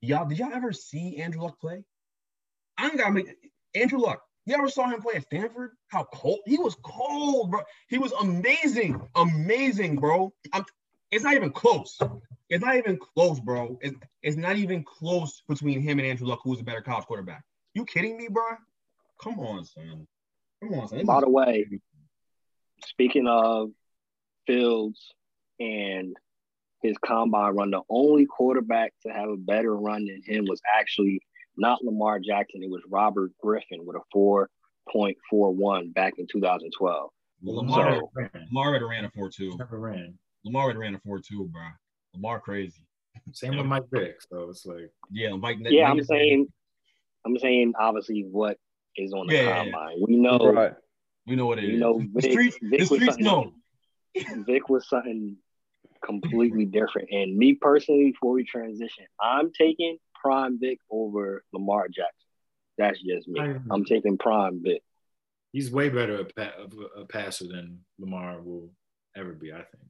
Y'all, 0.00 0.26
did 0.26 0.38
y'all 0.38 0.52
ever 0.52 0.72
see 0.72 1.18
Andrew 1.18 1.42
Luck 1.42 1.60
play? 1.60 1.84
I 2.78 2.86
ain't 2.86 2.96
gotta 2.96 3.12
make 3.12 3.36
Andrew 3.74 3.98
Luck. 3.98 4.22
You 4.46 4.54
ever 4.54 4.70
saw 4.70 4.88
him 4.88 5.02
play 5.02 5.14
at 5.14 5.24
Stanford? 5.24 5.72
How 5.88 6.04
cold 6.04 6.40
he 6.46 6.58
was 6.58 6.74
cold, 6.82 7.50
bro. 7.50 7.60
He 7.88 7.98
was 7.98 8.12
amazing, 8.12 9.00
amazing, 9.14 9.96
bro. 9.96 10.32
I'm, 10.52 10.64
it's 11.10 11.24
not 11.24 11.34
even 11.34 11.50
close. 11.52 11.98
It's 12.48 12.64
not 12.64 12.76
even 12.76 12.98
close, 12.98 13.38
bro. 13.38 13.78
It's, 13.82 13.96
it's 14.22 14.36
not 14.36 14.56
even 14.56 14.82
close 14.82 15.42
between 15.48 15.80
him 15.80 15.98
and 15.98 16.08
Andrew 16.08 16.26
Luck, 16.26 16.40
who's 16.42 16.60
a 16.60 16.64
better 16.64 16.80
college 16.80 17.04
quarterback. 17.04 17.44
You 17.74 17.84
kidding 17.84 18.16
me, 18.16 18.28
bro? 18.28 18.44
Come 19.22 19.38
on, 19.38 19.64
son. 19.64 20.06
Come 20.62 20.74
on, 20.74 21.06
By 21.06 21.20
the 21.20 21.28
way, 21.30 21.66
speaking 22.84 23.26
of 23.26 23.70
Fields 24.46 25.14
and 25.58 26.14
his 26.82 26.96
combine 27.04 27.54
run, 27.56 27.70
the 27.70 27.80
only 27.88 28.26
quarterback 28.26 28.92
to 29.06 29.12
have 29.12 29.28
a 29.28 29.36
better 29.36 29.74
run 29.74 30.04
than 30.06 30.22
him 30.24 30.44
was 30.48 30.60
actually 30.78 31.20
not 31.56 31.82
Lamar 31.84 32.18
Jackson. 32.20 32.62
It 32.62 32.70
was 32.70 32.82
Robert 32.88 33.32
Griffin 33.42 33.84
with 33.86 33.96
a 33.96 34.16
4.41 34.16 35.94
back 35.94 36.14
in 36.18 36.26
2012. 36.30 37.10
Well, 37.42 37.56
Lamar, 37.56 38.00
So- 38.00 38.10
Lamar 38.50 38.72
had 38.74 38.82
ran 38.82 39.04
a 39.06 39.10
4-2. 39.10 39.56
never 39.58 39.78
ran. 39.78 40.18
Lamar 40.44 40.68
had 40.68 40.76
ran 40.76 40.94
a 40.94 40.98
4-2, 41.00 41.50
bro. 41.50 41.62
Lamar 42.14 42.40
crazy. 42.40 42.82
Same 43.32 43.56
with 43.56 43.66
Mike 43.66 43.84
Vick. 43.92 44.20
So 44.22 44.50
it's 44.50 44.64
like 44.66 44.90
Yeah, 45.10 45.34
Mike. 45.36 45.58
Yeah, 45.60 45.84
Mike 45.84 45.90
I'm 45.92 45.98
is- 46.00 46.06
saying, 46.08 46.52
I'm 47.24 47.38
saying 47.38 47.74
obviously 47.78 48.22
what 48.30 48.58
is 48.96 49.12
on 49.12 49.26
the 49.26 49.34
Yeah, 49.34 49.42
yeah, 49.42 49.48
yeah. 49.48 49.62
combine. 49.64 49.96
We 50.06 50.16
know, 50.16 50.38
right. 50.52 50.72
we 51.26 51.36
know 51.36 51.46
what 51.46 51.58
it 51.58 51.64
is. 51.64 51.70
you 51.70 51.78
know, 51.78 51.98
the 51.98 52.20
Vic, 52.20 52.30
streets, 52.32 52.58
Vic 52.62 52.70
the 52.70 52.76
was 52.78 52.86
streets 52.88 53.04
something- 53.06 53.24
know. 53.24 53.52
Vic 54.46 54.68
was 54.68 54.88
something 54.88 55.36
completely 56.04 56.64
different. 56.78 57.08
And 57.12 57.36
me 57.36 57.54
personally, 57.54 58.10
before 58.12 58.32
we 58.32 58.44
transition, 58.44 59.04
I'm 59.20 59.52
taking 59.52 59.98
Prime 60.20 60.58
Vic 60.60 60.78
over 60.90 61.44
Lamar 61.52 61.88
Jackson. 61.88 62.26
That's 62.78 63.00
just 63.02 63.28
me. 63.28 63.40
I'm 63.70 63.84
taking 63.84 64.16
Prime 64.18 64.62
Vic. 64.62 64.82
he's 65.52 65.70
way 65.70 65.88
better 65.90 66.20
a, 66.20 66.24
pa- 66.24 66.54
a, 66.96 67.00
a 67.02 67.04
passer 67.06 67.46
than 67.46 67.80
Lamar 67.98 68.40
will 68.40 68.70
ever 69.16 69.32
be. 69.32 69.52
I 69.52 69.56
think. 69.56 69.84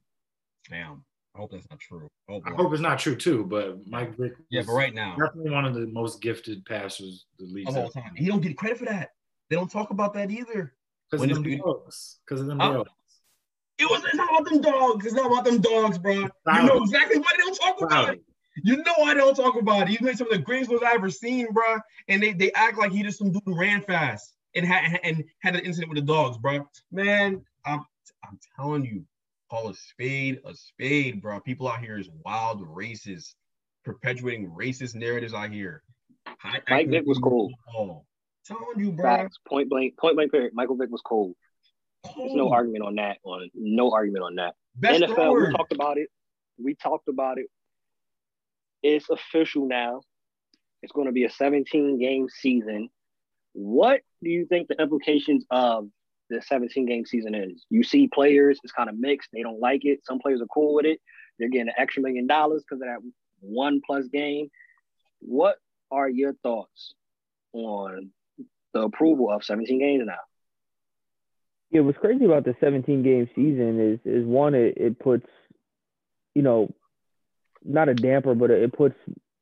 Damn. 0.69 1.03
I 1.35 1.39
hope 1.39 1.51
that's 1.51 1.67
not 1.69 1.79
true. 1.79 2.09
Oh, 2.29 2.41
I 2.45 2.51
hope 2.51 2.73
it's 2.73 2.81
not 2.81 2.99
true 2.99 3.15
too, 3.15 3.45
but 3.45 3.87
Mike 3.87 4.17
Vick. 4.17 4.33
Yeah, 4.49 4.63
but 4.65 4.73
right 4.73 4.93
now, 4.93 5.15
definitely 5.15 5.51
one 5.51 5.65
of 5.65 5.73
the 5.73 5.87
most 5.87 6.21
gifted 6.21 6.65
passers 6.65 7.25
the 7.39 7.45
league's 7.45 7.69
of 7.69 7.77
all 7.77 7.89
time, 7.89 8.11
he 8.15 8.25
don't 8.25 8.41
get 8.41 8.57
credit 8.57 8.77
for 8.77 8.85
that. 8.85 9.11
They 9.49 9.55
don't 9.55 9.71
talk 9.71 9.91
about 9.91 10.13
that 10.15 10.29
either. 10.29 10.73
Because 11.09 11.29
of 11.29 11.43
them 11.43 11.57
dogs. 11.57 12.19
Because 12.25 12.41
of 12.41 12.47
them 12.47 12.57
dogs. 12.57 12.89
It 13.77 13.85
was 13.85 14.03
it's 14.05 14.15
not 14.15 14.29
about 14.29 14.49
them 14.49 14.61
dogs. 14.61 15.05
It's 15.05 15.15
not 15.15 15.25
about 15.25 15.45
them 15.45 15.59
dogs, 15.59 15.97
bro. 15.97 16.13
You 16.13 16.63
know 16.63 16.83
exactly 16.83 17.19
why 17.19 17.31
they 17.37 17.43
don't 17.43 17.55
talk 17.55 17.81
about 17.81 18.13
it. 18.13 18.21
You 18.63 18.77
know 18.77 18.93
why 18.97 19.13
they 19.13 19.19
don't 19.19 19.35
talk 19.35 19.55
about 19.55 19.83
it. 19.83 19.87
He's 19.89 20.01
made 20.01 20.17
some 20.17 20.27
of 20.27 20.33
the 20.33 20.39
greatest 20.39 20.69
throws 20.69 20.83
I've 20.85 20.95
ever 20.95 21.09
seen, 21.09 21.51
bro. 21.51 21.79
And 22.07 22.21
they, 22.21 22.33
they 22.33 22.51
act 22.53 22.77
like 22.77 22.91
he 22.91 23.01
just 23.01 23.17
some 23.17 23.31
dude 23.31 23.41
who 23.45 23.57
ran 23.57 23.81
fast 23.81 24.35
and 24.55 24.65
had 24.65 24.99
and 25.03 25.23
had 25.39 25.55
an 25.55 25.61
incident 25.61 25.89
with 25.89 25.99
the 25.99 26.05
dogs, 26.05 26.37
bro. 26.37 26.67
Man, 26.91 27.43
I'm 27.65 27.85
I'm 28.23 28.39
telling 28.55 28.85
you, 28.85 29.05
call 29.51 29.69
a 29.69 29.73
spade 29.73 30.39
a 30.45 30.55
spade, 30.55 31.21
bro. 31.21 31.39
People 31.41 31.67
out 31.67 31.81
here 31.81 31.97
is 31.99 32.09
wild 32.25 32.65
racist, 32.65 33.33
perpetuating 33.83 34.49
racist 34.49 34.95
narratives 34.95 35.33
out 35.33 35.51
here. 35.51 35.83
High 36.25 36.61
Mike 36.69 36.89
Vick 36.89 37.05
was 37.05 37.19
cold. 37.19 37.53
Oh, 37.75 38.05
telling 38.45 38.63
you, 38.77 38.91
bro. 38.93 39.03
Facts. 39.03 39.37
Point 39.47 39.69
blank. 39.69 39.97
Point 39.97 40.15
blank. 40.15 40.31
Period. 40.31 40.53
Michael 40.53 40.77
Vick 40.77 40.89
was 40.89 41.01
cold. 41.01 41.35
There's 42.17 42.33
no 42.33 42.51
argument 42.51 42.85
on 42.85 42.95
that. 42.95 43.17
On 43.23 43.49
no 43.53 43.91
argument 43.91 44.23
on 44.23 44.35
that. 44.35 44.55
Best 44.75 45.03
NFL. 45.03 45.15
thrower. 45.15 45.47
We 45.47 45.51
talked 45.51 45.73
about 45.73 45.97
it. 45.97 46.07
We 46.57 46.75
talked 46.75 47.07
about 47.09 47.37
it. 47.37 47.47
It's 48.81 49.09
official 49.09 49.67
now. 49.67 50.01
It's 50.81 50.91
going 50.91 51.07
to 51.07 51.13
be 51.13 51.25
a 51.25 51.29
17 51.29 51.99
game 51.99 52.27
season. 52.29 52.89
What 53.53 54.01
do 54.23 54.29
you 54.29 54.45
think 54.45 54.69
the 54.69 54.81
implications 54.81 55.45
of 55.51 55.89
the 56.31 56.41
17 56.41 56.85
game 56.85 57.05
season 57.05 57.35
is. 57.35 57.65
You 57.69 57.83
see 57.83 58.07
players, 58.07 58.59
it's 58.63 58.73
kind 58.73 58.89
of 58.89 58.97
mixed. 58.97 59.29
They 59.33 59.43
don't 59.43 59.59
like 59.59 59.85
it. 59.85 59.99
Some 60.05 60.19
players 60.19 60.41
are 60.41 60.47
cool 60.47 60.73
with 60.75 60.85
it. 60.85 60.99
They're 61.37 61.49
getting 61.49 61.67
an 61.67 61.75
extra 61.77 62.01
million 62.01 62.27
dollars 62.27 62.63
because 62.63 62.81
of 62.81 62.87
that 62.87 62.99
one 63.41 63.81
plus 63.85 64.07
game. 64.07 64.49
What 65.19 65.57
are 65.91 66.09
your 66.09 66.33
thoughts 66.41 66.93
on 67.53 68.11
the 68.73 68.81
approval 68.81 69.29
of 69.29 69.43
17 69.43 69.79
games 69.79 70.03
now? 70.05 70.13
Yeah, 71.69 71.81
what's 71.81 71.97
crazy 71.97 72.25
about 72.25 72.43
the 72.43 72.55
17 72.59 73.03
game 73.03 73.29
season 73.35 73.79
is 73.79 73.99
is 74.03 74.25
one, 74.25 74.55
it, 74.55 74.75
it 74.77 74.99
puts, 74.99 75.27
you 76.35 76.41
know, 76.41 76.73
not 77.63 77.89
a 77.89 77.93
damper, 77.93 78.35
but 78.35 78.51
it 78.51 78.73
puts 78.73 78.95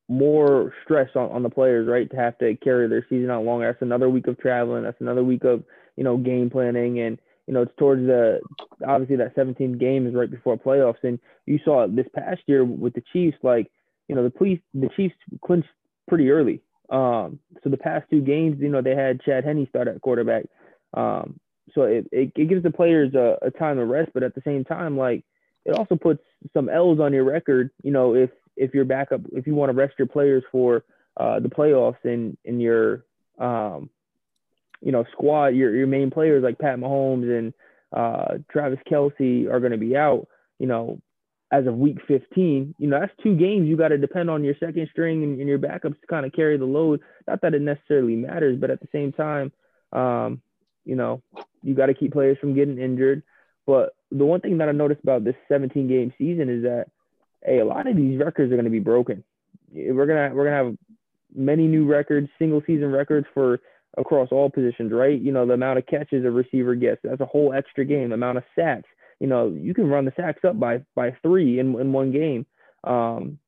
more 0.07 0.73
stress 0.83 1.09
on, 1.15 1.31
on 1.31 1.43
the 1.43 1.49
players, 1.49 1.87
right? 1.87 2.09
To 2.09 2.17
have 2.17 2.37
to 2.39 2.55
carry 2.57 2.87
their 2.87 3.05
season 3.09 3.29
out 3.29 3.45
longer. 3.45 3.67
That's 3.67 3.81
another 3.81 4.09
week 4.09 4.27
of 4.27 4.37
traveling. 4.39 4.83
That's 4.83 4.99
another 5.01 5.23
week 5.23 5.43
of, 5.43 5.63
you 5.99 6.05
know, 6.05 6.15
game 6.15 6.49
planning. 6.49 7.01
And, 7.01 7.19
you 7.45 7.53
know, 7.53 7.63
it's 7.63 7.75
towards 7.77 8.05
the, 8.05 8.39
obviously 8.87 9.17
that 9.17 9.35
17 9.35 9.77
games 9.77 10.15
right 10.15 10.31
before 10.31 10.57
playoffs. 10.57 11.03
And 11.03 11.19
you 11.45 11.59
saw 11.65 11.87
this 11.87 12.07
past 12.15 12.39
year 12.45 12.63
with 12.63 12.93
the 12.93 13.03
Chiefs, 13.11 13.37
like, 13.43 13.69
you 14.07 14.15
know, 14.15 14.23
the 14.23 14.29
police, 14.29 14.61
the 14.73 14.87
Chiefs 14.95 15.15
clinched 15.45 15.67
pretty 16.07 16.31
early. 16.31 16.61
Um, 16.89 17.39
so 17.61 17.69
the 17.69 17.75
past 17.75 18.05
two 18.09 18.21
games, 18.21 18.61
you 18.61 18.69
know, 18.69 18.81
they 18.81 18.95
had 18.95 19.21
Chad 19.21 19.43
Henne 19.43 19.67
start 19.67 19.89
at 19.89 19.99
quarterback. 19.99 20.45
Um, 20.93 21.37
so 21.75 21.81
it, 21.81 22.07
it, 22.13 22.31
it 22.33 22.47
gives 22.47 22.63
the 22.63 22.71
players 22.71 23.13
a, 23.13 23.37
a 23.41 23.51
time 23.51 23.77
of 23.77 23.89
rest, 23.89 24.11
but 24.13 24.23
at 24.23 24.35
the 24.35 24.41
same 24.45 24.63
time, 24.63 24.97
like, 24.97 25.25
it 25.65 25.73
also 25.73 25.97
puts 25.97 26.23
some 26.53 26.69
L's 26.69 27.01
on 27.01 27.11
your 27.11 27.25
record. 27.25 27.71
You 27.83 27.91
know, 27.91 28.15
if 28.15 28.29
if 28.55 28.73
you're 28.73 28.85
backup, 28.85 29.21
if 29.33 29.45
you 29.45 29.53
want 29.53 29.69
to 29.69 29.75
rest 29.75 29.95
your 29.99 30.07
players 30.07 30.43
for 30.49 30.85
uh, 31.17 31.41
the 31.41 31.49
playoffs 31.49 32.03
and 32.05 32.37
in 32.45 32.61
your 32.61 33.03
um, 33.37 33.89
you 34.81 34.91
know 34.91 35.05
squad, 35.11 35.47
your 35.47 35.75
your 35.75 35.87
main 35.87 36.11
players 36.11 36.43
like 36.43 36.59
Pat 36.59 36.77
Mahomes 36.77 37.37
and 37.37 37.53
uh, 37.95 38.37
Travis 38.51 38.79
Kelce 38.89 39.51
are 39.51 39.59
going 39.59 39.71
to 39.71 39.77
be 39.77 39.95
out. 39.95 40.27
You 40.59 40.67
know, 40.67 41.01
as 41.51 41.65
of 41.67 41.75
week 41.75 41.97
15, 42.07 42.75
you 42.77 42.87
know 42.87 42.99
that's 42.99 43.13
two 43.23 43.35
games 43.35 43.67
you 43.67 43.77
got 43.77 43.89
to 43.89 43.97
depend 43.97 44.29
on 44.29 44.43
your 44.43 44.55
second 44.59 44.87
string 44.91 45.23
and, 45.23 45.39
and 45.39 45.49
your 45.49 45.59
backups 45.59 45.99
to 45.99 46.07
kind 46.09 46.25
of 46.25 46.33
carry 46.33 46.57
the 46.57 46.65
load. 46.65 47.01
Not 47.27 47.41
that 47.41 47.53
it 47.53 47.61
necessarily 47.61 48.15
matters, 48.15 48.57
but 48.59 48.71
at 48.71 48.79
the 48.79 48.87
same 48.91 49.11
time, 49.11 49.51
um, 49.93 50.41
you 50.85 50.95
know, 50.95 51.21
you 51.63 51.75
got 51.75 51.87
to 51.87 51.93
keep 51.93 52.13
players 52.13 52.37
from 52.39 52.55
getting 52.55 52.77
injured. 52.77 53.23
But 53.65 53.95
the 54.11 54.25
one 54.25 54.41
thing 54.41 54.57
that 54.57 54.69
I 54.69 54.71
noticed 54.71 55.03
about 55.03 55.23
this 55.23 55.35
17 55.47 55.87
game 55.87 56.13
season 56.17 56.49
is 56.49 56.63
that 56.63 56.87
hey, 57.45 57.59
a 57.59 57.65
lot 57.65 57.87
of 57.87 57.95
these 57.95 58.19
records 58.19 58.51
are 58.51 58.55
going 58.55 58.65
to 58.65 58.71
be 58.71 58.79
broken. 58.79 59.23
We're 59.71 60.07
gonna 60.07 60.31
we're 60.33 60.45
gonna 60.45 60.65
have 60.65 60.77
many 61.35 61.67
new 61.67 61.85
records, 61.85 62.27
single 62.39 62.61
season 62.65 62.91
records 62.91 63.27
for 63.33 63.59
across 63.97 64.29
all 64.31 64.49
positions, 64.49 64.91
right? 64.91 65.19
You 65.19 65.31
know, 65.31 65.45
the 65.45 65.53
amount 65.53 65.79
of 65.79 65.85
catches 65.85 66.25
a 66.25 66.31
receiver 66.31 66.75
gets, 66.75 67.01
that's 67.03 67.21
a 67.21 67.25
whole 67.25 67.53
extra 67.53 67.85
game. 67.85 68.09
The 68.09 68.15
amount 68.15 68.37
of 68.37 68.43
sacks, 68.57 68.87
you 69.19 69.27
know, 69.27 69.49
you 69.49 69.73
can 69.73 69.87
run 69.87 70.05
the 70.05 70.13
sacks 70.15 70.45
up 70.45 70.59
by 70.59 70.83
by 70.95 71.15
three 71.21 71.59
in, 71.59 71.79
in 71.79 71.91
one 71.91 72.11
game. 72.11 72.45
Um, 72.83 73.39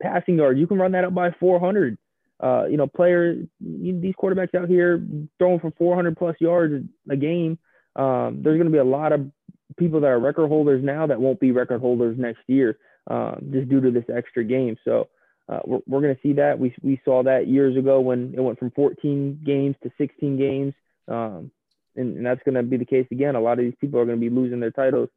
passing 0.00 0.36
yards, 0.36 0.58
you 0.58 0.66
can 0.66 0.78
run 0.78 0.92
that 0.92 1.04
up 1.04 1.14
by 1.14 1.30
400. 1.38 1.96
Uh, 2.38 2.66
you 2.66 2.76
know, 2.76 2.86
players, 2.86 3.46
these 3.60 4.14
quarterbacks 4.22 4.54
out 4.54 4.68
here 4.68 5.02
throwing 5.38 5.58
for 5.58 5.70
400 5.78 6.16
plus 6.18 6.36
yards 6.38 6.84
a 7.08 7.16
game. 7.16 7.58
Um, 7.94 8.42
there's 8.42 8.58
going 8.58 8.66
to 8.66 8.70
be 8.70 8.76
a 8.78 8.84
lot 8.84 9.12
of 9.12 9.30
people 9.78 10.00
that 10.00 10.08
are 10.08 10.20
record 10.20 10.48
holders 10.48 10.84
now 10.84 11.06
that 11.06 11.20
won't 11.20 11.40
be 11.40 11.50
record 11.50 11.80
holders 11.80 12.16
next 12.18 12.40
year 12.46 12.78
um, 13.08 13.48
just 13.52 13.68
due 13.68 13.80
to 13.80 13.90
this 13.90 14.04
extra 14.14 14.44
game. 14.44 14.76
So 14.84 15.08
uh, 15.48 15.60
we're, 15.64 15.80
we're 15.86 16.00
going 16.00 16.14
to 16.14 16.20
see 16.22 16.32
that. 16.34 16.58
We, 16.58 16.74
we 16.82 17.00
saw 17.04 17.22
that 17.22 17.46
years 17.46 17.76
ago 17.76 18.00
when 18.00 18.34
it 18.36 18.40
went 18.40 18.58
from 18.58 18.72
14 18.72 19.40
games 19.44 19.76
to 19.82 19.92
16 19.98 20.36
games. 20.36 20.74
Um, 21.08 21.50
and, 21.94 22.16
and, 22.16 22.26
that's 22.26 22.42
going 22.44 22.56
to 22.56 22.62
be 22.62 22.76
the 22.76 22.84
case 22.84 23.06
again. 23.10 23.36
A 23.36 23.40
lot 23.40 23.58
of 23.58 23.64
these 23.64 23.76
people 23.80 24.00
are 24.00 24.04
going 24.04 24.20
to 24.20 24.30
be 24.30 24.34
losing 24.34 24.60
their 24.60 24.72
titles 24.72 25.08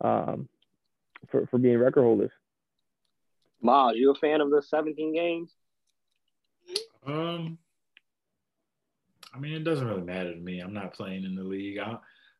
um, 0.00 0.48
for, 1.30 1.46
for 1.48 1.58
being 1.58 1.78
record 1.78 2.02
holders. 2.02 2.30
Miles, 3.60 3.96
you 3.96 4.10
a 4.10 4.14
fan 4.14 4.40
of 4.40 4.50
the 4.50 4.62
17 4.62 5.14
games? 5.14 5.50
Um, 7.06 7.58
I 9.34 9.38
mean, 9.38 9.54
it 9.54 9.64
doesn't 9.64 9.86
really 9.86 10.02
matter 10.02 10.32
to 10.32 10.40
me. 10.40 10.60
I'm 10.60 10.74
not 10.74 10.94
playing 10.94 11.24
in 11.24 11.34
the 11.34 11.42
league. 11.42 11.78
I, 11.78 11.96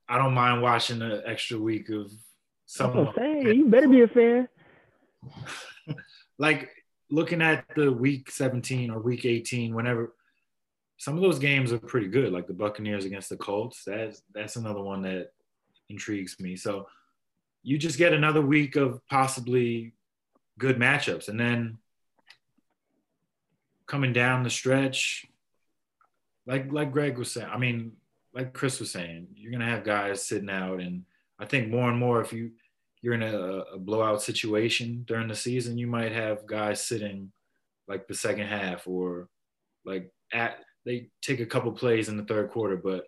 I 0.08 0.18
don't 0.18 0.34
mind 0.34 0.62
watching 0.62 1.02
an 1.02 1.22
extra 1.26 1.58
week 1.58 1.88
of 1.90 2.12
someone. 2.66 3.12
Hey, 3.16 3.54
you 3.54 3.66
better 3.68 3.88
be 3.88 4.02
a 4.02 4.08
fan. 4.08 4.48
like 6.38 6.70
looking 7.12 7.42
at 7.42 7.66
the 7.76 7.92
week 7.92 8.30
17 8.30 8.90
or 8.90 8.98
week 8.98 9.26
18, 9.26 9.74
whenever 9.74 10.14
some 10.96 11.14
of 11.14 11.20
those 11.20 11.38
games 11.38 11.70
are 11.72 11.78
pretty 11.78 12.08
good, 12.08 12.32
like 12.32 12.46
the 12.46 12.54
Buccaneers 12.54 13.04
against 13.04 13.28
the 13.28 13.36
Colts. 13.36 13.84
That's 13.86 14.22
that's 14.34 14.56
another 14.56 14.82
one 14.82 15.02
that 15.02 15.32
intrigues 15.90 16.40
me. 16.40 16.56
So 16.56 16.88
you 17.62 17.76
just 17.76 17.98
get 17.98 18.14
another 18.14 18.40
week 18.40 18.76
of 18.76 19.06
possibly 19.08 19.92
good 20.58 20.78
matchups, 20.78 21.28
and 21.28 21.38
then 21.38 21.78
coming 23.86 24.14
down 24.14 24.42
the 24.42 24.50
stretch, 24.50 25.26
like 26.46 26.72
like 26.72 26.92
Greg 26.92 27.18
was 27.18 27.30
saying, 27.30 27.48
I 27.52 27.58
mean, 27.58 27.92
like 28.34 28.54
Chris 28.54 28.80
was 28.80 28.90
saying, 28.90 29.26
you're 29.34 29.52
gonna 29.52 29.66
have 29.66 29.84
guys 29.84 30.24
sitting 30.24 30.50
out, 30.50 30.80
and 30.80 31.04
I 31.38 31.44
think 31.44 31.68
more 31.68 31.90
and 31.90 31.98
more 31.98 32.22
if 32.22 32.32
you 32.32 32.52
you're 33.02 33.14
in 33.14 33.22
a, 33.22 33.36
a 33.74 33.78
blowout 33.78 34.22
situation 34.22 35.04
during 35.06 35.28
the 35.28 35.34
season, 35.34 35.76
you 35.76 35.88
might 35.88 36.12
have 36.12 36.46
guys 36.46 36.82
sitting 36.82 37.32
like 37.88 38.06
the 38.06 38.14
second 38.14 38.46
half 38.46 38.86
or 38.86 39.28
like 39.84 40.10
at 40.32 40.58
they 40.86 41.08
take 41.20 41.40
a 41.40 41.46
couple 41.46 41.72
plays 41.72 42.08
in 42.08 42.16
the 42.16 42.24
third 42.24 42.50
quarter, 42.50 42.76
but 42.76 43.04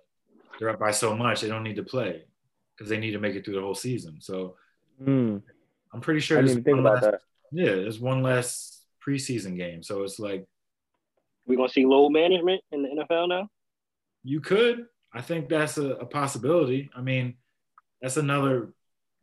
they're 0.59 0.69
up 0.71 0.79
by 0.79 0.91
so 0.91 1.17
much 1.17 1.41
they 1.41 1.49
don't 1.49 1.63
need 1.63 1.77
to 1.77 1.83
play 1.83 2.25
because 2.77 2.91
they 2.91 2.99
need 2.99 3.13
to 3.13 3.21
make 3.21 3.35
it 3.35 3.45
through 3.45 3.55
the 3.55 3.61
whole 3.61 3.75
season. 3.75 4.21
So 4.21 4.57
mm. 5.03 5.41
I'm 5.93 6.01
pretty 6.01 6.21
sure 6.21 6.43
there's 6.43 6.59
one 6.59 6.83
less, 6.83 7.05
yeah, 7.53 7.75
there's 7.75 8.01
one 8.01 8.23
less 8.23 8.85
preseason 9.07 9.57
game. 9.57 9.83
So 9.83 10.03
it's 10.03 10.19
like 10.19 10.45
we're 11.47 11.57
gonna 11.57 11.69
see 11.69 11.87
low 11.87 12.09
management 12.09 12.63
in 12.73 12.83
the 12.83 12.89
NFL 12.89 13.29
now. 13.29 13.49
You 14.25 14.41
could. 14.41 14.87
I 15.13 15.21
think 15.21 15.49
that's 15.49 15.79
a, 15.79 15.91
a 15.91 16.07
possibility. 16.07 16.91
I 16.97 17.01
mean, 17.01 17.37
that's 18.01 18.17
another 18.17 18.73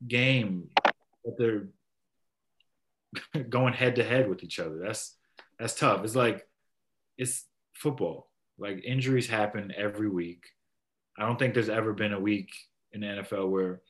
game 0.07 0.69
that 1.25 1.37
they're 1.37 1.67
going 3.49 3.73
head 3.73 3.95
to 3.95 4.03
head 4.03 4.29
with 4.29 4.43
each 4.43 4.59
other. 4.59 4.77
That's 4.77 5.15
that's 5.59 5.75
tough. 5.75 6.03
It's 6.03 6.15
like 6.15 6.47
it's 7.17 7.45
football. 7.73 8.29
Like 8.57 8.83
injuries 8.83 9.27
happen 9.27 9.73
every 9.75 10.09
week. 10.09 10.45
I 11.17 11.25
don't 11.25 11.37
think 11.37 11.53
there's 11.53 11.69
ever 11.69 11.93
been 11.93 12.13
a 12.13 12.19
week 12.19 12.51
in 12.93 13.01
the 13.01 13.07
NFL 13.07 13.49
where 13.49 13.81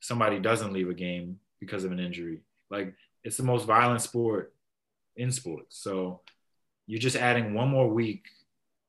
somebody 0.00 0.38
doesn't 0.38 0.72
leave 0.72 0.88
a 0.88 0.94
game 0.94 1.38
because 1.60 1.84
of 1.84 1.92
an 1.92 2.00
injury. 2.00 2.40
Like 2.70 2.94
it's 3.24 3.36
the 3.36 3.42
most 3.44 3.66
violent 3.66 4.02
sport 4.02 4.54
in 5.16 5.30
sports. 5.30 5.78
So 5.78 6.20
you're 6.86 7.00
just 7.00 7.16
adding 7.16 7.54
one 7.54 7.68
more 7.68 7.88
week 7.88 8.26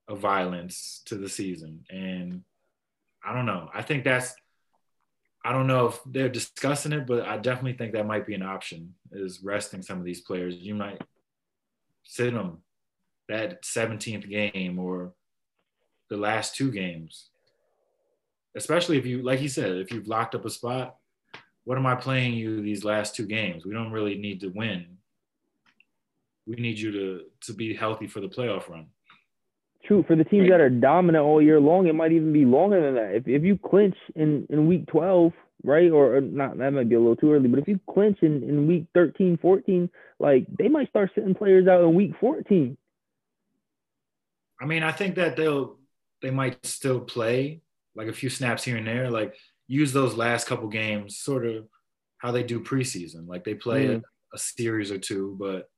of 0.07 0.19
violence 0.19 1.01
to 1.05 1.15
the 1.15 1.29
season. 1.29 1.85
And 1.89 2.43
I 3.23 3.33
don't 3.33 3.45
know. 3.45 3.69
I 3.73 3.81
think 3.81 4.03
that's 4.03 4.33
I 5.45 5.51
don't 5.51 5.67
know 5.67 5.87
if 5.87 5.99
they're 6.05 6.29
discussing 6.29 6.93
it, 6.93 7.05
but 7.05 7.27
I 7.27 7.37
definitely 7.37 7.73
think 7.73 7.93
that 7.93 8.07
might 8.07 8.25
be 8.25 8.33
an 8.33 8.43
option 8.43 8.93
is 9.11 9.41
resting 9.43 9.81
some 9.81 9.99
of 9.99 10.05
these 10.05 10.21
players. 10.21 10.55
You 10.55 10.75
might 10.75 11.01
sit 12.03 12.33
them 12.33 12.59
that 13.27 13.63
17th 13.63 14.29
game 14.29 14.79
or 14.79 15.13
the 16.09 16.17
last 16.17 16.55
two 16.55 16.71
games. 16.71 17.29
Especially 18.55 18.97
if 18.97 19.05
you, 19.05 19.21
like 19.21 19.39
he 19.39 19.47
said, 19.47 19.71
if 19.77 19.91
you've 19.91 20.07
locked 20.07 20.35
up 20.35 20.45
a 20.45 20.49
spot, 20.49 20.95
what 21.65 21.77
am 21.77 21.85
I 21.85 21.95
playing 21.95 22.33
you 22.33 22.61
these 22.61 22.83
last 22.83 23.15
two 23.15 23.25
games? 23.25 23.65
We 23.65 23.73
don't 23.73 23.91
really 23.91 24.15
need 24.15 24.41
to 24.41 24.49
win. 24.49 24.97
We 26.45 26.55
need 26.55 26.77
you 26.77 26.91
to 26.91 27.21
to 27.45 27.53
be 27.53 27.73
healthy 27.73 28.05
for 28.05 28.19
the 28.19 28.27
playoff 28.27 28.69
run. 28.69 28.87
True. 29.85 30.03
For 30.07 30.15
the 30.15 30.23
teams 30.23 30.49
that 30.49 30.61
are 30.61 30.69
dominant 30.69 31.25
all 31.25 31.41
year 31.41 31.59
long, 31.59 31.87
it 31.87 31.95
might 31.95 32.13
even 32.13 32.31
be 32.31 32.45
longer 32.45 32.81
than 32.81 32.95
that. 32.95 33.15
If 33.15 33.27
if 33.27 33.43
you 33.43 33.57
clinch 33.57 33.97
in, 34.15 34.47
in 34.49 34.67
week 34.67 34.87
12, 34.87 35.33
right? 35.63 35.91
Or, 35.91 36.17
or 36.17 36.21
not, 36.21 36.57
that 36.57 36.71
might 36.71 36.89
be 36.89 36.95
a 36.95 36.99
little 36.99 37.15
too 37.15 37.33
early, 37.33 37.47
but 37.47 37.59
if 37.59 37.67
you 37.67 37.79
clinch 37.89 38.19
in, 38.21 38.43
in 38.43 38.67
week 38.67 38.85
13, 38.93 39.37
14, 39.41 39.89
like 40.19 40.45
they 40.57 40.67
might 40.67 40.89
start 40.89 41.11
sitting 41.15 41.35
players 41.35 41.67
out 41.67 41.81
in 41.81 41.93
week 41.95 42.13
14. 42.19 42.77
I 44.61 44.65
mean, 44.65 44.83
I 44.83 44.91
think 44.91 45.15
that 45.15 45.35
they'll, 45.35 45.77
they 46.21 46.31
might 46.31 46.65
still 46.65 47.01
play 47.01 47.61
like 47.95 48.07
a 48.07 48.13
few 48.13 48.29
snaps 48.29 48.63
here 48.63 48.77
and 48.77 48.87
there, 48.87 49.09
like 49.09 49.35
use 49.67 49.91
those 49.91 50.15
last 50.15 50.47
couple 50.47 50.67
games, 50.69 51.17
sort 51.17 51.45
of 51.45 51.67
how 52.17 52.31
they 52.31 52.43
do 52.43 52.61
preseason. 52.61 53.27
Like 53.27 53.43
they 53.43 53.55
play 53.55 53.87
mm. 53.87 53.95
a, 53.97 54.35
a 54.35 54.37
series 54.37 54.91
or 54.91 54.97
two, 54.97 55.35
but 55.37 55.69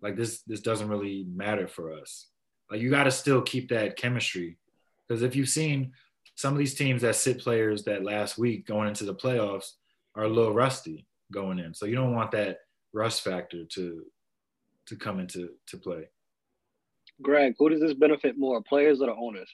like 0.00 0.16
this, 0.16 0.42
this 0.42 0.60
doesn't 0.60 0.88
really 0.88 1.26
matter 1.28 1.66
for 1.66 1.92
us. 1.92 2.28
Like 2.70 2.80
you 2.80 2.90
got 2.90 3.04
to 3.04 3.10
still 3.10 3.42
keep 3.42 3.68
that 3.70 3.96
chemistry 3.96 4.58
because 5.06 5.22
if 5.22 5.34
you've 5.34 5.48
seen 5.48 5.92
some 6.34 6.52
of 6.52 6.58
these 6.58 6.74
teams 6.74 7.02
that 7.02 7.16
sit 7.16 7.38
players 7.40 7.84
that 7.84 8.04
last 8.04 8.38
week 8.38 8.66
going 8.66 8.88
into 8.88 9.04
the 9.04 9.14
playoffs 9.14 9.72
are 10.14 10.24
a 10.24 10.28
little 10.28 10.52
rusty 10.54 11.06
going 11.32 11.58
in. 11.58 11.74
So 11.74 11.86
you 11.86 11.94
don't 11.96 12.14
want 12.14 12.30
that 12.32 12.58
rust 12.92 13.22
factor 13.22 13.64
to 13.64 14.04
to 14.86 14.96
come 14.96 15.20
into 15.20 15.50
to 15.66 15.76
play. 15.76 16.08
Greg, 17.20 17.54
who 17.58 17.68
does 17.68 17.80
this 17.80 17.94
benefit 17.94 18.38
more, 18.38 18.62
players 18.62 19.00
or 19.00 19.06
the 19.08 19.14
owners? 19.14 19.50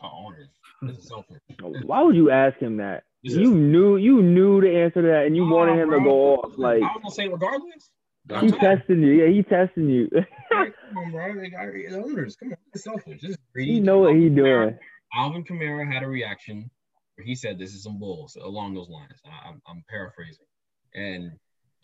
Oh, 0.00 0.26
owners. 0.26 0.48
This 0.82 0.96
is 0.98 1.08
selfish. 1.08 1.40
Why 1.84 2.00
would 2.02 2.16
you 2.16 2.30
ask 2.30 2.56
him 2.58 2.78
that? 2.78 3.04
This 3.22 3.34
You 3.34 3.42
is- 3.50 3.50
knew 3.50 3.96
you 3.96 4.22
knew 4.22 4.60
the 4.62 4.70
answer 4.74 5.02
to 5.02 5.08
that, 5.08 5.26
and 5.26 5.36
you 5.36 5.44
Nah, 5.44 5.54
wanted 5.54 5.78
him 5.78 5.90
to 5.90 6.00
go 6.00 6.36
off. 6.36 6.56
Like 6.56 6.82
I 6.82 6.86
was 6.86 7.00
gonna 7.02 7.14
say 7.14 7.28
regardless. 7.28 7.90
He 8.28 8.50
testing 8.52 9.02
you. 9.02 9.12
Yeah, 9.12 9.28
he 9.28 9.42
testing 9.42 9.88
you. 9.88 10.08
Come 10.52 10.72
on, 10.96 11.10
bro. 11.12 11.32
Like, 11.32 11.54
I, 11.54 11.66
the 11.66 12.02
owners, 12.02 12.36
come 12.36 12.50
on. 12.50 12.56
This 12.72 12.84
selfish. 12.84 13.20
This 13.22 13.32
is 13.32 13.38
greedy. 13.52 13.74
he 13.74 13.80
know 13.80 13.98
what 13.98 14.14
he 14.14 14.28
doing. 14.28 14.70
Kamara- 14.70 14.78
Alvin 15.14 15.44
Kamara 15.44 15.90
had 15.92 16.02
a 16.02 16.08
reaction 16.08 16.70
where 17.16 17.24
he 17.24 17.34
said, 17.34 17.58
"This 17.58 17.74
is 17.74 17.82
some 17.84 17.98
bulls." 17.98 18.36
Along 18.36 18.74
those 18.74 18.88
lines, 18.88 19.20
I, 19.24 19.48
I'm, 19.48 19.62
I'm 19.66 19.84
paraphrasing, 19.88 20.46
and 20.94 21.32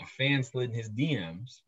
a 0.01 0.07
fan 0.07 0.43
slid 0.43 0.71
in 0.71 0.77
his 0.77 0.91
DMs. 0.91 1.61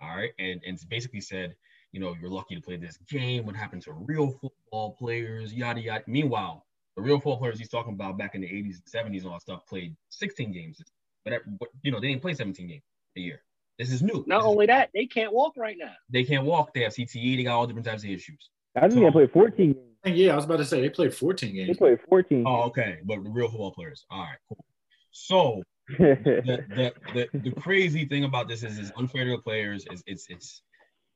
All 0.00 0.16
right, 0.16 0.32
and 0.38 0.60
and 0.66 0.78
basically 0.88 1.20
said, 1.20 1.54
you 1.92 2.00
know, 2.00 2.14
you're 2.20 2.30
lucky 2.30 2.54
to 2.54 2.60
play 2.60 2.76
this 2.76 2.98
game. 3.08 3.46
What 3.46 3.54
happened 3.54 3.82
to 3.82 3.92
real 3.92 4.30
football 4.30 4.96
players? 4.98 5.52
Yada 5.52 5.80
yada. 5.80 6.04
Meanwhile, 6.06 6.64
the 6.96 7.02
real 7.02 7.16
football 7.16 7.38
players 7.38 7.58
he's 7.58 7.68
talking 7.68 7.92
about 7.92 8.18
back 8.18 8.34
in 8.34 8.40
the 8.40 8.48
80s 8.48 8.76
and 8.94 9.12
70s 9.12 9.18
and 9.18 9.26
all 9.26 9.32
that 9.34 9.42
stuff 9.42 9.66
played 9.66 9.94
16 10.08 10.52
games, 10.52 10.82
but, 11.24 11.34
but 11.60 11.68
you 11.82 11.92
know 11.92 12.00
they 12.00 12.08
didn't 12.08 12.22
play 12.22 12.34
17 12.34 12.66
games 12.66 12.82
a 13.16 13.20
year. 13.20 13.42
This 13.78 13.90
is 13.92 14.02
new. 14.02 14.24
Not 14.26 14.38
This 14.38 14.44
is- 14.44 14.46
only 14.50 14.66
that, 14.66 14.90
they 14.94 15.06
can't 15.06 15.32
walk 15.32 15.54
right 15.56 15.76
now. 15.78 15.92
they 16.10 16.24
can't 16.24 16.44
walk. 16.44 16.72
They 16.74 16.82
have 16.82 16.92
CTE. 16.92 17.36
They 17.36 17.42
got 17.44 17.56
all 17.56 17.66
different 17.66 17.86
types 17.86 18.04
of 18.04 18.10
issues. 18.10 18.50
I 18.76 18.88
think 18.88 19.00
they 19.02 19.10
played 19.10 19.32
14 19.32 19.72
games. 20.04 20.18
Yeah, 20.18 20.32
I 20.32 20.36
was 20.36 20.44
about 20.46 20.56
to 20.58 20.64
say 20.64 20.80
they 20.80 20.88
played 20.90 21.14
14 21.14 21.54
games. 21.54 21.68
They 21.68 21.74
played 21.74 22.00
14. 22.08 22.44
Oh, 22.46 22.62
okay. 22.64 22.98
But 23.04 23.22
the 23.22 23.30
real 23.30 23.48
football 23.48 23.72
players. 23.72 24.04
All 24.10 24.20
right, 24.22 24.38
cool. 24.48 24.64
So 25.10 25.62
the, 25.88 26.64
the 26.74 26.92
the 27.32 27.38
the 27.38 27.50
crazy 27.60 28.04
thing 28.06 28.24
about 28.24 28.48
this 28.48 28.62
is 28.62 28.78
it's 28.78 28.90
unfair 28.96 29.24
to 29.24 29.30
the 29.32 29.38
players. 29.38 29.84
It's 29.90 30.02
it's 30.06 30.26
it's 30.28 30.62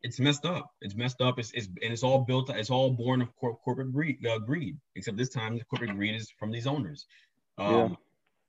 it's 0.03 0.21
messed 0.21 0.45
up. 0.45 0.71
It's 0.83 0.95
messed 0.95 1.21
up. 1.21 1.39
It's, 1.39 1.51
it's 1.53 1.67
and 1.83 1.93
it's 1.93 2.03
all 2.03 2.21
built. 2.25 2.51
It's 2.51 2.71
all 2.71 2.91
born 2.93 3.23
of 3.23 3.35
cor- 3.37 3.57
corporate 3.57 3.93
greed, 3.93 4.25
uh, 4.27 4.39
greed. 4.39 4.77
Except 4.95 5.17
this 5.17 5.31
time, 5.31 5.57
the 5.59 5.65
corporate 5.65 5.97
greed 5.97 6.15
is 6.15 6.31
from 6.39 6.51
these 6.53 6.67
owners. 6.67 7.07
Um, 7.59 7.75
Yeah. 7.75 7.89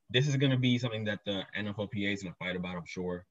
This 0.10 0.28
is 0.28 0.36
going 0.38 0.52
to 0.52 0.58
be 0.58 0.78
something 0.78 1.04
that 1.06 1.20
the 1.26 1.44
NFLPA 1.58 2.14
is 2.14 2.24
going 2.24 2.34
to 2.34 2.38
fight 2.38 2.56
about. 2.56 2.76
I'm 2.78 2.86
sure. 2.86 3.26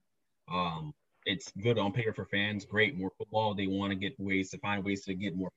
Um, 0.51 0.94
it's 1.24 1.51
good 1.60 1.78
on 1.78 1.93
paper 1.93 2.12
for 2.12 2.24
fans. 2.27 2.64
Great, 2.64 2.97
more 2.97 3.12
football. 3.18 3.55
They 3.55 3.66
want 3.66 3.90
to 3.90 3.98
get 3.98 4.18
ways 4.18 4.51
to 4.51 4.59
find 4.59 4.85
ways 4.85 5.05
to 5.05 5.14
get 5.14 5.36
more 5.36 5.51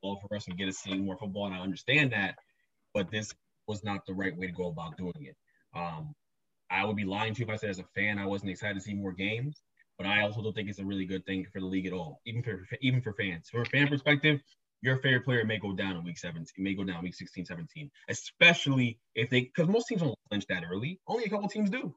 football 0.00 0.20
for 0.20 0.34
us 0.34 0.46
and 0.48 0.56
get 0.56 0.68
us 0.68 0.78
seeing 0.78 1.04
more 1.04 1.16
football. 1.16 1.46
And 1.46 1.54
I 1.54 1.60
understand 1.60 2.12
that, 2.12 2.36
but 2.94 3.10
this 3.10 3.34
was 3.66 3.84
not 3.84 4.06
the 4.06 4.14
right 4.14 4.36
way 4.36 4.46
to 4.46 4.52
go 4.52 4.68
about 4.68 4.96
doing 4.96 5.12
it. 5.20 5.36
Um, 5.74 6.14
I 6.70 6.84
would 6.84 6.96
be 6.96 7.04
lying 7.04 7.34
to 7.34 7.40
you 7.40 7.46
if 7.46 7.50
I 7.50 7.56
said 7.56 7.70
as 7.70 7.78
a 7.78 7.84
fan 7.94 8.18
I 8.18 8.26
wasn't 8.26 8.50
excited 8.50 8.74
to 8.74 8.80
see 8.80 8.94
more 8.94 9.12
games, 9.12 9.62
but 9.98 10.06
I 10.06 10.22
also 10.22 10.42
don't 10.42 10.54
think 10.54 10.68
it's 10.68 10.78
a 10.78 10.84
really 10.84 11.04
good 11.04 11.26
thing 11.26 11.46
for 11.52 11.60
the 11.60 11.66
league 11.66 11.86
at 11.86 11.92
all, 11.92 12.20
even 12.24 12.42
for 12.42 12.66
even 12.80 13.02
for 13.02 13.12
fans. 13.12 13.48
From 13.50 13.62
a 13.62 13.64
fan 13.66 13.88
perspective, 13.88 14.40
your 14.82 14.96
favorite 14.98 15.24
player 15.24 15.44
may 15.44 15.58
go 15.58 15.72
down 15.72 15.96
in 15.96 16.04
week 16.04 16.18
17, 16.18 16.46
may 16.58 16.74
go 16.74 16.84
down 16.84 17.02
week 17.02 17.14
16, 17.14 17.44
17, 17.44 17.90
especially 18.08 18.98
if 19.14 19.28
they 19.28 19.42
because 19.42 19.68
most 19.68 19.88
teams 19.88 20.00
don't 20.00 20.14
clinch 20.28 20.46
that 20.48 20.64
early. 20.70 21.00
Only 21.06 21.24
a 21.24 21.28
couple 21.28 21.48
teams 21.48 21.70
do. 21.70 21.94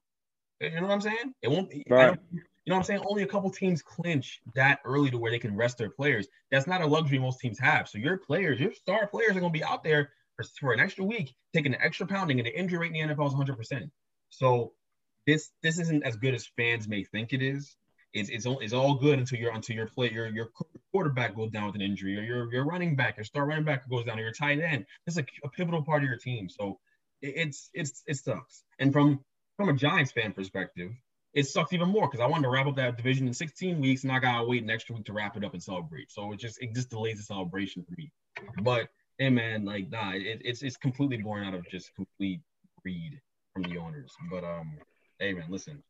You 0.72 0.82
know 0.82 0.88
what 0.88 0.94
I'm 0.94 1.02
saying? 1.02 1.34
It 1.42 1.50
won't. 1.50 1.74
Right. 1.90 2.18
you 2.32 2.40
know 2.68 2.76
what 2.76 2.78
I'm 2.78 2.84
saying? 2.84 3.04
Only 3.06 3.24
a 3.24 3.28
couple 3.28 3.50
teams 3.50 3.82
clinch 3.82 4.42
that 4.56 4.80
early 4.86 5.12
to 5.12 5.18
where 5.18 5.32
they 5.32 5.40
can 5.40 5.56
rest 5.56 5.78
their 5.78 5.90
players. 5.90 6.28
That's 6.52 6.68
not 6.68 6.82
a 6.82 6.86
luxury 6.88 7.20
most 7.20 7.40
teams 7.40 7.60
have. 7.60 7.88
So 7.88 7.98
your 7.98 8.18
players, 8.18 8.60
your 8.60 8.74
star 8.74 9.08
players 9.08 9.32
are 9.32 9.40
going 9.40 9.54
to 9.54 9.60
be 9.60 9.64
out 9.64 9.84
there 9.84 10.12
for, 10.36 10.46
for 10.60 10.74
an 10.74 10.80
extra 10.80 11.04
week, 11.04 11.34
taking 11.54 11.74
an 11.74 11.82
extra 11.82 12.08
pounding, 12.08 12.40
and 12.40 12.48
the 12.48 12.58
injury 12.58 12.80
rate 12.80 12.96
in 12.96 13.08
the 13.08 13.16
NFL 13.16 13.28
is 13.28 13.34
100%. 13.34 13.90
So 14.30 14.74
this 15.26 15.52
this 15.62 15.80
isn't 15.80 16.04
as 16.04 16.16
good 16.16 16.34
as 16.34 16.50
fans 16.58 16.88
may 16.88 17.04
think 17.04 17.34
it 17.34 17.42
is. 17.42 17.76
It's 18.14 18.30
it's 18.30 18.46
all, 18.46 18.60
it's 18.60 18.74
all 18.74 18.96
good 18.96 19.20
until 19.20 19.40
you're 19.40 19.54
until 19.54 19.76
your 19.76 19.88
play 19.88 20.12
your 20.12 20.28
your 20.28 20.50
quarterback 20.92 21.36
goes 21.36 21.52
down 21.52 21.68
with 21.68 21.76
an 21.76 21.82
injury, 21.82 22.18
or 22.18 22.22
your 22.22 22.52
your 22.54 22.66
running 22.66 22.96
back, 22.96 23.18
your 23.18 23.24
star 23.24 23.46
running 23.46 23.64
back 23.64 23.90
goes 23.90 24.06
down, 24.06 24.20
or 24.20 24.24
your 24.24 24.34
tight 24.34 24.60
end. 24.60 24.86
This 25.06 25.16
is 25.18 25.24
a, 25.24 25.48
a 25.48 25.50
pivotal 25.50 25.84
part 25.84 26.04
of 26.04 26.10
your 26.10 26.18
team. 26.18 26.50
So 26.50 26.80
it's 27.22 27.70
it's 27.74 28.04
it 28.06 28.18
sucks. 28.18 28.64
And 28.80 28.92
from 28.92 29.24
from 29.66 29.74
a 29.74 29.78
Giants 29.78 30.12
fan 30.12 30.34
perspective, 30.34 30.92
it 31.34 31.48
sucks 31.48 31.72
even 31.72 31.88
more 31.88 32.08
because 32.08 32.20
I 32.20 32.26
wanted 32.26 32.44
to 32.44 32.50
wrap 32.50 32.68
up 32.68 32.76
that 32.76 32.98
division 32.98 33.28
in 33.28 33.34
16 33.34 33.80
weeks, 33.80 34.04
and 34.04 34.12
I 34.12 34.20
gotta 34.20 34.46
wait 34.46 34.62
an 34.62 34.70
extra 34.70 34.94
week 34.94 35.06
to 35.06 35.14
wrap 35.14 35.38
it 35.38 35.44
up 35.46 35.54
and 35.54 35.64
celebrate. 35.64 36.12
So 36.12 36.34
it 36.34 36.40
just 36.40 36.62
it 36.62 36.76
just 36.76 36.90
delays 36.90 37.18
the 37.18 37.24
celebration 37.24 37.84
for 37.84 37.94
me. 37.98 38.12
But 38.62 38.90
hey, 39.18 39.30
man, 39.30 39.64
like 39.64 39.90
nah, 39.90 40.12
it, 40.14 40.42
it's 40.44 40.64
it's 40.64 40.76
completely 40.76 41.18
born 41.18 41.46
out 41.46 41.54
of 41.54 41.68
just 41.70 41.96
complete 41.96 42.42
greed 42.82 43.22
from 43.54 43.64
the 43.64 43.78
owners. 43.78 44.12
But 44.30 44.44
um, 44.44 44.78
hey, 45.20 45.34
man, 45.34 45.46
listen, 45.50 45.82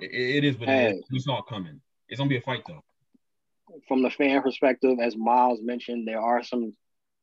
it, 0.00 0.10
it 0.12 0.44
is 0.44 0.58
what 0.58 0.68
Hey. 0.68 0.90
is. 0.90 1.04
We 1.10 1.18
saw 1.18 1.38
it 1.38 1.46
coming. 1.48 1.80
It's 2.10 2.18
gonna 2.18 2.28
be 2.28 2.36
a 2.36 2.42
fight 2.42 2.64
though. 2.68 2.84
From 3.88 4.02
the 4.02 4.10
fan 4.10 4.42
perspective, 4.42 4.98
as 5.00 5.16
Miles 5.16 5.60
mentioned, 5.62 6.06
there 6.06 6.20
are 6.20 6.44
some 6.44 6.74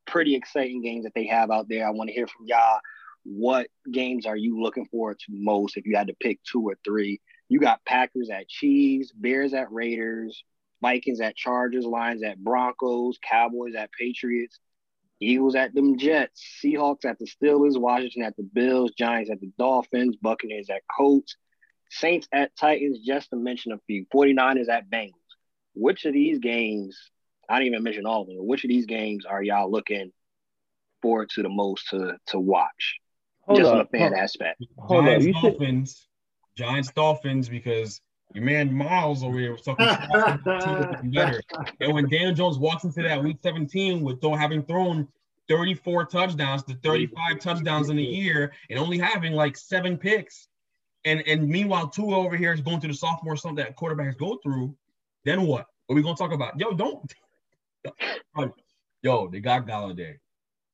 pretty 0.08 0.36
exciting 0.36 0.82
games 0.82 1.04
that 1.04 1.14
they 1.14 1.28
have 1.28 1.52
out 1.52 1.70
there. 1.70 1.86
I 1.86 1.92
want 1.92 2.08
to 2.10 2.14
hear 2.14 2.26
from 2.26 2.48
y'all. 2.48 2.80
What 3.24 3.68
games 3.92 4.26
are 4.26 4.36
you 4.36 4.62
looking 4.62 4.86
forward 4.86 5.20
to 5.20 5.26
most 5.30 5.78
if 5.78 5.86
you 5.86 5.96
had 5.96 6.08
to 6.08 6.16
pick 6.20 6.40
two 6.44 6.68
or 6.68 6.78
three? 6.84 7.22
You 7.50 7.60
got 7.60 7.86
Packers 7.86 8.30
at 8.30 8.50
Chiefs, 8.50 9.12
Bears 9.12 9.54
at 9.54 9.72
Raiders, 9.72 10.44
Vikings 10.82 11.22
at 11.22 11.36
Chargers, 11.36 11.86
Lions 11.86 12.24
at 12.24 12.44
Broncos, 12.44 13.20
Cowboys 13.22 13.76
at 13.76 13.92
Patriots, 13.92 14.60
Eagles 15.20 15.56
at 15.56 15.74
them 15.76 15.98
Jets, 15.98 16.44
Seahawks 16.64 17.06
at 17.06 17.20
the 17.20 17.28
Steelers, 17.28 17.80
Washington 17.80 18.24
at 18.24 18.36
the 18.36 18.44
Bills, 18.44 18.92
Giants 18.98 19.30
at 19.30 19.40
the 19.40 19.52
Dolphins, 19.58 20.16
Buccaneers 20.16 20.70
at 20.70 20.82
Colts, 20.98 21.38
Saints 21.92 22.28
at 22.32 22.56
Titans, 22.56 23.00
just 23.06 23.30
to 23.30 23.36
mention 23.36 23.72
a 23.72 23.78
few. 23.86 24.06
49ers 24.14 24.70
at 24.70 24.90
Bengals. 24.90 25.12
Which 25.76 26.06
of 26.06 26.14
these 26.14 26.40
games, 26.40 26.98
I 27.48 27.60
didn't 27.60 27.74
even 27.74 27.84
mention 27.84 28.06
all 28.06 28.22
of 28.22 28.28
them, 28.28 28.38
which 28.40 28.64
of 28.64 28.70
these 28.70 28.86
games 28.88 29.26
are 29.26 29.44
y'all 29.44 29.70
looking 29.70 30.12
forward 31.02 31.30
to 31.32 31.44
the 31.44 31.50
most 31.50 31.90
to 31.90 32.18
to 32.28 32.40
watch? 32.40 33.00
Hold 33.52 33.60
just 33.60 33.70
up. 33.70 33.76
on 33.76 33.82
a 33.82 33.86
fan 33.86 34.02
hold- 34.02 34.14
aspect. 34.14 34.64
Hold 34.78 35.06
up. 35.06 35.06
Giants 35.06 35.26
You 35.26 35.34
should, 35.34 35.42
Dolphins, 35.42 36.08
Giants 36.58 36.92
Dolphins 36.92 37.50
because 37.50 38.02
your 38.34 38.44
man 38.44 38.74
Miles 38.74 39.24
over 39.24 39.38
here 39.38 39.52
was 39.52 39.62
talking 39.62 39.86
about 39.86 40.44
the 40.44 40.60
team 40.60 40.80
looking 40.80 41.12
better. 41.12 41.42
And 41.80 41.94
when 41.94 42.10
Daniel 42.10 42.34
Jones 42.34 42.58
walks 42.58 42.84
into 42.84 43.04
that 43.04 43.22
week 43.22 43.38
17 43.42 44.02
with 44.02 44.22
though 44.22 44.36
having 44.36 44.64
thrown 44.64 45.08
34 45.50 46.06
touchdowns 46.06 46.64
to 46.64 46.76
35 46.76 47.40
touchdowns 47.40 47.90
in 47.90 48.00
a 48.00 48.02
year 48.02 48.54
and 48.70 48.80
only 48.80 48.98
having 48.98 49.34
like 49.34 49.58
seven 49.58 49.98
picks, 49.98 50.48
and 51.04 51.22
and 51.28 51.48
meanwhile 51.48 51.90
Tua 51.90 52.16
over 52.16 52.38
here 52.38 52.54
is 52.54 52.62
going 52.62 52.80
through 52.80 52.92
the 52.92 52.98
sophomore 52.98 53.36
slump 53.36 53.58
that 53.58 53.76
quarterbacks 53.76 54.18
go 54.18 54.38
through, 54.44 54.76
then 55.26 55.42
what? 55.42 55.66
What 55.88 55.94
are 55.94 55.96
we 55.96 56.04
gonna 56.04 56.16
talk 56.16 56.32
about? 56.32 56.58
Yo, 56.60 56.72
don't. 56.72 57.14
Yo, 59.04 59.28
they 59.28 59.40
got 59.40 59.68
Golladay. 59.68 60.18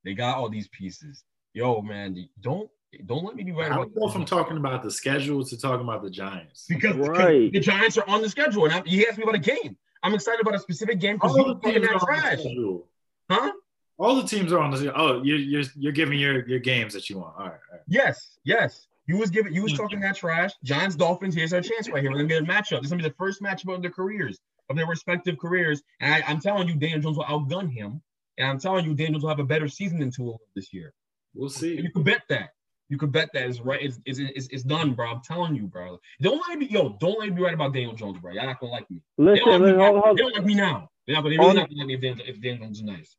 They 0.04 0.14
got 0.14 0.38
all 0.38 0.50
these 0.50 0.68
pieces. 0.68 1.24
Yo, 1.58 1.82
man, 1.82 2.16
don't 2.40 2.70
don't 3.08 3.26
let 3.26 3.36
me 3.36 3.44
be 3.44 3.52
right 3.52 3.68
How 3.68 3.82
about 3.82 3.96
we 3.96 4.00
go 4.00 4.10
from 4.10 4.26
talking 4.26 4.58
about 4.58 4.84
the 4.84 4.92
schedule 4.92 5.44
to 5.44 5.58
talking 5.58 5.84
about 5.88 6.04
the 6.04 6.10
Giants? 6.12 6.68
because, 6.70 6.96
because 6.96 7.10
Right. 7.10 7.52
the 7.52 7.60
Giants 7.60 7.98
are 7.98 8.08
on 8.08 8.22
the 8.22 8.30
schedule, 8.30 8.66
and 8.66 8.76
I'm, 8.76 8.86
he 8.86 9.08
asked 9.08 9.18
me 9.18 9.24
about 9.24 9.34
a 9.34 9.40
game. 9.40 9.76
I'm 10.04 10.14
excited 10.14 10.40
about 10.40 10.54
a 10.54 10.60
specific 10.60 11.00
game 11.00 11.16
because 11.16 11.32
All 11.32 11.38
you're 11.38 11.48
the 11.48 11.54
talking 11.56 11.74
teams 11.82 11.86
are 11.86 11.88
that 11.88 11.94
on 11.96 12.00
the 12.00 12.06
trash, 12.06 12.40
schedule. 12.42 12.88
huh? 13.32 13.52
All 13.98 14.16
the 14.18 14.28
teams 14.28 14.54
are 14.54 14.60
on 14.60 14.70
the 14.70 14.78
schedule. 14.78 14.94
Oh, 14.96 15.24
you're, 15.24 15.40
you're, 15.40 15.64
you're 15.76 15.92
giving 15.94 16.20
your, 16.20 16.48
your 16.48 16.60
games 16.60 16.94
that 16.94 17.10
you 17.10 17.18
want. 17.18 17.34
All 17.40 17.46
right. 17.46 17.54
All 17.72 17.78
right. 17.78 17.82
Yes, 17.88 18.38
yes. 18.44 18.86
You 19.08 19.18
was 19.18 19.32
giving, 19.32 19.52
you 19.52 19.64
was 19.64 19.74
mm-hmm. 19.74 19.82
talking 19.82 20.00
that 20.02 20.16
trash. 20.16 20.52
Giants, 20.64 20.96
Dolphins. 20.96 21.34
Here's 21.34 21.54
our 21.54 21.62
chance 21.62 21.90
right 21.90 22.04
here. 22.04 22.12
We're 22.12 22.18
gonna 22.18 22.30
get 22.30 22.44
a 22.44 22.46
matchup. 22.46 22.82
This 22.82 22.86
is 22.86 22.92
gonna 22.92 23.02
be 23.02 23.10
the 23.10 23.16
first 23.16 23.42
matchup 23.42 23.74
of 23.74 23.82
their 23.82 23.90
careers, 23.90 24.38
of 24.70 24.76
their 24.76 24.86
respective 24.86 25.40
careers. 25.40 25.82
And 26.02 26.14
I, 26.14 26.24
I'm 26.28 26.40
telling 26.40 26.68
you, 26.68 26.76
Daniel 26.76 27.00
Jones 27.00 27.18
will 27.18 27.26
outgun 27.26 27.74
him. 27.74 28.00
And 28.38 28.48
I'm 28.48 28.60
telling 28.60 28.86
you, 28.86 28.94
Daniel 28.94 29.14
Jones 29.14 29.24
will 29.24 29.32
have 29.32 29.40
a 29.40 29.44
better 29.44 29.68
season 29.68 29.98
than 29.98 30.12
Tua 30.12 30.36
this 30.56 30.72
year. 30.72 30.94
We'll 31.34 31.50
see. 31.50 31.76
You 31.76 31.92
can 31.92 32.04
bet 32.04 32.24
that. 32.30 32.50
You 32.90 32.98
can 32.98 33.10
bet 33.10 33.30
that 33.34 33.48
is 33.48 33.60
right. 33.60 33.82
It's, 33.82 34.00
it's, 34.06 34.20
it's, 34.20 34.48
it's 34.48 34.64
done, 34.64 34.94
bro. 34.94 35.12
I'm 35.12 35.22
telling 35.22 35.56
you, 35.56 35.68
bro. 35.68 36.00
Don't 36.22 36.42
let 36.48 36.58
me 36.58 36.68
be, 36.68 36.74
yo, 36.74 36.98
don't 37.00 37.20
let 37.20 37.30
me 37.30 37.36
be 37.36 37.42
right 37.42 37.54
about 37.54 37.74
Daniel 37.74 37.94
Jones, 37.94 38.18
bro. 38.20 38.32
Y'all 38.32 38.46
not 38.46 38.60
gonna 38.60 38.72
like 38.72 38.90
me. 38.90 39.02
They 39.18 39.24
listen, 39.26 39.46
don't, 39.46 39.52
like 39.52 39.62
me 39.62 39.66
listen, 39.68 39.78
now. 39.78 39.92
hold, 39.92 40.04
hold, 40.04 40.18
they 40.18 40.22
don't 40.22 40.36
like 40.36 40.46
me 40.46 40.56
now. 40.56 40.90
They're 41.06 41.16
not 41.16 41.24
gonna, 41.24 41.36
they 41.36 41.40
really 41.40 41.54
not 41.54 41.70
gonna 41.70 41.80
like 41.80 41.88
me 41.88 41.94
if 41.96 42.02
Daniel, 42.02 42.26
if 42.28 42.42
Daniel 42.42 42.66
Jones 42.66 42.78
is 42.78 42.84
nice. 42.84 43.16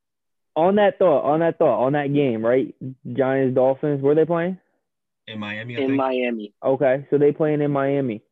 on 0.57 0.77
that 0.77 0.99
thought, 0.99 1.25
on 1.25 1.41
that 1.41 1.59
thought, 1.59 1.85
on 1.85 1.93
that 1.93 2.15
game, 2.15 2.45
right? 2.45 2.75
Giants, 3.13 3.55
Dolphins, 3.55 4.03
where 4.03 4.15
they 4.15 4.25
playing? 4.25 4.59
In 5.27 5.39
Miami, 5.39 5.77
I 5.77 5.81
In 5.81 5.87
think. 5.89 5.97
Miami. 5.99 6.55
Okay, 6.65 7.07
so 7.11 7.19
they 7.19 7.33
playing 7.33 7.61
in 7.61 7.71
Miami. 7.71 8.23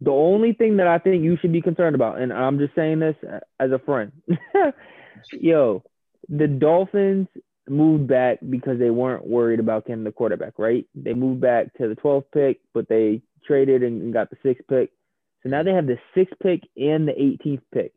The 0.00 0.10
only 0.10 0.54
thing 0.54 0.78
that 0.78 0.86
I 0.86 0.98
think 0.98 1.22
you 1.22 1.36
should 1.40 1.52
be 1.52 1.62
concerned 1.62 1.94
about, 1.94 2.18
and 2.18 2.32
I'm 2.32 2.58
just 2.58 2.74
saying 2.74 3.00
this 3.00 3.16
as 3.60 3.70
a 3.72 3.78
friend, 3.78 4.12
yo, 5.32 5.82
the 6.28 6.48
Dolphins 6.48 7.28
moved 7.68 8.06
back 8.06 8.38
because 8.48 8.78
they 8.78 8.90
weren't 8.90 9.26
worried 9.26 9.60
about 9.60 9.86
getting 9.86 10.04
the 10.04 10.12
quarterback, 10.12 10.58
right? 10.58 10.86
They 10.94 11.14
moved 11.14 11.40
back 11.40 11.74
to 11.74 11.88
the 11.88 11.96
12th 11.96 12.26
pick, 12.32 12.60
but 12.72 12.88
they 12.88 13.22
traded 13.46 13.82
and 13.82 14.12
got 14.12 14.30
the 14.30 14.36
sixth 14.42 14.66
pick. 14.68 14.90
So 15.42 15.48
now 15.48 15.62
they 15.62 15.72
have 15.72 15.86
the 15.86 15.98
sixth 16.14 16.34
pick 16.42 16.62
and 16.76 17.06
the 17.06 17.12
18th 17.12 17.62
pick. 17.72 17.92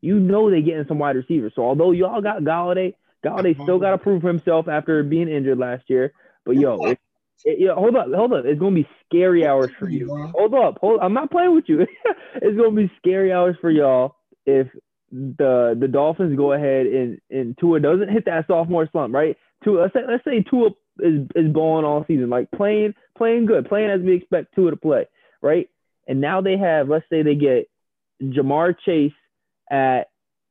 You 0.00 0.18
know 0.18 0.50
they're 0.50 0.60
getting 0.62 0.86
some 0.88 0.98
wide 0.98 1.16
receivers. 1.16 1.52
So 1.54 1.62
although 1.62 1.92
y'all 1.92 2.20
got 2.20 2.42
Golladay, 2.42 2.94
Golladay 3.24 3.60
still 3.62 3.78
got 3.78 3.90
to 3.90 3.98
prove 3.98 4.22
himself 4.22 4.68
after 4.68 5.02
being 5.02 5.28
injured 5.28 5.58
last 5.58 5.84
year. 5.88 6.12
But 6.44 6.56
yo, 6.56 6.78
if 6.86 6.98
it, 7.44 7.58
yeah, 7.58 7.74
hold 7.74 7.96
up, 7.96 8.06
hold 8.12 8.32
up. 8.32 8.44
It's 8.44 8.60
gonna 8.60 8.74
be 8.74 8.88
scary 9.06 9.46
hours 9.46 9.70
for 9.78 9.88
you. 9.88 10.08
Hold 10.34 10.54
up, 10.54 10.78
hold. 10.80 11.00
I'm 11.00 11.14
not 11.14 11.30
playing 11.30 11.54
with 11.54 11.68
you. 11.68 11.86
it's 12.34 12.56
gonna 12.56 12.72
be 12.72 12.90
scary 12.98 13.32
hours 13.32 13.56
for 13.60 13.70
y'all 13.70 14.16
if 14.46 14.68
the 15.12 15.76
the 15.78 15.88
Dolphins 15.88 16.36
go 16.36 16.52
ahead 16.52 16.86
and 16.86 17.20
and 17.30 17.56
Tua 17.58 17.80
doesn't 17.80 18.10
hit 18.10 18.24
that 18.24 18.46
sophomore 18.46 18.88
slump, 18.90 19.14
right? 19.14 19.36
Tua, 19.62 19.82
let's 19.82 19.94
say 19.94 20.00
let's 20.08 20.24
say 20.24 20.42
Tua 20.42 20.70
is 21.00 21.26
is 21.36 21.52
balling 21.52 21.84
all 21.84 22.04
season, 22.08 22.30
like 22.30 22.50
playing 22.50 22.94
playing 23.16 23.46
good, 23.46 23.68
playing 23.68 23.90
as 23.90 24.00
we 24.00 24.14
expect 24.14 24.54
Tua 24.54 24.70
to 24.70 24.76
play, 24.76 25.06
right? 25.42 25.68
And 26.08 26.20
now 26.20 26.40
they 26.40 26.56
have, 26.56 26.88
let's 26.88 27.04
say 27.10 27.22
they 27.22 27.34
get 27.34 27.68
Ja'Marr 28.22 28.74
Chase 28.84 29.12
at 29.70 30.08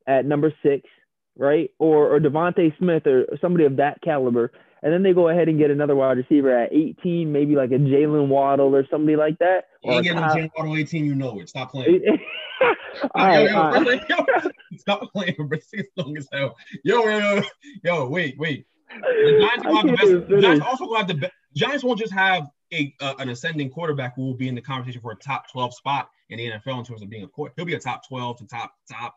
at 0.08 0.26
number 0.26 0.54
six, 0.64 0.88
right? 1.36 1.72
Or 1.80 2.16
or 2.16 2.20
DeVonta 2.20 2.78
Smith 2.78 3.08
or 3.08 3.26
somebody 3.42 3.66
of 3.66 3.78
that 3.78 4.02
caliber. 4.02 4.52
And 4.84 4.92
then 4.92 5.04
they 5.04 5.14
go 5.14 5.30
ahead 5.30 5.48
and 5.48 5.60
get 5.60 5.70
another 5.70 5.96
wide 5.96 6.18
receiver 6.18 6.58
at 6.58 6.74
18, 6.74 7.32
maybe 7.32 7.56
like 7.56 7.70
a 7.72 7.76
Jaylen 7.76 8.28
Waddle 8.28 8.76
or 8.76 8.86
somebody 8.90 9.16
like 9.16 9.38
that. 9.38 9.66
You 9.84 9.94
ain't 9.94 10.04
getting 10.04 10.24
Jaylen 10.24 10.50
Waddle 10.58 10.76
18, 10.76 11.06
you 11.06 11.14
know 11.14 11.40
it. 11.40 11.50
Stop 11.50 11.72
playing. 11.72 12.02
all 13.16 13.26
right, 13.26 13.44
yo, 13.44 13.50
yo, 13.50 13.82
right. 13.82 14.02
yo, 14.10 14.50
stop 14.78 15.12
playing, 15.12 15.36
bro. 15.38 15.58
It's 15.72 15.90
long 15.98 16.18
as 16.18 16.28
hell. 16.32 16.56
Yo, 16.84 17.04
yo, 17.04 17.18
yo, 17.18 17.44
yo, 17.84 18.08
wait, 18.08 18.38
wait. 18.38 18.66
The 18.90 19.40
Giants 19.40 19.66
will 19.66 19.76
have 19.76 19.86
the 19.86 19.92
best. 19.94 20.30
The. 20.30 20.42
Giants 20.42 20.66
also 20.66 20.86
will 20.86 20.98
have 20.98 21.08
the 21.08 21.14
best. 21.16 21.34
Giants 21.56 21.84
won't 21.84 22.00
just 22.00 22.14
have 22.14 22.48
a 22.74 22.94
uh, 23.00 23.16
an 23.20 23.30
ascending 23.30 23.70
quarterback 23.70 24.16
who 24.16 24.24
will 24.24 24.34
be 24.36 24.48
in 24.48 24.56
the 24.56 24.62
conversation 24.62 25.02
for 25.02 25.12
a 25.12 25.16
top 25.16 25.50
12 25.52 25.74
spot 25.74 26.10
in 26.30 26.38
the 26.38 26.52
NFL 26.52 26.80
in 26.80 26.86
terms 26.86 27.02
of 27.02 27.10
being 27.10 27.24
a 27.24 27.28
court. 27.28 27.54
He'll 27.56 27.66
be 27.66 27.74
a 27.74 27.80
top 27.80 28.08
12 28.08 28.40
to 28.40 28.48
top 28.48 28.74
top 28.90 29.16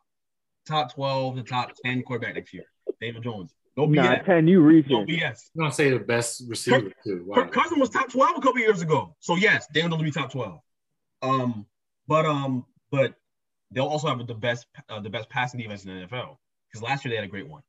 top 0.67 0.95
12 0.95 1.37
to 1.37 1.43
top 1.43 1.73
10 1.85 2.03
quarterback 2.03 2.35
next 2.35 2.53
year. 2.55 2.65
David 3.01 3.23
Jones. 3.23 3.55
No 3.77 3.87
Nah, 3.87 4.17
BS. 4.17 4.25
10, 4.25 4.47
you 4.47 4.61
No 4.61 4.67
reaching. 4.67 5.07
BS. 5.07 5.51
I'm 5.55 5.63
gonna 5.63 5.73
say 5.73 5.91
the 5.91 5.99
best 5.99 6.45
receiver 6.49 6.93
too. 7.03 7.25
Wow. 7.27 7.37
Kirk 7.37 7.53
Cousins 7.53 7.81
was 7.81 7.91
top 7.91 8.11
12 8.11 8.39
a 8.39 8.41
couple 8.41 8.61
years 8.61 8.83
ago. 8.83 9.17
So 9.21 9.37
yes, 9.37 9.67
Daniel 9.73 9.91
Jones 9.91 10.03
will 10.03 10.05
be 10.05 10.11
top 10.13 10.31
12. 10.31 10.61
Um, 11.23 11.67
but 12.07 12.27
um, 12.27 12.65
but 12.91 13.15
they'll 13.71 13.87
also 13.87 14.09
have 14.09 14.25
the 14.27 14.35
best 14.35 14.67
uh, 14.89 15.01
the 15.01 15.11
best 15.11 15.29
passing 15.29 15.61
defense 15.61 15.85
in 15.85 15.95
the 15.95 16.07
NFL 16.07 16.37
because 16.71 16.83
last 16.83 17.05
year 17.05 17.11
they 17.11 17.17
had 17.17 17.25
a 17.25 17.29
great 17.29 17.49
one, 17.49 17.63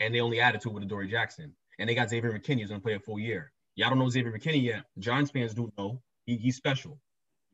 and 0.00 0.14
they 0.14 0.20
only 0.20 0.40
added 0.40 0.60
to 0.62 0.70
it 0.70 0.74
with 0.74 0.88
Dory 0.88 1.08
Jackson, 1.08 1.54
and 1.78 1.88
they 1.88 1.94
got 1.94 2.10
Xavier 2.10 2.32
McKinney 2.32 2.60
who's 2.60 2.70
gonna 2.70 2.80
play 2.80 2.94
a 2.94 3.00
full 3.00 3.18
year. 3.18 3.52
Y'all 3.76 3.90
don't 3.90 3.98
know 3.98 4.08
Xavier 4.08 4.32
McKinney 4.32 4.62
yet. 4.62 4.84
The 4.96 5.02
Giants 5.02 5.30
fans 5.30 5.54
do 5.54 5.72
know 5.78 6.02
he, 6.26 6.36
he's 6.36 6.56
special. 6.56 6.98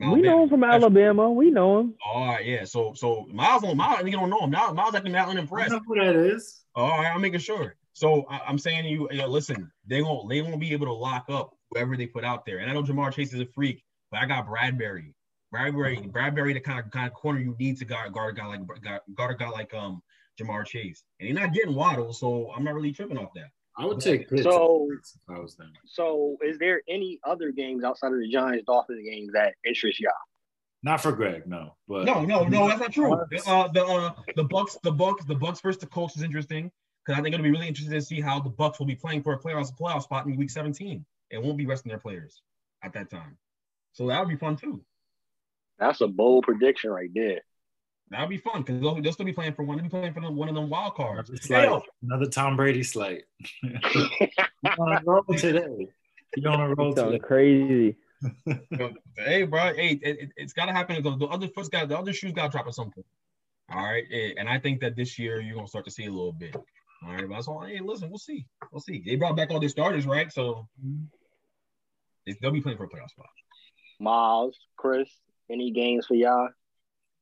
We 0.00 0.20
know 0.20 0.44
him 0.44 0.48
from 0.48 0.62
Alabama. 0.62 1.28
We 1.30 1.50
know 1.50 1.80
him. 1.80 1.94
All 2.06 2.26
right, 2.26 2.46
yeah. 2.46 2.62
So 2.64 2.94
so 2.94 3.26
Miles 3.32 3.62
don't 3.62 3.76
Miles, 3.76 4.06
you 4.06 4.12
don't 4.12 4.30
know 4.30 4.40
him. 4.40 4.50
Miles, 4.50 4.74
Miles 4.74 4.94
acting 4.94 5.12
that 5.12 5.26
I 5.26 5.30
unimpressed. 5.30 5.72
know 5.72 5.80
who 5.84 5.96
that 5.96 6.14
is. 6.14 6.64
All 6.76 6.88
right, 6.88 7.12
I'm 7.12 7.20
making 7.20 7.40
sure. 7.40 7.74
So 7.98 8.24
I, 8.30 8.40
I'm 8.46 8.58
saying 8.58 8.84
to 8.84 8.88
you, 8.88 9.08
yo, 9.10 9.26
listen, 9.26 9.72
they 9.84 10.02
won't 10.02 10.28
they 10.28 10.40
won't 10.40 10.60
be 10.60 10.72
able 10.72 10.86
to 10.86 10.92
lock 10.92 11.24
up 11.28 11.56
whoever 11.70 11.96
they 11.96 12.06
put 12.06 12.24
out 12.24 12.46
there. 12.46 12.58
And 12.58 12.70
I 12.70 12.74
know 12.74 12.84
Ja'Marr 12.84 13.12
Chase 13.12 13.34
is 13.34 13.40
a 13.40 13.46
freak, 13.46 13.82
but 14.12 14.20
I 14.20 14.26
got 14.26 14.46
Bradberry. 14.46 15.14
Bradberry, 15.52 16.08
Bradberry, 16.08 16.54
the 16.54 16.60
kind 16.60 16.78
of 16.78 16.92
kind 16.92 17.08
of 17.08 17.14
corner 17.14 17.40
you 17.40 17.56
need 17.58 17.76
to 17.78 17.84
guard, 17.84 18.12
guard 18.12 18.36
a 18.36 18.40
guy 18.40 18.46
like 18.46 18.60
guard, 18.66 19.00
guard 19.16 19.32
a 19.32 19.34
guy 19.34 19.48
like 19.48 19.74
um 19.74 20.00
Ja'Marr 20.40 20.64
Chase, 20.64 21.02
and 21.18 21.26
he's 21.26 21.36
not 21.36 21.52
getting 21.52 21.74
Waddle, 21.74 22.12
so 22.12 22.52
I'm 22.54 22.62
not 22.62 22.74
really 22.74 22.92
tripping 22.92 23.18
off 23.18 23.30
that. 23.34 23.48
I 23.76 23.84
would 23.84 23.98
take 23.98 24.28
Pitts 24.28 24.44
So- 24.44 24.88
if 24.92 25.36
I 25.36 25.40
was 25.40 25.56
them. 25.56 25.72
So, 25.84 26.36
is 26.44 26.56
there 26.58 26.82
any 26.88 27.18
other 27.24 27.50
games 27.50 27.82
outside 27.82 28.12
of 28.12 28.20
the 28.20 28.28
Giants 28.28 28.64
Dolphins 28.66 29.04
games 29.04 29.32
that 29.32 29.54
interest 29.66 29.98
y'all? 29.98 30.12
Not 30.84 31.00
for 31.00 31.10
Greg, 31.10 31.48
no. 31.48 31.74
But 31.88 32.04
No, 32.04 32.24
no, 32.24 32.44
no, 32.44 32.68
that's 32.68 32.80
not 32.80 32.92
true. 32.92 33.12
Uh, 33.12 33.66
the 33.68 33.84
uh, 33.84 34.12
the 34.36 34.44
Bucks, 34.44 34.78
the 34.84 34.92
Bucks, 34.92 35.24
the 35.24 35.34
Bucks 35.34 35.60
versus 35.60 35.80
the 35.80 35.86
Colts 35.86 36.16
is 36.16 36.22
interesting 36.22 36.70
because 37.08 37.18
I 37.18 37.22
think 37.22 37.34
it'll 37.34 37.44
be 37.44 37.50
really 37.50 37.68
interesting 37.68 37.94
to 37.94 38.04
see 38.04 38.20
how 38.20 38.38
the 38.38 38.50
Bucks 38.50 38.78
will 38.78 38.86
be 38.86 38.94
playing 38.94 39.22
for 39.22 39.32
a 39.32 39.38
playoff 39.38 39.74
playoff 39.78 40.02
spot 40.02 40.26
in 40.26 40.36
Week 40.36 40.50
17. 40.50 41.04
It 41.30 41.42
won't 41.42 41.56
be 41.56 41.64
resting 41.64 41.88
their 41.88 41.98
players 41.98 42.42
at 42.82 42.92
that 42.92 43.10
time, 43.10 43.38
so 43.92 44.06
that 44.08 44.20
would 44.20 44.28
be 44.28 44.36
fun 44.36 44.56
too. 44.56 44.82
That's 45.78 46.02
a 46.02 46.06
bold 46.06 46.44
prediction 46.44 46.90
right 46.90 47.08
there. 47.14 47.40
That 48.10 48.20
would 48.20 48.30
be 48.30 48.38
fun 48.38 48.62
because 48.62 48.80
they'll, 48.80 49.00
they'll 49.00 49.12
still 49.12 49.26
be 49.26 49.32
playing 49.32 49.54
for 49.54 49.62
one. 49.62 49.76
They'll 49.78 49.84
be 49.84 49.90
playing 49.90 50.12
for 50.12 50.20
them, 50.20 50.36
one 50.36 50.50
of 50.50 50.54
them 50.54 50.68
wild 50.68 50.96
cards. 50.96 51.30
It's 51.30 51.48
like 51.48 51.70
another 52.02 52.26
Tom 52.26 52.56
Brady 52.56 52.82
slate. 52.82 53.24
you 53.62 53.70
on 54.64 54.92
a 54.92 55.00
roll 55.04 55.22
today. 55.24 55.88
You're 56.36 56.52
on 56.52 56.60
a 56.60 56.74
roll 56.74 56.94
Sounds 56.94 57.12
today. 57.12 57.18
crazy. 57.18 57.96
hey, 59.16 59.44
bro, 59.44 59.74
hey, 59.74 59.98
it, 60.02 60.20
it, 60.20 60.30
it's 60.36 60.52
got 60.52 60.66
to 60.66 60.72
happen. 60.72 61.02
The, 61.02 61.16
the 61.16 61.26
other 61.26 61.48
foot's 61.48 61.68
got 61.68 61.88
the 61.88 61.98
other 61.98 62.12
shoes 62.12 62.32
got 62.32 62.44
to 62.44 62.48
drop 62.50 62.66
at 62.66 62.74
some 62.74 62.90
point. 62.90 63.06
All 63.70 63.82
right, 63.82 64.04
and 64.38 64.48
I 64.48 64.58
think 64.58 64.80
that 64.80 64.96
this 64.96 65.18
year 65.18 65.40
you're 65.40 65.54
gonna 65.54 65.68
start 65.68 65.84
to 65.84 65.90
see 65.90 66.06
a 66.06 66.10
little 66.10 66.32
bit. 66.32 66.56
All 67.04 67.12
right, 67.12 67.28
but 67.28 67.34
that's 67.34 67.48
all. 67.48 67.60
Hey, 67.64 67.80
listen, 67.80 68.08
we'll 68.10 68.18
see. 68.18 68.44
We'll 68.72 68.80
see. 68.80 69.02
They 69.04 69.16
brought 69.16 69.36
back 69.36 69.50
all 69.50 69.60
their 69.60 69.68
starters, 69.68 70.06
right? 70.06 70.32
So 70.32 70.68
they- 72.26 72.36
they'll 72.40 72.50
be 72.50 72.60
playing 72.60 72.78
for 72.78 72.84
a 72.84 72.88
playoff 72.88 73.10
spot. 73.10 73.26
Miles, 74.00 74.56
Chris, 74.76 75.08
any 75.50 75.70
games 75.70 76.06
for 76.06 76.14
y'all? 76.14 76.48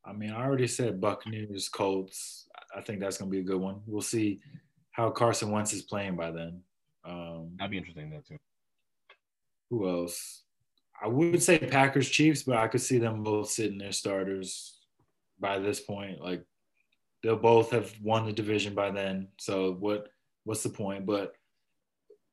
I 0.05 0.12
mean, 0.12 0.31
I 0.31 0.44
already 0.44 0.66
said 0.66 1.01
Buccaneers, 1.01 1.69
Colts. 1.69 2.48
I 2.74 2.81
think 2.81 3.01
that's 3.01 3.19
gonna 3.19 3.31
be 3.31 3.40
a 3.40 3.44
good 3.44 3.61
one. 3.61 3.82
We'll 3.86 4.03
see 4.03 4.40
how 4.93 5.11
Carson 5.11 5.51
Wentz 5.51 5.73
is 5.73 5.82
playing 5.82 6.16
by 6.16 6.31
then. 6.31 6.62
Um, 7.05 7.55
That'd 7.57 7.70
be 7.70 7.78
interesting, 7.78 8.11
that 8.11 8.27
too. 8.27 8.39
who 9.70 9.89
else? 9.89 10.43
I 11.01 11.09
would 11.09 11.43
say 11.43 11.59
Packers, 11.59 12.09
Chiefs, 12.09 12.44
but 12.44 12.57
I 12.57 12.69
could 12.69 12.81
see 12.81 12.98
them 12.98 13.23
both 13.23 13.51
sitting 13.51 13.78
their 13.78 13.93
starters 13.93 14.81
by 15.39 15.59
this 15.59 15.81
point. 15.81 16.20
Like 16.20 16.44
they'll 17.23 17.37
both 17.37 17.71
have 17.71 17.93
won 18.03 18.27
the 18.27 18.33
division 18.33 18.75
by 18.75 18.91
then. 18.91 19.29
So 19.39 19.73
what? 19.73 20.09
What's 20.45 20.63
the 20.63 20.71
point? 20.71 21.07
But 21.07 21.33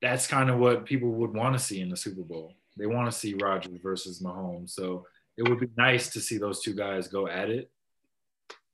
that's 0.02 0.28
kind 0.28 0.50
of 0.50 0.60
what 0.60 0.86
people 0.86 1.10
would 1.10 1.34
want 1.34 1.58
to 1.58 1.64
see 1.64 1.82
in 1.82 1.90
the 1.90 1.98
Super 1.98 2.22
Bowl. 2.22 2.54
They 2.78 2.86
want 2.86 3.12
to 3.12 3.18
see 3.18 3.36
Rodgers 3.36 3.80
versus 3.82 4.22
Mahomes. 4.22 4.72
So 4.72 5.06
it 5.38 5.48
would 5.48 5.60
be 5.60 5.70
nice 5.78 6.10
to 6.14 6.20
see 6.20 6.38
those 6.38 6.62
two 6.62 6.74
guys 6.74 7.08
go 7.08 7.28
at 7.28 7.50
it. 7.50 7.72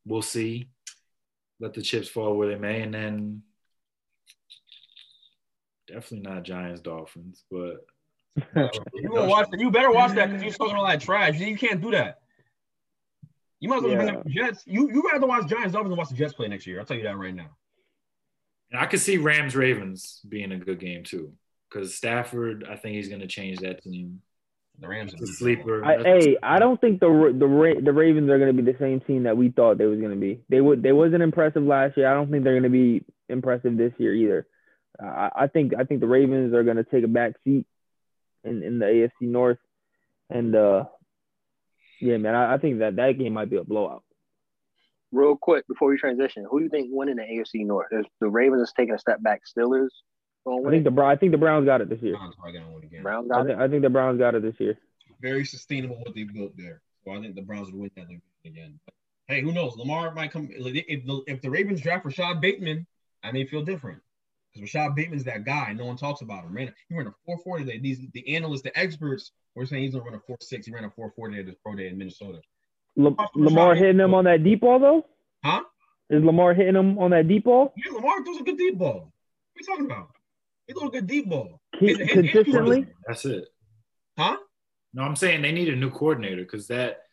We'll 0.05 0.21
see. 0.21 0.69
Let 1.59 1.73
the 1.73 1.81
chips 1.81 2.07
fall 2.07 2.35
where 2.35 2.47
they 2.47 2.55
may, 2.55 2.81
and 2.81 2.93
then 2.93 3.43
definitely 5.87 6.29
not 6.29 6.43
Giants, 6.43 6.81
Dolphins, 6.81 7.43
but 7.51 7.85
You 8.55 8.69
watch? 9.11 9.47
You 9.53 9.71
better 9.71 9.91
watch 9.91 10.13
that 10.15 10.27
because 10.27 10.43
you're 10.43 10.53
talking 10.53 10.75
all 10.75 10.87
that 10.87 11.01
trash. 11.01 11.39
You 11.39 11.57
can't 11.57 11.81
do 11.81 11.91
that. 11.91 12.19
You 13.59 13.69
might 13.69 13.77
as 13.77 13.83
well 13.83 13.95
bring 13.95 14.09
up 14.09 14.23
the 14.23 14.29
Jets. 14.29 14.63
You 14.65 14.89
you 14.89 15.03
rather 15.11 15.27
watch 15.27 15.47
Giants 15.47 15.73
Dolphins 15.73 15.91
than 15.91 15.97
watch 15.97 16.09
the 16.09 16.15
Jets 16.15 16.33
play 16.33 16.47
next 16.47 16.65
year. 16.65 16.79
I'll 16.79 16.85
tell 16.85 16.97
you 16.97 17.03
that 17.03 17.17
right 17.17 17.35
now. 17.35 17.49
And 18.71 18.79
I 18.79 18.85
could 18.85 18.99
see 18.99 19.17
Rams 19.17 19.55
Ravens 19.55 20.21
being 20.27 20.51
a 20.51 20.57
good 20.57 20.79
game 20.79 21.03
too, 21.03 21.33
because 21.69 21.95
Stafford, 21.95 22.65
I 22.69 22.75
think 22.75 22.95
he's 22.95 23.09
going 23.09 23.21
to 23.21 23.27
change 23.27 23.59
that 23.59 23.83
team. 23.83 24.21
The 24.79 24.87
Rams. 24.87 25.13
It's 25.13 25.29
a 25.29 25.33
sleeper. 25.33 25.83
I, 25.83 25.97
hey, 25.97 26.37
I 26.41 26.59
don't 26.59 26.79
think 26.79 27.01
the 27.01 27.35
the 27.37 27.47
Ra- 27.47 27.81
the 27.81 27.91
Ravens 27.91 28.29
are 28.29 28.37
going 28.37 28.55
to 28.55 28.63
be 28.63 28.71
the 28.71 28.77
same 28.79 29.01
team 29.01 29.23
that 29.23 29.35
we 29.35 29.49
thought 29.49 29.77
they 29.77 29.85
was 29.85 29.99
going 29.99 30.13
to 30.13 30.17
be. 30.17 30.41
They 30.47 30.61
would 30.61 30.81
they 30.81 30.93
wasn't 30.93 31.23
impressive 31.23 31.63
last 31.63 31.97
year. 31.97 32.09
I 32.09 32.13
don't 32.13 32.31
think 32.31 32.45
they're 32.45 32.53
going 32.53 32.63
to 32.63 32.69
be 32.69 33.03
impressive 33.27 33.75
this 33.75 33.91
year 33.97 34.13
either. 34.13 34.47
I, 35.01 35.31
I 35.35 35.47
think 35.47 35.73
I 35.77 35.83
think 35.83 35.99
the 35.99 36.07
Ravens 36.07 36.53
are 36.53 36.63
going 36.63 36.77
to 36.77 36.85
take 36.85 37.03
a 37.03 37.09
back 37.09 37.33
seat 37.43 37.65
in, 38.45 38.63
in 38.63 38.79
the 38.79 38.85
AFC 38.85 39.27
North, 39.27 39.59
and 40.29 40.55
uh, 40.55 40.85
yeah, 41.99 42.17
man, 42.17 42.35
I, 42.35 42.55
I 42.55 42.57
think 42.57 42.79
that 42.79 42.95
that 42.97 43.17
game 43.17 43.33
might 43.33 43.49
be 43.49 43.57
a 43.57 43.63
blowout. 43.63 44.03
Real 45.11 45.35
quick 45.35 45.67
before 45.67 45.89
we 45.89 45.97
transition, 45.97 46.45
who 46.49 46.59
do 46.59 46.65
you 46.65 46.69
think 46.69 46.89
winning 46.91 47.15
the 47.15 47.23
AFC 47.23 47.65
North? 47.65 47.87
Is 47.91 48.05
the 48.19 48.29
Ravens 48.29 48.61
is 48.61 48.73
taking 48.75 48.93
a 48.93 48.99
step 48.99 49.21
back. 49.23 49.41
Steelers 49.45 49.89
going 50.45 50.67
I 50.67 50.69
think 50.69 50.83
the 50.83 51.03
I 51.03 51.15
think 51.15 51.31
the 51.31 51.37
Browns 51.37 51.65
got 51.65 51.81
it 51.81 51.89
this 51.89 52.01
year. 52.01 52.15
Browns 52.15 52.35
probably 52.35 52.59
gonna 52.59 52.71
win 52.71 52.83
again. 52.83 53.03
Browns 53.03 53.29
I 53.31 53.35
got 53.35 53.41
it. 53.41 53.47
think 53.47 53.59
I 53.59 53.67
think 53.67 53.81
the 53.81 53.89
Browns 53.89 54.19
got 54.19 54.35
it 54.35 54.43
this 54.43 54.59
year. 54.59 54.77
Very 55.21 55.45
sustainable 55.45 55.97
what 55.97 56.15
they 56.15 56.23
built 56.23 56.55
there. 56.57 56.81
So 57.03 57.11
I 57.11 57.19
think 57.21 57.35
the 57.35 57.41
Browns 57.41 57.71
would 57.71 57.79
win 57.79 57.91
that 57.95 58.07
division 58.07 58.21
again. 58.45 58.79
But, 58.85 58.93
hey, 59.27 59.41
who 59.41 59.51
knows? 59.51 59.75
Lamar 59.75 60.13
might 60.13 60.31
come 60.31 60.49
if 60.51 61.05
the 61.05 61.23
if 61.27 61.41
the 61.41 61.49
Ravens 61.49 61.81
draft 61.81 62.05
Rashod 62.05 62.41
Bateman, 62.41 62.85
I 63.23 63.31
may 63.31 63.45
feel 63.45 63.63
different. 63.63 64.01
Because 64.53 64.73
Rashod 64.73 64.95
Bateman's 64.95 65.23
that 65.25 65.43
guy. 65.45 65.73
No 65.73 65.85
one 65.85 65.97
talks 65.97 66.21
about 66.21 66.45
him. 66.45 66.53
Ran, 66.53 66.73
he 66.87 66.95
ran 66.97 67.07
a 67.07 67.13
440 67.25 67.65
today. 67.65 67.79
These 67.79 67.99
the 68.13 68.35
analysts, 68.35 68.61
the 68.63 68.77
experts 68.77 69.31
were 69.55 69.65
saying 69.65 69.83
he's 69.83 69.91
gonna 69.93 70.05
run 70.05 70.15
a 70.15 70.31
4.6. 70.31 70.65
He 70.65 70.71
ran 70.71 70.85
a 70.85 70.89
440 70.89 71.39
at 71.39 71.45
his 71.45 71.55
pro 71.63 71.75
day 71.75 71.87
in 71.87 71.97
Minnesota. 71.97 72.41
La- 72.95 73.15
Lamar 73.35 73.75
hitting 73.75 73.99
him 73.99 74.13
on 74.13 74.25
that 74.25 74.43
deep 74.43 74.61
ball 74.61 74.79
though. 74.79 75.05
Huh? 75.43 75.63
Is 76.09 76.23
Lamar 76.23 76.53
hitting 76.55 76.75
him 76.75 76.97
on 76.97 77.11
that 77.11 77.27
deep 77.27 77.43
ball 77.43 77.73
Yeah, 77.77 77.91
Lamar 77.93 78.23
throws 78.23 78.39
a 78.41 78.43
good 78.43 78.57
deep 78.57 78.77
ball. 78.77 78.93
What 78.93 79.03
are 79.03 79.59
you 79.59 79.65
talking 79.65 79.85
about? 79.85 80.09
He 80.67 80.73
threw 80.73 80.87
a 80.87 80.91
good 80.91 81.07
deep 81.07 81.29
ball. 81.29 81.61
Ke- 81.75 81.79
His- 81.81 81.97
his- 81.99 82.09
his- 82.09 82.13
consistently? 82.31 82.87
That's 83.07 83.25
it. 83.25 83.47
Huh? 84.17 84.37
No, 84.93 85.03
I'm 85.03 85.15
saying 85.15 85.43
they 85.43 85.51
need 85.51 85.69
a 85.69 85.75
new 85.75 85.91
coordinator 85.91 86.41
because 86.41 86.67
that 86.67 87.03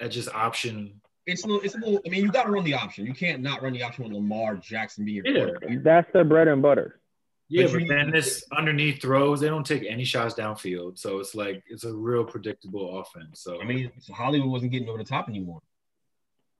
that 0.00 0.08
just 0.10 0.28
option. 0.28 1.00
It's 1.26 1.44
a 1.44 1.46
little, 1.46 1.62
it's 1.62 1.74
a 1.74 1.78
little. 1.78 2.00
I 2.04 2.08
mean, 2.08 2.24
you 2.24 2.32
got 2.32 2.44
to 2.44 2.50
run 2.50 2.64
the 2.64 2.74
option. 2.74 3.06
You 3.06 3.14
can't 3.14 3.42
not 3.42 3.62
run 3.62 3.72
the 3.72 3.82
option 3.82 4.04
with 4.04 4.12
Lamar 4.12 4.56
Jackson 4.56 5.04
being 5.04 5.24
your 5.24 5.26
Yeah. 5.26 5.44
quarterback. 5.44 5.82
That's 5.82 6.12
their 6.12 6.24
bread 6.24 6.48
and 6.48 6.60
butter. 6.60 7.00
Yeah, 7.48 7.66
But 7.66 7.80
but 7.80 7.88
then 7.88 8.10
this 8.10 8.44
underneath 8.56 9.02
throws, 9.02 9.40
they 9.40 9.48
don't 9.48 9.66
take 9.66 9.84
any 9.86 10.04
shots 10.04 10.34
downfield, 10.34 10.98
so 10.98 11.18
it's 11.18 11.34
like 11.34 11.62
it's 11.68 11.84
a 11.84 11.92
real 11.92 12.24
predictable 12.24 12.98
offense. 13.00 13.40
So 13.40 13.60
I 13.60 13.64
mean, 13.64 13.92
Hollywood 14.10 14.48
wasn't 14.48 14.72
getting 14.72 14.88
over 14.88 14.98
the 14.98 15.04
top 15.04 15.28
anymore. 15.28 15.60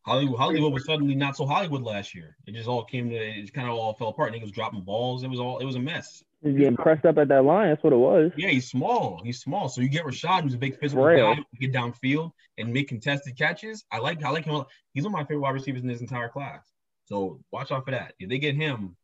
Hollywood, 0.05 0.39
Hollywood 0.39 0.73
was 0.73 0.85
suddenly 0.85 1.15
not 1.15 1.37
so 1.37 1.47
Hollywood 1.47 1.83
last 1.83 2.15
year. 2.15 2.37
It 2.47 2.55
just 2.55 2.69
all 2.69 2.85
came 2.85 3.09
to, 3.09 3.17
it 3.17 3.55
kind 3.55 3.69
of 3.69 3.75
all 3.75 3.95
fell 3.95 4.09
apart. 4.09 4.33
Niggas 4.35 4.53
dropping 4.53 4.83
balls. 4.83 5.23
It 5.23 5.31
was 5.31 5.39
all, 5.41 5.61
it 5.61 5.65
was 5.65 5.77
a 5.77 5.81
mess. 5.81 6.23
He's 6.43 6.57
getting 6.57 6.77
pressed 6.77 7.05
up 7.05 7.19
at 7.19 7.29
that 7.29 7.45
line. 7.45 7.69
That's 7.69 7.83
what 7.85 7.93
it 7.93 7.97
was. 7.97 8.33
Yeah, 8.37 8.49
he's 8.49 8.69
small. 8.69 9.21
He's 9.25 9.41
small. 9.41 9.69
So 9.69 9.81
you 9.81 9.89
get 9.89 10.05
Rashod, 10.05 10.43
who's 10.43 10.55
a 10.55 10.59
big 10.59 10.79
physical 10.79 11.05
Frail. 11.05 11.35
guy, 11.35 11.43
who 11.51 11.69
get 11.69 11.73
downfield 11.73 12.33
and 12.59 12.73
make 12.73 12.89
contested 12.89 13.39
catches. 13.39 13.85
I 13.93 13.99
like, 13.99 14.25
I 14.25 14.31
like 14.31 14.45
him. 14.45 14.65
He's 14.93 15.05
one 15.05 15.15
of 15.15 15.19
my 15.19 15.25
favorite 15.25 15.41
wide 15.41 15.55
receivers 15.55 15.83
in 15.83 15.89
this 15.89 16.01
entire 16.01 16.29
class. 16.29 16.67
So 17.05 17.41
watch 17.53 17.71
out 17.71 17.85
for 17.85 17.93
that. 17.93 18.15
If 18.19 18.29
they 18.29 18.39
get 18.39 18.57
him, 18.57 18.97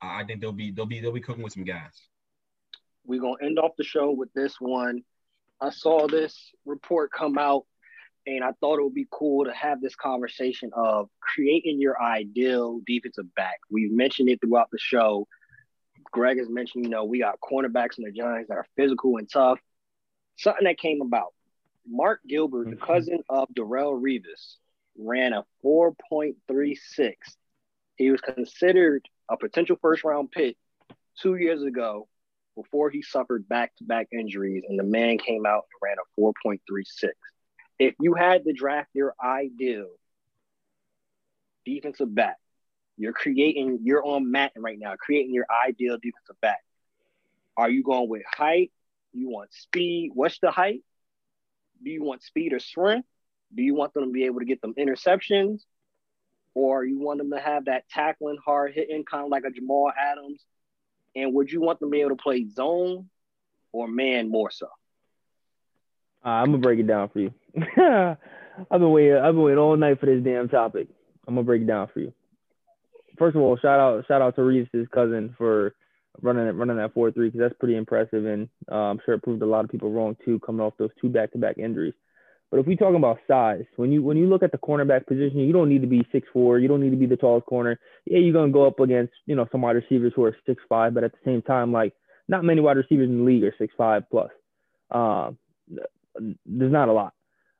I 0.00 0.24
think 0.24 0.40
they'll 0.40 0.52
be 0.52 0.72
they'll 0.72 0.86
be 0.86 1.00
they'll 1.00 1.12
be 1.12 1.20
cooking 1.20 1.44
with 1.44 1.52
some 1.52 1.64
gas. 1.64 2.08
We're 3.04 3.20
gonna 3.20 3.36
end 3.42 3.58
off 3.58 3.72
the 3.78 3.84
show 3.84 4.10
with 4.10 4.32
this 4.32 4.60
one. 4.60 5.02
I 5.60 5.70
saw 5.70 6.08
this 6.08 6.50
report 6.64 7.10
come 7.12 7.38
out 7.38 7.66
and 8.26 8.42
I 8.42 8.52
thought 8.60 8.78
it 8.78 8.82
would 8.82 8.94
be 8.94 9.06
cool 9.10 9.44
to 9.44 9.52
have 9.52 9.80
this 9.80 9.94
conversation 9.94 10.70
of 10.74 11.08
creating 11.20 11.80
your 11.80 12.00
ideal 12.00 12.80
defensive 12.86 13.32
back. 13.34 13.58
We've 13.70 13.92
mentioned 13.92 14.28
it 14.28 14.40
throughout 14.40 14.68
the 14.72 14.78
show. 14.78 15.26
Greg 16.12 16.38
has 16.38 16.48
mentioned, 16.48 16.84
you 16.84 16.90
know, 16.90 17.04
we 17.04 17.18
got 17.18 17.40
cornerbacks 17.40 17.98
in 17.98 18.04
the 18.04 18.12
Giants 18.12 18.48
that 18.48 18.58
are 18.58 18.66
physical 18.76 19.16
and 19.16 19.28
tough. 19.30 19.58
Something 20.36 20.64
that 20.64 20.78
came 20.78 21.00
about. 21.00 21.34
Mark 21.86 22.20
Gilbert, 22.28 22.70
the 22.70 22.76
mm-hmm. 22.76 22.84
cousin 22.84 23.22
of 23.28 23.48
Darrelle 23.56 24.00
Revis, 24.00 24.56
ran 24.96 25.32
a 25.32 25.44
4.36. 25.64 27.14
He 27.96 28.10
was 28.10 28.20
considered 28.20 29.08
a 29.30 29.36
potential 29.36 29.76
first 29.80 30.04
round 30.04 30.30
pick 30.30 30.56
two 31.20 31.36
years 31.36 31.62
ago 31.62 32.08
before 32.54 32.90
he 32.90 33.02
suffered 33.02 33.48
back 33.48 33.74
to 33.76 33.84
back 33.84 34.08
injuries, 34.12 34.64
and 34.68 34.78
the 34.78 34.84
man 34.84 35.18
came 35.18 35.46
out 35.46 35.64
and 35.72 35.80
ran 35.82 35.96
a 35.98 36.20
4.36. 36.20 37.10
If 37.78 37.94
you 38.00 38.14
had 38.14 38.44
to 38.44 38.52
draft 38.52 38.90
your 38.94 39.14
ideal 39.22 39.88
defensive 41.64 42.14
back, 42.14 42.36
you're 42.96 43.12
creating, 43.12 43.80
you're 43.82 44.04
on 44.04 44.30
Madden 44.30 44.62
right 44.62 44.78
now, 44.78 44.94
creating 44.96 45.34
your 45.34 45.46
ideal 45.66 45.96
defensive 45.96 46.40
back. 46.40 46.60
Are 47.56 47.70
you 47.70 47.82
going 47.82 48.08
with 48.08 48.22
height? 48.26 48.70
You 49.12 49.28
want 49.28 49.52
speed? 49.52 50.12
What's 50.14 50.38
the 50.40 50.50
height? 50.50 50.82
Do 51.82 51.90
you 51.90 52.02
want 52.02 52.22
speed 52.22 52.52
or 52.52 52.60
strength? 52.60 53.08
Do 53.54 53.62
you 53.62 53.74
want 53.74 53.92
them 53.92 54.04
to 54.04 54.10
be 54.10 54.24
able 54.24 54.40
to 54.40 54.46
get 54.46 54.62
them 54.62 54.74
interceptions? 54.78 55.60
Or 56.54 56.84
you 56.84 56.98
want 56.98 57.18
them 57.18 57.30
to 57.30 57.40
have 57.40 57.66
that 57.66 57.88
tackling, 57.88 58.38
hard 58.44 58.72
hitting, 58.74 59.04
kind 59.04 59.24
of 59.24 59.30
like 59.30 59.44
a 59.44 59.50
Jamal 59.50 59.90
Adams? 59.98 60.42
And 61.14 61.34
would 61.34 61.50
you 61.50 61.60
want 61.60 61.80
them 61.80 61.90
to 61.90 61.92
be 61.92 62.00
able 62.00 62.16
to 62.16 62.22
play 62.22 62.46
zone 62.48 63.08
or 63.72 63.88
man 63.88 64.30
more 64.30 64.50
so? 64.50 64.66
Uh, 66.24 66.28
I'm 66.28 66.46
gonna 66.46 66.58
break 66.58 66.78
it 66.78 66.86
down 66.86 67.08
for 67.08 67.20
you. 67.20 67.34
I've 68.70 68.80
been 68.80 68.92
waiting. 68.92 69.16
I've 69.16 69.34
been 69.34 69.42
waiting 69.42 69.58
all 69.58 69.76
night 69.76 69.98
for 69.98 70.06
this 70.06 70.22
damn 70.22 70.48
topic. 70.48 70.88
I'm 71.26 71.34
gonna 71.34 71.44
break 71.44 71.62
it 71.62 71.66
down 71.66 71.88
for 71.92 72.00
you. 72.00 72.12
First 73.18 73.36
of 73.36 73.42
all, 73.42 73.56
shout 73.56 73.80
out 73.80 74.04
shout 74.06 74.22
out 74.22 74.36
to 74.36 74.42
Reese's 74.42 74.86
cousin 74.92 75.34
for 75.36 75.74
running 76.20 76.44
running 76.56 76.76
that 76.76 76.94
four 76.94 77.10
three 77.10 77.28
because 77.28 77.40
that's 77.40 77.58
pretty 77.58 77.76
impressive 77.76 78.26
and 78.26 78.48
uh, 78.70 78.74
I'm 78.74 79.00
sure 79.04 79.14
it 79.14 79.22
proved 79.22 79.42
a 79.42 79.46
lot 79.46 79.64
of 79.64 79.70
people 79.70 79.90
wrong 79.90 80.16
too 80.24 80.38
coming 80.40 80.60
off 80.60 80.74
those 80.78 80.90
two 81.00 81.08
back 81.08 81.32
to 81.32 81.38
back 81.38 81.58
injuries. 81.58 81.94
But 82.50 82.60
if 82.60 82.66
we 82.66 82.76
talking 82.76 82.96
about 82.96 83.18
size, 83.26 83.64
when 83.76 83.92
you 83.92 84.02
when 84.02 84.18
you 84.18 84.26
look 84.26 84.42
at 84.42 84.52
the 84.52 84.58
cornerback 84.58 85.06
position, 85.06 85.38
you 85.38 85.54
don't 85.54 85.70
need 85.70 85.80
to 85.80 85.86
be 85.86 86.06
six 86.12 86.28
four. 86.32 86.58
You 86.58 86.68
don't 86.68 86.82
need 86.82 86.90
to 86.90 86.96
be 86.96 87.06
the 87.06 87.16
tallest 87.16 87.46
corner. 87.46 87.80
Yeah, 88.04 88.18
you're 88.18 88.34
gonna 88.34 88.52
go 88.52 88.66
up 88.66 88.78
against 88.78 89.14
you 89.24 89.34
know 89.34 89.46
some 89.50 89.62
wide 89.62 89.76
receivers 89.76 90.12
who 90.14 90.24
are 90.24 90.36
six 90.46 90.62
five, 90.68 90.92
but 90.92 91.02
at 91.02 91.12
the 91.12 91.18
same 91.24 91.40
time, 91.40 91.72
like 91.72 91.94
not 92.28 92.44
many 92.44 92.60
wide 92.60 92.76
receivers 92.76 93.08
in 93.08 93.18
the 93.18 93.24
league 93.24 93.42
are 93.44 93.54
six 93.58 93.72
five 93.76 94.02
plus. 94.10 94.30
Uh, 94.90 95.30
there's 96.44 96.72
not 96.72 96.88
a 96.88 96.92
lot. 96.92 97.14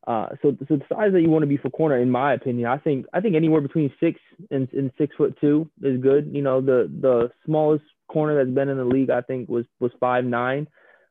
Uh, 0.07 0.31
so, 0.43 0.57
so 0.69 0.77
the 0.77 0.85
size 0.93 1.12
that 1.12 1.20
you 1.20 1.31
want 1.31 1.45
to 1.45 1.47
be 1.47 1.57
for 1.57 1.70
corner, 1.70 1.99
in 1.99 2.11
my 2.11 2.35
opinion, 2.35 2.66
I 2.66 2.79
think 2.79 3.07
I 3.12 3.20
think 3.20 3.37
anywhere 3.37 3.61
between 3.61 3.93
six 4.01 4.20
and, 4.51 4.69
and 4.73 4.91
six 4.99 5.15
foot 5.16 5.37
two 5.41 5.70
is 5.81 6.01
good. 6.01 6.31
You 6.33 6.43
know, 6.43 6.61
the 6.61 6.91
the 7.01 7.31
smallest 7.47 7.85
corner 8.09 8.37
that's 8.37 8.55
been 8.55 8.69
in 8.69 8.79
the 8.79 8.85
league, 8.85 9.11
I 9.11 9.20
think, 9.20 9.49
was 9.49 9.65
was 9.79 9.93
five 10.01 10.24
nine. 10.24 10.66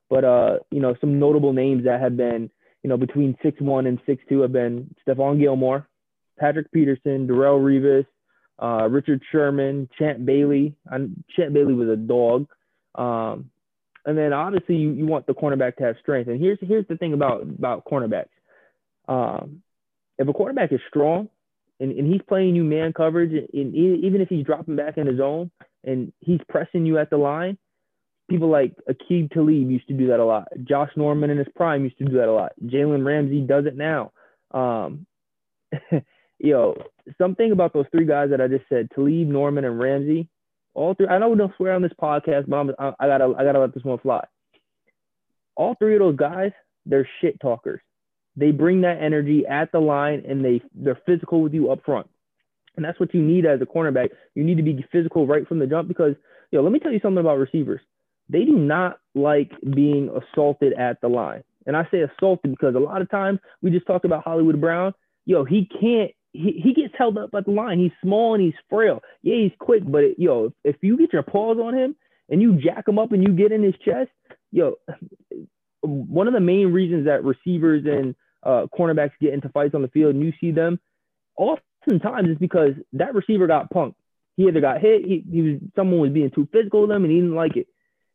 But 0.09 0.25
uh, 0.25 0.57
you 0.71 0.81
know, 0.81 0.95
some 0.99 1.19
notable 1.19 1.53
names 1.53 1.85
that 1.85 2.01
have 2.01 2.17
been, 2.17 2.49
you 2.83 2.89
know, 2.89 2.97
between 2.97 3.37
six 3.41 3.61
one 3.61 3.87
and 3.87 3.97
six 4.05 4.21
two 4.27 4.41
have 4.41 4.51
been 4.51 4.93
Stephon 5.07 5.39
Gilmore, 5.39 5.87
Patrick 6.37 6.69
Peterson, 6.73 7.27
Darrelle 7.27 7.61
Revis, 7.61 8.05
uh, 8.61 8.89
Richard 8.89 9.21
Sherman, 9.31 9.87
Champ 9.97 10.25
Bailey. 10.25 10.75
And 10.85 11.23
Champ 11.33 11.53
Bailey 11.53 11.73
was 11.73 11.87
a 11.87 11.95
dog. 11.95 12.47
Um, 12.95 13.51
and 14.05 14.17
then 14.17 14.33
obviously 14.33 14.75
you, 14.75 14.91
you 14.91 15.05
want 15.05 15.27
the 15.27 15.33
cornerback 15.33 15.77
to 15.77 15.83
have 15.83 15.95
strength. 16.01 16.27
And 16.27 16.41
here's 16.41 16.57
here's 16.61 16.87
the 16.87 16.97
thing 16.97 17.13
about 17.13 17.43
about 17.43 17.85
cornerbacks. 17.85 18.27
Um, 19.07 19.63
if 20.17 20.27
a 20.27 20.33
quarterback 20.33 20.71
is 20.71 20.79
strong 20.87 21.29
and, 21.79 21.91
and 21.91 22.11
he's 22.11 22.21
playing 22.27 22.55
you 22.55 22.63
man 22.63 22.93
coverage, 22.93 23.31
and 23.31 23.75
even 23.75 24.21
if 24.21 24.29
he's 24.29 24.45
dropping 24.45 24.75
back 24.75 24.97
in 24.97 25.07
his 25.07 25.17
zone 25.17 25.51
and 25.83 26.13
he's 26.19 26.39
pressing 26.47 26.85
you 26.85 26.97
at 26.97 27.09
the 27.09 27.17
line, 27.17 27.57
people 28.29 28.49
like 28.49 28.73
Aqib 28.89 29.31
Talib 29.31 29.69
used 29.69 29.87
to 29.87 29.93
do 29.93 30.07
that 30.07 30.19
a 30.19 30.25
lot. 30.25 30.47
Josh 30.63 30.91
Norman 30.95 31.29
in 31.29 31.37
his 31.37 31.47
prime 31.55 31.83
used 31.83 31.97
to 31.97 32.05
do 32.05 32.17
that 32.17 32.29
a 32.29 32.33
lot. 32.33 32.53
Jalen 32.63 33.05
Ramsey 33.05 33.41
does 33.41 33.65
it 33.65 33.75
now. 33.75 34.11
Um, 34.51 35.05
you 35.91 36.53
know, 36.53 36.75
something 37.17 37.51
about 37.51 37.73
those 37.73 37.85
three 37.91 38.05
guys 38.05 38.29
that 38.29 38.41
I 38.41 38.47
just 38.47 38.65
said, 38.69 38.89
Talib, 38.95 39.27
Norman, 39.27 39.65
and 39.65 39.79
Ramsey, 39.79 40.29
all 40.73 40.93
three. 40.93 41.07
I 41.07 41.19
know 41.19 41.29
we 41.29 41.37
don't 41.37 41.53
swear 41.57 41.73
on 41.73 41.81
this 41.81 41.91
podcast, 42.01 42.47
but 42.47 42.55
I'm, 42.55 42.71
I, 42.79 42.93
I 42.99 43.07
gotta 43.07 43.33
I 43.37 43.43
gotta 43.43 43.59
let 43.59 43.73
this 43.73 43.83
one 43.83 43.99
fly. 43.99 44.23
All 45.55 45.75
three 45.75 45.95
of 45.95 45.99
those 45.99 46.15
guys, 46.15 46.51
they're 46.85 47.07
shit 47.19 47.39
talkers. 47.39 47.81
They 48.35 48.51
bring 48.51 48.81
that 48.81 49.01
energy 49.01 49.45
at 49.47 49.71
the 49.71 49.79
line 49.79 50.23
and 50.27 50.43
they 50.43 50.61
they're 50.73 50.99
physical 51.05 51.41
with 51.41 51.53
you 51.53 51.71
up 51.71 51.83
front. 51.85 52.07
And 52.75 52.85
that's 52.85 52.99
what 52.99 53.13
you 53.13 53.21
need 53.21 53.45
as 53.45 53.61
a 53.61 53.65
cornerback. 53.65 54.09
You 54.35 54.43
need 54.43 54.57
to 54.57 54.63
be 54.63 54.85
physical 54.91 55.27
right 55.27 55.47
from 55.47 55.59
the 55.59 55.67
jump 55.67 55.87
because, 55.87 56.15
you 56.51 56.57
know, 56.57 56.63
let 56.63 56.71
me 56.71 56.79
tell 56.79 56.91
you 56.91 56.99
something 57.01 57.19
about 57.19 57.37
receivers. 57.37 57.81
They 58.29 58.45
do 58.45 58.53
not 58.53 58.99
like 59.13 59.51
being 59.75 60.09
assaulted 60.09 60.73
at 60.73 61.01
the 61.01 61.09
line. 61.09 61.43
And 61.67 61.75
I 61.75 61.87
say 61.91 62.01
assaulted 62.01 62.51
because 62.51 62.75
a 62.75 62.79
lot 62.79 63.01
of 63.01 63.09
times 63.09 63.39
we 63.61 63.71
just 63.71 63.85
talked 63.85 64.05
about 64.05 64.23
Hollywood 64.23 64.59
Brown. 64.61 64.93
Yo, 65.25 65.43
he 65.43 65.69
can't 65.79 66.11
he, 66.33 66.61
he 66.63 66.73
gets 66.73 66.93
held 66.97 67.17
up 67.17 67.31
at 67.35 67.45
the 67.45 67.51
line. 67.51 67.79
He's 67.79 67.91
small 68.01 68.33
and 68.33 68.43
he's 68.43 68.53
frail. 68.69 69.01
Yeah, 69.21 69.35
he's 69.35 69.51
quick, 69.59 69.83
but 69.85 70.03
it, 70.03 70.15
yo, 70.17 70.45
if, 70.45 70.53
if 70.63 70.75
you 70.81 70.97
get 70.97 71.13
your 71.13 71.23
paws 71.23 71.57
on 71.61 71.77
him 71.77 71.95
and 72.29 72.41
you 72.41 72.55
jack 72.55 72.87
him 72.87 72.97
up 72.97 73.11
and 73.11 73.21
you 73.21 73.33
get 73.33 73.51
in 73.51 73.63
his 73.63 73.75
chest, 73.83 74.09
yo, 74.51 74.75
one 75.81 76.27
of 76.27 76.33
the 76.33 76.39
main 76.39 76.71
reasons 76.71 77.05
that 77.05 77.23
receivers 77.23 77.83
and 77.85 78.15
uh, 78.43 78.67
cornerbacks 78.77 79.11
get 79.19 79.33
into 79.33 79.49
fights 79.49 79.75
on 79.75 79.81
the 79.81 79.87
field 79.87 80.15
and 80.15 80.23
you 80.23 80.33
see 80.39 80.51
them, 80.51 80.79
oftentimes 81.37 82.29
is 82.29 82.37
because 82.37 82.71
that 82.93 83.13
receiver 83.13 83.47
got 83.47 83.71
punked. 83.73 83.95
He 84.37 84.47
either 84.47 84.61
got 84.61 84.81
hit, 84.81 85.05
he, 85.05 85.23
he 85.29 85.41
was 85.41 85.59
someone 85.75 85.99
was 85.99 86.11
being 86.11 86.31
too 86.31 86.47
physical 86.51 86.81
with 86.81 86.91
him 86.91 87.03
and 87.03 87.11
he 87.11 87.19
didn't 87.19 87.35
like 87.35 87.57
it. 87.57 87.67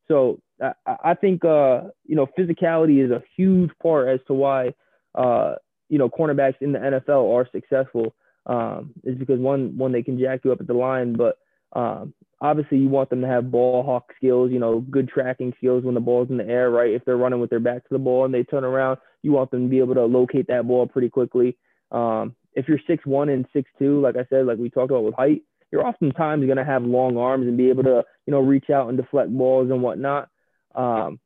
So 0.09 0.41
I, 0.61 0.73
I 0.87 1.15
think 1.15 1.45
uh, 1.45 1.83
you 2.05 2.17
know 2.17 2.27
physicality 2.39 3.05
is 3.05 3.11
a 3.11 3.23
huge 3.37 3.71
part 3.83 4.09
as 4.09 4.21
to 4.27 4.35
why 4.35 4.75
uh, 5.15 5.57
you 5.89 5.99
know 5.99 6.09
cornerbacks 6.09 6.61
in 6.61 6.73
the 6.73 6.79
NFL 6.79 7.35
are 7.35 7.49
successful. 7.53 8.15
Um, 8.47 8.93
is 9.03 9.19
because 9.19 9.41
one 9.41 9.77
one 9.77 9.91
they 9.91 10.05
can 10.05 10.21
jack 10.21 10.41
you 10.45 10.53
up 10.53 10.61
at 10.61 10.69
the 10.69 10.75
line, 10.75 11.15
but 11.15 11.37
um, 11.73 12.15
obviously 12.41 12.79
you 12.79 12.89
want 12.89 13.11
them 13.11 13.23
to 13.23 13.27
have 13.27 13.51
ball 13.51 13.83
hawk 13.83 14.13
skills, 14.17 14.51
you 14.53 14.59
know, 14.59 14.81
good 14.81 15.09
tracking 15.09 15.55
skills 15.57 15.85
when 15.85 15.95
the 15.95 16.01
ball's 16.01 16.31
in 16.31 16.37
the 16.37 16.47
air, 16.47 16.71
right? 16.71 16.93
If 16.93 17.05
they're 17.05 17.17
running 17.17 17.41
with 17.41 17.51
their 17.51 17.61
back 17.61 17.83
to 17.83 17.89
the 17.91 17.99
ball 17.99 18.25
and 18.25 18.35
they 18.35 18.43
turn 18.43 18.65
around, 18.65 18.99
you 19.23 19.33
want 19.33 19.51
them 19.51 19.65
to 19.65 19.69
be 19.69 19.79
able 19.79 19.95
to 19.95 20.05
locate 20.05 20.49
that 20.49 20.67
ball 20.67 20.87
pretty 20.87 21.09
quickly. 21.09 21.57
Um, 21.91 22.35
if 22.53 22.69
you're 22.69 22.81
six 22.87 23.05
one 23.07 23.29
and 23.29 23.47
six 23.53 23.71
two, 23.79 24.01
like 24.01 24.17
I 24.17 24.27
said, 24.29 24.47
like 24.47 24.59
we 24.59 24.71
talked 24.71 24.91
about 24.91 25.05
with 25.05 25.15
height, 25.15 25.43
you're 25.73 25.87
oftentimes 25.87 26.45
going 26.45 26.59
to 26.59 26.65
have 26.65 26.83
long 26.83 27.17
arms 27.17 27.47
and 27.47 27.57
be 27.57 27.71
able 27.71 27.85
to, 27.85 28.05
you 28.27 28.31
know, 28.31 28.41
reach 28.41 28.71
out 28.71 28.89
and 28.89 28.97
deflect 28.97 29.31
balls 29.31 29.71
and 29.71 29.83
whatnot. 29.83 30.29
Um, 30.75 31.19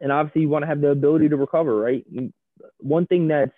and 0.00 0.12
obviously, 0.12 0.42
you 0.42 0.48
want 0.48 0.62
to 0.62 0.68
have 0.68 0.80
the 0.80 0.88
ability 0.88 1.28
to 1.28 1.36
recover, 1.36 1.76
right? 1.76 2.04
One 2.78 3.06
thing 3.06 3.28
that's 3.28 3.52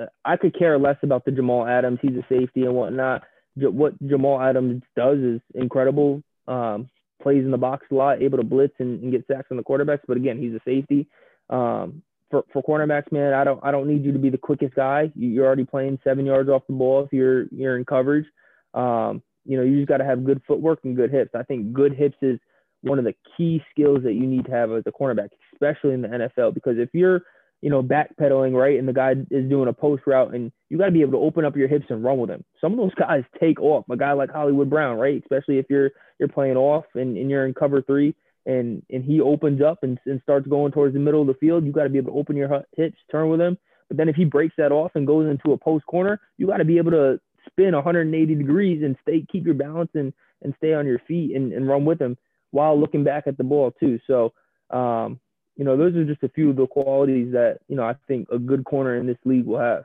uh, 0.00 0.06
I 0.24 0.36
could 0.36 0.58
care 0.58 0.78
less 0.78 0.96
about 1.02 1.24
the 1.24 1.32
Jamal 1.32 1.66
Adams. 1.66 1.98
He's 2.02 2.12
a 2.12 2.24
safety 2.28 2.62
and 2.62 2.74
whatnot 2.74 3.22
what 3.60 3.94
Jamal 4.06 4.40
Adams 4.40 4.82
does 4.96 5.18
is 5.18 5.40
incredible. 5.54 6.22
Um, 6.46 6.88
plays 7.22 7.44
in 7.44 7.50
the 7.50 7.58
box 7.58 7.86
a 7.90 7.94
lot, 7.94 8.22
able 8.22 8.38
to 8.38 8.44
blitz 8.44 8.74
and, 8.78 9.02
and, 9.02 9.12
get 9.12 9.26
sacks 9.26 9.48
on 9.50 9.56
the 9.56 9.62
quarterbacks. 9.62 10.00
But 10.06 10.16
again, 10.16 10.38
he's 10.38 10.54
a 10.54 10.60
safety. 10.64 11.06
Um, 11.50 12.02
for, 12.30 12.44
for 12.52 12.62
cornerbacks, 12.62 13.10
man, 13.10 13.32
I 13.32 13.44
don't 13.44 13.60
I 13.62 13.70
don't 13.70 13.88
need 13.88 14.04
you 14.04 14.12
to 14.12 14.18
be 14.18 14.30
the 14.30 14.38
quickest 14.38 14.74
guy. 14.74 15.10
You're 15.14 15.46
already 15.46 15.64
playing 15.64 15.98
seven 16.04 16.26
yards 16.26 16.48
off 16.48 16.66
the 16.66 16.74
ball 16.74 17.04
if 17.04 17.12
you're 17.12 17.46
you're 17.48 17.76
in 17.76 17.84
coverage. 17.84 18.26
Um, 18.74 19.22
you 19.44 19.56
know, 19.56 19.64
you 19.64 19.76
just 19.76 19.88
got 19.88 19.96
to 19.98 20.04
have 20.04 20.24
good 20.24 20.42
footwork 20.46 20.80
and 20.84 20.94
good 20.94 21.10
hips. 21.10 21.30
I 21.34 21.42
think 21.42 21.72
good 21.72 21.94
hips 21.94 22.16
is 22.20 22.38
one 22.82 22.98
of 22.98 23.04
the 23.04 23.14
key 23.36 23.62
skills 23.70 24.02
that 24.04 24.12
you 24.12 24.26
need 24.26 24.44
to 24.44 24.50
have 24.50 24.70
as 24.72 24.84
a 24.86 24.92
cornerback, 24.92 25.30
especially 25.54 25.94
in 25.94 26.02
the 26.02 26.08
NFL. 26.08 26.54
Because 26.54 26.78
if 26.78 26.90
you're 26.92 27.22
you 27.60 27.70
know, 27.70 27.82
backpedaling, 27.82 28.52
right? 28.52 28.78
And 28.78 28.86
the 28.86 28.92
guy 28.92 29.12
is 29.30 29.48
doing 29.48 29.68
a 29.68 29.72
post 29.72 30.04
route, 30.06 30.34
and 30.34 30.52
you 30.68 30.78
got 30.78 30.86
to 30.86 30.92
be 30.92 31.00
able 31.00 31.12
to 31.12 31.24
open 31.24 31.44
up 31.44 31.56
your 31.56 31.68
hips 31.68 31.86
and 31.88 32.04
run 32.04 32.18
with 32.18 32.30
him. 32.30 32.44
Some 32.60 32.72
of 32.72 32.78
those 32.78 32.94
guys 32.98 33.24
take 33.40 33.60
off. 33.60 33.84
A 33.90 33.96
guy 33.96 34.12
like 34.12 34.30
Hollywood 34.30 34.70
Brown, 34.70 34.98
right? 34.98 35.20
Especially 35.20 35.58
if 35.58 35.66
you're 35.68 35.90
you're 36.18 36.28
playing 36.28 36.56
off 36.56 36.84
and, 36.94 37.16
and 37.16 37.30
you're 37.30 37.46
in 37.46 37.54
cover 37.54 37.82
three, 37.82 38.14
and 38.46 38.82
and 38.90 39.04
he 39.04 39.20
opens 39.20 39.60
up 39.60 39.82
and, 39.82 39.98
and 40.06 40.20
starts 40.22 40.46
going 40.46 40.72
towards 40.72 40.94
the 40.94 41.00
middle 41.00 41.20
of 41.20 41.26
the 41.26 41.34
field. 41.34 41.64
You 41.64 41.72
got 41.72 41.84
to 41.84 41.90
be 41.90 41.98
able 41.98 42.12
to 42.12 42.18
open 42.18 42.36
your 42.36 42.64
hips, 42.76 42.98
turn 43.10 43.28
with 43.28 43.40
him. 43.40 43.58
But 43.88 43.96
then 43.96 44.08
if 44.08 44.16
he 44.16 44.24
breaks 44.24 44.54
that 44.58 44.72
off 44.72 44.92
and 44.94 45.06
goes 45.06 45.28
into 45.28 45.52
a 45.52 45.58
post 45.58 45.86
corner, 45.86 46.20
you 46.36 46.46
got 46.46 46.58
to 46.58 46.64
be 46.64 46.78
able 46.78 46.90
to 46.92 47.20
spin 47.46 47.74
180 47.74 48.34
degrees 48.34 48.82
and 48.82 48.96
stay 49.02 49.24
keep 49.30 49.44
your 49.44 49.54
balance 49.54 49.90
and 49.94 50.12
and 50.42 50.54
stay 50.58 50.74
on 50.74 50.86
your 50.86 51.00
feet 51.08 51.34
and, 51.34 51.52
and 51.52 51.66
run 51.66 51.84
with 51.84 52.00
him 52.00 52.16
while 52.50 52.78
looking 52.78 53.04
back 53.04 53.26
at 53.26 53.36
the 53.36 53.44
ball 53.44 53.72
too. 53.80 53.98
So 54.06 54.32
um, 54.70 55.18
you 55.58 55.64
know, 55.64 55.76
those 55.76 55.94
are 55.96 56.04
just 56.04 56.22
a 56.22 56.28
few 56.30 56.50
of 56.50 56.56
the 56.56 56.66
qualities 56.66 57.32
that 57.32 57.58
you 57.68 57.76
know 57.76 57.84
I 57.84 57.96
think 58.06 58.28
a 58.30 58.38
good 58.38 58.64
corner 58.64 58.96
in 58.96 59.06
this 59.06 59.18
league 59.24 59.44
will 59.44 59.58
have. 59.58 59.84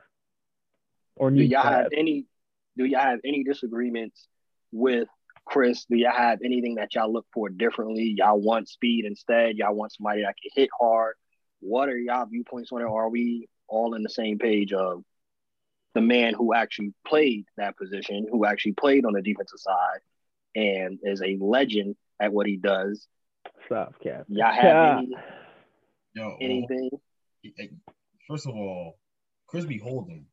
Or 1.16 1.30
do 1.30 1.42
y'all 1.42 1.62
have, 1.62 1.72
have 1.74 1.88
any? 1.92 2.24
Do 2.78 2.84
y'all 2.86 3.00
have 3.00 3.20
any 3.24 3.44
disagreements 3.44 4.26
with 4.72 5.08
Chris, 5.44 5.84
do 5.84 5.96
y'all 5.96 6.12
have 6.12 6.40
anything 6.44 6.76
that 6.76 6.94
y'all 6.94 7.12
look 7.12 7.26
for 7.32 7.48
differently? 7.48 8.14
Y'all 8.16 8.40
want 8.40 8.68
speed 8.68 9.04
instead? 9.04 9.56
Y'all 9.56 9.74
want 9.74 9.92
somebody 9.92 10.22
that 10.22 10.34
can 10.40 10.50
hit 10.54 10.70
hard? 10.78 11.14
What 11.60 11.88
are 11.88 11.98
y'all 11.98 12.26
viewpoints 12.26 12.72
on 12.72 12.80
it? 12.80 12.86
Are 12.86 13.08
we 13.08 13.48
all 13.68 13.94
in 13.94 14.02
the 14.02 14.10
same 14.10 14.38
page 14.38 14.72
of 14.72 15.02
the 15.94 16.00
man 16.00 16.34
who 16.34 16.54
actually 16.54 16.92
played 17.06 17.44
that 17.56 17.76
position, 17.76 18.26
who 18.30 18.44
actually 18.44 18.72
played 18.72 19.04
on 19.04 19.12
the 19.12 19.22
defensive 19.22 19.60
side, 19.60 20.00
and 20.54 20.98
is 21.02 21.22
a 21.22 21.36
legend 21.40 21.96
at 22.18 22.32
what 22.32 22.46
he 22.46 22.56
does? 22.56 23.06
Stop, 23.66 23.94
Cap. 24.02 24.24
Y'all 24.28 24.52
have 24.52 24.98
any, 24.98 25.14
Yo, 26.14 26.36
anything? 26.40 26.90
first 28.28 28.46
of 28.46 28.54
all, 28.54 28.98
Chris 29.48 29.64
be 29.64 29.78
holding. 29.78 30.24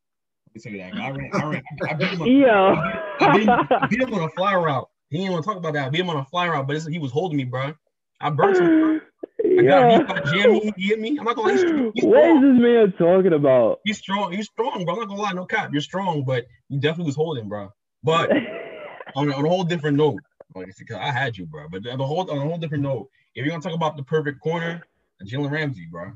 Let 0.46 0.54
me 0.54 0.60
tell 0.60 0.72
you 0.72 0.78
that. 0.78 0.94
I 0.94 1.10
ran, 1.10 1.30
I 1.32 1.44
ran, 1.44 1.62
I 1.88 1.94
beat 1.94 2.08
him 2.08 2.22
on, 2.22 2.30
Yo. 2.30 2.74
I 3.20 3.36
beat, 3.36 3.48
I 3.48 3.86
beat 3.88 4.00
him 4.00 4.14
on 4.14 4.22
a 4.22 4.28
fly 4.30 4.54
route. 4.54 4.88
He 5.10 5.18
didn't 5.18 5.32
want 5.32 5.44
to 5.44 5.48
talk 5.48 5.58
about 5.58 5.72
that. 5.74 5.86
I 5.86 5.90
beat 5.90 6.00
him 6.00 6.10
on 6.10 6.16
a 6.18 6.24
fly 6.26 6.48
route, 6.48 6.68
but 6.68 6.76
it's, 6.76 6.86
he 6.86 7.00
was 7.00 7.10
holding 7.10 7.36
me, 7.36 7.44
bro. 7.44 7.74
I 8.20 8.30
burnt 8.30 8.58
him. 8.58 9.00
I 9.44 9.62
got. 9.62 10.32
He 10.32 10.42
got. 10.42 10.76
He 10.76 10.86
hit 10.86 11.00
me. 11.00 11.18
I'm 11.18 11.24
not 11.24 11.34
gonna 11.34 11.48
lie. 11.48 11.54
He's, 11.54 11.92
he's 11.94 12.04
What 12.04 12.30
is 12.30 12.42
this 12.42 12.62
man 12.62 12.92
talking 12.96 13.32
about? 13.32 13.80
He's 13.84 13.98
strong. 13.98 14.32
He's 14.32 14.46
strong, 14.46 14.84
bro. 14.84 14.94
I'm 14.94 15.00
not 15.00 15.08
gonna 15.08 15.20
lie. 15.20 15.32
No 15.32 15.46
cap. 15.46 15.70
You're 15.72 15.82
strong, 15.82 16.22
but 16.24 16.46
you 16.68 16.78
definitely 16.78 17.06
was 17.06 17.16
holding, 17.16 17.48
bro. 17.48 17.70
But 18.04 18.30
on 19.16 19.28
a, 19.30 19.36
on 19.36 19.44
a 19.44 19.48
whole 19.48 19.64
different 19.64 19.96
note, 19.96 20.20
like 20.54 20.68
I 20.94 21.10
had 21.10 21.36
you, 21.36 21.46
bro. 21.46 21.66
But 21.68 21.86
on 21.88 22.00
a 22.00 22.06
whole 22.06 22.30
on 22.30 22.38
a 22.38 22.40
whole 22.40 22.58
different 22.58 22.84
note, 22.84 23.08
if 23.34 23.44
you're 23.44 23.50
gonna 23.50 23.62
talk 23.62 23.74
about 23.74 23.96
the 23.96 24.04
perfect 24.04 24.40
corner, 24.40 24.82
Jalen 25.24 25.50
Ramsey, 25.50 25.86
bro. 25.90 26.12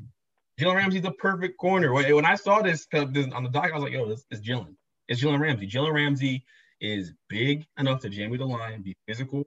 Jalen 0.61 0.75
Ramsey's 0.77 1.03
the 1.03 1.13
perfect 1.13 1.59
corner. 1.59 1.93
When, 1.93 2.25
I 2.25 2.35
saw 2.35 2.63
this, 2.63 2.87
on 2.95 3.13
the 3.13 3.51
doc, 3.53 3.71
I 3.71 3.75
was 3.75 3.83
like, 3.83 3.93
yo, 3.93 4.09
this 4.09 4.25
is 4.31 4.41
Jalen. 4.41 4.75
It's 5.09 5.23
Jalen 5.23 5.41
Ramsey. 5.41 5.67
Jalen 5.67 5.93
Ramsey 5.93 6.45
is 6.81 7.13
big 7.29 7.67
enough 7.79 8.01
to 8.01 8.09
jam 8.09 8.31
with 8.31 8.41
the 8.41 8.47
line, 8.47 8.83
be 8.83 8.97
physical. 9.07 9.45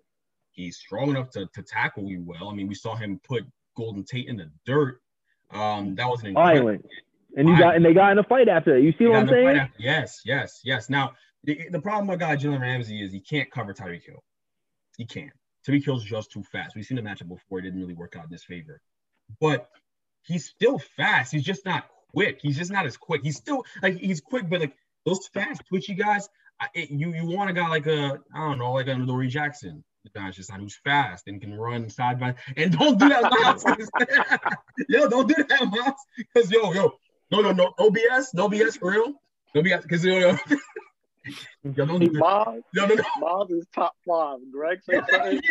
He's 0.51 0.77
strong 0.77 1.09
enough 1.09 1.29
to, 1.31 1.47
to 1.53 1.63
tackle 1.63 2.05
you 2.05 2.23
well. 2.25 2.49
I 2.49 2.53
mean, 2.53 2.67
we 2.67 2.75
saw 2.75 2.95
him 2.95 3.19
put 3.27 3.43
Golden 3.75 4.03
Tate 4.03 4.27
in 4.27 4.37
the 4.37 4.49
dirt. 4.65 4.99
Um, 5.51 5.95
that 5.95 6.07
was 6.07 6.21
an 6.21 6.27
incredible 6.27 6.61
Violent. 6.67 6.85
And 7.37 7.47
you 7.47 7.57
got 7.57 7.75
and 7.75 7.85
they 7.85 7.93
got 7.93 8.11
in 8.11 8.17
a 8.17 8.23
fight 8.23 8.49
after 8.49 8.73
that. 8.73 8.81
You 8.81 8.91
see 8.97 9.05
what 9.05 9.17
I'm 9.17 9.29
in 9.29 9.29
a 9.29 9.31
fight 9.31 9.43
saying? 9.45 9.57
after- 9.57 9.81
Yes, 9.81 10.21
yes, 10.25 10.61
yes. 10.63 10.89
Now, 10.89 11.13
the, 11.43 11.69
the 11.71 11.79
problem 11.79 12.07
with 12.07 12.19
guy 12.19 12.35
Jalen 12.35 12.59
Ramsey 12.59 13.01
is 13.03 13.11
he 13.11 13.19
can't 13.19 13.49
cover 13.51 13.73
Tyreek 13.73 14.03
Hill. 14.05 14.23
He 14.97 15.05
can't. 15.05 15.31
Tyreek 15.67 15.85
Hill's 15.85 16.03
just 16.03 16.31
too 16.31 16.43
fast. 16.43 16.75
We've 16.75 16.85
seen 16.85 16.95
the 16.97 17.03
matchup 17.03 17.29
before. 17.29 17.59
It 17.59 17.63
didn't 17.63 17.79
really 17.79 17.93
work 17.93 18.15
out 18.17 18.25
in 18.25 18.31
his 18.31 18.43
favor. 18.43 18.81
But 19.39 19.69
he's 20.23 20.45
still 20.45 20.79
fast. 20.79 21.31
He's 21.31 21.43
just 21.43 21.65
not 21.65 21.87
quick. 22.13 22.39
He's 22.41 22.57
just 22.57 22.71
not 22.71 22.85
as 22.85 22.97
quick. 22.97 23.21
He's 23.23 23.37
still 23.37 23.65
like 23.81 23.97
he's 23.97 24.21
quick, 24.21 24.49
but 24.49 24.61
like 24.61 24.75
those 25.05 25.27
fast, 25.33 25.61
twitchy 25.67 25.95
guys, 25.95 26.29
I, 26.59 26.67
it, 26.73 26.91
you 26.91 27.13
you 27.13 27.25
want 27.25 27.49
a 27.49 27.53
guy 27.53 27.67
like 27.67 27.87
a 27.87 28.19
I 28.33 28.39
don't 28.39 28.59
know, 28.59 28.73
like 28.73 28.87
a 28.87 28.95
Dory 28.95 29.27
Jackson. 29.27 29.83
The 30.03 30.11
guy's 30.11 30.35
just 30.35 30.49
not 30.49 30.61
who's 30.61 30.77
fast 30.83 31.27
and 31.27 31.41
can 31.41 31.53
run 31.53 31.89
side 31.89 32.19
by. 32.19 32.35
And 32.55 32.77
don't 32.77 32.97
do 32.97 33.09
that, 33.09 33.23
Miles. 33.23 33.65
yo, 34.89 35.09
don't 35.09 35.27
do 35.27 35.43
that, 35.43 35.65
Miles. 35.69 35.99
Because 36.17 36.49
yo, 36.51 36.71
yo, 36.71 36.93
no, 37.31 37.41
no, 37.41 37.51
no, 37.51 37.73
no 37.77 37.91
BS, 37.91 38.27
no 38.33 38.49
BS 38.49 38.79
for 38.79 38.91
real. 38.91 39.13
No 39.53 39.61
BS, 39.61 39.81
because 39.83 40.05
yo, 40.05 40.17
yo, 40.17 40.37
yo, 41.63 41.85
don't 41.85 41.99
do. 41.99 42.11
Miles, 42.11 42.63
No, 42.73 42.85
no, 42.85 42.95
no. 42.95 43.03
Miles 43.19 43.51
is 43.51 43.67
top 43.75 43.93
five. 44.07 44.39
Greg 44.51 44.79
said 44.83 45.03
something. 45.09 45.41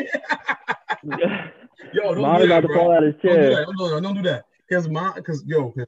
Yo, 1.93 2.15
don't 2.15 2.23
Mom 2.23 2.39
do 2.41 2.45
about 2.47 2.63
that, 2.63 2.69
to 2.69 2.75
fall 2.75 2.87
bro. 2.87 2.97
out 2.97 3.03
his 3.03 3.15
Don't 3.23 3.35
do 3.37 3.41
chair. 3.41 3.51
that. 3.67 3.75
No, 3.79 3.89
no, 3.89 4.01
don't 4.01 4.15
do 4.17 4.23
that. 4.23 4.45
Because 4.69 4.89
my, 4.89 5.13
because 5.15 5.45
yo, 5.47 5.71
'cause 5.71 5.87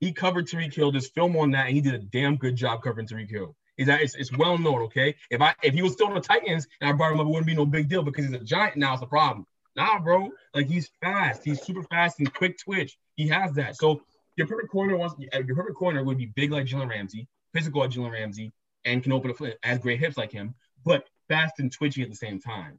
he 0.00 0.12
covered 0.12 0.46
Tyreek 0.46 0.74
Hill. 0.74 0.92
There's 0.92 1.08
film 1.08 1.36
on 1.36 1.50
that, 1.52 1.66
and 1.66 1.74
he 1.74 1.80
did 1.80 1.94
a 1.94 1.98
damn 1.98 2.36
good 2.36 2.56
job 2.56 2.82
covering 2.82 3.06
Tyreek 3.06 3.30
Hill. 3.30 3.56
Is 3.78 3.86
that 3.86 4.02
it's, 4.02 4.14
it's 4.14 4.36
well 4.36 4.58
known, 4.58 4.82
okay? 4.82 5.14
If 5.30 5.40
I 5.40 5.54
if 5.62 5.72
he 5.74 5.82
was 5.82 5.92
still 5.92 6.08
on 6.08 6.14
the 6.14 6.20
Titans 6.20 6.66
and 6.80 6.90
I 6.90 6.92
brought 6.92 7.12
him 7.12 7.20
up, 7.20 7.26
it 7.26 7.30
wouldn't 7.30 7.46
be 7.46 7.54
no 7.54 7.64
big 7.64 7.88
deal 7.88 8.02
because 8.02 8.26
he's 8.26 8.34
a 8.34 8.38
giant 8.38 8.76
now. 8.76 8.92
It's 8.94 9.02
a 9.02 9.06
problem. 9.06 9.46
Nah, 9.76 9.98
bro. 9.98 10.28
Like 10.54 10.68
he's 10.68 10.90
fast. 11.00 11.42
He's 11.44 11.62
super 11.62 11.82
fast 11.84 12.18
and 12.18 12.32
quick 12.34 12.58
twitch. 12.58 12.98
He 13.16 13.28
has 13.28 13.52
that. 13.54 13.76
So 13.76 14.02
your 14.36 14.46
perfect 14.46 14.70
corner 14.70 14.96
wants 14.96 15.14
eh, 15.32 15.40
your 15.46 15.56
perfect 15.56 15.76
corner 15.76 16.04
would 16.04 16.18
be 16.18 16.26
big 16.26 16.52
like 16.52 16.66
Jalen 16.66 16.90
Ramsey, 16.90 17.26
physical 17.54 17.80
like 17.80 17.90
Jalen 17.90 18.12
Ramsey, 18.12 18.52
and 18.84 19.02
can 19.02 19.12
open 19.12 19.30
a 19.30 19.34
foot, 19.34 19.56
has 19.62 19.78
great 19.78 19.98
hips 19.98 20.16
like 20.18 20.30
him, 20.32 20.54
but 20.84 21.04
fast 21.28 21.58
and 21.58 21.72
twitchy 21.72 22.02
at 22.02 22.10
the 22.10 22.16
same 22.16 22.38
time. 22.40 22.78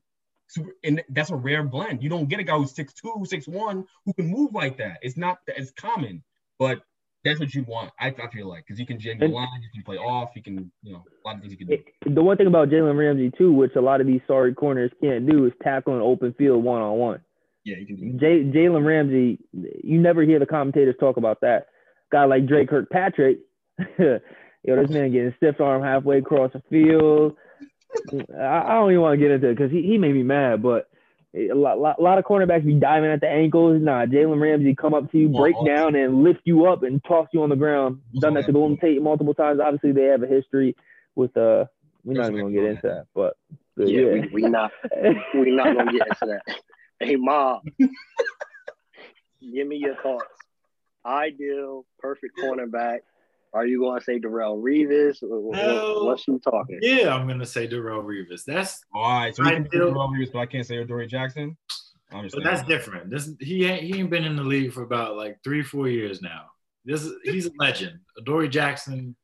And 0.84 1.04
that's 1.10 1.30
a 1.30 1.36
rare 1.36 1.64
blend. 1.64 2.04
You 2.04 2.10
don't 2.10 2.28
get 2.28 2.40
a 2.40 2.44
guy 2.44 2.58
who's 2.58 2.74
6'2, 2.74 3.28
6'1 3.28 3.86
who 4.06 4.14
can 4.14 4.28
move 4.28 4.54
like 4.54 4.78
that. 4.78 4.98
It's 5.02 5.18
not 5.18 5.40
as 5.58 5.72
common, 5.72 6.24
but 6.60 6.82
that's 7.24 7.40
what 7.40 7.54
you 7.54 7.64
want. 7.64 7.92
I, 8.00 8.08
I 8.08 8.30
feel 8.34 8.50
like 8.50 8.66
because 8.66 8.80
you 8.80 8.86
can 8.86 9.00
jam 9.00 9.20
the 9.20 9.28
line, 9.28 9.62
you 9.62 9.70
can 9.74 9.84
play 9.84 9.98
off, 9.98 10.32
you 10.36 10.42
can, 10.42 10.72
you 10.82 10.94
know, 10.94 11.04
a 11.24 11.28
lot 11.28 11.36
of 11.36 11.42
things 11.42 11.54
he 11.54 11.58
can 11.58 11.68
do. 11.68 11.78
The 12.06 12.24
one 12.24 12.38
thing 12.38 12.48
about 12.48 12.70
Jalen 12.70 12.98
Ramsey 12.98 13.32
too, 13.38 13.54
which 13.54 13.76
a 13.76 13.82
lot 13.82 14.02
of 14.02 14.08
these 14.08 14.22
sorry 14.28 14.54
corners 14.54 14.92
can't 15.02 15.30
do, 15.30 15.46
is 15.46 15.54
tackle 15.62 15.96
an 15.96 16.02
open 16.02 16.34
field 16.34 16.64
one 16.64 16.82
on 16.82 16.98
one. 16.98 17.22
Yeah, 17.64 17.76
he 17.78 17.86
can 17.86 17.96
do. 17.96 18.18
J- 18.18 18.58
Jalen 18.58 18.86
Ramsey, 18.86 19.40
you 19.54 20.00
never 20.00 20.24
hear 20.24 20.40
the 20.40 20.48
commentators 20.48 20.96
talk 21.00 21.18
about 21.18 21.42
that. 21.42 21.68
Guy 22.12 22.26
like 22.26 22.48
Dre 22.48 22.66
Kirkpatrick, 22.66 23.40
yo, 24.00 24.20
this 24.64 24.90
man 24.90 25.12
getting 25.12 25.34
stiff 25.38 25.62
arm 25.62 25.84
halfway 25.84 26.18
across 26.18 26.52
the 26.54 26.64
field. 26.70 27.36
I, 28.38 28.64
I 28.68 28.74
don't 28.76 28.92
even 28.92 29.02
want 29.02 29.14
to 29.14 29.18
get 29.18 29.32
into 29.32 29.50
it 29.50 29.56
because 29.56 29.72
he, 29.72 29.82
he 29.84 29.98
made 29.98 30.14
me 30.14 30.24
mad, 30.24 30.62
but 30.62 30.90
a 31.34 31.54
lot, 31.54 31.80
lot, 31.80 32.02
lot 32.02 32.18
of 32.18 32.26
cornerbacks 32.26 32.66
be 32.66 32.74
diving 32.74 33.10
at 33.10 33.22
the 33.22 33.28
ankles. 33.30 33.82
Nah, 33.82 34.06
Jalen 34.06 34.42
Ramsey 34.42 34.76
come 34.76 34.94
up 34.94 35.12
to 35.12 35.18
you, 35.18 35.30
break 35.30 35.56
Well, 35.56 35.66
down, 35.66 35.96
and 35.96 36.24
lift 36.24 36.42
you 36.44 36.66
up 36.66 36.84
and 36.84 37.04
toss 37.04 37.28
you 37.32 37.42
on 37.44 37.50
the 37.50 37.56
ground. 37.56 38.02
Done 38.20 38.34
that 38.34 38.46
to 38.48 38.52
Golden 38.52 38.78
Tate 38.78 39.02
multiple 39.02 39.34
times. 39.34 39.60
Obviously, 39.64 39.94
they 39.94 40.06
have 40.06 40.24
a 40.24 40.28
history 40.28 40.76
with 41.16 41.36
uh. 41.38 41.66
We're 42.04 42.16
not 42.16 42.32
even 42.32 42.42
gonna 42.42 42.54
get 42.54 42.64
into 42.64 42.82
that, 42.88 43.06
but, 43.14 43.38
but 43.78 43.88
Yeah, 43.88 44.02
yeah. 44.02 44.12
we, 44.12 44.30
we 44.34 44.42
not 44.50 44.72
we 45.36 45.52
not 45.52 45.76
gonna 45.76 45.92
get 45.92 46.08
into 46.08 46.26
that. 46.26 46.42
Hey, 47.00 47.16
mom, 47.16 47.62
give 47.80 49.68
me 49.68 49.78
your 49.78 49.96
thoughts. 50.04 50.26
Ideal, 51.04 51.84
perfect 51.98 52.38
cornerback. 52.38 53.00
Are 53.54 53.66
you 53.66 53.80
going 53.80 54.00
to 54.00 54.04
say 54.06 54.20
Darrelle 54.20 54.62
Revis? 54.62 55.22
Or- 55.24 55.36
or- 55.38 55.56
No. 55.56 56.04
What's 56.06 56.28
you 56.28 56.40
talking? 56.40 56.80
Yeah, 56.82 57.14
I'm 57.14 57.28
gonna 57.28 57.46
say 57.46 57.68
Darrelle 57.68 58.04
Revis. 58.04 58.44
That's 58.46 58.82
All 58.94 59.02
right, 59.04 59.36
so 59.36 59.44
we 59.44 59.50
can 59.52 59.66
I 59.66 59.68
feel- 59.70 59.88
Darrell 59.88 60.10
Reeves, 60.10 60.32
but 60.32 60.40
I 60.40 60.46
can't 60.46 60.66
say 60.66 60.78
Adoree 60.78 61.08
Jackson. 61.08 61.58
But 62.12 62.44
that's 62.44 62.64
different. 62.64 63.10
This 63.10 63.30
he 63.40 63.66
ain't 63.66 63.84
he 63.84 64.00
ain't 64.00 64.10
been 64.10 64.26
in 64.26 64.36
the 64.36 64.44
league 64.44 64.74
for 64.74 64.84
about 64.84 65.16
like 65.16 65.38
three 65.46 65.64
four 65.64 65.88
years 65.88 66.22
now. 66.22 66.48
This 66.84 67.10
he's 67.24 67.46
a 67.48 67.52
legend. 67.58 68.00
Dory 68.26 68.50
Jackson. 68.50 69.16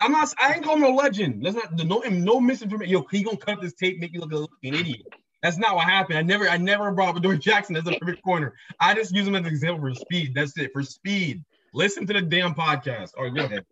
I'm 0.00 0.12
not. 0.12 0.32
I 0.38 0.52
ain't 0.54 0.64
calling 0.64 0.84
him 0.84 0.92
a 0.92 0.94
legend. 0.94 1.42
Let's 1.42 1.56
not. 1.56 1.72
No, 1.74 1.98
no 2.08 2.40
misinformation. 2.40 2.92
Yo, 2.92 3.04
he 3.10 3.24
gonna 3.24 3.36
cut 3.36 3.60
this 3.60 3.74
tape, 3.74 3.98
make 3.98 4.12
you 4.12 4.20
look 4.20 4.30
like 4.32 4.48
an 4.62 4.74
idiot. 4.78 5.02
That's 5.42 5.58
not 5.58 5.74
what 5.74 5.84
happened. 5.88 6.18
I 6.18 6.22
never, 6.22 6.48
I 6.48 6.56
never 6.56 6.90
brought 6.92 7.16
up 7.16 7.22
Dory 7.22 7.38
Jackson 7.38 7.76
as 7.76 7.86
a 7.86 7.92
perfect 7.98 8.22
corner. 8.22 8.54
I 8.78 8.94
just 8.94 9.12
use 9.14 9.26
him 9.26 9.34
as 9.34 9.40
an 9.40 9.46
example 9.46 9.80
for 9.80 9.94
speed. 9.94 10.32
That's 10.34 10.56
it. 10.56 10.70
For 10.72 10.82
speed. 10.84 11.44
Listen 11.74 12.06
to 12.06 12.12
the 12.12 12.22
damn 12.22 12.54
podcast. 12.54 13.10
All 13.18 13.24
right, 13.24 13.34
go 13.34 13.44
ahead. 13.44 13.64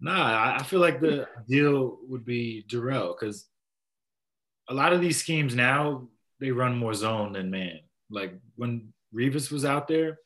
Nah, 0.00 0.56
I- 0.58 0.62
feel 0.62 0.80
like 0.80 1.00
the 1.00 1.28
deal 1.48 1.98
would 2.08 2.24
be 2.24 2.64
Darrelle 2.68 3.18
because 3.18 3.46
a 4.68 4.74
lot 4.74 4.92
of 4.92 5.00
these 5.00 5.18
schemes 5.18 5.54
now 5.54 6.08
they 6.40 6.50
run 6.52 6.76
more 6.76 6.94
zone 6.94 7.32
than 7.32 7.50
man. 7.50 7.80
Like 8.10 8.34
when 8.56 8.92
Revis 9.14 9.50
was 9.50 9.64
out 9.64 9.88
there, 9.88 10.18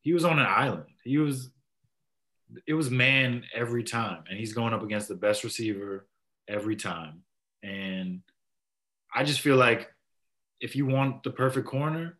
he 0.00 0.12
was 0.12 0.24
on 0.24 0.38
an 0.38 0.46
island. 0.46 0.86
He 1.04 1.18
was 1.18 1.50
it 2.66 2.72
was 2.72 2.90
man 2.90 3.44
every 3.54 3.84
time, 3.84 4.24
and 4.28 4.38
he's 4.38 4.54
going 4.54 4.72
up 4.72 4.82
against 4.82 5.08
the 5.08 5.14
best 5.14 5.44
receiver 5.44 6.06
every 6.48 6.76
time. 6.76 7.22
And 7.62 8.22
I 9.14 9.24
just 9.24 9.40
feel 9.40 9.56
like 9.56 9.92
if 10.60 10.74
you 10.74 10.86
want 10.86 11.22
the 11.24 11.30
perfect 11.30 11.66
corner, 11.66 12.18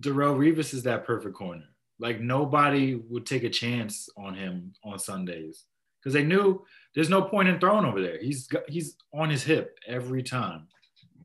Darrelle 0.00 0.38
Revis 0.38 0.72
is 0.72 0.84
that 0.84 1.04
perfect 1.04 1.34
corner. 1.34 1.73
Like 1.98 2.20
nobody 2.20 2.94
would 2.94 3.26
take 3.26 3.44
a 3.44 3.50
chance 3.50 4.08
on 4.16 4.34
him 4.34 4.72
on 4.84 4.98
Sundays 4.98 5.64
because 6.00 6.12
they 6.12 6.24
knew 6.24 6.64
there's 6.94 7.08
no 7.08 7.22
point 7.22 7.48
in 7.48 7.58
throwing 7.60 7.84
over 7.84 8.00
there. 8.02 8.18
He's 8.20 8.46
got, 8.46 8.68
he's 8.68 8.96
on 9.12 9.30
his 9.30 9.42
hip 9.42 9.78
every 9.86 10.22
time. 10.22 10.66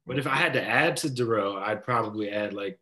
But 0.05 0.17
if 0.19 0.27
I 0.27 0.35
had 0.35 0.53
to 0.53 0.63
add 0.63 0.97
to 0.97 1.07
Darrelle, 1.09 1.61
I'd 1.61 1.83
probably 1.83 2.29
add 2.29 2.53
like 2.53 2.79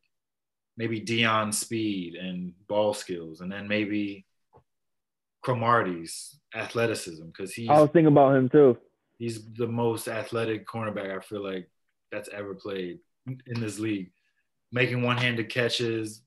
maybe 0.77 1.01
Deion 1.01 1.53
speed 1.53 2.15
and 2.15 2.53
ball 2.67 2.93
skills, 2.93 3.41
and 3.41 3.51
then 3.51 3.67
maybe 3.67 4.25
Cromartie's 5.45 6.39
athleticism 6.55 7.25
because 7.27 7.53
he's 7.53 7.69
I 7.69 7.79
was 7.79 7.89
thinking 7.91 8.07
about 8.07 8.35
him 8.35 8.49
too. 8.49 8.77
he's 9.17 9.45
the 9.53 9.67
most 9.67 10.07
athletic 10.07 10.67
cornerback 10.67 11.15
I 11.15 11.19
feel 11.21 11.43
like 11.43 11.69
that's 12.11 12.29
ever 12.29 12.53
played 12.55 12.99
in 13.25 13.59
this 13.59 13.79
league. 13.79 14.11
Making 14.71 15.01
one-handed 15.01 15.49
catches, 15.49 16.21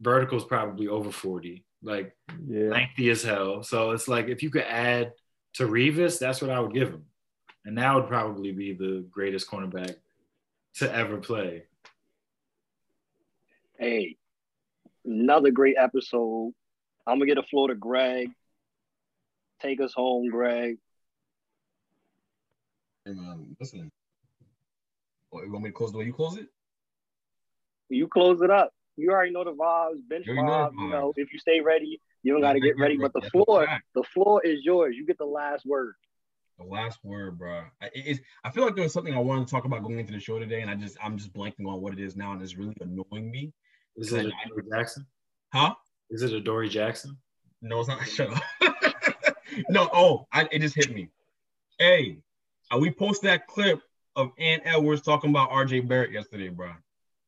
verticals 0.00 0.44
probably 0.44 0.88
over 0.88 1.10
40, 1.10 1.64
like 1.82 2.16
Yeah. 2.46 2.68
lengthy 2.68 3.10
as 3.10 3.22
hell. 3.22 3.62
So 3.62 3.90
it's 3.90 4.08
like 4.08 4.28
if 4.28 4.42
you 4.42 4.50
could 4.50 4.62
add 4.62 5.12
to 5.54 5.66
Revis, 5.66 6.18
that's 6.18 6.40
what 6.40 6.50
I 6.50 6.60
would 6.60 6.72
give 6.74 6.90
him. 6.90 7.06
And 7.64 7.78
that 7.78 7.94
would 7.94 8.06
probably 8.06 8.52
be 8.52 8.72
the 8.74 9.06
greatest 9.10 9.48
cornerback 9.48 9.96
to 10.74 10.92
ever 10.92 11.18
play. 11.18 11.66
Hey, 13.78 14.16
another 15.04 15.50
great 15.50 15.76
episode. 15.78 16.52
I'm 17.06 17.18
gonna 17.18 17.26
get 17.26 17.38
a 17.38 17.42
floor 17.42 17.68
to 17.68 17.74
Greg. 17.74 18.30
Take 19.60 19.80
us 19.80 19.92
home, 19.94 20.28
Greg. 20.28 20.78
Hey, 23.04 23.12
man, 23.12 23.56
listen. 23.60 23.90
Oh, 25.32 25.42
you 25.42 25.50
want 25.50 25.64
me 25.64 25.70
to 25.70 25.74
close 25.74 25.92
the 25.92 25.98
way 25.98 26.04
you 26.04 26.12
close 26.12 26.36
it? 26.36 26.48
You 27.88 28.08
close 28.08 28.40
it 28.40 28.50
up. 28.50 28.72
You 28.96 29.10
already 29.10 29.32
know 29.32 29.44
the 29.44 29.52
vibes, 29.52 30.06
bench 30.08 30.26
You 30.26 30.34
know 30.36 30.42
vibes. 30.42 30.72
You 30.78 30.88
know, 30.88 31.12
if 31.16 31.32
you 31.32 31.38
stay 31.38 31.60
ready, 31.60 32.00
you 32.22 32.32
don't 32.32 32.42
got 32.42 32.52
to 32.52 32.60
get 32.60 32.78
ready. 32.78 32.96
But 32.96 33.12
the 33.12 33.28
floor, 33.30 33.66
the 33.94 34.02
floor 34.14 34.44
is 34.44 34.60
yours. 34.62 34.94
You 34.96 35.06
get 35.06 35.18
the 35.18 35.24
last 35.24 35.66
word. 35.66 35.94
The 36.58 36.64
last 36.64 37.00
word, 37.02 37.36
bro. 37.38 37.64
I, 37.82 37.90
it- 37.94 38.20
I 38.44 38.50
feel 38.50 38.64
like 38.64 38.76
there 38.76 38.84
was 38.84 38.92
something 38.92 39.14
I 39.14 39.18
wanted 39.18 39.46
to 39.46 39.50
talk 39.50 39.64
about 39.64 39.82
going 39.82 39.98
into 39.98 40.12
the 40.12 40.20
show 40.20 40.38
today, 40.38 40.60
and 40.60 40.70
I 40.70 40.76
just 40.76 40.96
I'm 41.02 41.18
just 41.18 41.32
blanking 41.32 41.66
on 41.66 41.80
what 41.80 41.92
it 41.92 41.98
is 42.00 42.16
now, 42.16 42.32
and 42.32 42.40
it's 42.40 42.56
really 42.56 42.76
annoying 42.80 43.30
me. 43.30 43.52
Is 43.96 44.12
it 44.12 44.26
a 44.26 44.30
Dory 44.48 44.62
Jackson? 44.70 45.06
Huh? 45.52 45.74
Is 46.10 46.22
it 46.22 46.32
a 46.32 46.40
Dory 46.40 46.68
Jackson? 46.68 47.16
No, 47.60 47.80
it's 47.80 47.88
not. 47.88 48.06
Shut 48.06 48.32
up. 48.32 48.42
no, 49.68 49.88
oh, 49.92 50.26
I, 50.32 50.48
it 50.52 50.60
just 50.60 50.76
hit 50.76 50.94
me. 50.94 51.08
Hey, 51.78 52.18
uh, 52.72 52.78
we 52.78 52.90
posted 52.90 53.30
that 53.30 53.46
clip 53.48 53.80
of 54.14 54.30
Ant 54.38 54.62
Edwards 54.64 55.02
talking 55.02 55.30
about 55.30 55.50
RJ 55.50 55.88
Barrett 55.88 56.12
yesterday, 56.12 56.48
bro. 56.48 56.70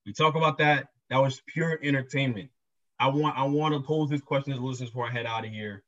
We 0.04 0.12
talk 0.12 0.36
about 0.36 0.58
that. 0.58 0.88
That 1.10 1.18
was 1.18 1.42
pure 1.46 1.78
entertainment. 1.82 2.50
I 2.98 3.08
want 3.08 3.36
I 3.36 3.44
want 3.44 3.74
to 3.74 3.80
pose 3.80 4.08
this 4.08 4.20
question 4.20 4.54
to 4.54 4.60
listeners 4.60 4.90
before 4.90 5.06
I 5.06 5.10
head 5.10 5.26
out 5.26 5.44
of 5.44 5.50
here. 5.50 5.82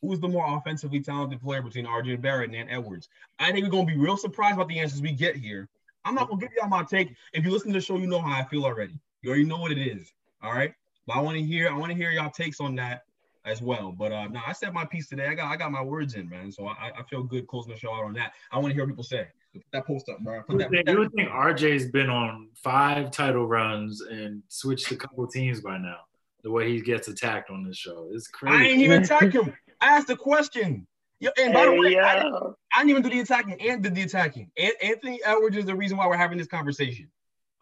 Who's 0.00 0.20
the 0.20 0.28
more 0.28 0.56
offensively 0.56 1.00
talented 1.00 1.40
player 1.40 1.62
between 1.62 1.86
RJ 1.86 2.20
Barrett 2.20 2.50
and 2.50 2.56
Ant 2.56 2.70
Edwards? 2.70 3.08
I 3.38 3.52
think 3.52 3.64
we're 3.64 3.70
gonna 3.70 3.86
be 3.86 3.96
real 3.96 4.16
surprised 4.16 4.54
about 4.54 4.68
the 4.68 4.78
answers 4.78 5.02
we 5.02 5.12
get 5.12 5.36
here. 5.36 5.68
I'm 6.04 6.14
not 6.14 6.28
gonna 6.28 6.40
give 6.40 6.50
y'all 6.56 6.68
my 6.68 6.84
take. 6.84 7.14
If 7.32 7.44
you 7.44 7.50
listen 7.50 7.72
to 7.72 7.78
the 7.78 7.84
show, 7.84 7.98
you 7.98 8.06
know 8.06 8.20
how 8.20 8.40
I 8.40 8.44
feel 8.44 8.64
already. 8.64 8.98
You 9.22 9.30
already 9.30 9.44
know 9.44 9.58
what 9.58 9.72
it 9.72 9.78
is. 9.78 10.12
All 10.42 10.52
right. 10.52 10.74
But 11.06 11.16
I 11.16 11.20
want 11.20 11.36
to 11.36 11.42
hear 11.42 11.68
I 11.68 11.76
want 11.76 11.90
to 11.90 11.96
hear 11.96 12.10
y'all 12.10 12.30
takes 12.30 12.60
on 12.60 12.76
that 12.76 13.02
as 13.44 13.60
well. 13.60 13.92
But 13.92 14.12
uh 14.12 14.28
no, 14.28 14.40
I 14.46 14.52
said 14.52 14.72
my 14.72 14.84
piece 14.84 15.08
today. 15.08 15.26
I 15.26 15.34
got 15.34 15.50
I 15.50 15.56
got 15.56 15.72
my 15.72 15.82
words 15.82 16.14
in, 16.14 16.28
man. 16.28 16.52
So 16.52 16.66
I, 16.66 16.92
I 16.96 17.02
feel 17.08 17.22
good 17.22 17.46
closing 17.46 17.72
the 17.72 17.78
show 17.78 17.92
out 17.92 18.04
on 18.04 18.14
that. 18.14 18.32
I 18.50 18.58
want 18.58 18.70
to 18.70 18.74
hear 18.74 18.84
what 18.84 18.90
people 18.90 19.04
say. 19.04 19.28
That 19.72 19.86
post 19.86 20.08
up, 20.08 20.18
bro. 20.20 20.36
You 20.36 20.42
Put 20.48 20.58
that, 20.58 20.70
think, 20.70 20.86
put 20.86 20.92
you 20.92 20.98
would 20.98 21.12
think 21.12 21.28
RJ's 21.30 21.90
been 21.90 22.08
on 22.10 22.48
five 22.54 23.10
title 23.10 23.46
runs 23.46 24.00
and 24.00 24.42
switched 24.48 24.90
a 24.90 24.96
couple 24.96 25.26
teams 25.26 25.60
by 25.60 25.78
now. 25.78 25.98
The 26.42 26.50
way 26.50 26.70
he 26.72 26.80
gets 26.80 27.08
attacked 27.08 27.50
on 27.50 27.62
this 27.62 27.76
show, 27.76 28.08
it's 28.12 28.28
crazy. 28.28 28.56
I 28.56 28.64
ain't 28.68 28.80
even 28.80 29.02
attack 29.02 29.32
him. 29.32 29.52
I 29.80 29.96
asked 29.96 30.10
a 30.10 30.16
question. 30.16 30.86
Yeah, 31.20 31.30
and 31.38 31.52
by 31.54 31.66
the 31.66 31.72
Hey, 31.72 31.78
way, 31.78 31.98
I, 32.00 32.14
didn't. 32.16 32.34
I 32.34 32.78
didn't 32.78 32.90
even 32.90 33.02
do 33.02 33.10
the 33.10 33.20
attacking 33.20 33.60
and 33.60 33.82
did 33.82 33.94
the 33.94 34.02
attacking. 34.02 34.50
And 34.58 34.72
Anthony 34.82 35.20
Edwards 35.24 35.56
is 35.56 35.66
the 35.66 35.76
reason 35.76 35.96
why 35.98 36.06
we're 36.08 36.16
having 36.16 36.38
this 36.38 36.48
conversation. 36.48 37.08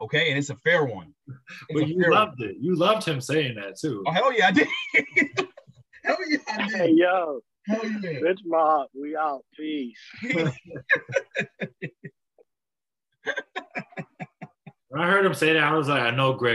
Okay, 0.01 0.31
and 0.31 0.39
it's 0.39 0.49
a 0.49 0.57
fair 0.57 0.87
one. 0.87 1.12
It's 1.29 1.39
but 1.81 1.89
you 1.89 2.01
fair 2.01 2.11
one. 2.11 2.21
loved 2.21 2.41
it. 2.41 2.57
You 2.59 2.75
loved 2.75 3.05
him 3.07 3.21
saying 3.21 3.57
that 3.57 3.79
too. 3.79 4.03
Oh 4.07 4.12
hell 4.12 4.33
yeah, 4.33 4.47
I 4.49 4.51
did. 4.53 4.69
hell 6.05 6.17
yeah, 6.27 6.39
I 6.49 6.62
Hey, 6.62 6.87
did. 6.89 6.97
yo, 6.99 7.41
Hell 7.70 7.86
yeah. 8.02 8.20
bench 8.20 8.40
mob, 8.44 8.88
we 8.94 9.16
out. 9.16 9.44
Peace. 9.56 9.98
When 14.90 15.02
I 15.02 15.09
heard 15.09 15.24
him 15.24 15.34
say 15.34 15.52
that, 15.52 15.62
I 15.62 15.72
was 15.74 15.86
like, 15.86 16.02
I 16.02 16.10
know 16.10 16.32
Greg 16.32 16.48